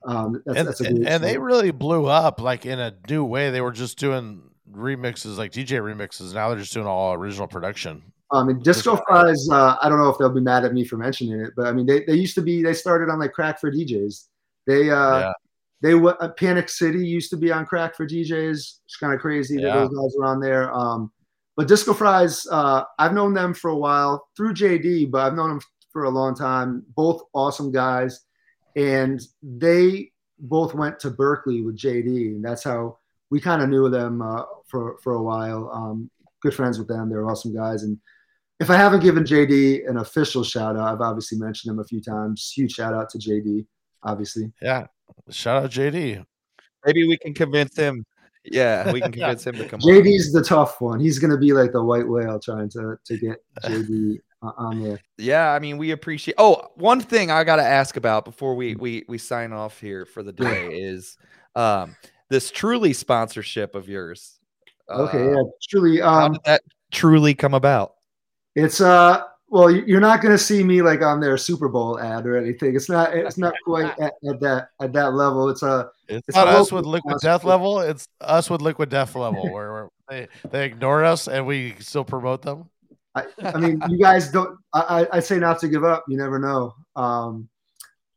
um, 0.05 0.43
that's, 0.47 0.59
and 0.59 0.69
that's 0.69 0.81
a 0.81 0.87
and, 0.87 1.09
and 1.09 1.25
they 1.25 1.39
really 1.39 1.70
blew 1.70 2.07
up 2.07 2.41
like 2.41 2.66
in 2.66 2.79
a 2.79 2.95
new 3.09 3.25
way. 3.25 3.51
They 3.51 3.61
were 3.61 3.73
just 3.73 3.99
doing 3.99 4.43
remixes, 4.73 5.37
like 5.37 5.53
DJ 5.53 5.81
remixes. 5.81 6.35
Now 6.35 6.49
they're 6.49 6.59
just 6.59 6.73
doing 6.73 6.87
all 6.87 7.15
original 7.15 7.47
production. 7.47 8.03
Um, 8.31 8.51
and 8.51 8.62
Disco 8.62 9.01
Fries, 9.09 9.49
uh, 9.51 9.77
I 9.81 9.89
don't 9.89 9.99
know 9.99 10.11
if 10.11 10.19
they'll 10.19 10.29
be 10.29 10.41
mad 10.41 10.65
at 10.65 10.75
me 10.75 10.85
for 10.85 10.99
mentioning 10.99 11.41
it, 11.41 11.55
but 11.57 11.66
I 11.66 11.73
mean, 11.73 11.87
they, 11.87 12.05
they 12.05 12.15
used 12.15 12.35
to 12.35 12.43
be, 12.43 12.62
they 12.62 12.75
started 12.75 13.11
on 13.11 13.19
like 13.19 13.33
Crack 13.33 13.59
for 13.59 13.73
DJs. 13.73 14.27
They, 14.66 14.91
uh, 14.91 15.20
yeah, 15.20 15.33
they 15.81 15.95
were 15.95 16.20
uh, 16.23 16.29
Panic 16.31 16.69
City 16.69 17.07
used 17.07 17.31
to 17.31 17.37
be 17.37 17.53
on 17.53 17.65
Crack 17.65 17.97
for 17.97 18.07
DJs. 18.07 18.51
It's 18.51 18.97
kind 18.99 19.15
of 19.15 19.20
crazy 19.20 19.57
that 19.57 19.73
those 19.73 19.89
guys 19.89 20.15
were 20.19 20.27
on 20.27 20.41
there. 20.41 20.73
Um, 20.75 21.12
but 21.57 21.69
Disco 21.69 21.95
Fries, 21.95 22.47
uh, 22.51 22.85
I've 22.99 23.15
known 23.15 23.33
them 23.33 23.55
for 23.55 23.70
a 23.70 23.77
while 23.77 24.29
through 24.37 24.55
JD, 24.55 25.11
but 25.11 25.23
I've 25.27 25.35
known 25.35 25.51
them 25.51 25.61
for 25.93 26.05
a 26.05 26.11
long 26.11 26.35
time. 26.35 26.85
Both 26.95 27.23
awesome 27.33 27.73
guys, 27.73 28.20
and 28.79 29.21
they 29.43 30.13
both 30.39 30.73
went 30.73 31.01
to 31.01 31.11
Berklee 31.11 31.65
with 31.65 31.77
JD, 31.77 32.37
and 32.37 32.45
that's 32.45 32.63
how 32.63 32.99
we 33.29 33.41
kind 33.41 33.61
of 33.61 33.69
knew 33.69 33.91
them 33.91 34.23
uh, 34.23 34.45
for 34.67 34.97
for 35.03 35.15
a 35.15 35.23
while. 35.23 35.71
Um, 35.75 36.11
good 36.41 36.55
friends 36.55 36.79
with 36.79 36.87
them. 36.87 37.11
They're 37.11 37.29
awesome 37.29 37.55
guys, 37.55 37.83
and 37.83 37.99
if 38.61 38.71
I 38.71 38.77
haven't 38.77 39.03
given 39.03 39.25
JD 39.25 39.89
an 39.89 39.99
official 39.99 40.45
shout 40.45 40.77
out, 40.77 40.95
I've 40.95 41.01
obviously 41.01 41.39
mentioned 41.39 41.73
him 41.73 41.81
a 41.81 41.85
few 41.85 42.01
times. 42.01 42.53
Huge 42.57 42.73
shout 42.73 42.95
out 42.95 43.11
to 43.11 43.19
JD, 43.19 43.67
obviously. 44.05 44.53
yeah. 44.63 44.87
Shout 45.31 45.65
out 45.65 45.71
JD. 45.71 46.25
maybe 46.85 47.09
we 47.09 47.17
can 47.19 47.35
convince 47.35 47.77
him. 47.77 48.05
Yeah, 48.45 48.93
we 48.93 49.01
can 49.01 49.13
convince 49.19 49.47
him 49.47 49.57
to 49.57 49.67
come 49.67 49.81
on. 49.83 49.89
JD's 49.89 50.33
the 50.33 50.43
tough 50.43 50.81
one. 50.81 51.01
He's 51.01 51.19
going 51.19 51.31
to 51.31 51.39
be 51.39 51.53
like 51.53 51.73
the 51.73 51.83
white 51.83 52.07
whale 52.07 52.39
trying 52.39 52.69
to 52.71 52.97
to 53.05 53.19
get 53.19 53.39
JD 53.65 54.21
on 54.43 54.82
there. 54.82 55.01
Yeah, 55.16 55.52
I 55.52 55.59
mean, 55.59 55.78
we 55.78 55.90
appreciate. 55.90 56.35
Oh, 56.39 56.69
one 56.77 57.01
thing 57.01 57.31
I 57.31 57.44
got 57.44 57.56
to 57.56 57.65
ask 57.65 57.97
about 57.97 58.24
before 58.24 58.55
we 58.55 58.74
we 58.77 59.05
we 59.09 59.19
sign 59.19 59.52
off 59.52 59.81
here 59.81 60.05
for 60.05 60.23
the 60.23 60.32
day 60.32 60.69
is 60.81 61.16
um 61.56 61.97
this 62.31 62.51
truly 62.51 62.93
sponsorship 62.93 63.74
of 63.74 63.89
yours. 63.89 64.39
Okay, 64.90 65.19
Uh, 65.28 65.31
yeah, 65.36 65.43
truly. 65.69 66.01
How 66.01 66.27
Um, 66.27 66.32
did 66.35 66.43
that 66.44 66.62
truly 66.93 67.35
come 67.35 67.55
about? 67.55 67.94
it's 68.55 68.81
uh, 68.81 69.23
well, 69.51 69.70
you- 69.70 69.85
you're 69.86 70.01
not 70.01 70.20
going 70.20 70.32
to 70.32 70.39
see 70.43 70.62
me 70.62 70.82
like 70.82 71.01
on 71.02 71.20
their 71.20 71.36
Super 71.39 71.69
Bowl 71.69 71.98
ad 72.01 72.27
or 72.27 72.36
anything. 72.36 72.74
It's 72.77 72.89
not. 72.89 73.15
It's 73.15 73.39
not 73.39 73.55
quite 73.65 73.86
at, 73.98 74.12
at 74.28 74.40
that 74.40 74.69
at 74.81 74.93
that 74.93 75.15
level. 75.15 75.48
It's 75.48 75.62
a. 75.62 75.90
It's, 76.09 76.27
It's 76.28 76.36
not 76.36 76.48
a 76.48 76.52
us 76.52 76.70
with 76.73 76.85
liquid 76.86 77.19
sponsor. 77.20 77.27
death 77.28 77.44
level. 77.44 77.81
It's 77.81 78.09
us 78.20 78.48
with 78.51 78.60
liquid 78.62 78.89
death 78.89 79.15
level, 79.16 79.51
where 79.52 79.89
they 80.09 80.28
they 80.51 80.65
ignore 80.66 81.05
us 81.05 81.28
and 81.28 81.47
we 81.47 81.74
still 81.81 82.05
promote 82.05 82.43
them. 82.43 82.69
I, 83.43 83.53
I 83.55 83.59
mean, 83.59 83.81
you 83.89 83.99
guys 83.99 84.31
don't. 84.31 84.59
I, 84.73 84.81
I 85.12 85.16
I 85.16 85.20
say 85.20 85.39
not 85.39 85.59
to 85.61 85.69
give 85.69 85.85
up. 85.85 86.05
You 86.09 86.16
never 86.16 86.39
know. 86.39 86.74
Um, 86.97 87.49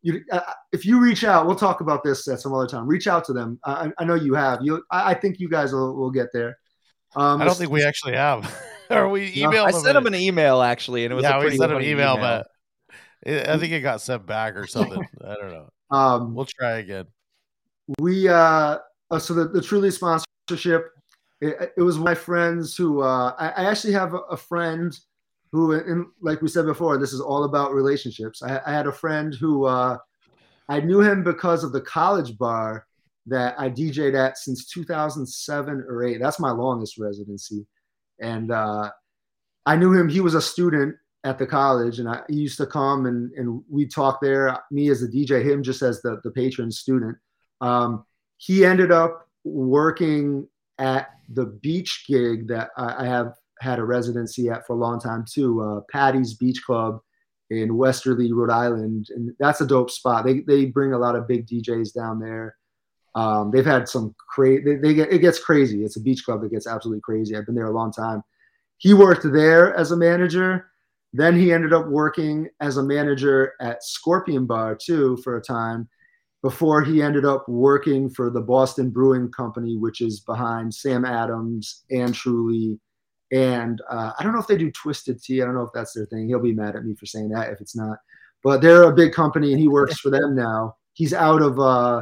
you 0.01 0.23
uh, 0.31 0.39
if 0.71 0.85
you 0.85 0.99
reach 0.99 1.23
out, 1.23 1.45
we'll 1.45 1.55
talk 1.55 1.81
about 1.81 2.03
this 2.03 2.27
at 2.27 2.39
some 2.39 2.53
other 2.53 2.67
time. 2.67 2.87
Reach 2.87 3.07
out 3.07 3.23
to 3.25 3.33
them. 3.33 3.59
I, 3.63 3.71
I- 3.87 3.91
I 3.99 4.05
know 4.05 4.15
you 4.15 4.33
have. 4.33 4.59
You. 4.61 4.83
I, 4.91 5.11
I 5.11 5.13
think 5.13 5.39
you 5.39 5.49
guys 5.49 5.73
will, 5.73 5.95
will 5.95 6.11
get 6.11 6.27
there. 6.33 6.57
Um, 7.15 7.41
I 7.41 7.45
don't 7.45 7.57
think 7.57 7.71
we 7.71 7.83
actually 7.83 8.13
have, 8.15 8.51
or 8.89 9.09
we 9.09 9.33
No, 9.41 9.65
I 9.65 9.71
sent 9.71 9.97
him 9.97 10.05
and- 10.07 10.15
an 10.15 10.21
email 10.21 10.61
actually, 10.61 11.03
and 11.05 11.11
it 11.11 11.15
was 11.15 11.23
yeah, 11.23 11.37
a 11.39 11.43
we 11.43 11.57
sent 11.57 11.71
him 11.71 11.77
an 11.77 11.83
funny 11.83 11.89
email, 11.89 12.15
but 12.17 12.47
it, 13.23 13.47
I 13.47 13.57
think 13.57 13.73
it 13.73 13.81
got 13.81 14.01
sent 14.01 14.25
back 14.25 14.55
or 14.55 14.65
something. 14.65 15.05
I 15.23 15.35
don't 15.35 15.51
know. 15.51 15.69
Um, 15.91 16.33
We'll 16.33 16.45
try 16.45 16.77
again. 16.79 17.05
we 17.99 18.27
uh 18.29 18.77
uh, 19.11 19.19
so 19.19 19.33
the, 19.33 19.49
the 19.49 19.61
truly 19.61 19.91
sponsorship 19.91 20.87
it, 21.41 21.73
it 21.75 21.81
was 21.81 21.97
my 21.97 22.15
friends 22.15 22.75
who 22.75 23.01
uh, 23.01 23.33
I, 23.37 23.49
I 23.49 23.69
actually 23.69 23.93
have 23.93 24.13
a, 24.13 24.19
a 24.19 24.37
friend 24.37 24.97
who, 25.51 25.73
and 25.73 26.05
like 26.21 26.41
we 26.41 26.47
said 26.47 26.65
before, 26.65 26.97
this 26.97 27.13
is 27.13 27.19
all 27.19 27.43
about 27.43 27.73
relationships. 27.73 28.41
I, 28.41 28.61
I 28.65 28.71
had 28.71 28.87
a 28.87 28.91
friend 28.91 29.33
who 29.33 29.65
uh, 29.65 29.97
I 30.69 30.79
knew 30.79 31.01
him 31.01 31.23
because 31.23 31.63
of 31.63 31.73
the 31.73 31.81
college 31.81 32.37
bar 32.37 32.85
that 33.25 33.55
I 33.59 33.69
DJ'd 33.69 34.15
at 34.15 34.37
since 34.37 34.67
2007 34.67 35.85
or 35.87 36.03
eight. 36.03 36.19
That's 36.19 36.39
my 36.39 36.51
longest 36.51 36.97
residency, 36.97 37.65
and 38.19 38.51
uh, 38.51 38.91
I 39.65 39.75
knew 39.75 39.93
him. 39.93 40.09
He 40.09 40.21
was 40.21 40.35
a 40.35 40.41
student 40.41 40.95
at 41.23 41.37
the 41.37 41.45
college, 41.45 41.99
and 41.99 42.07
I, 42.07 42.21
he 42.29 42.35
used 42.35 42.57
to 42.57 42.65
come 42.65 43.07
and 43.07 43.31
and 43.33 43.63
we 43.69 43.87
talk 43.87 44.21
there. 44.21 44.57
Me 44.71 44.89
as 44.89 45.01
the 45.01 45.07
DJ, 45.07 45.43
him 45.43 45.63
just 45.63 45.81
as 45.81 46.01
the 46.01 46.21
the 46.23 46.31
patron 46.31 46.71
student. 46.71 47.17
Um, 47.59 48.05
he 48.37 48.65
ended 48.65 48.91
up 48.91 49.27
working 49.43 50.47
at 50.81 51.11
the 51.29 51.45
beach 51.45 52.05
gig 52.07 52.47
that 52.47 52.71
I, 52.75 53.03
I 53.03 53.05
have 53.05 53.35
had 53.61 53.79
a 53.79 53.83
residency 53.83 54.49
at 54.49 54.65
for 54.65 54.73
a 54.73 54.79
long 54.79 54.99
time 54.99 55.23
too. 55.31 55.61
Uh, 55.61 55.81
Paddy's 55.89 56.33
Beach 56.33 56.61
Club 56.65 56.99
in 57.51 57.77
Westerly, 57.77 58.33
Rhode 58.33 58.49
Island, 58.49 59.07
and 59.15 59.33
that's 59.39 59.61
a 59.61 59.67
dope 59.67 59.91
spot. 59.91 60.25
They 60.25 60.41
they 60.41 60.65
bring 60.65 60.93
a 60.93 60.97
lot 60.97 61.15
of 61.15 61.27
big 61.27 61.47
DJs 61.47 61.93
down 61.93 62.19
there. 62.19 62.55
Um, 63.13 63.51
they've 63.51 63.65
had 63.65 63.87
some 63.87 64.15
crazy. 64.33 64.63
They, 64.63 64.75
they, 64.75 64.93
get 64.93 65.13
it 65.13 65.19
gets 65.19 65.39
crazy. 65.39 65.85
It's 65.85 65.97
a 65.97 66.01
beach 66.01 66.25
club 66.25 66.41
that 66.41 66.51
gets 66.51 66.67
absolutely 66.67 67.01
crazy. 67.01 67.37
I've 67.37 67.45
been 67.45 67.55
there 67.55 67.67
a 67.67 67.75
long 67.75 67.91
time. 67.91 68.23
He 68.77 68.93
worked 68.93 69.31
there 69.31 69.75
as 69.75 69.91
a 69.91 69.97
manager. 69.97 70.67
Then 71.13 71.37
he 71.37 71.51
ended 71.51 71.73
up 71.73 71.87
working 71.87 72.47
as 72.61 72.77
a 72.77 72.83
manager 72.83 73.53
at 73.59 73.83
Scorpion 73.83 74.45
Bar 74.45 74.75
too 74.81 75.17
for 75.17 75.37
a 75.37 75.41
time 75.41 75.89
before 76.41 76.83
he 76.83 77.01
ended 77.01 77.25
up 77.25 77.47
working 77.47 78.09
for 78.09 78.29
the 78.29 78.41
Boston 78.41 78.89
Brewing 78.89 79.31
Company, 79.31 79.77
which 79.77 80.01
is 80.01 80.21
behind 80.21 80.73
Sam 80.73 81.05
Adams 81.05 81.83
and 81.91 82.13
Truly. 82.13 82.79
And 83.31 83.81
uh, 83.89 84.11
I 84.17 84.23
don't 84.23 84.33
know 84.33 84.39
if 84.39 84.47
they 84.47 84.57
do 84.57 84.71
Twisted 84.71 85.21
Tea. 85.21 85.41
I 85.41 85.45
don't 85.45 85.55
know 85.55 85.61
if 85.61 85.73
that's 85.73 85.93
their 85.93 86.05
thing. 86.07 86.27
He'll 86.27 86.39
be 86.39 86.53
mad 86.53 86.75
at 86.75 86.83
me 86.83 86.95
for 86.95 87.05
saying 87.05 87.29
that 87.29 87.51
if 87.51 87.61
it's 87.61 87.75
not. 87.75 87.97
But 88.43 88.61
they're 88.61 88.83
a 88.83 88.93
big 88.93 89.13
company 89.13 89.51
and 89.51 89.61
he 89.61 89.67
works 89.67 89.99
for 89.99 90.09
them 90.09 90.35
now. 90.35 90.75
He's 90.93 91.13
out 91.13 91.41
of 91.41 91.59
uh, 91.59 92.01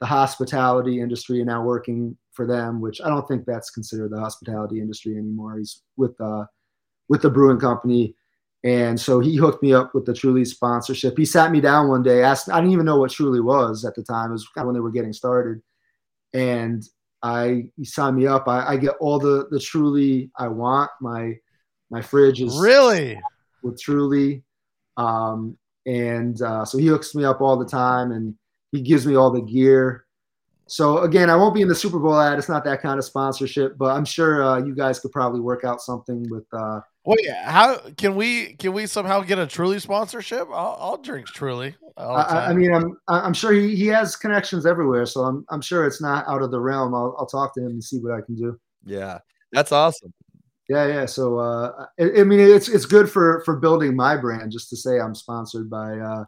the 0.00 0.06
hospitality 0.06 1.00
industry 1.00 1.40
and 1.40 1.48
now 1.48 1.62
working 1.62 2.16
for 2.32 2.46
them, 2.46 2.80
which 2.80 3.00
I 3.00 3.08
don't 3.08 3.26
think 3.26 3.44
that's 3.44 3.70
considered 3.70 4.12
the 4.12 4.20
hospitality 4.20 4.80
industry 4.80 5.16
anymore. 5.16 5.58
He's 5.58 5.82
with 5.96 6.18
uh, 6.20 6.44
with 7.08 7.22
the 7.22 7.30
brewing 7.30 7.58
company. 7.58 8.14
And 8.62 9.00
so 9.00 9.20
he 9.20 9.36
hooked 9.36 9.62
me 9.62 9.72
up 9.72 9.94
with 9.94 10.04
the 10.04 10.12
Truly 10.12 10.44
sponsorship. 10.44 11.16
He 11.16 11.24
sat 11.24 11.50
me 11.50 11.60
down 11.60 11.88
one 11.88 12.02
day, 12.02 12.22
asked, 12.22 12.50
I 12.50 12.56
didn't 12.60 12.72
even 12.72 12.84
know 12.84 12.98
what 12.98 13.10
Truly 13.10 13.40
was 13.40 13.84
at 13.84 13.94
the 13.94 14.02
time. 14.02 14.30
It 14.30 14.32
was 14.32 14.46
kind 14.48 14.64
of 14.64 14.66
when 14.66 14.74
they 14.74 14.80
were 14.80 14.90
getting 14.90 15.14
started. 15.14 15.62
And 16.34 16.82
I 17.22 17.68
he 17.76 17.84
signed 17.84 18.16
me 18.16 18.26
up. 18.26 18.48
I, 18.48 18.66
I 18.66 18.76
get 18.76 18.96
all 19.00 19.18
the 19.18 19.48
the 19.50 19.60
Truly 19.60 20.30
I 20.38 20.48
want. 20.48 20.90
My 21.00 21.36
my 21.90 22.02
fridge 22.02 22.40
is 22.40 22.58
Really? 22.58 23.20
with 23.62 23.80
Truly. 23.80 24.42
Um, 24.96 25.56
and 25.86 26.40
uh, 26.42 26.64
so 26.64 26.78
he 26.78 26.86
hooks 26.86 27.14
me 27.14 27.24
up 27.24 27.40
all 27.40 27.56
the 27.56 27.66
time 27.66 28.12
and 28.12 28.34
he 28.72 28.80
gives 28.80 29.06
me 29.06 29.16
all 29.16 29.30
the 29.30 29.40
gear. 29.40 30.04
So 30.70 30.98
again, 30.98 31.28
I 31.28 31.34
won't 31.34 31.52
be 31.52 31.62
in 31.62 31.68
the 31.68 31.74
Super 31.74 31.98
Bowl 31.98 32.18
ad. 32.20 32.38
It's 32.38 32.48
not 32.48 32.62
that 32.64 32.80
kind 32.80 32.96
of 32.96 33.04
sponsorship, 33.04 33.76
but 33.76 33.86
I'm 33.96 34.04
sure 34.04 34.44
uh, 34.44 34.58
you 34.64 34.72
guys 34.72 35.00
could 35.00 35.10
probably 35.10 35.40
work 35.40 35.64
out 35.64 35.80
something 35.82 36.24
with 36.30 36.44
uh, 36.52 36.80
Wait, 37.04 37.28
how 37.42 37.76
can 37.96 38.14
we 38.14 38.54
can 38.54 38.72
we 38.72 38.86
somehow 38.86 39.20
get 39.22 39.38
a 39.38 39.46
Truly 39.48 39.80
sponsorship? 39.80 40.46
I'll, 40.48 40.76
I'll 40.78 40.96
drink 40.98 41.26
Truly. 41.26 41.74
I, 41.96 42.50
I 42.50 42.52
mean, 42.52 42.72
I'm 42.72 42.96
I'm 43.08 43.34
sure 43.34 43.52
he, 43.52 43.74
he 43.74 43.88
has 43.88 44.14
connections 44.14 44.64
everywhere, 44.64 45.06
so 45.06 45.22
I'm 45.22 45.44
I'm 45.50 45.60
sure 45.60 45.86
it's 45.86 46.00
not 46.00 46.28
out 46.28 46.40
of 46.40 46.52
the 46.52 46.60
realm. 46.60 46.94
I'll 46.94 47.16
I'll 47.18 47.26
talk 47.26 47.52
to 47.54 47.60
him 47.60 47.72
and 47.72 47.82
see 47.82 47.98
what 47.98 48.12
I 48.12 48.20
can 48.20 48.36
do. 48.36 48.58
Yeah, 48.84 49.18
that's 49.52 49.72
awesome. 49.72 50.12
Yeah, 50.68 50.86
yeah. 50.86 51.06
So 51.06 51.38
uh, 51.38 51.86
I, 51.98 52.20
I 52.20 52.24
mean, 52.24 52.38
it's 52.38 52.68
it's 52.68 52.86
good 52.86 53.10
for 53.10 53.42
for 53.44 53.56
building 53.56 53.96
my 53.96 54.16
brand 54.16 54.52
just 54.52 54.70
to 54.70 54.76
say 54.76 55.00
I'm 55.00 55.16
sponsored 55.16 55.68
by. 55.68 55.98
Uh, 55.98 56.24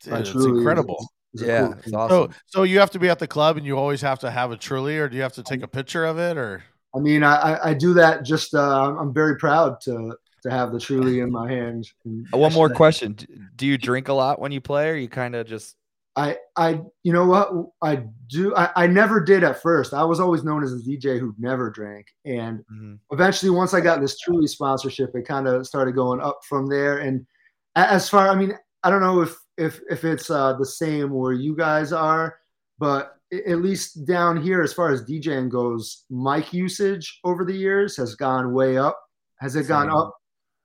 Dude, 0.00 0.10
by 0.10 0.18
it's 0.18 0.30
Truly 0.30 0.50
is- 0.50 0.58
incredible. 0.58 1.08
Is 1.34 1.42
a 1.42 1.46
Yeah, 1.46 1.60
cool 1.68 1.72
it's 1.78 1.92
awesome. 1.92 2.32
So, 2.32 2.38
so 2.46 2.62
you 2.62 2.78
have 2.78 2.90
to 2.92 2.98
be 2.98 3.08
at 3.08 3.18
the 3.18 3.26
club, 3.26 3.56
and 3.56 3.66
you 3.66 3.76
always 3.76 4.00
have 4.00 4.18
to 4.20 4.30
have 4.30 4.50
a 4.52 4.56
Truly, 4.56 4.98
or 4.98 5.08
do 5.08 5.16
you 5.16 5.22
have 5.22 5.34
to 5.34 5.42
take 5.42 5.62
a 5.62 5.68
picture 5.68 6.04
of 6.04 6.18
it, 6.18 6.36
or? 6.36 6.62
I 6.94 7.00
mean, 7.00 7.22
I 7.22 7.34
I- 7.36 7.70
I 7.70 7.74
do 7.74 7.94
that 7.94 8.24
just. 8.24 8.54
Uh, 8.54 8.94
I'm 8.98 9.12
very 9.12 9.36
proud 9.36 9.80
to 9.82 10.16
to 10.42 10.50
have 10.50 10.72
the 10.72 10.80
Truly 10.80 11.20
in 11.20 11.30
my 11.32 11.50
hands. 11.50 11.92
Uh, 12.06 12.38
One 12.38 12.52
more 12.52 12.68
question: 12.68 13.16
Do 13.56 13.66
you 13.66 13.76
drink 13.78 14.08
a 14.08 14.12
lot 14.12 14.40
when 14.40 14.52
you 14.52 14.60
play, 14.60 14.90
or 14.90 14.94
you 14.94 15.08
kind 15.08 15.34
of 15.34 15.46
just? 15.46 15.76
I, 16.16 16.36
I, 16.54 16.80
you 17.02 17.12
know 17.12 17.26
what? 17.26 17.50
I 17.82 18.04
do. 18.28 18.54
I, 18.54 18.70
I 18.76 18.86
never 18.86 19.20
did 19.20 19.42
at 19.42 19.60
first. 19.60 19.92
I 19.92 20.04
was 20.04 20.20
always 20.20 20.44
known 20.44 20.62
as 20.62 20.72
a 20.72 20.76
DJ 20.78 21.18
who 21.18 21.34
never 21.38 21.70
drank, 21.70 22.06
and 22.24 22.64
Mhm. 22.72 23.00
eventually, 23.10 23.50
once 23.50 23.74
I 23.74 23.80
got 23.80 24.00
this 24.00 24.16
Truly 24.20 24.46
sponsorship, 24.46 25.10
it 25.16 25.26
kind 25.26 25.48
of 25.48 25.66
started 25.66 25.96
going 25.96 26.20
up 26.20 26.38
from 26.48 26.68
there. 26.68 26.98
And 26.98 27.26
as 27.74 28.08
far, 28.08 28.28
I 28.28 28.36
mean, 28.36 28.56
I 28.84 28.90
don't 28.90 29.00
know 29.00 29.22
if 29.22 29.34
if 29.56 29.80
if 29.90 30.04
it's 30.04 30.30
uh, 30.30 30.52
the 30.54 30.66
same 30.66 31.10
where 31.10 31.32
you 31.32 31.56
guys 31.56 31.92
are, 31.92 32.36
but 32.78 33.16
at 33.32 33.58
least 33.62 34.04
down 34.06 34.40
here, 34.40 34.62
as 34.62 34.72
far 34.72 34.90
as 34.90 35.02
DJing 35.04 35.48
goes, 35.48 36.04
mic 36.10 36.52
usage 36.52 37.18
over 37.24 37.44
the 37.44 37.52
years 37.54 37.96
has 37.96 38.14
gone 38.14 38.52
way 38.52 38.76
up. 38.76 38.96
Has 39.40 39.56
it 39.56 39.66
gone 39.66 39.86
Same. 39.86 39.96
up? 39.96 40.14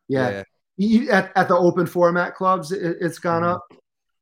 Yeah. 0.08 0.44
You- 0.78 1.10
At, 1.12 1.32
at 1.36 1.48
the 1.48 1.58
open 1.58 1.86
format 1.88 2.36
clubs, 2.36 2.72
it, 2.72 2.98
it's 3.02 3.18
gone 3.20 3.42
Mhm. 3.44 3.56
up. 3.56 3.62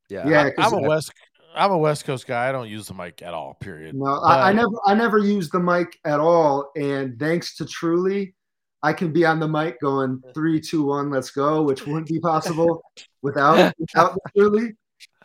yeah, 0.09 0.27
Yeah, 0.29 0.41
I, 0.45 0.51
'cause 0.51 0.73
I'm 0.73 0.83
a 0.85 0.87
West. 0.87 1.11
I'm 1.55 1.71
a 1.71 1.77
West 1.77 2.05
Coast 2.05 2.25
guy. 2.27 2.47
I 2.47 2.51
don't 2.51 2.69
use 2.69 2.87
the 2.87 2.93
mic 2.93 3.21
at 3.21 3.33
all. 3.33 3.55
Period. 3.55 3.95
No, 3.95 4.05
I, 4.05 4.49
I 4.49 4.53
never, 4.53 4.71
I 4.85 4.93
never 4.93 5.17
used 5.17 5.51
the 5.51 5.59
mic 5.59 5.97
at 6.05 6.19
all. 6.19 6.71
And 6.77 7.19
thanks 7.19 7.55
to 7.57 7.65
Truly, 7.65 8.35
I 8.83 8.93
can 8.93 9.11
be 9.11 9.25
on 9.25 9.39
the 9.39 9.47
mic 9.47 9.79
going 9.81 10.21
three, 10.33 10.61
two, 10.61 10.83
one, 10.85 11.09
let's 11.09 11.31
go, 11.31 11.63
which 11.63 11.85
wouldn't 11.87 12.07
be 12.07 12.19
possible 12.19 12.81
without 13.27 13.73
without 13.79 14.13
the 14.13 14.21
Truly. 14.35 14.75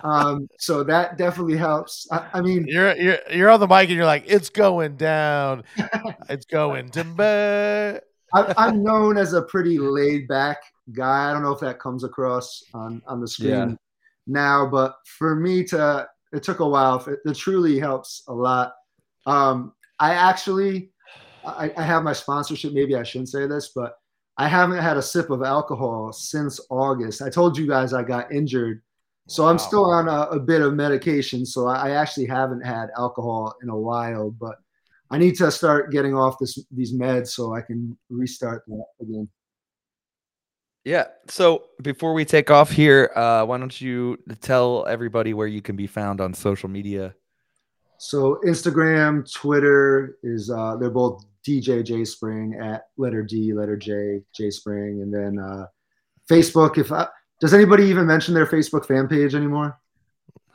Um, 0.04 0.48
so 0.58 0.82
that 0.84 1.16
definitely 1.16 1.56
helps. 1.56 2.06
I, 2.10 2.28
I 2.34 2.40
mean, 2.40 2.66
You're 2.68 2.94
you're 2.96 3.18
you're 3.30 3.50
on 3.50 3.60
the 3.60 3.68
mic, 3.68 3.88
and 3.88 3.96
you're 3.96 4.04
like, 4.04 4.24
"It's 4.26 4.50
going 4.50 4.96
down. 4.96 5.62
it's 6.28 6.44
going 6.46 6.90
to 6.90 7.04
bed." 7.20 8.02
I, 8.34 8.52
I'm 8.56 8.82
known 8.82 9.16
as 9.16 9.32
a 9.34 9.42
pretty 9.42 9.78
laid 9.78 10.26
back 10.26 10.58
guy. 10.92 11.30
I 11.30 11.32
don't 11.32 11.42
know 11.42 11.52
if 11.52 11.60
that 11.60 11.78
comes 11.78 12.02
across 12.04 12.62
on 12.74 13.00
on 13.06 13.20
the 13.20 13.28
screen 13.28 13.50
Yeah. 13.50 13.74
now, 14.26 14.66
but 14.66 14.96
for 15.18 15.36
me 15.36 15.62
to, 15.64 16.08
it 16.32 16.42
took 16.42 16.60
a 16.60 16.68
while. 16.68 16.98
It, 17.06 17.20
it 17.24 17.36
truly 17.36 17.78
helps 17.78 18.24
a 18.28 18.32
lot. 18.32 18.72
Um, 19.26 19.72
I 20.00 20.14
actually, 20.14 20.90
I, 21.44 21.72
I 21.76 21.82
have 21.82 22.02
my 22.02 22.12
sponsorship. 22.14 22.72
Maybe 22.72 22.96
I 22.96 23.04
shouldn't 23.04 23.28
say 23.28 23.46
this, 23.46 23.70
but 23.74 23.94
I 24.42 24.48
haven't 24.48 24.78
had 24.78 24.96
a 24.96 25.02
sip 25.02 25.30
of 25.30 25.44
alcohol 25.44 26.12
since 26.12 26.58
August. 26.68 27.22
I 27.22 27.30
told 27.30 27.56
you 27.56 27.68
guys 27.68 27.92
I 27.92 28.02
got 28.02 28.32
injured. 28.32 28.82
So 29.28 29.46
I'm 29.46 29.56
still 29.56 29.84
on 29.84 30.08
a, 30.08 30.36
a 30.36 30.40
bit 30.40 30.62
of 30.62 30.74
medication. 30.74 31.46
So 31.46 31.68
I, 31.68 31.74
I 31.74 31.90
actually 31.92 32.26
haven't 32.26 32.62
had 32.62 32.88
alcohol 32.98 33.54
in 33.62 33.68
a 33.68 33.78
while, 33.78 34.32
but 34.32 34.56
I 35.12 35.18
need 35.18 35.36
to 35.36 35.48
start 35.52 35.92
getting 35.92 36.16
off 36.16 36.40
this 36.40 36.58
these 36.72 36.92
meds 36.92 37.28
so 37.28 37.54
I 37.54 37.60
can 37.60 37.96
restart 38.10 38.64
that 38.66 38.84
again. 39.00 39.28
Yeah. 40.84 41.04
So 41.28 41.66
before 41.80 42.12
we 42.12 42.24
take 42.24 42.50
off 42.50 42.68
here, 42.68 43.12
uh, 43.14 43.44
why 43.44 43.58
don't 43.58 43.80
you 43.80 44.18
tell 44.40 44.84
everybody 44.88 45.34
where 45.34 45.46
you 45.46 45.62
can 45.62 45.76
be 45.76 45.86
found 45.86 46.20
on 46.20 46.34
social 46.34 46.68
media? 46.68 47.14
So 47.98 48.40
Instagram, 48.44 49.32
Twitter 49.32 50.18
is 50.24 50.50
uh, 50.50 50.74
they're 50.78 50.90
both 50.90 51.24
DJ 51.46 51.84
J 51.84 52.04
Spring 52.04 52.58
at 52.60 52.84
letter 52.96 53.22
D, 53.22 53.52
letter 53.52 53.76
J, 53.76 54.22
J 54.34 54.50
Spring, 54.50 55.02
and 55.02 55.12
then 55.12 55.38
uh, 55.38 55.66
Facebook. 56.30 56.78
If 56.78 56.92
I, 56.92 57.08
does 57.40 57.52
anybody 57.54 57.84
even 57.84 58.06
mention 58.06 58.34
their 58.34 58.46
Facebook 58.46 58.86
fan 58.86 59.08
page 59.08 59.34
anymore? 59.34 59.78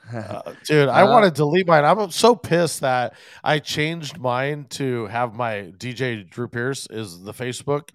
Uh, 0.09 0.53
dude, 0.63 0.87
I 0.87 1.01
Uh, 1.01 1.11
want 1.11 1.25
to 1.25 1.31
delete 1.31 1.67
mine. 1.67 1.83
I'm 1.83 2.09
so 2.11 2.33
pissed 2.33 2.79
that 2.79 3.13
I 3.43 3.59
changed 3.59 4.17
mine 4.17 4.65
to 4.69 5.05
have 5.07 5.33
my 5.33 5.73
DJ 5.77 6.29
Drew 6.29 6.47
Pierce 6.47 6.87
is 6.89 7.21
the 7.23 7.33
Facebook. 7.33 7.89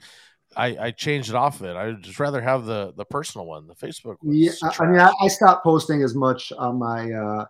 I, 0.55 0.77
I 0.79 0.91
changed 0.91 1.31
it 1.31 1.37
off 1.37 1.61
of 1.61 1.67
it. 1.69 1.75
I'd 1.75 2.03
just 2.03 2.21
rather 2.21 2.43
have 2.43 2.67
the 2.67 2.93
the 2.95 3.07
personal 3.07 3.47
one. 3.47 3.67
The 3.67 3.75
Facebook. 3.75 4.17
was 4.23 4.37
Yeah, 4.37 4.53
I, 4.63 4.85
I 4.85 4.87
mean. 4.91 5.01
I, 5.01 5.11
I 5.23 5.29
stopped 5.29 5.65
posting 5.65 6.03
as 6.03 6.15
much 6.15 6.53
on 6.53 6.79
my 6.79 7.11
uh, 7.11 7.47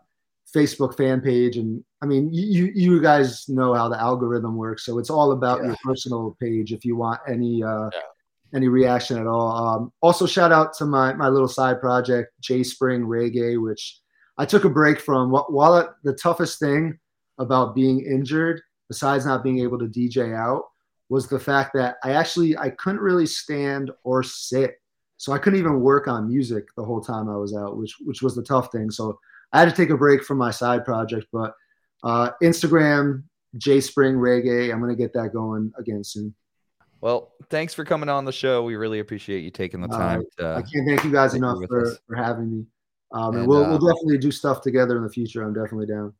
Facebook 0.54 0.96
fan 0.96 1.20
page, 1.20 1.56
and 1.56 1.82
I 2.02 2.06
mean, 2.06 2.28
you 2.32 2.70
you 2.74 3.00
guys 3.00 3.48
know 3.48 3.74
how 3.74 3.88
the 3.88 4.00
algorithm 4.00 4.56
works, 4.56 4.84
so 4.84 4.98
it's 4.98 5.10
all 5.10 5.32
about 5.32 5.62
your 5.64 5.76
personal 5.84 6.36
page. 6.40 6.72
If 6.72 6.84
you 6.84 6.96
want 6.96 7.20
any 7.28 7.62
uh, 7.62 7.88
Yeah. 7.92 8.00
any 8.54 8.68
reaction 8.68 9.18
at 9.18 9.26
all. 9.26 9.48
Um, 9.56 9.92
also, 10.02 10.26
shout 10.26 10.52
out 10.52 10.74
to 10.74 10.84
my 10.84 11.14
my 11.14 11.28
little 11.28 11.48
side 11.48 11.80
project, 11.80 12.32
J 12.40 12.62
Spring 12.62 13.02
Reggae, 13.02 13.60
which 13.62 13.98
I 14.38 14.44
took 14.44 14.64
a 14.64 14.70
break 14.70 15.00
from. 15.00 15.30
While 15.30 15.76
it, 15.78 15.88
the 16.04 16.12
toughest 16.14 16.58
thing 16.58 16.98
about 17.38 17.74
being 17.74 18.00
injured, 18.04 18.60
besides 18.88 19.24
not 19.24 19.42
being 19.42 19.60
able 19.60 19.78
to 19.78 19.86
DJ 19.86 20.36
out, 20.36 20.64
was 21.08 21.28
the 21.28 21.40
fact 21.40 21.72
that 21.74 21.96
I 22.04 22.12
actually 22.12 22.56
I 22.58 22.70
couldn't 22.70 23.00
really 23.00 23.26
stand 23.26 23.90
or 24.04 24.22
sit. 24.22 24.74
So 25.16 25.32
I 25.32 25.38
couldn't 25.38 25.58
even 25.60 25.80
work 25.80 26.08
on 26.08 26.28
music 26.28 26.64
the 26.76 26.84
whole 26.84 27.00
time 27.00 27.28
I 27.30 27.36
was 27.36 27.54
out, 27.54 27.78
which 27.78 27.94
which 28.04 28.20
was 28.22 28.34
the 28.34 28.42
tough 28.42 28.70
thing. 28.72 28.90
So 28.90 29.18
I 29.52 29.60
had 29.60 29.68
to 29.68 29.74
take 29.74 29.90
a 29.90 29.96
break 29.96 30.24
from 30.24 30.38
my 30.38 30.50
side 30.50 30.84
project. 30.84 31.26
But 31.32 31.54
uh, 32.02 32.30
Instagram 32.42 33.24
J 33.56 33.80
Spring 33.80 34.14
Reggae. 34.14 34.72
I'm 34.72 34.80
gonna 34.80 34.96
get 34.96 35.12
that 35.14 35.32
going 35.32 35.72
again 35.78 36.02
soon. 36.04 36.34
Well, 37.00 37.32
thanks 37.50 37.74
for 37.74 37.84
coming 37.84 38.08
on 38.08 38.24
the 38.24 38.32
show. 38.32 38.62
We 38.62 38.76
really 38.76 39.00
appreciate 39.00 39.40
you 39.40 39.50
taking 39.50 39.80
the 39.80 39.88
Uh, 39.88 39.98
time 39.98 40.22
I 40.38 40.62
can't 40.62 40.86
thank 40.86 41.04
you 41.04 41.10
guys 41.10 41.34
enough 41.34 41.58
for, 41.68 41.86
us. 41.86 41.98
for 42.06 42.14
having 42.14 42.50
me. 42.58 42.66
Um, 43.12 43.30
and, 43.30 43.38
And, 43.38 43.48
we'll, 43.48 43.64
uh, 43.64 43.68
we'll 43.70 43.78
definitely 43.78 44.18
do 44.18 44.30
stuff 44.30 44.60
together 44.62 44.96
in 44.96 45.02
the 45.02 45.10
future. 45.10 45.42
I'm 45.42 45.52
definitely 45.52 45.86
down. 45.86 46.14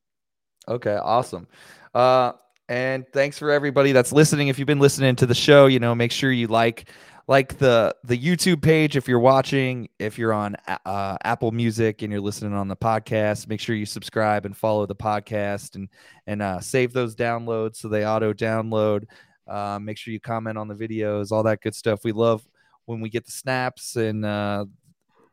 Okay, 0.68 0.96
awesome. 0.96 1.46
Uh, 1.94 2.32
and 2.68 3.06
thanks 3.12 3.38
for 3.38 3.50
everybody 3.50 3.92
that's 3.92 4.12
listening. 4.12 4.48
If 4.48 4.58
you've 4.58 4.66
been 4.66 4.80
listening 4.80 5.14
to 5.16 5.26
the 5.26 5.34
show, 5.34 5.66
you 5.66 5.78
know, 5.78 5.94
make 5.94 6.10
sure 6.10 6.32
you 6.32 6.48
like 6.48 6.88
like 7.28 7.58
the 7.58 7.94
the 8.04 8.18
YouTube 8.18 8.62
page 8.62 8.96
if 8.96 9.06
you're 9.08 9.18
watching. 9.20 9.88
If 9.98 10.18
you're 10.18 10.32
on 10.32 10.56
uh, 10.86 11.16
Apple 11.24 11.50
Music 11.52 12.02
and 12.02 12.10
you're 12.12 12.20
listening 12.20 12.52
on 12.52 12.68
the 12.68 12.76
podcast, 12.76 13.48
make 13.48 13.60
sure 13.60 13.74
you 13.76 13.86
subscribe 13.86 14.44
and 14.46 14.56
follow 14.56 14.86
the 14.86 14.94
podcast 14.96 15.74
and 15.76 15.88
and 16.26 16.42
uh, 16.42 16.60
save 16.60 16.92
those 16.92 17.14
downloads 17.14 17.76
so 17.76 17.88
they 17.88 18.06
auto 18.06 18.32
download. 18.32 19.04
Uh, 19.46 19.78
make 19.80 19.98
sure 19.98 20.12
you 20.12 20.20
comment 20.20 20.56
on 20.58 20.68
the 20.68 20.74
videos, 20.74 21.32
all 21.32 21.42
that 21.42 21.60
good 21.60 21.74
stuff. 21.74 22.04
We 22.04 22.12
love 22.12 22.42
when 22.86 23.00
we 23.00 23.08
get 23.10 23.24
the 23.24 23.32
snaps 23.32 23.96
and. 23.96 24.24
Uh, 24.24 24.66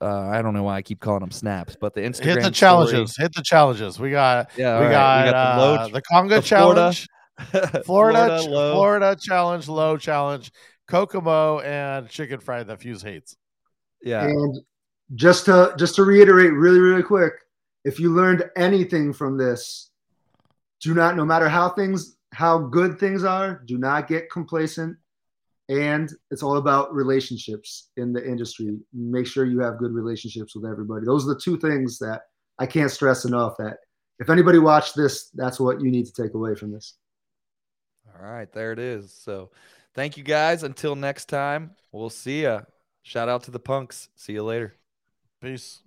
uh, 0.02 0.30
I 0.30 0.42
don't 0.42 0.54
know 0.54 0.64
why 0.64 0.78
I 0.78 0.82
keep 0.82 1.02
calling 1.02 1.20
them 1.20 1.30
snaps, 1.32 1.76
but 1.76 1.94
the 1.94 2.00
Instagram 2.00 2.24
Hit 2.24 2.36
the 2.36 2.42
story- 2.44 2.52
challenges. 2.54 3.18
Hit 3.18 3.34
the 3.36 3.42
challenges. 3.44 4.00
We 4.00 4.12
got 4.12 4.50
Yeah, 4.56 4.80
we, 4.80 4.86
all 4.86 4.92
got, 4.94 5.26
we 5.26 5.32
got 5.32 5.36
uh, 5.36 5.56
the 5.56 5.62
low 5.62 5.90
the 5.90 6.02
Conga 6.02 6.30
the 6.30 6.42
Florida- 6.42 6.94
challenge, 6.94 7.08
Florida, 7.86 8.40
ch- 8.42 8.48
low. 8.48 8.74
Florida 8.76 9.18
challenge, 9.20 9.68
low 9.68 9.98
challenge, 9.98 10.52
Kokomo, 10.90 11.60
and 11.60 12.10
chicken 12.10 12.40
fried 12.40 12.68
that 12.68 12.82
Fuse 12.82 13.02
hates. 13.02 13.36
Yeah. 14.02 14.26
And 14.26 14.60
just 15.16 15.46
to 15.46 15.74
just 15.78 15.96
to 15.96 16.04
reiterate 16.04 16.54
really 16.54 16.80
really 16.80 17.04
quick, 17.04 17.34
if 17.86 18.00
you 18.00 18.14
learned 18.14 18.50
anything 18.56 19.14
from 19.14 19.38
this, 19.38 19.92
do 20.82 20.94
not 20.94 21.16
no 21.16 21.26
matter 21.26 21.48
how 21.48 21.70
things 21.70 22.18
how 22.34 22.60
good 22.60 23.00
things 23.00 23.24
are, 23.24 23.64
do 23.66 23.78
not 23.78 24.08
get 24.08 24.30
complacent. 24.30 24.98
And 25.68 26.12
it's 26.32 26.42
all 26.42 26.58
about 26.58 26.94
relationships 26.94 27.90
in 27.98 28.12
the 28.12 28.28
industry. 28.28 28.76
Make 28.92 29.28
sure 29.28 29.46
you 29.46 29.60
have 29.60 29.78
good 29.78 29.92
relationships 29.92 30.56
with 30.56 30.66
everybody. 30.66 31.06
Those 31.06 31.26
are 31.26 31.36
the 31.36 31.40
two 31.40 31.60
things 31.60 32.00
that 32.00 32.24
I 32.58 32.66
can't 32.66 32.90
stress 32.90 33.26
enough 33.26 33.56
that 33.60 33.78
if 34.20 34.30
anybody 34.30 34.58
watched 34.60 34.96
this, 34.96 35.30
that's 35.34 35.60
what 35.60 35.80
you 35.82 35.92
need 35.92 36.06
to 36.08 36.14
take 36.14 36.34
away 36.34 36.56
from 36.56 36.72
this. 36.72 36.96
All 38.08 38.30
right, 38.30 38.52
there 38.52 38.72
it 38.72 38.80
is. 38.80 39.14
So, 39.14 39.52
thank 40.00 40.16
you 40.16 40.24
guys. 40.24 40.64
Until 40.64 40.96
next 40.96 41.26
time, 41.26 41.72
we'll 41.92 42.10
see 42.10 42.44
ya. 42.44 42.62
Shout 43.04 43.28
out 43.28 43.44
to 43.44 43.52
the 43.52 43.60
punks. 43.60 44.08
See 44.16 44.32
you 44.32 44.44
later. 44.44 44.78
Peace. 45.42 45.82